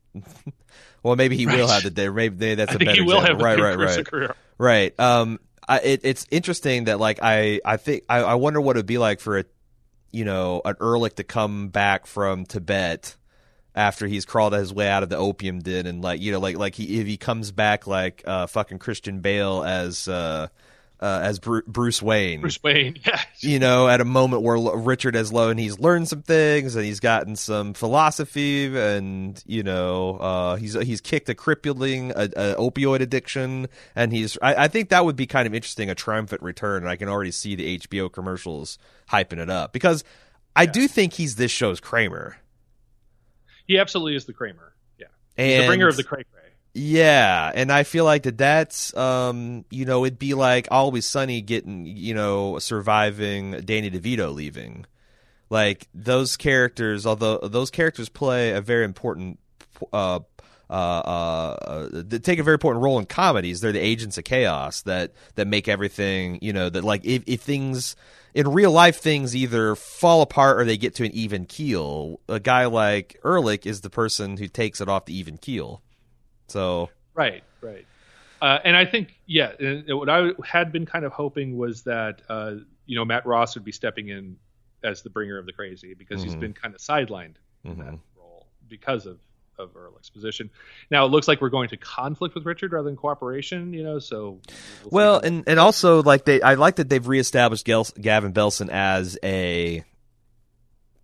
Well, 1.03 1.15
maybe 1.15 1.35
he 1.37 1.45
will 1.45 1.67
have 1.67 1.83
the 1.83 1.89
day. 1.91 2.09
Maybe 2.09 2.55
that's 2.55 2.71
I 2.71 2.75
a 2.75 2.77
think 2.77 2.89
better 2.89 3.01
he 3.01 3.07
will 3.07 3.19
example. 3.19 3.45
have 3.45 3.57
right, 3.59 3.77
right, 3.77 4.07
right. 4.11 4.31
Right. 4.57 4.99
Um. 4.99 5.39
I, 5.65 5.79
it, 5.79 6.01
it's 6.03 6.27
interesting 6.29 6.85
that 6.85 6.99
like 6.99 7.19
I 7.21 7.61
I 7.63 7.77
think 7.77 8.03
I, 8.09 8.17
I 8.17 8.33
wonder 8.35 8.59
what 8.59 8.75
it'd 8.75 8.85
be 8.85 8.97
like 8.97 9.21
for 9.21 9.39
a 9.39 9.45
you 10.11 10.25
know 10.25 10.61
an 10.65 10.75
Ehrlich 10.81 11.15
to 11.15 11.23
come 11.23 11.69
back 11.69 12.05
from 12.05 12.45
Tibet 12.45 13.15
after 13.73 14.05
he's 14.05 14.25
crawled 14.25 14.51
his 14.51 14.73
way 14.73 14.89
out 14.89 15.03
of 15.03 15.09
the 15.09 15.15
opium 15.15 15.59
den 15.59 15.85
and 15.87 16.03
like 16.03 16.19
you 16.19 16.33
know 16.33 16.39
like 16.39 16.57
like 16.57 16.75
he 16.75 16.99
if 16.99 17.07
he 17.07 17.15
comes 17.15 17.53
back 17.53 17.87
like 17.87 18.21
uh 18.25 18.45
fucking 18.45 18.79
Christian 18.79 19.21
Bale 19.21 19.63
as 19.63 20.05
uh, 20.09 20.49
uh 21.03 21.19
as 21.21 21.39
Bru- 21.39 21.63
Bruce 21.67 22.01
Wayne 22.01 22.41
Bruce 22.41 22.63
Wayne, 22.63 22.97
yeah, 23.05 23.21
you 23.39 23.59
know, 23.59 23.87
at 23.87 23.99
a 24.01 24.05
moment 24.05 24.41
where 24.41 24.55
L- 24.55 24.77
Richard 24.77 25.15
has 25.15 25.33
low 25.33 25.49
and 25.49 25.59
he's 25.59 25.77
learned 25.79 26.07
some 26.07 26.21
things 26.21 26.75
and 26.75 26.85
he's 26.85 26.99
gotten 27.01 27.35
some 27.35 27.73
philosophy 27.73 28.75
and 28.75 29.43
you 29.45 29.61
know, 29.63 30.17
uh, 30.17 30.55
he's 30.55 30.73
he's 30.73 31.01
kicked 31.01 31.27
a 31.27 31.35
crippling 31.35 32.11
a, 32.15 32.23
a 32.23 32.55
opioid 32.55 33.01
addiction 33.01 33.67
and 33.95 34.13
he's 34.13 34.37
I, 34.41 34.63
I 34.63 34.67
think 34.69 34.89
that 34.89 35.03
would 35.03 35.15
be 35.17 35.27
kind 35.27 35.45
of 35.45 35.53
interesting 35.53 35.89
a 35.89 35.95
triumphant 35.95 36.41
return 36.41 36.83
and 36.83 36.89
I 36.89 36.95
can 36.95 37.09
already 37.09 37.31
see 37.31 37.55
the 37.55 37.77
HBO 37.79 38.11
commercials 38.11 38.77
hyping 39.09 39.39
it 39.39 39.49
up 39.49 39.73
because 39.73 40.03
I 40.55 40.65
do 40.65 40.87
think 40.87 41.13
he's 41.13 41.35
this 41.35 41.51
show's 41.51 41.79
Kramer. 41.79 42.37
he 43.67 43.77
absolutely 43.77 44.15
is 44.15 44.25
the 44.25 44.33
Kramer. 44.33 44.73
Yeah, 44.97 45.07
And 45.37 45.49
He's 45.49 45.61
the 45.61 45.67
bringer 45.67 45.87
of 45.87 45.97
the 45.97 46.03
cray. 46.03 46.23
Yeah, 46.75 47.51
and 47.53 47.71
I 47.71 47.83
feel 47.83 48.03
like 48.03 48.23
that 48.23 48.37
that's 48.37 48.95
um, 48.97 49.63
you 49.69 49.85
know, 49.85 50.05
it'd 50.05 50.17
be 50.17 50.33
like 50.33 50.67
Always 50.71 51.05
Sunny 51.05 51.41
getting, 51.41 51.85
you 51.85 52.15
know, 52.15 52.57
surviving 52.57 53.51
Danny 53.61 53.91
DeVito 53.91 54.33
leaving. 54.33 54.85
Like 55.51 55.87
those 55.93 56.35
characters, 56.35 57.05
although 57.05 57.37
those 57.39 57.69
characters 57.69 58.09
play 58.09 58.51
a 58.51 58.61
very 58.61 58.85
important 58.85 59.39
uh 59.91 60.21
uh, 60.69 60.73
uh, 60.73 61.89
uh, 61.93 62.19
take 62.23 62.39
a 62.39 62.43
very 62.43 62.55
important 62.55 62.83
role 62.83 62.97
in 62.97 63.05
comedies. 63.05 63.61
They're 63.61 63.71
the 63.71 63.79
agents 63.79 64.17
of 64.17 64.23
chaos 64.23 64.81
that 64.83 65.13
that 65.35 65.47
make 65.47 65.67
everything, 65.67 66.39
you 66.41 66.53
know, 66.53 66.69
that 66.69 66.83
like 66.83 67.05
if, 67.05 67.23
if 67.27 67.41
things 67.41 67.95
in 68.33 68.47
real 68.47 68.71
life 68.71 68.99
things 68.99 69.35
either 69.35 69.75
fall 69.75 70.23
apart 70.23 70.59
or 70.59 70.65
they 70.65 70.77
get 70.77 70.95
to 70.95 71.05
an 71.05 71.11
even 71.11 71.45
keel. 71.45 72.19
A 72.27 72.39
guy 72.39 72.65
like 72.65 73.19
Ehrlich 73.23 73.67
is 73.67 73.81
the 73.81 73.91
person 73.91 74.37
who 74.37 74.47
takes 74.47 74.81
it 74.81 74.89
off 74.89 75.05
the 75.05 75.15
even 75.15 75.37
keel. 75.37 75.83
So 76.53 76.89
Right, 77.15 77.43
right. 77.61 77.85
Uh, 78.41 78.59
and 78.63 78.75
I 78.75 78.85
think, 78.85 79.19
yeah, 79.25 79.51
and 79.59 79.85
what 79.97 80.09
I 80.09 80.31
had 80.45 80.71
been 80.71 80.85
kind 80.85 81.05
of 81.05 81.11
hoping 81.13 81.57
was 81.57 81.83
that, 81.83 82.21
uh, 82.29 82.55
you 82.85 82.95
know, 82.97 83.05
Matt 83.05 83.25
Ross 83.25 83.55
would 83.55 83.63
be 83.63 83.71
stepping 83.71 84.09
in 84.09 84.37
as 84.83 85.01
the 85.01 85.09
bringer 85.09 85.37
of 85.37 85.45
the 85.45 85.53
crazy 85.53 85.93
because 85.93 86.21
he's 86.21 86.35
Mhm. 86.35 86.39
been 86.41 86.53
kind 86.53 86.75
of 86.75 86.81
sidelined 86.81 87.35
in 87.63 87.75
Mhm. 87.75 87.85
that 87.85 87.99
role 88.17 88.47
because 88.69 89.05
of 89.05 89.19
of 89.59 89.69
Ehrlich's 89.75 90.09
position. 90.09 90.49
Now 90.89 91.05
it 91.05 91.09
looks 91.09 91.27
like 91.27 91.39
we're 91.39 91.49
going 91.49 91.69
to 91.69 91.77
conflict 91.77 92.33
with 92.33 92.43
Richard 92.43 92.71
rather 92.73 92.85
than 92.89 92.95
cooperation, 92.97 93.71
you 93.71 93.83
know. 93.83 93.99
So 93.99 94.41
we'll 94.83 94.89
Well, 94.91 95.19
and 95.19 95.43
and 95.47 95.59
also 95.59 96.01
like 96.01 96.25
they, 96.25 96.41
I 96.41 96.55
like 96.55 96.77
that 96.77 96.89
they've 96.89 97.07
reestablished 97.07 97.65
Gel- 97.67 97.87
Gavin 98.01 98.33
Belson 98.33 98.69
as 98.69 99.15
a 99.23 99.83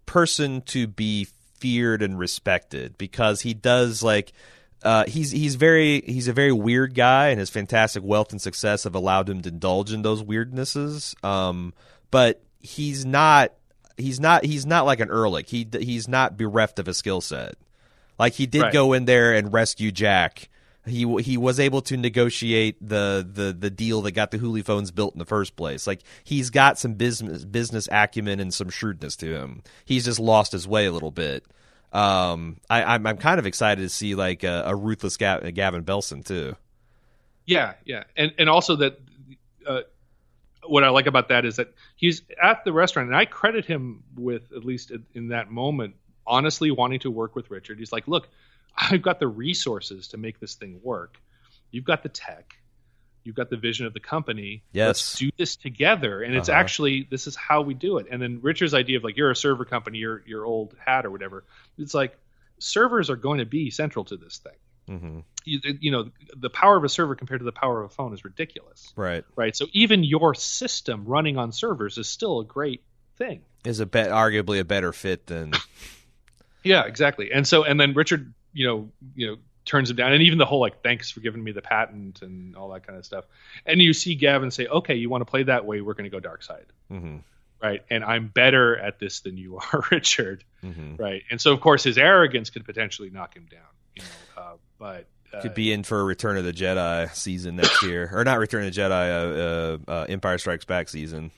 person 0.08 0.62
to 0.64 0.88
be 0.88 1.28
feared 1.60 2.02
and 2.02 2.18
respected 2.18 2.98
because 2.98 3.42
he 3.42 3.54
does 3.54 4.02
like. 4.04 4.34
Uh, 4.82 5.06
he's 5.08 5.32
he's 5.32 5.56
very 5.56 6.02
he's 6.02 6.28
a 6.28 6.34
very 6.34 6.52
weird 6.54 6.96
guy, 6.96 7.30
and 7.30 7.40
his 7.40 7.50
fantastic 7.50 8.04
wealth 8.04 8.32
and 8.32 8.42
success 8.42 8.86
have 8.86 8.96
allowed 8.96 9.30
him 9.30 9.42
to 9.42 9.50
indulge 9.50 9.92
in 9.92 10.02
those 10.04 10.24
weirdnesses. 10.24 11.22
Um, 11.24 11.74
but 12.12 12.42
he's 12.62 13.06
not 13.06 13.54
he's 13.98 14.20
not 14.20 14.46
he's 14.46 14.66
not 14.66 14.86
like 14.86 15.00
an 15.02 15.10
Ehrlich. 15.10 15.50
He 15.50 15.68
he's 15.80 16.08
not 16.08 16.38
bereft 16.38 16.80
of 16.80 16.88
a 16.88 16.94
skill 16.94 17.20
set. 17.22 17.56
Like 18.18 18.34
he 18.34 18.46
did 18.46 18.62
Right. 18.64 18.74
go 18.74 18.94
in 18.94 19.06
there 19.06 19.34
and 19.34 19.52
rescue 19.52 19.92
Jack, 19.92 20.50
he 20.86 21.06
he 21.22 21.38
was 21.38 21.60
able 21.60 21.82
to 21.84 21.98
negotiate 21.98 22.78
the 22.82 23.28
the 23.30 23.52
the 23.58 23.70
deal 23.70 24.02
that 24.04 24.12
got 24.12 24.32
the 24.32 24.40
Hooli 24.40 24.64
phones 24.64 24.92
built 24.92 25.14
in 25.14 25.20
the 25.20 25.26
first 25.26 25.56
place. 25.56 25.88
Like 25.88 26.02
he's 26.24 26.50
got 26.50 26.80
some 26.80 26.94
business 26.94 27.44
business 27.46 27.88
acumen 27.92 28.40
and 28.40 28.54
some 28.54 28.70
shrewdness 28.70 29.16
to 29.18 29.34
him. 29.36 29.62
He's 29.86 30.06
just 30.06 30.20
lost 30.20 30.52
his 30.54 30.68
way 30.68 30.86
a 30.86 30.92
little 30.92 31.12
bit. 31.12 31.44
Um, 31.92 32.58
I, 32.70 32.84
I'm 32.84 33.08
I'm 33.08 33.18
kind 33.18 33.40
of 33.40 33.46
excited 33.46 33.82
to 33.82 33.90
see 33.90 34.16
like 34.16 34.44
a, 34.44 34.64
a 34.68 34.76
ruthless 34.76 35.18
Ga- 35.18 35.52
Gavin 35.52 35.84
Belson 35.84 36.24
too. 36.24 36.56
Yeah, 37.46 37.74
yeah, 37.84 38.04
and 38.16 38.32
and 38.38 38.48
also 38.48 38.76
that 38.76 39.00
uh, 39.66 39.82
what 40.68 40.84
I 40.84 40.90
like 40.90 41.08
about 41.08 41.30
that 41.30 41.46
is 41.46 41.56
that 41.56 41.74
he's 41.96 42.22
at 42.42 42.64
the 42.64 42.72
restaurant, 42.72 43.08
and 43.08 43.18
I 43.18 43.26
credit 43.26 43.66
him 43.66 44.04
with 44.16 44.52
at 44.56 44.64
least 44.64 44.92
in 45.14 45.30
that 45.30 45.50
moment, 45.50 45.96
honestly 46.28 46.70
wanting 46.70 47.00
to 47.00 47.12
work 47.12 47.36
with 47.36 47.50
Richard. 47.50 47.80
He's 47.80 47.92
like, 47.92 48.08
look, 48.08 48.30
I've 48.78 49.02
got 49.02 49.20
the 49.20 49.28
resources 49.28 50.08
to 50.10 50.18
make 50.18 50.40
this 50.40 50.56
thing 50.56 50.80
work. 50.84 51.20
You've 51.72 51.86
got 51.86 52.04
the 52.04 52.10
tech. 52.10 52.59
You've 53.30 53.36
got 53.36 53.52
the 53.52 53.58
vision 53.58 53.86
of 53.86 53.94
the 53.94 54.00
company. 54.00 54.64
Yes. 54.72 54.88
Let's 54.88 55.20
do 55.20 55.30
this 55.38 55.56
together. 55.56 56.24
And 56.24 56.34
it's 56.34 56.50
Uh-huh. 56.50 56.58
actually 56.58 57.08
this 57.12 57.28
is 57.28 57.36
how 57.36 57.62
we 57.62 57.76
do 57.76 58.00
it. 58.00 58.08
And 58.10 58.20
then 58.20 58.40
Richard's 58.42 58.74
idea 58.74 58.98
of 58.98 59.04
like 59.04 59.18
you're 59.18 59.30
a 59.30 59.36
server 59.36 59.66
company, 59.66 60.00
your 60.00 60.24
your 60.26 60.46
old 60.46 60.76
hat 60.84 61.06
or 61.06 61.12
whatever. 61.12 61.44
It's 61.78 61.94
like 61.94 62.18
servers 62.58 63.12
are 63.12 63.16
going 63.16 63.38
to 63.38 63.46
be 63.46 63.70
central 63.70 64.04
to 64.06 64.18
this 64.18 64.40
thing. 64.40 64.98
hmm 64.98 65.20
You, 65.46 65.60
you 65.80 65.92
know, 65.92 66.10
the 66.36 66.50
power 66.50 66.76
of 66.76 66.84
a 66.84 66.90
server 66.90 67.14
compared 67.14 67.42
to 67.42 67.46
the 67.46 67.52
power 67.52 67.84
of 67.84 67.92
a 67.92 67.94
phone 67.94 68.16
is 68.16 68.26
ridiculous, 68.26 68.92
Right. 68.96 69.24
right? 69.36 69.56
So 69.56 69.68
even 69.74 70.04
your 70.04 70.34
system 70.34 71.06
running 71.06 71.38
on 71.38 71.52
servers 71.52 72.00
is 72.00 72.10
still 72.10 72.40
a 72.40 72.46
great 72.46 72.82
thing. 73.18 73.42
Is 73.64 73.80
a 73.80 73.86
bet 73.86 74.10
arguably 74.10 74.60
a 74.60 74.66
better 74.66 74.92
fit 74.92 75.28
than 75.28 75.54
Yeah, 76.64 76.86
exactly. 76.86 77.32
And 77.32 77.48
so, 77.48 77.64
and 77.64 77.80
then 77.80 77.94
Richard, 77.94 78.34
you 78.54 78.66
know, 78.68 78.92
you 79.16 79.28
know, 79.28 79.38
turns 79.70 79.90
him 79.90 79.96
down, 79.96 80.12
and 80.14 80.24
even 80.24 80.40
the 80.40 80.46
whole 80.46 80.60
like, 80.60 80.82
thanks 80.82 81.12
for 81.12 81.20
giving 81.20 81.44
me 81.44 81.52
the 81.52 81.62
patent 81.62 82.24
and 82.24 82.56
all 82.56 82.70
that 82.70 82.86
kind 82.86 82.98
of 82.98 83.06
stuff. 83.06 83.26
And 83.66 83.80
you 83.82 83.94
see 83.94 84.16
Gavin 84.16 84.50
say, 84.50 84.66
okay, 84.66 84.96
you 84.96 85.10
want 85.10 85.22
to 85.22 85.26
play 85.26 85.44
that 85.44 85.66
way? 85.66 85.80
We're 85.82 85.94
going 85.94 86.06
to 86.06 86.10
go 86.10 86.20
dark 86.20 86.44
side, 86.44 86.66
hmm 86.90 87.18
right? 87.62 87.84
And 87.90 88.06
I'm 88.06 88.30
better 88.30 88.78
at 88.78 89.00
this 89.00 89.20
than 89.20 89.38
you 89.38 89.58
are, 89.74 89.84
Richard, 89.92 90.44
hmm 90.62 90.96
right? 90.98 91.24
And 91.30 91.40
so, 91.40 91.54
of 91.54 91.62
course, 91.62 91.84
his 91.84 91.98
arrogance 91.98 92.50
could 92.50 92.66
potentially 92.66 93.10
knock 93.10 93.36
him 93.36 93.48
down, 93.50 93.62
you 93.96 94.04
know. 94.04 94.42
Uh, 94.42 94.54
but 94.80 95.08
uh, 95.34 95.42
could 95.42 95.54
be 95.54 95.72
in 95.72 95.84
for 95.84 96.00
a 96.00 96.04
Return 96.04 96.38
of 96.38 96.46
the 96.46 96.54
Jedi 96.54 97.14
season 97.14 97.58
next 97.58 97.84
year, 97.84 98.10
or 98.12 98.24
not 98.24 98.40
Return 98.40 98.66
of 98.66 98.74
the 98.74 98.82
Jedi, 98.82 98.92
uh, 98.92 99.92
uh, 99.92 99.92
uh, 99.92 100.06
Empire 100.10 100.38
Strikes 100.38 100.66
Back 100.66 100.90
season. 100.90 101.32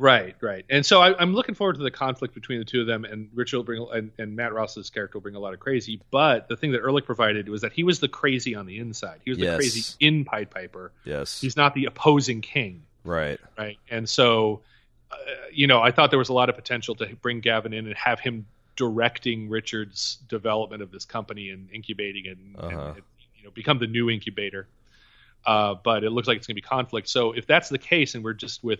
Right, 0.00 0.36
right. 0.40 0.64
And 0.70 0.86
so 0.86 1.02
I, 1.02 1.20
I'm 1.20 1.34
looking 1.34 1.56
forward 1.56 1.74
to 1.76 1.82
the 1.82 1.90
conflict 1.90 2.32
between 2.32 2.60
the 2.60 2.64
two 2.64 2.80
of 2.80 2.86
them. 2.86 3.04
And 3.04 3.28
Richard 3.34 3.56
will 3.56 3.64
bring 3.64 3.84
and, 3.92 4.12
and 4.16 4.36
Matt 4.36 4.52
Ross's 4.52 4.90
character 4.90 5.18
will 5.18 5.22
bring 5.22 5.34
a 5.34 5.40
lot 5.40 5.54
of 5.54 5.58
crazy. 5.60 6.00
But 6.12 6.46
the 6.48 6.56
thing 6.56 6.70
that 6.70 6.78
Ehrlich 6.82 7.04
provided 7.04 7.48
was 7.48 7.62
that 7.62 7.72
he 7.72 7.82
was 7.82 7.98
the 7.98 8.06
crazy 8.06 8.54
on 8.54 8.64
the 8.66 8.78
inside. 8.78 9.20
He 9.24 9.30
was 9.32 9.38
the 9.38 9.46
Yes. 9.46 9.56
crazy 9.56 9.96
in 9.98 10.24
Pied 10.24 10.50
Piper. 10.50 10.92
Yes. 11.04 11.40
He's 11.40 11.56
not 11.56 11.74
the 11.74 11.86
opposing 11.86 12.40
king, 12.42 12.84
right. 13.02 13.40
right? 13.58 13.76
And 13.90 14.08
so, 14.08 14.60
uh, 15.10 15.16
you 15.52 15.66
know, 15.66 15.82
I 15.82 15.90
thought 15.90 16.10
there 16.10 16.18
was 16.20 16.28
a 16.28 16.32
lot 16.34 16.48
of 16.48 16.54
potential 16.54 16.94
to 16.94 17.06
bring 17.20 17.40
Gavin 17.40 17.72
in 17.72 17.86
and 17.88 17.96
have 17.96 18.20
him 18.20 18.46
directing 18.76 19.48
Richard's 19.48 20.18
development 20.28 20.80
of 20.80 20.92
this 20.92 21.04
company 21.06 21.50
and 21.50 21.68
incubating 21.72 22.26
it 22.26 22.38
and, 22.38 22.54
and, 22.54 22.78
Uh-huh. 22.80 22.94
you 23.36 23.42
know 23.42 23.50
become 23.50 23.80
the 23.80 23.88
new 23.88 24.08
incubator. 24.10 24.68
Uh, 25.44 25.74
but 25.82 26.04
it 26.04 26.10
looks 26.10 26.28
like 26.28 26.36
it's 26.36 26.46
going 26.46 26.54
to 26.54 26.62
be 26.62 26.68
conflict. 26.68 27.08
So 27.08 27.32
if 27.32 27.48
that's 27.48 27.68
the 27.68 27.78
case, 27.78 28.14
and 28.14 28.22
we're 28.22 28.34
just 28.34 28.62
with, 28.62 28.78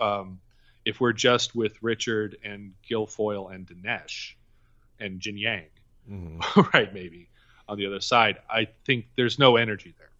um, 0.00 0.40
if 0.84 1.00
we're 1.00 1.12
just 1.12 1.54
with 1.54 1.82
Richard 1.82 2.36
and 2.44 2.72
Gilfoyle 2.88 3.54
and 3.54 3.66
Dinesh 3.66 4.34
and 5.00 5.20
Jian-Yang, 5.20 5.66
hmm 6.08 6.40
right? 6.74 6.92
Maybe 6.92 7.28
on 7.68 7.78
the 7.78 7.86
other 7.86 8.00
side, 8.00 8.38
I 8.48 8.68
think 8.84 9.06
there's 9.16 9.38
no 9.38 9.56
energy 9.56 9.94
there. 9.98 10.10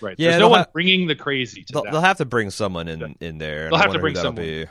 Right? 0.00 0.16
Yeah, 0.18 0.30
there's 0.30 0.40
no 0.40 0.48
one 0.48 0.60
ha- 0.60 0.66
bringing 0.72 1.06
the 1.06 1.14
crazy 1.14 1.62
to 1.64 1.72
They'll, 1.72 1.82
that. 1.84 1.92
they'll 1.92 2.00
have 2.00 2.18
to 2.18 2.24
bring 2.24 2.50
someone 2.50 2.88
in 2.88 3.16
in 3.20 3.38
there. 3.38 3.70
They'll 3.70 3.76
I 3.76 3.82
have 3.82 3.92
to 3.92 3.98
bring 3.98 4.16
someone. 4.16 4.44
be. 4.44 4.66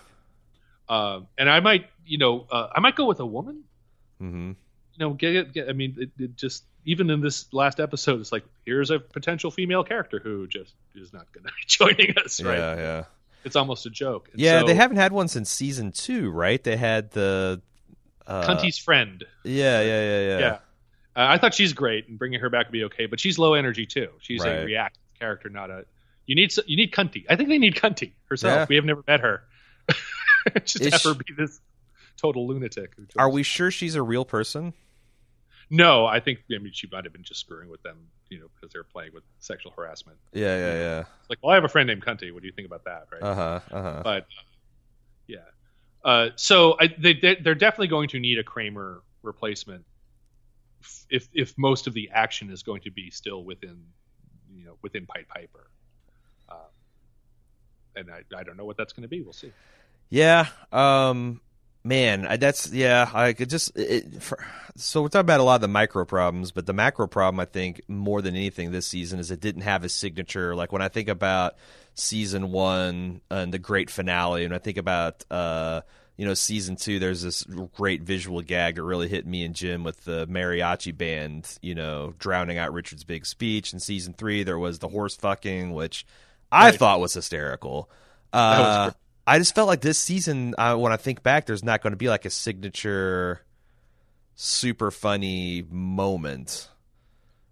Um, 0.89 1.27
and 1.37 1.49
I 1.49 1.59
might, 1.59 1.87
you 2.05 2.17
know, 2.17 2.45
uh, 2.51 2.67
I 2.75 2.79
might 2.79 2.95
go 2.95 3.05
with 3.05 3.19
a 3.19 3.25
woman. 3.25 3.63
Mm-hmm. 4.21 4.49
You 4.49 4.55
know, 4.97 5.13
get 5.13 5.35
it. 5.35 5.53
Get, 5.53 5.69
I 5.69 5.73
mean, 5.73 5.95
it, 5.97 6.09
it 6.21 6.35
just 6.35 6.63
even 6.85 7.09
in 7.09 7.21
this 7.21 7.53
last 7.53 7.79
episode, 7.79 8.19
it's 8.19 8.31
like 8.31 8.43
here's 8.65 8.89
a 8.89 8.99
potential 8.99 9.51
female 9.51 9.83
character 9.83 10.19
who 10.21 10.47
just 10.47 10.73
is 10.95 11.13
not 11.13 11.31
going 11.31 11.45
to 11.45 11.51
be 11.51 11.65
joining 11.67 12.17
us. 12.17 12.41
Right? 12.41 12.57
Yeah, 12.57 12.75
yeah, 12.75 13.03
It's 13.45 13.55
almost 13.55 13.85
a 13.85 13.89
joke. 13.89 14.29
And 14.31 14.41
yeah. 14.41 14.61
so, 14.61 14.67
they 14.67 14.75
haven't 14.75 14.97
had 14.97 15.11
one 15.11 15.27
since 15.27 15.49
season 15.49 15.91
two, 15.91 16.29
right? 16.29 16.61
They 16.63 16.77
had 16.77 17.11
the 17.11 17.61
uh, 18.27 18.45
Cunty's 18.45 18.77
friend. 18.77 19.23
Yeah, 19.43 19.81
yeah, 19.81 20.01
yeah, 20.01 20.27
yeah. 20.27 20.39
Yeah. 20.39 20.51
Uh, 21.15 21.27
I 21.31 21.37
thought 21.37 21.53
she's 21.53 21.73
great, 21.73 22.07
and 22.07 22.19
bringing 22.19 22.39
her 22.39 22.49
back 22.49 22.67
would 22.67 22.71
be 22.73 22.83
okay. 22.85 23.05
But 23.05 23.19
she's 23.19 23.39
low 23.39 23.53
energy 23.53 23.85
too. 23.85 24.09
She's 24.19 24.41
Right. 24.43 24.59
a 24.61 24.65
reactive 24.65 25.01
character, 25.19 25.49
not 25.49 25.69
a. 25.69 25.85
You 26.25 26.35
need 26.35 26.53
you 26.67 26.77
need 26.77 26.91
Cunty. 26.91 27.25
I 27.29 27.35
think 27.35 27.49
they 27.49 27.57
need 27.57 27.75
Cunty 27.75 28.11
herself. 28.29 28.53
Yeah. 28.53 28.65
We 28.69 28.75
have 28.75 28.85
never 28.85 29.03
met 29.07 29.21
her. 29.21 29.43
just 30.63 30.81
Is 30.81 30.93
have 30.93 31.01
her 31.03 31.13
she- 31.13 31.33
be 31.33 31.41
this 31.43 31.59
total 32.17 32.47
lunatic. 32.47 32.91
Are 33.17 33.29
we 33.29 33.43
sure 33.43 33.71
she's 33.71 33.95
a 33.95 34.03
real 34.03 34.25
person? 34.25 34.73
No, 35.69 36.05
I 36.05 36.19
think 36.19 36.39
I 36.53 36.57
mean 36.57 36.73
she 36.73 36.87
might 36.91 37.03
have 37.03 37.13
been 37.13 37.23
just 37.23 37.41
screwing 37.41 37.69
with 37.69 37.81
them, 37.83 37.97
you 38.29 38.39
know, 38.39 38.47
because 38.55 38.73
they're 38.73 38.83
playing 38.83 39.11
with 39.13 39.23
sexual 39.39 39.71
harassment. 39.75 40.17
Yeah, 40.33 40.57
yeah, 40.57 40.73
yeah. 40.73 40.99
It's 40.99 41.29
like, 41.29 41.39
well, 41.43 41.51
I 41.51 41.55
have 41.55 41.63
a 41.63 41.69
friend 41.69 41.87
named 41.87 42.03
Cunty. 42.03 42.33
What 42.33 42.41
do 42.41 42.47
you 42.47 42.53
think 42.53 42.65
about 42.65 42.85
that, 42.85 43.07
right? 43.11 43.21
Uh 43.21 43.35
huh. 43.35 43.59
Uh 43.71 43.81
huh. 43.83 44.01
but 44.03 44.23
uh, 44.23 44.43
yeah, 45.27 45.37
uh, 46.03 46.29
so 46.35 46.75
I, 46.79 46.87
they 46.97 47.13
they- 47.13 47.35
they're 47.43 47.55
definitely 47.55 47.89
going 47.89 48.09
to 48.09 48.19
need 48.19 48.39
a 48.39 48.43
Kramer 48.43 49.03
replacement 49.21 49.85
if 51.09 51.27
if 51.33 51.53
most 51.57 51.87
of 51.87 51.93
the 51.93 52.09
action 52.13 52.49
is 52.49 52.63
going 52.63 52.81
to 52.81 52.91
be 52.91 53.11
still 53.11 53.43
within 53.43 53.83
you 54.51 54.65
know 54.65 54.77
within 54.81 55.05
Pied 55.05 55.27
Piper. 55.27 55.69
Uh, 56.47 56.55
and 57.95 58.09
I, 58.09 58.23
I 58.35 58.43
don't 58.43 58.57
know 58.57 58.65
what 58.65 58.77
that's 58.77 58.93
going 58.93 59.03
to 59.03 59.07
be. 59.09 59.21
We'll 59.21 59.33
see. 59.33 59.51
Yeah. 60.09 60.47
Um. 60.71 61.41
Man, 61.83 62.27
I, 62.27 62.37
that's 62.37 62.71
yeah. 62.71 63.09
I 63.13 63.33
could 63.33 63.49
just 63.49 63.75
it, 63.77 64.21
for, 64.21 64.37
so 64.75 65.01
we're 65.01 65.07
talking 65.07 65.21
about 65.21 65.39
a 65.39 65.43
lot 65.43 65.55
of 65.55 65.61
the 65.61 65.67
micro 65.69 66.03
problems, 66.05 66.51
but 66.51 66.65
the 66.65 66.73
macro 66.73 67.07
problem, 67.07 67.39
I 67.39 67.45
think, 67.45 67.81
more 67.87 68.21
than 68.21 68.35
anything 68.35 68.71
this 68.71 68.85
season 68.87 69.17
is 69.19 69.31
it 69.31 69.39
didn't 69.39 69.61
have 69.61 69.83
a 69.85 69.89
signature. 69.89 70.55
Like 70.55 70.71
when 70.73 70.81
I 70.81 70.89
think 70.89 71.07
about 71.07 71.55
season 71.95 72.51
one 72.51 73.21
and 73.31 73.53
the 73.53 73.59
great 73.59 73.89
finale, 73.89 74.43
and 74.43 74.53
I 74.53 74.57
think 74.57 74.77
about 74.77 75.23
uh, 75.31 75.81
you 76.17 76.25
know, 76.25 76.33
season 76.33 76.75
two, 76.75 76.99
there's 76.99 77.21
this 77.21 77.43
great 77.77 78.01
visual 78.03 78.41
gag 78.41 78.75
that 78.75 78.83
really 78.83 79.07
hit 79.07 79.25
me 79.25 79.45
and 79.45 79.55
Jim 79.55 79.85
with 79.85 80.03
the 80.03 80.27
mariachi 80.27 80.95
band, 80.95 81.57
you 81.61 81.75
know, 81.75 82.13
drowning 82.19 82.57
out 82.57 82.73
Richard's 82.73 83.05
big 83.05 83.25
speech. 83.25 83.71
In 83.71 83.79
season 83.79 84.11
three, 84.13 84.43
there 84.43 84.59
was 84.59 84.79
the 84.79 84.89
horse 84.89 85.15
fucking, 85.15 85.71
which 85.73 86.05
I 86.51 86.71
Right. 86.71 86.77
thought 86.77 86.99
was 86.99 87.13
hysterical. 87.13 87.89
was 88.57 88.77
Uh, 88.77 88.83
great. 88.83 88.95
I 89.29 89.37
just 89.37 89.53
felt 89.55 89.67
like 89.67 89.81
this 89.81 89.97
season, 89.99 90.55
uh, 90.57 90.75
when 90.75 90.91
I 90.91 90.97
think 90.97 91.23
back, 91.23 91.45
there's 91.45 91.63
not 91.63 91.81
going 91.81 91.91
to 91.91 91.97
be 91.97 92.09
like 92.09 92.25
a 92.25 92.29
signature, 92.29 93.41
super 94.35 94.91
funny 94.91 95.63
moment 95.69 96.69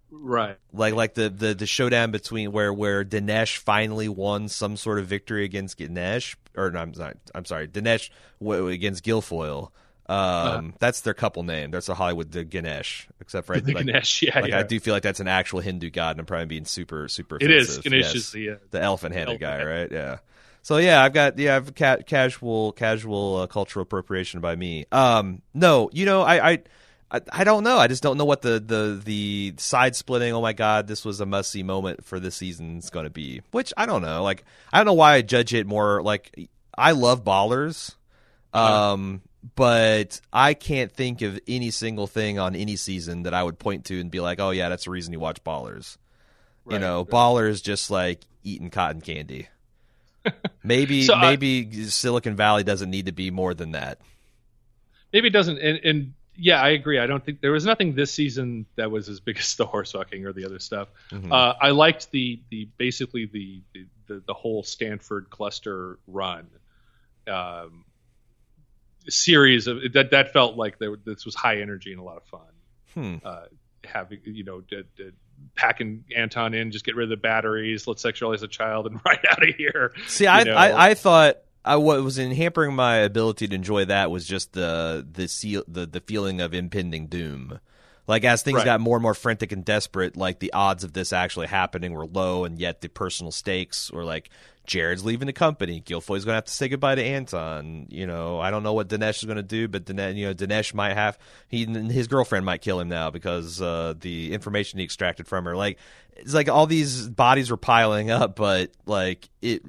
Right. 0.10 0.56
like 0.72 0.94
like 0.94 1.16
the, 1.16 1.30
the 1.30 1.54
the 1.54 1.66
showdown 1.68 2.12
between 2.12 2.54
where 2.54 2.72
where 2.74 3.04
Dinesh 3.04 3.58
finally 3.58 4.08
won 4.08 4.48
some 4.48 4.78
sort 4.78 5.00
of 5.00 5.06
victory 5.08 5.44
against 5.44 5.78
Ganesh 5.78 6.38
or 6.56 6.72
no, 6.72 6.80
I'm 6.80 6.94
sorry 6.94 7.14
I'm 7.36 7.44
sorry 7.44 7.68
Dinesh 7.68 8.10
w- 8.40 8.68
against 8.70 9.04
Gilfoyle. 9.04 9.72
Um, 10.08 10.74
that's 10.80 11.02
their 11.02 11.14
couple 11.14 11.44
name. 11.44 11.72
That's 11.72 11.90
a 11.90 11.94
Hollywood 11.94 12.32
the 12.32 12.46
Ganesh, 12.46 13.10
except 13.20 13.46
for 13.48 13.60
The 13.60 13.74
like, 13.74 13.86
Ganesh, 13.86 14.22
yeah, 14.24 14.40
like 14.40 14.52
yeah. 14.52 14.60
I 14.60 14.64
do 14.64 14.80
feel 14.80 14.94
like 14.94 15.04
that's 15.04 15.20
an 15.20 15.28
actual 15.28 15.60
Hindu 15.60 15.90
god, 15.90 16.12
and 16.12 16.22
I'm 16.22 16.26
probably 16.26 16.46
being 16.46 16.64
super 16.66 17.10
super. 17.10 17.38
It 17.42 17.52
is. 17.52 17.68
offensive. 17.78 17.84
Ganesh 17.92 18.06
Yes. 18.06 18.16
is 18.16 18.32
the 18.32 18.50
uh, 18.52 18.56
the 18.72 18.82
elephant 18.82 19.14
handed 19.14 19.42
Elephant 19.42 19.42
guy, 19.42 19.58
head. 19.58 19.64
right? 19.82 19.92
Yeah. 19.92 20.18
So 20.68 20.80
yeah, 20.80 21.02
I've 21.02 21.14
got 21.14 21.40
yeah, 21.40 21.56
I've 21.56 21.74
ca- 21.76 22.00
casual 22.06 22.74
casual 22.74 23.38
uh, 23.38 23.48
cultural 23.48 23.84
appropriation 23.84 24.42
by 24.42 24.58
me. 24.58 24.86
Um, 24.92 25.42
no, 25.54 25.90
you 25.94 26.06
know, 26.06 26.24
I, 26.24 26.50
I 26.50 26.60
I 27.10 27.22
I 27.32 27.44
don't 27.46 27.64
know. 27.64 27.78
I 27.78 27.88
just 27.88 28.04
don't 28.04 28.18
know 28.18 28.26
what 28.26 28.42
the 28.42 28.60
the 28.60 29.02
the 29.02 29.54
side 29.56 29.96
splitting. 29.96 30.34
Oh 30.34 30.42
my 30.42 30.52
god, 30.52 30.88
this 30.88 31.06
was 31.06 31.22
a 31.22 31.26
must 31.26 31.52
see 31.52 31.64
moment 31.64 32.04
for 32.04 32.20
this 32.20 32.36
season 32.36 32.80
is 32.80 32.90
going 32.90 33.06
to 33.06 33.10
be. 33.10 33.44
Which 33.52 33.72
I 33.78 33.86
don't 33.86 34.02
know. 34.02 34.22
Like 34.24 34.44
I 34.74 34.80
don't 34.80 34.88
know 34.88 34.94
why 34.94 35.14
I 35.14 35.22
judge 35.22 35.54
it 35.54 35.68
more. 35.68 36.02
Like 36.04 36.50
I 36.78 36.92
love 36.92 37.24
ballers. 37.24 37.96
Um. 38.54 39.22
But 39.56 40.20
I 40.34 40.54
can't 40.54 40.92
think 40.92 41.22
of 41.22 41.40
any 41.48 41.72
single 41.72 42.08
thing 42.08 42.40
on 42.40 42.58
any 42.58 42.76
season 42.76 43.24
that 43.24 43.34
I 43.34 43.42
would 43.42 43.58
point 43.58 43.86
to 43.86 44.02
and 44.02 44.12
be 44.12 44.20
like, 44.20 44.42
"Oh 44.42 44.50
yeah, 44.50 44.68
that's 44.68 44.84
the 44.84 44.92
reason 44.92 45.14
you 45.14 45.22
watch 45.22 45.42
Ballers." 45.46 45.96
you 46.70 46.78
know, 46.78 47.00
right. 47.00 47.10
Ballers 47.10 47.64
just 47.64 47.90
like 47.90 48.26
eating 48.44 48.70
cotton 48.70 49.00
candy. 49.00 49.48
Maybe 50.64 51.04
So, 51.04 51.16
uh, 51.16 51.22
maybe 51.22 51.84
Silicon 51.86 52.36
Valley 52.36 52.64
doesn't 52.64 52.90
need 52.90 53.06
to 53.08 53.12
be 53.12 53.32
more 53.32 53.54
than 53.54 53.72
that. 53.72 54.00
maybe 55.14 55.28
it 55.28 55.32
doesn't. 55.34 55.58
And, 55.60 55.80
and 55.84 56.14
yeah, 56.36 56.62
I 56.62 56.70
agree. 56.70 57.00
I 57.00 57.08
don't 57.08 57.24
think 57.26 57.42
there 57.42 57.52
was 57.52 57.66
nothing 57.66 57.96
this 57.96 58.12
season 58.12 58.66
that 58.76 58.92
was 58.92 59.10
as 59.10 59.20
big 59.20 59.38
as 59.40 59.56
the 59.56 59.66
horse 59.66 59.94
fucking 59.94 60.26
or 60.26 60.34
the 60.34 60.46
other 60.46 60.60
stuff. 60.60 60.88
Mhm. 61.12 61.32
Uh, 61.32 61.56
I 61.60 61.72
liked 61.72 62.12
the 62.12 62.40
the 62.50 62.68
basically 62.78 63.26
the 63.26 63.62
the, 63.74 63.86
the, 64.08 64.24
the 64.28 64.34
whole 64.34 64.64
Stanford 64.64 65.30
cluster 65.30 65.98
run. 66.08 66.48
Um, 67.28 67.84
series 69.10 69.68
of 69.68 69.80
that 69.94 70.12
that 70.12 70.34
felt 70.34 70.58
like 70.58 70.80
there, 70.80 70.96
this 71.06 71.26
was 71.26 71.34
high 71.36 71.62
energy 71.62 71.92
and 71.92 72.00
a 72.00 72.04
lot 72.04 72.18
of 72.18 72.24
fun. 72.26 72.42
Hmm. 72.94 73.16
Uh, 73.26 73.46
having 73.84 74.20
you 74.26 74.44
know 74.44 74.62
d- 74.62 74.84
d- 74.98 75.12
packing 75.56 76.04
Anton 76.16 76.54
in, 76.54 76.72
just 76.72 76.86
get 76.86 76.96
rid 76.96 77.06
of 77.06 77.10
the 77.10 77.18
batteries, 77.18 77.88
let's 77.88 78.04
sexualize 78.04 78.44
a 78.44 78.48
child, 78.48 78.88
and 78.88 79.00
right 79.06 79.24
out 79.30 79.48
of 79.48 79.56
here. 79.56 79.94
See, 80.08 80.28
I, 80.28 80.42
I 80.42 80.90
I 80.90 80.94
thought 80.94 81.38
I 81.66 81.76
what 81.76 82.02
was 82.04 82.18
in 82.18 82.32
hampering 82.32 82.74
my 82.74 82.98
ability 82.98 83.48
to 83.50 83.56
enjoy 83.56 83.86
that 83.86 84.10
was 84.12 84.26
just 84.26 84.54
the 84.54 85.06
the 85.10 85.28
seal, 85.28 85.64
the 85.68 85.86
the 85.86 86.00
feeling 86.00 86.42
of 86.42 86.54
impending 86.54 87.08
doom. 87.08 87.60
Like 88.08 88.24
as 88.24 88.42
things 88.42 88.58
Right. 88.58 88.66
got 88.66 88.80
more 88.82 88.96
and 88.96 89.04
more 89.04 89.14
frantic 89.14 89.52
and 89.52 89.66
desperate, 89.66 90.16
like 90.16 90.40
the 90.40 90.54
odds 90.54 90.84
of 90.84 90.94
this 90.94 91.12
actually 91.12 91.48
happening 91.48 91.92
were 91.94 92.06
low, 92.06 92.46
and 92.46 92.58
yet 92.58 92.82
the 92.82 92.88
personal 92.88 93.32
stakes 93.32 93.92
were 93.92 94.06
like 94.06 94.30
Jared's 94.66 95.06
leaving 95.06 95.28
the 95.28 95.34
company, 95.34 95.82
Gilfoyle's 95.82 96.26
going 96.26 96.34
to 96.34 96.38
have 96.38 96.46
to 96.46 96.52
say 96.52 96.68
goodbye 96.68 96.96
to 96.96 97.04
Anton. 97.04 97.88
You 97.90 98.06
know, 98.06 98.40
I 98.40 98.52
don't 98.52 98.64
know 98.64 98.74
what 98.74 98.90
Dinesh 98.90 99.20
is 99.20 99.24
going 99.24 99.38
to 99.38 99.44
do, 99.44 99.68
but 99.70 99.86
Dinesh, 99.86 100.16
you 100.16 100.28
know, 100.28 100.34
Dinesh 100.34 100.74
might 100.74 100.94
have 100.94 101.18
he 101.48 101.66
his 101.66 102.08
girlfriend 102.08 102.46
might 102.46 102.62
kill 102.62 102.80
him 102.80 102.90
now 102.90 103.10
because 103.10 103.62
uh, 103.62 103.94
the 104.00 104.34
information 104.34 104.80
he 104.80 104.86
extracted 104.86 105.28
from 105.28 105.46
her. 105.46 105.56
Like 105.56 105.78
it's 106.18 106.34
like 106.34 106.50
all 106.50 106.66
these 106.66 107.08
bodies 107.08 107.50
were 107.50 107.58
piling 107.58 108.10
up, 108.12 108.36
but 108.36 108.72
like 108.86 109.30
it 109.42 109.64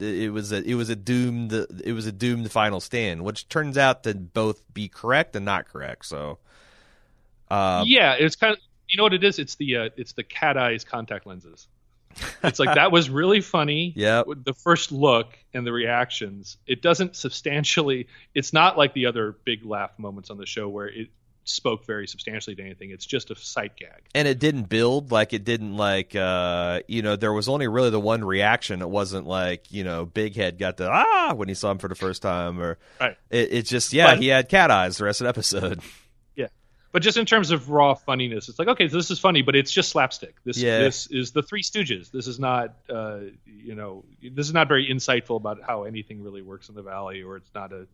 it 0.00 0.32
was 0.32 0.52
a 0.52 0.62
it 0.62 0.74
was 0.74 0.90
a 0.90 0.96
doomed 0.96 1.52
it 1.52 1.92
was 1.92 2.06
a 2.06 2.12
doomed 2.12 2.50
final 2.50 2.80
stand, 2.80 3.22
which 3.24 3.48
turns 3.48 3.76
out 3.76 4.04
to 4.04 4.14
both 4.14 4.62
be 4.72 4.88
correct 4.88 5.36
and 5.36 5.44
not 5.44 5.68
correct. 5.68 6.06
So. 6.06 6.38
Uh, 7.50 7.84
yeah, 7.86 8.14
it's 8.14 8.36
kind 8.36 8.52
of 8.54 8.58
you 8.88 8.96
know 8.98 9.02
what 9.04 9.14
it 9.14 9.24
is. 9.24 9.38
It's 9.38 9.54
the 9.56 9.76
uh, 9.76 9.88
it's 9.96 10.12
the 10.12 10.24
cat 10.24 10.56
eyes 10.56 10.84
contact 10.84 11.26
lenses. 11.26 11.66
It's 12.42 12.58
like 12.58 12.74
that 12.76 12.92
was 12.92 13.10
really 13.10 13.40
funny. 13.42 13.92
Yeah, 13.96 14.22
The 14.26 14.54
first 14.54 14.90
look 14.90 15.36
and 15.52 15.66
the 15.66 15.72
reactions. 15.72 16.56
It 16.66 16.80
doesn't 16.80 17.14
substantially. 17.14 18.08
It's 18.34 18.52
not 18.54 18.78
like 18.78 18.94
the 18.94 19.06
other 19.06 19.32
big 19.44 19.66
laugh 19.66 19.90
moments 19.98 20.30
on 20.30 20.38
the 20.38 20.46
show 20.46 20.66
where 20.68 20.86
it 20.88 21.08
spoke 21.44 21.84
very 21.86 22.08
substantially 22.08 22.56
to 22.56 22.62
anything. 22.62 22.90
It's 22.90 23.04
just 23.06 23.30
a 23.30 23.36
sight 23.36 23.76
gag. 23.76 24.02
and 24.14 24.26
it 24.26 24.38
didn't 24.38 24.64
build 24.70 25.12
like 25.12 25.32
it 25.34 25.44
didn't 25.44 25.76
like 25.76 26.16
uh 26.16 26.80
you 26.88 27.02
know 27.02 27.14
there 27.16 27.32
was 27.32 27.48
only 27.48 27.68
really 27.68 27.90
the 27.90 28.00
one 28.00 28.24
reaction 28.24 28.80
it 28.82 28.88
wasn't 28.88 29.26
like 29.28 29.70
you 29.70 29.84
know 29.84 30.04
big 30.06 30.34
head 30.34 30.58
got 30.58 30.76
the 30.76 30.88
ah 30.90 31.34
when 31.36 31.46
he 31.48 31.54
saw 31.54 31.70
him 31.70 31.78
for 31.78 31.86
the 31.86 31.94
first 31.94 32.20
time 32.22 32.60
or 32.60 32.78
Right. 33.00 33.16
it, 33.30 33.52
it 33.52 33.62
just 33.66 33.92
yeah 33.92 34.12
But- 34.14 34.22
he 34.22 34.26
had 34.28 34.48
cat 34.48 34.72
eyes 34.72 34.96
the 34.98 35.04
rest 35.04 35.20
of 35.20 35.26
the 35.26 35.28
episode 35.28 35.80
But 36.92 37.02
just 37.02 37.18
in 37.18 37.26
terms 37.26 37.50
of 37.50 37.68
raw 37.68 37.94
funniness, 37.94 38.48
it's 38.48 38.58
like 38.58 38.68
okay, 38.68 38.86
this 38.86 39.10
is 39.10 39.18
funny, 39.18 39.42
but 39.42 39.54
it's 39.56 39.70
just 39.70 39.90
slapstick. 39.90 40.34
This 40.44 40.56
Yeah. 40.58 40.78
this 40.78 41.06
is 41.08 41.32
the 41.32 41.42
Three 41.42 41.62
Stooges. 41.62 42.10
This 42.10 42.26
is 42.26 42.38
not 42.38 42.74
uh, 42.88 43.18
you 43.44 43.74
know 43.74 44.04
this 44.22 44.46
is 44.46 44.54
not 44.54 44.68
very 44.68 44.88
insightful 44.88 45.36
about 45.36 45.60
how 45.62 45.84
anything 45.84 46.22
really 46.22 46.42
works 46.42 46.68
in 46.68 46.74
the 46.74 46.82
valley, 46.82 47.22
or 47.22 47.36
it's 47.36 47.50
not 47.54 47.72
a 47.72 47.86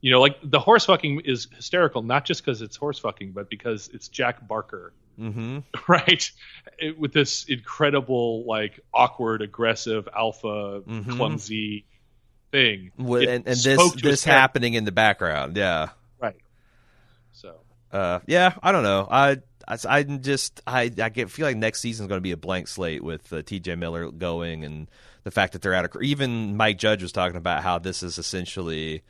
you 0.00 0.10
know 0.10 0.20
like 0.20 0.38
the 0.42 0.58
horse 0.60 0.86
fucking 0.86 1.20
is 1.20 1.46
hysterical, 1.54 2.02
not 2.02 2.24
just 2.24 2.44
because 2.44 2.62
it's 2.62 2.76
horse 2.76 2.98
fucking, 2.98 3.32
but 3.32 3.48
because 3.50 3.90
it's 3.92 4.08
Jack 4.08 4.46
Barker, 4.48 4.92
mm-hmm 5.20 5.58
right? 5.88 6.30
It, 6.78 6.98
with 6.98 7.12
this 7.12 7.44
incredible 7.44 8.44
like 8.46 8.80
awkward, 8.92 9.42
aggressive, 9.42 10.08
alpha, 10.16 10.82
Mhm. 10.86 11.16
clumsy 11.16 11.84
thing, 12.50 12.92
and, 12.98 13.28
and 13.28 13.44
this 13.44 13.74
spoke 13.74 13.96
to 13.96 14.08
his 14.08 14.22
this 14.22 14.24
happening 14.24 14.74
in 14.74 14.84
the 14.84 14.92
background 14.92 15.56
yeah. 15.56 15.90
Uh 17.92 18.20
yeah 18.26 18.54
i 18.62 18.72
don't 18.72 18.82
know 18.82 19.06
i 19.10 19.38
I, 19.86 20.02
just 20.02 20.62
I 20.66 20.90
I 20.98 21.08
get 21.10 21.30
feel 21.30 21.44
like 21.46 21.56
next 21.56 21.80
season 21.80 22.04
is 22.04 22.08
going 22.08 22.18
to 22.18 22.22
be 22.22 22.32
a 22.32 22.38
blank 22.38 22.68
slate 22.68 23.04
with 23.04 23.30
uh, 23.32 23.42
T.J. 23.42 23.74
Miller 23.74 24.10
going 24.10 24.64
and 24.64 24.88
the 25.24 25.30
fact 25.30 25.52
that 25.52 25.60
they're 25.60 25.74
out 25.74 25.84
of 25.84 26.02
even 26.02 26.56
Mike 26.56 26.78
Judge 26.78 27.02
was 27.02 27.12
talking 27.12 27.36
about 27.36 27.62
how 27.62 27.78
this 27.78 28.02
is 28.02 28.16
essentially 28.16 29.02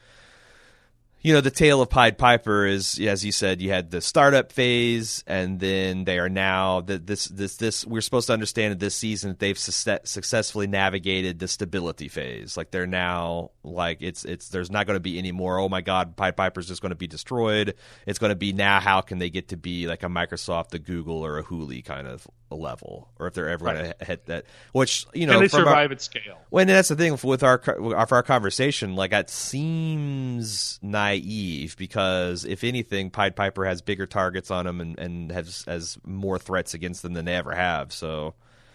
you 1.21 1.33
know 1.33 1.41
the 1.41 1.51
tale 1.51 1.83
of 1.83 1.91
Pied 1.91 2.17
Piper 2.17 2.65
is 2.67 2.99
as 3.01 3.25
you 3.25 3.33
said 3.33 3.61
you 3.61 3.71
had 3.71 3.91
the 3.91 4.01
startup 4.01 4.53
phase 4.53 5.25
and 5.27 5.59
then 5.59 6.05
they 6.05 6.19
are 6.19 6.29
now 6.29 6.81
that 6.83 7.07
this 7.07 7.27
this 7.27 7.57
this 7.57 7.85
we're 7.87 8.01
supposed 8.01 8.29
to 8.29 8.33
understand 8.33 8.73
that 8.73 8.81
this 8.81 8.95
season 8.95 9.31
that 9.31 9.39
they've 9.39 9.59
suce- 9.59 9.99
successfully 10.05 10.67
navigated 10.67 11.39
the 11.39 11.49
stability 11.49 12.09
phase. 12.09 12.57
Like 12.57 12.71
they're 12.71 12.87
now 12.87 13.51
like 13.65 13.99
it's 14.01 14.25
it's 14.25 14.49
there's 14.49 14.71
not 14.71 14.87
going 14.87 14.97
to 14.97 15.01
be 15.01 15.19
any 15.19 15.33
more 15.33 15.59
oh 15.59 15.69
my 15.69 15.81
god 15.81 16.17
Pied 16.17 16.37
Piper's 16.37 16.69
just 16.69 16.83
going 16.83 16.91
to 16.91 16.97
be 16.97 17.09
destroyed. 17.09 17.75
It's 18.07 18.19
going 18.19 18.31
to 18.31 18.37
be 18.37 18.53
now 18.53 18.81
how 18.81 19.01
can 19.01 19.19
they 19.19 19.31
get 19.31 19.49
to 19.49 19.57
be 19.57 19.87
like 19.87 20.03
a 20.03 20.09
Microsoft 20.09 20.75
a 20.75 20.79
Google 20.79 21.25
or 21.25 21.39
a 21.39 21.45
Hooli 21.45 21.85
kind 21.85 22.07
of 22.07 22.27
level 22.57 23.11
or 23.19 23.27
if 23.27 23.35
they're 23.35 23.49
ever 23.49 23.65
going 23.65 23.93
to 23.99 24.05
hit 24.05 24.27
that 24.27 24.45
which 24.73 25.07
you 25.13 25.27
know 25.27 25.35
Can 25.35 25.43
they 25.43 25.49
from 25.49 25.61
our- 25.61 25.67
survive 25.67 25.93
at 25.93 26.01
scale? 26.01 26.39
well, 26.51 26.63
and 26.63 26.71
that's 26.71 26.89
the 26.89 26.97
thing 26.97 27.19
with 27.23 27.43
our 27.43 27.59
for 27.59 28.15
our 28.15 28.23
conversation. 28.23 28.95
Like, 28.97 29.11
that 29.11 29.29
seems 29.31 30.79
naive 30.83 31.77
because 31.77 32.45
if 32.45 32.65
anything, 32.65 33.11
Pied 33.11 33.37
Piper 33.37 33.65
has 33.65 33.83
bigger 33.83 34.07
targets 34.07 34.51
on 34.51 34.67
him 34.67 34.81
and, 34.81 34.99
and 34.99 35.33
has 35.33 35.65
has 35.67 35.99
more 36.05 36.39
threats 36.39 36.75
against 36.75 37.03
them 37.03 37.13
than 37.15 37.25
they 37.25 37.35
ever 37.35 37.55
have. 37.55 37.93
So, 37.93 38.35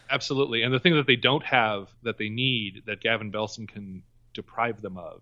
Absolutely. 0.10 0.62
And 0.62 0.74
the 0.74 0.80
thing 0.80 0.96
that 0.96 1.08
they 1.08 1.16
don't 1.16 1.44
have 1.44 1.90
that 2.04 2.18
they 2.18 2.30
need 2.30 2.84
that 2.86 3.02
Gavin 3.02 3.32
Belson 3.32 3.68
can 3.68 4.04
deprive 4.34 4.82
them 4.82 4.98
of 4.98 5.22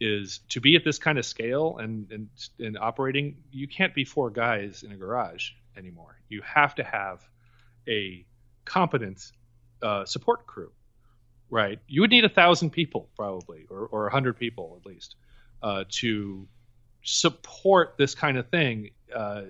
is 0.00 0.40
to 0.48 0.60
be 0.60 0.74
at 0.74 0.82
this 0.84 0.98
kind 0.98 1.16
of 1.18 1.24
scale 1.24 1.76
and, 1.78 2.10
and, 2.10 2.28
and 2.58 2.76
operating, 2.76 3.36
you 3.52 3.68
can't 3.68 3.94
be 3.94 4.04
four 4.04 4.30
guys 4.30 4.82
in 4.82 4.90
a 4.90 4.96
garage 4.96 5.50
anymore. 5.76 6.18
You 6.28 6.42
have 6.42 6.74
to 6.76 6.82
have 6.82 7.20
a 7.88 8.24
competent 8.64 9.32
uh, 9.82 10.04
support 10.04 10.46
crew, 10.46 10.70
right? 11.50 11.78
You 11.86 12.02
would 12.02 12.10
need 12.10 12.24
a 12.24 12.28
thousand 12.28 12.70
people 12.70 13.08
probably, 13.16 13.66
or, 13.70 13.86
or 13.86 14.06
a 14.06 14.10
hundred 14.10 14.38
people 14.38 14.78
at 14.80 14.86
least, 14.86 15.16
uh, 15.62 15.84
to 16.00 16.46
support 17.02 17.94
this 17.98 18.14
kind 18.14 18.38
of 18.38 18.48
thing, 18.48 18.90
uh, 19.14 19.42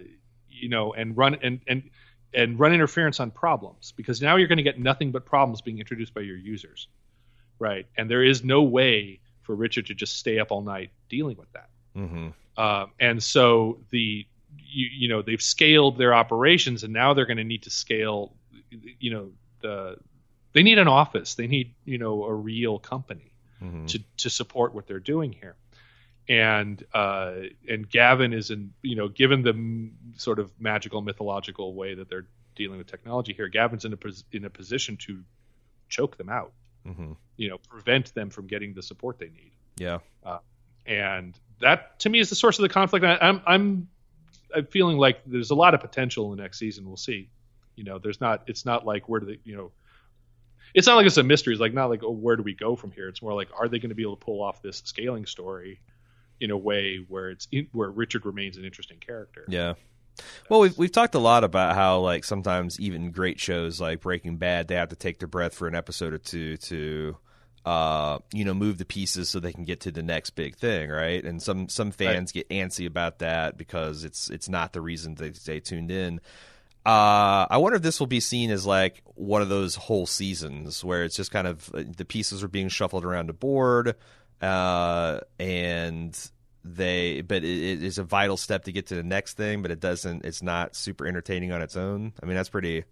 you 0.49 0.69
know, 0.69 0.93
and 0.93 1.17
run 1.17 1.37
and, 1.43 1.61
and 1.67 1.91
and 2.35 2.59
run 2.59 2.73
interference 2.73 3.21
on 3.21 3.31
problems 3.31 3.93
because 3.93 4.23
now 4.23 4.37
you're 4.37 4.49
going 4.49 4.59
to 4.59 4.63
get 4.63 4.81
nothing 4.81 5.11
but 5.13 5.27
problems 5.27 5.61
being 5.61 5.79
introduced 5.79 6.15
by 6.15 6.23
your 6.23 6.37
users, 6.37 6.89
right? 7.59 7.87
And 7.97 8.11
there 8.11 8.25
is 8.25 8.43
no 8.43 8.63
way 8.63 9.21
for 9.43 9.55
Richard 9.55 9.87
to 9.87 9.95
just 9.95 10.17
stay 10.17 10.39
up 10.39 10.51
all 10.51 10.63
night 10.63 10.91
dealing 11.09 11.37
with 11.37 11.53
that. 11.53 11.69
mm-hmm. 11.97 12.29
Uh, 12.57 12.87
and 13.01 13.23
so 13.23 13.81
the 13.91 14.27
you, 14.59 14.89
you 14.93 15.09
know 15.09 15.23
they've 15.23 15.43
scaled 15.43 15.99
their 15.99 16.15
operations 16.15 16.85
and 16.85 16.93
now 16.93 17.15
they're 17.15 17.27
going 17.27 17.37
to 17.39 17.45
need 17.45 17.63
to 17.65 17.71
scale 17.71 18.35
you 19.01 19.11
know 19.11 19.31
the 19.61 19.97
they 20.53 20.63
need 20.63 20.79
an 20.79 20.89
office 20.89 21.35
they 21.35 21.47
need 21.47 21.75
you 21.85 21.99
know 21.99 22.25
a 22.25 22.33
real 22.35 22.79
company 22.79 23.29
Mm-hmm. 23.63 23.87
to 23.87 24.01
to 24.17 24.29
support 24.29 24.75
what 24.75 24.89
they're 24.89 24.99
doing 24.99 25.33
here 25.33 25.55
and 26.29 26.83
uh 26.93 27.35
and 27.69 27.89
Gavin 27.89 28.33
is 28.33 28.51
in 28.51 28.73
you 28.83 28.97
know 28.97 29.07
given 29.07 29.43
the 29.43 29.51
m- 29.51 29.93
sort 30.17 30.41
of 30.41 30.51
magical 30.61 31.01
mythological 31.01 31.73
way 31.73 31.95
that 31.95 32.09
they're 32.09 32.27
dealing 32.57 32.79
with 32.79 32.89
technology 32.89 33.33
here 33.33 33.47
Gavin's 33.47 33.85
in 33.85 33.93
a 33.93 33.97
pos- 33.97 34.25
in 34.33 34.45
a 34.45 34.51
position 34.51 34.97
to 34.99 35.23
choke 35.89 36.17
them 36.17 36.29
out 36.29 36.53
Mm-hmm. 36.85 37.13
you 37.37 37.49
know 37.51 37.59
prevent 37.69 38.13
them 38.15 38.31
from 38.31 38.49
getting 38.49 38.75
the 38.75 38.83
support 38.83 39.21
they 39.21 39.27
need 39.31 39.53
yeah, 39.79 39.99
and 40.87 41.39
that 41.61 41.99
to 42.01 42.11
me 42.11 42.19
is 42.19 42.29
the 42.29 42.35
source 42.35 42.59
of 42.59 42.63
the 42.65 42.69
conflict. 42.69 43.05
I, 43.05 43.17
I'm 43.21 43.41
I'm 43.47 43.89
I'm 44.55 44.67
feeling 44.67 44.99
like 44.99 45.21
there's 45.27 45.51
a 45.51 45.55
lot 45.55 45.75
of 45.75 45.81
potential 45.81 46.31
in 46.33 46.37
the 46.37 46.43
next 46.43 46.59
season. 46.59 46.87
We'll 46.87 46.97
see. 46.97 47.31
You 47.77 47.85
know, 47.85 47.99
there's 47.99 48.21
not. 48.21 48.45
It's 48.47 48.65
not 48.65 48.87
like 48.87 49.09
where 49.09 49.21
do 49.21 49.27
they? 49.27 49.39
You 49.45 49.57
know, 49.57 49.73
it's 50.75 50.87
not 50.87 50.97
like 50.97 51.07
it's 51.07 51.17
a 51.17 51.23
mystery. 51.23 51.55
It's 51.55 51.61
like 51.61 51.75
not 51.75 51.91
like 51.91 52.03
oh, 52.03 52.11
where 52.11 52.37
do 52.37 52.43
we 52.43 52.55
go 52.55 52.77
from 52.77 52.91
here? 52.93 53.09
It's 53.09 53.23
more 53.23 53.35
like 53.35 53.49
are 53.59 53.69
they 53.69 53.79
going 53.79 53.91
to 53.91 53.95
be 53.95 54.03
able 54.03 54.17
to 54.17 54.25
pull 54.25 54.43
off 54.43 54.63
this 54.63 54.83
scaling 54.85 55.27
story 55.27 55.81
in 56.41 56.51
a 56.51 56.57
way 56.57 57.05
where 57.09 57.31
it's 57.31 57.49
in, 57.53 57.69
where 57.73 57.91
Richard 57.91 58.27
remains 58.27 58.57
an 58.57 58.65
interesting 58.65 58.99
character. 58.99 59.45
yeah. 59.49 59.75
Well, 60.51 60.61
we've 60.61 60.77
we've 60.77 60.93
talked 60.93 61.15
a 61.15 61.19
lot 61.19 61.43
about 61.43 61.75
how 61.75 62.01
like 62.01 62.25
sometimes 62.25 62.79
even 62.79 63.13
great 63.13 63.41
shows 63.41 63.81
like 63.81 64.03
Breaking 64.03 64.37
Bad 64.37 64.69
they 64.69 64.75
have 64.75 64.91
to 64.91 64.97
take 64.97 65.19
their 65.19 65.29
breath 65.29 65.55
for 65.55 65.67
an 65.67 65.75
episode 65.75 66.13
or 66.13 66.19
two 66.19 66.59
to 66.59 67.17
uh 67.65 68.19
you 68.33 68.45
know 68.45 68.55
move 68.55 68.79
the 68.79 68.85
pieces 68.85 69.29
so 69.31 69.39
they 69.39 69.53
can 69.53 69.65
get 69.65 69.81
to 69.81 69.93
the 69.93 70.03
next 70.03 70.31
big 70.31 70.57
thing 70.57 70.91
right? 70.91 71.25
And 71.25 71.41
some 71.41 71.69
some 71.69 71.93
fans 71.93 72.33
get 72.33 72.49
antsy 72.49 72.87
about 72.87 73.21
that 73.21 73.57
because 73.57 74.05
it's 74.05 74.31
it's 74.31 74.49
not 74.49 74.73
the 74.73 74.81
reason 74.81 75.15
they 75.15 75.33
stay 75.33 75.61
tuned 75.61 75.91
in. 75.91 76.21
Uh 76.85 77.47
i 77.49 77.59
wonder 77.59 77.77
if 77.77 77.83
this 77.83 78.01
will 78.01 78.09
be 78.09 78.19
seen 78.19 78.51
as 78.51 78.67
like 78.67 79.03
one 79.15 79.41
of 79.43 79.49
those 79.49 79.77
whole 79.77 80.07
seasons 80.07 80.85
where 80.85 81.05
it's 81.05 81.15
just 81.15 81.31
kind 81.31 81.47
of 81.47 81.71
uh, 81.73 81.85
the 81.97 82.05
pieces 82.05 82.43
are 82.43 82.49
being 82.49 82.69
shuffled 82.69 83.05
around 83.05 83.29
the 83.29 83.33
board 83.33 83.95
uh 84.41 85.21
and 85.39 86.31
they 86.65 87.21
but 87.21 87.45
it, 87.45 87.83
is 87.85 87.99
a 87.99 88.03
vital 88.05 88.37
step 88.37 88.65
to 88.65 88.73
get 88.73 88.89
to 88.89 88.97
the 88.97 89.05
next 89.05 89.37
thing 89.37 89.63
but 89.63 89.71
it 89.71 89.79
doesn't 89.79 90.25
it's 90.25 90.43
not 90.43 90.75
super 90.75 91.07
entertaining 91.07 91.53
on 91.53 91.63
its 91.63 91.77
own. 91.77 92.13
I 92.21 92.27
mean 92.27 92.35
that's 92.35 92.49
pretty 92.49 92.83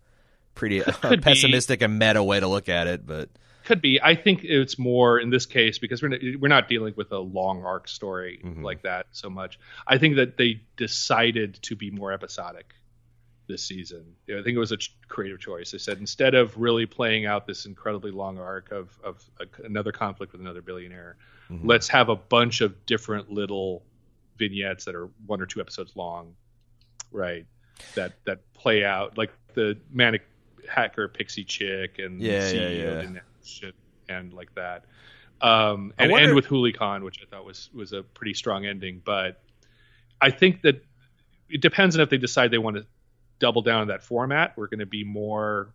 pretty 0.55 0.81
Could 0.81 1.11
be. 1.11 1.25
pessimistic 1.25 1.83
and 1.83 1.99
meta 1.99 2.23
way 2.23 2.39
to 2.39 2.47
look 2.47 2.69
at 2.69 2.87
it 2.87 3.05
but 3.05 3.29
Could 3.71 3.81
be. 3.83 4.01
I 4.03 4.15
think 4.17 4.43
it's 4.43 4.79
more 4.79 5.19
in 5.21 5.31
this 5.31 5.47
case 5.47 5.79
because 5.79 6.03
we're 6.03 6.09
not, 6.09 6.21
we're 6.41 6.49
not 6.49 6.69
dealing 6.69 6.93
with 6.97 7.13
a 7.13 7.19
long 7.19 7.65
arc 7.65 7.87
story 7.87 8.41
Mhm. 8.45 8.63
like 8.65 8.83
that 8.83 9.07
so 9.13 9.31
much. 9.31 9.59
I 9.87 9.97
think 9.99 10.17
that 10.17 10.37
they 10.37 10.63
decided 10.77 11.55
to 11.63 11.77
be 11.77 11.91
more 11.93 12.13
episodic 12.13 12.75
this 13.47 13.63
season. 13.63 14.17
I 14.29 14.43
think 14.43 14.57
it 14.57 14.59
was 14.59 14.73
a 14.73 14.77
ch- 14.77 14.93
creative 15.09 15.39
choice. 15.39 15.71
They 15.71 15.79
said 15.79 15.99
instead 15.99 16.35
of 16.35 16.57
really 16.57 16.87
playing 16.87 17.27
out 17.27 17.47
this 17.47 17.65
incredibly 17.67 18.11
long 18.11 18.39
arc 18.39 18.73
of 18.73 18.99
of 19.05 19.23
a, 19.41 19.47
another 19.65 19.93
conflict 19.93 20.33
with 20.33 20.41
another 20.41 20.63
billionaire, 20.63 21.17
Mhm. 21.49 21.61
let's 21.65 21.87
have 21.89 22.09
a 22.09 22.17
bunch 22.17 22.61
of 22.61 22.87
different 22.87 23.31
little 23.31 23.85
vignettes 24.37 24.85
that 24.87 24.95
are 24.97 25.07
one 25.27 25.41
or 25.41 25.47
two 25.47 25.61
episodes 25.61 25.95
long, 25.97 26.35
right? 27.13 27.47
that 27.95 28.13
that 28.27 28.53
play 28.53 28.85
out 28.85 29.17
like 29.17 29.31
the 29.55 29.79
manic 29.91 30.23
hacker 30.69 31.09
pixie 31.09 31.45
chick 31.45 31.99
and 31.99 32.21
Yeah, 32.21 32.41
CEO 32.41 32.53
yeah, 32.77 33.03
yeah. 33.13 33.21
And 34.09 34.33
like 34.33 34.55
that. 34.57 34.85
Um, 35.41 35.95
and 35.99 36.11
wonder- 36.11 36.27
end 36.29 36.35
with 36.35 36.47
HooliCon, 36.47 37.03
which 37.03 37.21
I 37.23 37.27
thought 37.27 37.45
was 37.45 37.71
was 37.73 37.93
a 37.93 38.03
pretty 38.03 38.35
strong 38.35 38.67
ending. 38.67 39.01
But 39.05 39.41
I 40.21 40.31
think 40.31 40.62
that 40.62 40.85
it 41.49 41.61
depends 41.62 41.97
on 41.97 42.03
if 42.03 42.11
they 42.11 42.19
decide 42.19 42.51
they 42.51 42.59
want 42.59 42.77
to 42.77 42.87
double 43.39 43.62
down 43.62 43.81
on 43.83 43.89
that 43.89 44.03
format. 44.03 44.57
We're 44.57 44.67
going 44.67 44.81
to 44.81 44.87
be 44.87 45.03
more, 45.05 45.73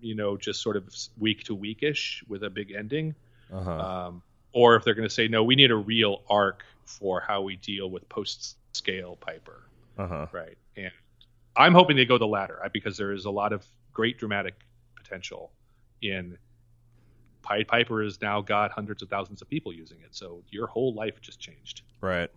you 0.00 0.14
know, 0.14 0.36
just 0.36 0.60
sort 0.60 0.76
of 0.76 0.88
week 1.18 1.44
to 1.44 1.56
weekish 1.56 2.26
with 2.28 2.42
a 2.42 2.50
big 2.50 2.72
ending, 2.72 3.14
Uh-huh. 3.52 3.70
um, 3.70 4.22
or 4.52 4.74
if 4.76 4.84
they're 4.84 4.94
going 4.94 5.08
to 5.08 5.14
say 5.14 5.28
no, 5.28 5.44
we 5.44 5.54
need 5.54 5.70
a 5.70 5.76
real 5.76 6.22
arc 6.28 6.64
for 6.84 7.20
how 7.20 7.42
we 7.42 7.56
deal 7.56 7.88
with 7.90 8.08
post 8.08 8.56
scale 8.72 9.16
Piper 9.16 9.62
Uh-huh. 9.98 10.26
right? 10.32 10.58
And 10.76 10.90
I'm 11.56 11.74
hoping 11.74 11.96
they 11.96 12.04
go 12.06 12.18
the 12.18 12.26
latter 12.26 12.58
because 12.72 12.96
there 12.96 13.12
is 13.12 13.24
a 13.24 13.30
lot 13.30 13.52
of 13.52 13.64
great 13.92 14.18
dramatic 14.18 14.54
potential 14.96 15.52
in 16.02 16.38
Pied 17.48 17.68
Piper 17.68 18.02
has 18.02 18.20
now 18.20 18.40
got 18.40 18.70
hundreds 18.70 19.02
of 19.02 19.08
thousands 19.08 19.40
of 19.40 19.48
people 19.48 19.72
using 19.72 19.98
it, 20.02 20.14
so 20.14 20.42
your 20.50 20.66
whole 20.66 20.92
life 20.94 21.20
just 21.20 21.40
changed. 21.40 21.82
Right. 22.00 22.30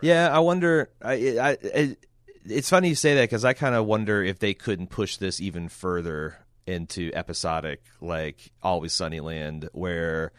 Yeah, 0.00 0.28
I 0.34 0.38
wonder. 0.40 0.90
I, 1.02 1.12
I, 1.12 1.56
I 1.74 1.96
it's 2.44 2.70
funny 2.70 2.90
you 2.90 2.94
say 2.94 3.14
that 3.16 3.22
because 3.22 3.44
I 3.44 3.54
kind 3.54 3.74
of 3.74 3.86
wonder 3.86 4.22
if 4.22 4.38
they 4.38 4.54
couldn't 4.54 4.88
push 4.88 5.16
this 5.16 5.40
even 5.40 5.68
further 5.68 6.36
into 6.66 7.10
episodic, 7.14 7.82
like 8.00 8.52
Always 8.62 8.92
Sunnyland, 8.92 9.68
where 9.72 10.32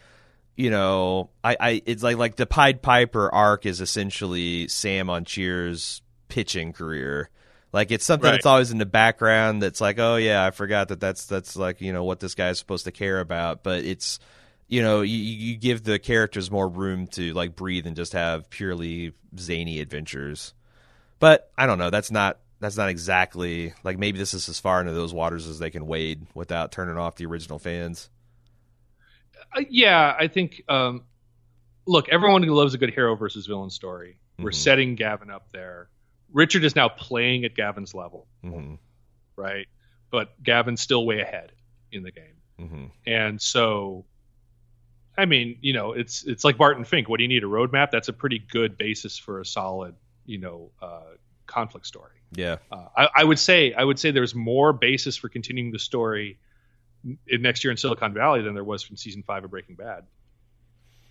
you 0.56 0.70
know, 0.70 1.30
I, 1.44 1.58
I 1.60 1.82
it's 1.86 2.04
like 2.04 2.18
like 2.18 2.36
the 2.36 2.46
Pied 2.46 2.82
Piper 2.82 3.34
arc 3.34 3.66
is 3.66 3.82
essentially 3.82 4.68
Sam 4.68 5.10
on 5.10 5.26
Cheers' 5.26 6.02
pitching 6.30 6.74
career. 6.74 7.30
Like 7.78 7.92
it's 7.92 8.04
something 8.04 8.26
Right. 8.26 8.32
that's 8.32 8.48
always 8.48 8.72
in 8.72 8.80
the 8.80 8.88
background. 8.88 9.62
That's 9.62 9.80
like, 9.80 10.00
oh 10.00 10.16
yeah, 10.16 10.44
I 10.44 10.50
forgot 10.50 10.88
that 10.88 11.00
that's 11.00 11.28
that's 11.28 11.56
like 11.56 11.80
you 11.80 11.94
know 11.94 12.04
what 12.04 12.20
this 12.20 12.34
guy's 12.34 12.58
supposed 12.58 12.86
to 12.86 12.92
care 12.92 13.20
about. 13.20 13.62
But 13.62 13.84
it's 13.86 14.18
you 14.68 14.82
know 14.82 15.02
you, 15.02 15.16
you 15.16 15.56
give 15.58 15.84
the 15.84 16.00
characters 16.00 16.50
more 16.50 16.68
room 16.68 17.06
to 17.10 17.34
like 17.34 17.56
breathe 17.56 17.86
and 17.86 17.96
just 17.96 18.14
have 18.14 18.50
purely 18.50 19.14
zany 19.38 19.80
adventures. 19.80 20.56
But 21.20 21.52
I 21.56 21.68
don't 21.68 21.78
know. 21.78 21.92
That's 21.92 22.10
not 22.10 22.40
that's 22.60 22.78
not 22.78 22.90
exactly 22.90 23.76
like 23.84 24.00
maybe 24.00 24.18
this 24.18 24.34
is 24.34 24.50
as 24.50 24.60
far 24.60 24.82
into 24.82 24.94
those 24.94 25.14
waters 25.14 25.46
as 25.48 25.60
they 25.60 25.70
can 25.70 25.86
wade 25.86 26.26
without 26.34 26.72
turning 26.72 26.98
off 26.98 27.16
the 27.18 27.28
original 27.28 27.60
fans. 27.60 28.10
Uh, 29.56 29.62
yeah, 29.70 30.16
I 30.20 30.28
think. 30.30 30.64
Um, 30.68 31.04
look, 31.86 32.10
everyone 32.10 32.42
who 32.44 32.56
loves 32.56 32.74
a 32.74 32.78
good 32.80 32.92
hero 32.94 33.16
versus 33.16 33.46
villain 33.46 33.70
story. 33.70 34.18
We're 34.40 34.50
Mhm. 34.50 34.56
setting 34.56 34.96
Gavin 34.96 35.30
up 35.30 35.52
there. 35.52 35.90
Richard 36.34 36.64
is 36.64 36.76
now 36.76 36.90
playing 36.90 37.46
at 37.46 37.56
Gavin's 37.56 37.94
level, 37.94 38.28
hmm 38.42 38.76
right? 39.36 39.68
But 40.10 40.42
Gavin's 40.42 40.82
still 40.82 41.06
way 41.06 41.20
ahead 41.20 41.52
in 41.92 42.04
the 42.04 42.12
game. 42.12 42.36
hmm 42.60 42.86
And 43.06 43.42
so, 43.42 44.06
I 45.18 45.26
mean, 45.26 45.58
you 45.62 45.74
know, 45.74 45.94
it's 45.94 46.24
it's 46.24 46.44
like 46.44 46.58
Barton 46.58 46.86
Fink. 46.86 47.10
What 47.10 47.18
do 47.18 47.24
you 47.24 47.30
need? 47.30 47.44
A 47.44 47.48
roadmap? 47.48 47.92
That's 47.92 48.08
a 48.08 48.14
pretty 48.14 48.40
good 48.40 48.78
basis 48.78 49.18
for 49.18 49.40
a 49.40 49.46
solid, 49.46 49.96
you 50.26 50.38
know, 50.40 50.72
uh, 50.82 51.16
conflict 51.46 51.86
story. 51.86 52.12
Yeah. 52.34 52.58
Uh, 52.72 52.88
I, 52.96 53.10
I 53.18 53.24
would 53.24 53.40
say 53.40 53.74
I 53.74 53.84
would 53.84 54.00
say 54.00 54.12
there's 54.12 54.36
more 54.36 54.74
basis 54.74 55.16
for 55.18 55.30
continuing 55.30 55.72
the 55.72 55.80
story 55.80 56.40
in 57.28 57.42
next 57.42 57.64
year 57.64 57.72
in 57.72 57.78
Silicon 57.78 58.14
Valley 58.14 58.42
than 58.42 58.54
there 58.54 58.64
was 58.64 58.84
from 58.84 58.98
season 58.98 59.24
five 59.24 59.44
of 59.44 59.52
Breaking 59.52 59.76
Bad. 59.76 60.06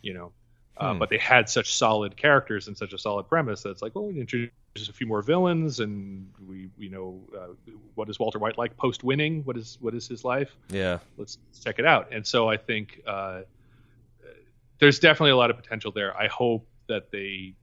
You 0.03 0.15
know, 0.15 0.33
uh, 0.79 0.93
Hmm. 0.93 0.99
but 0.99 1.09
they 1.09 1.19
had 1.19 1.49
such 1.49 1.75
solid 1.75 2.17
characters 2.17 2.69
and 2.69 2.77
such 2.77 2.93
a 2.93 2.99
solid 2.99 3.29
premise 3.29 3.63
that 3.63 3.71
it's 3.71 3.83
like, 3.83 3.95
well, 3.95 4.07
we 4.07 4.21
introduce 4.21 4.51
a 4.89 4.93
few 4.93 5.07
more 5.07 5.23
villains, 5.23 5.81
and 5.81 6.31
we, 6.47 6.69
you 6.77 6.91
know, 6.91 7.19
uh, 7.35 7.47
what 7.95 8.09
is 8.11 8.19
Walter 8.19 8.39
White 8.39 8.59
like 8.59 8.77
post 8.77 9.03
winning? 9.03 9.43
What 9.45 9.57
is 9.57 9.79
what 9.81 9.95
is 9.95 10.07
his 10.07 10.25
life? 10.25 10.55
Yeah. 10.69 10.99
let's 11.17 11.39
check 11.65 11.79
it 11.79 11.87
out. 11.87 12.09
And 12.13 12.27
so 12.27 12.49
I 12.49 12.57
think 12.59 13.01
uh, 13.07 13.43
there's 14.79 14.99
definitely 14.99 15.31
a 15.31 15.37
lot 15.37 15.51
of 15.51 15.57
potential 15.57 15.93
there. 15.93 16.15
I 16.17 16.27
hope 16.27 16.67
that 16.89 17.11
they, 17.11 17.55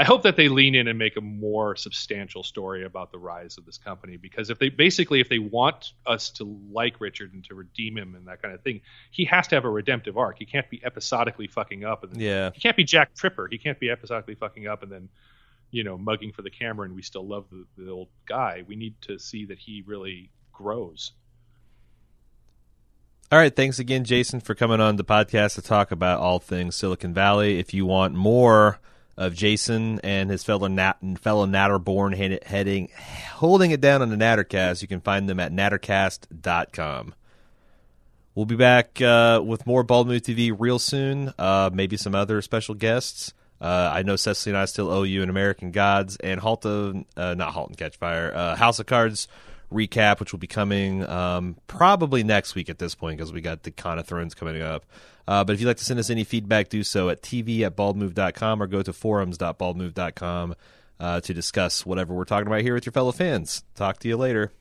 I 0.00 0.04
hope 0.04 0.22
that 0.22 0.36
they 0.36 0.48
lean 0.48 0.76
in 0.76 0.86
and 0.86 0.96
make 0.96 1.16
a 1.16 1.20
more 1.20 1.74
substantial 1.74 2.44
story 2.44 2.84
about 2.84 3.10
the 3.10 3.18
rise 3.18 3.58
of 3.58 3.66
this 3.66 3.78
company. 3.78 4.16
Because 4.16 4.48
if 4.48 4.60
they 4.60 4.68
basically, 4.68 5.18
if 5.18 5.28
they 5.28 5.40
want 5.40 5.92
us 6.06 6.30
to 6.34 6.44
like 6.70 7.00
Richard 7.00 7.32
and 7.32 7.42
to 7.46 7.56
redeem 7.56 7.98
him 7.98 8.14
and 8.14 8.28
that 8.28 8.40
kind 8.40 8.54
of 8.54 8.62
thing, 8.62 8.80
he 9.10 9.24
has 9.24 9.48
to 9.48 9.56
have 9.56 9.64
a 9.64 9.68
redemptive 9.70 10.16
arc. 10.16 10.38
He 10.38 10.44
can't 10.46 10.70
be 10.70 10.80
episodically 10.84 11.48
fucking 11.48 11.84
up 11.84 12.04
and 12.04 12.12
then 12.12 12.20
Yeah. 12.20 12.50
he 12.54 12.60
can't 12.60 12.76
be 12.76 12.84
Jack 12.84 13.12
Tripper. 13.16 13.48
He 13.50 13.58
can't 13.58 13.80
be 13.80 13.90
episodically 13.90 14.36
fucking 14.36 14.68
up 14.68 14.84
and 14.84 14.92
then, 14.92 15.08
you 15.72 15.82
know, 15.82 15.98
mugging 15.98 16.30
for 16.30 16.42
the 16.42 16.50
camera 16.50 16.86
and 16.86 16.94
we 16.94 17.02
still 17.02 17.26
love 17.26 17.46
the, 17.50 17.66
the 17.76 17.90
old 17.90 18.08
guy. 18.24 18.62
We 18.68 18.76
need 18.76 18.94
to 19.02 19.18
see 19.18 19.46
that 19.46 19.58
he 19.58 19.82
really 19.84 20.30
grows. 20.52 21.10
All 23.32 23.38
right. 23.38 23.54
Thanks 23.54 23.78
again, 23.80 24.04
Jason, 24.04 24.38
for 24.40 24.54
coming 24.54 24.80
on 24.80 24.94
the 24.94 25.04
podcast 25.04 25.56
to 25.56 25.62
talk 25.62 25.90
about 25.90 26.20
all 26.20 26.38
things 26.38 26.76
Silicon 26.76 27.12
Valley. 27.12 27.58
If 27.58 27.74
you 27.74 27.84
want 27.84 28.14
more 28.14 28.78
of 29.18 29.34
Jason 29.34 30.00
and 30.04 30.30
his 30.30 30.44
fellow 30.44 30.68
Nat 30.68 30.96
fellow 31.20 31.44
Natterborn 31.44 32.14
head, 32.16 32.44
heading 32.44 32.88
holding 33.34 33.72
it 33.72 33.80
down 33.80 34.00
on 34.00 34.10
the 34.10 34.16
Nattercast, 34.16 34.80
you 34.80 34.88
can 34.88 35.00
find 35.00 35.28
them 35.28 35.40
at 35.40 35.52
nattercast.com. 35.52 37.14
We'll 38.34 38.46
be 38.46 38.56
back 38.56 39.02
uh, 39.02 39.42
with 39.44 39.66
more 39.66 39.82
Bald 39.82 40.06
Move 40.06 40.22
TV 40.22 40.54
real 40.56 40.78
soon. 40.78 41.34
Uh, 41.36 41.68
maybe 41.72 41.96
some 41.96 42.14
other 42.14 42.40
special 42.40 42.76
guests. 42.76 43.34
Uh, 43.60 43.90
I 43.92 44.02
know 44.02 44.14
Cecily 44.14 44.52
and 44.52 44.58
I 44.58 44.66
still 44.66 44.88
owe 44.88 45.02
you 45.02 45.24
an 45.24 45.30
American 45.30 45.72
Gods 45.72 46.16
and 46.16 46.40
Halta, 46.40 47.04
uh, 47.16 47.34
not 47.34 47.52
Halt 47.52 47.70
and 47.70 47.76
Catch 47.76 47.96
Fire, 47.96 48.32
uh, 48.32 48.54
House 48.54 48.78
of 48.78 48.86
Cards 48.86 49.26
recap, 49.72 50.20
which 50.20 50.32
will 50.32 50.38
be 50.38 50.46
coming 50.46 51.06
um, 51.08 51.56
probably 51.66 52.22
next 52.22 52.54
week 52.54 52.68
at 52.68 52.78
this 52.78 52.94
point 52.94 53.18
because 53.18 53.32
we 53.32 53.40
got 53.40 53.62
the 53.62 53.70
Con 53.70 53.98
of 53.98 54.06
Thrones 54.06 54.34
coming 54.34 54.62
up. 54.62 54.84
Uh, 55.26 55.44
but 55.44 55.52
if 55.52 55.60
you'd 55.60 55.66
like 55.66 55.76
to 55.76 55.84
send 55.84 56.00
us 56.00 56.08
any 56.10 56.24
feedback, 56.24 56.68
do 56.70 56.82
so 56.82 57.10
at 57.10 57.22
tv 57.22 57.60
at 57.60 57.76
baldmove.com 57.76 58.62
or 58.62 58.66
go 58.66 58.82
to 58.82 58.92
forums.baldmove.com 58.92 60.54
uh, 61.00 61.20
to 61.20 61.34
discuss 61.34 61.84
whatever 61.84 62.14
we're 62.14 62.24
talking 62.24 62.46
about 62.46 62.62
here 62.62 62.74
with 62.74 62.86
your 62.86 62.92
fellow 62.92 63.12
fans. 63.12 63.62
Talk 63.74 63.98
to 64.00 64.08
you 64.08 64.16
later. 64.16 64.52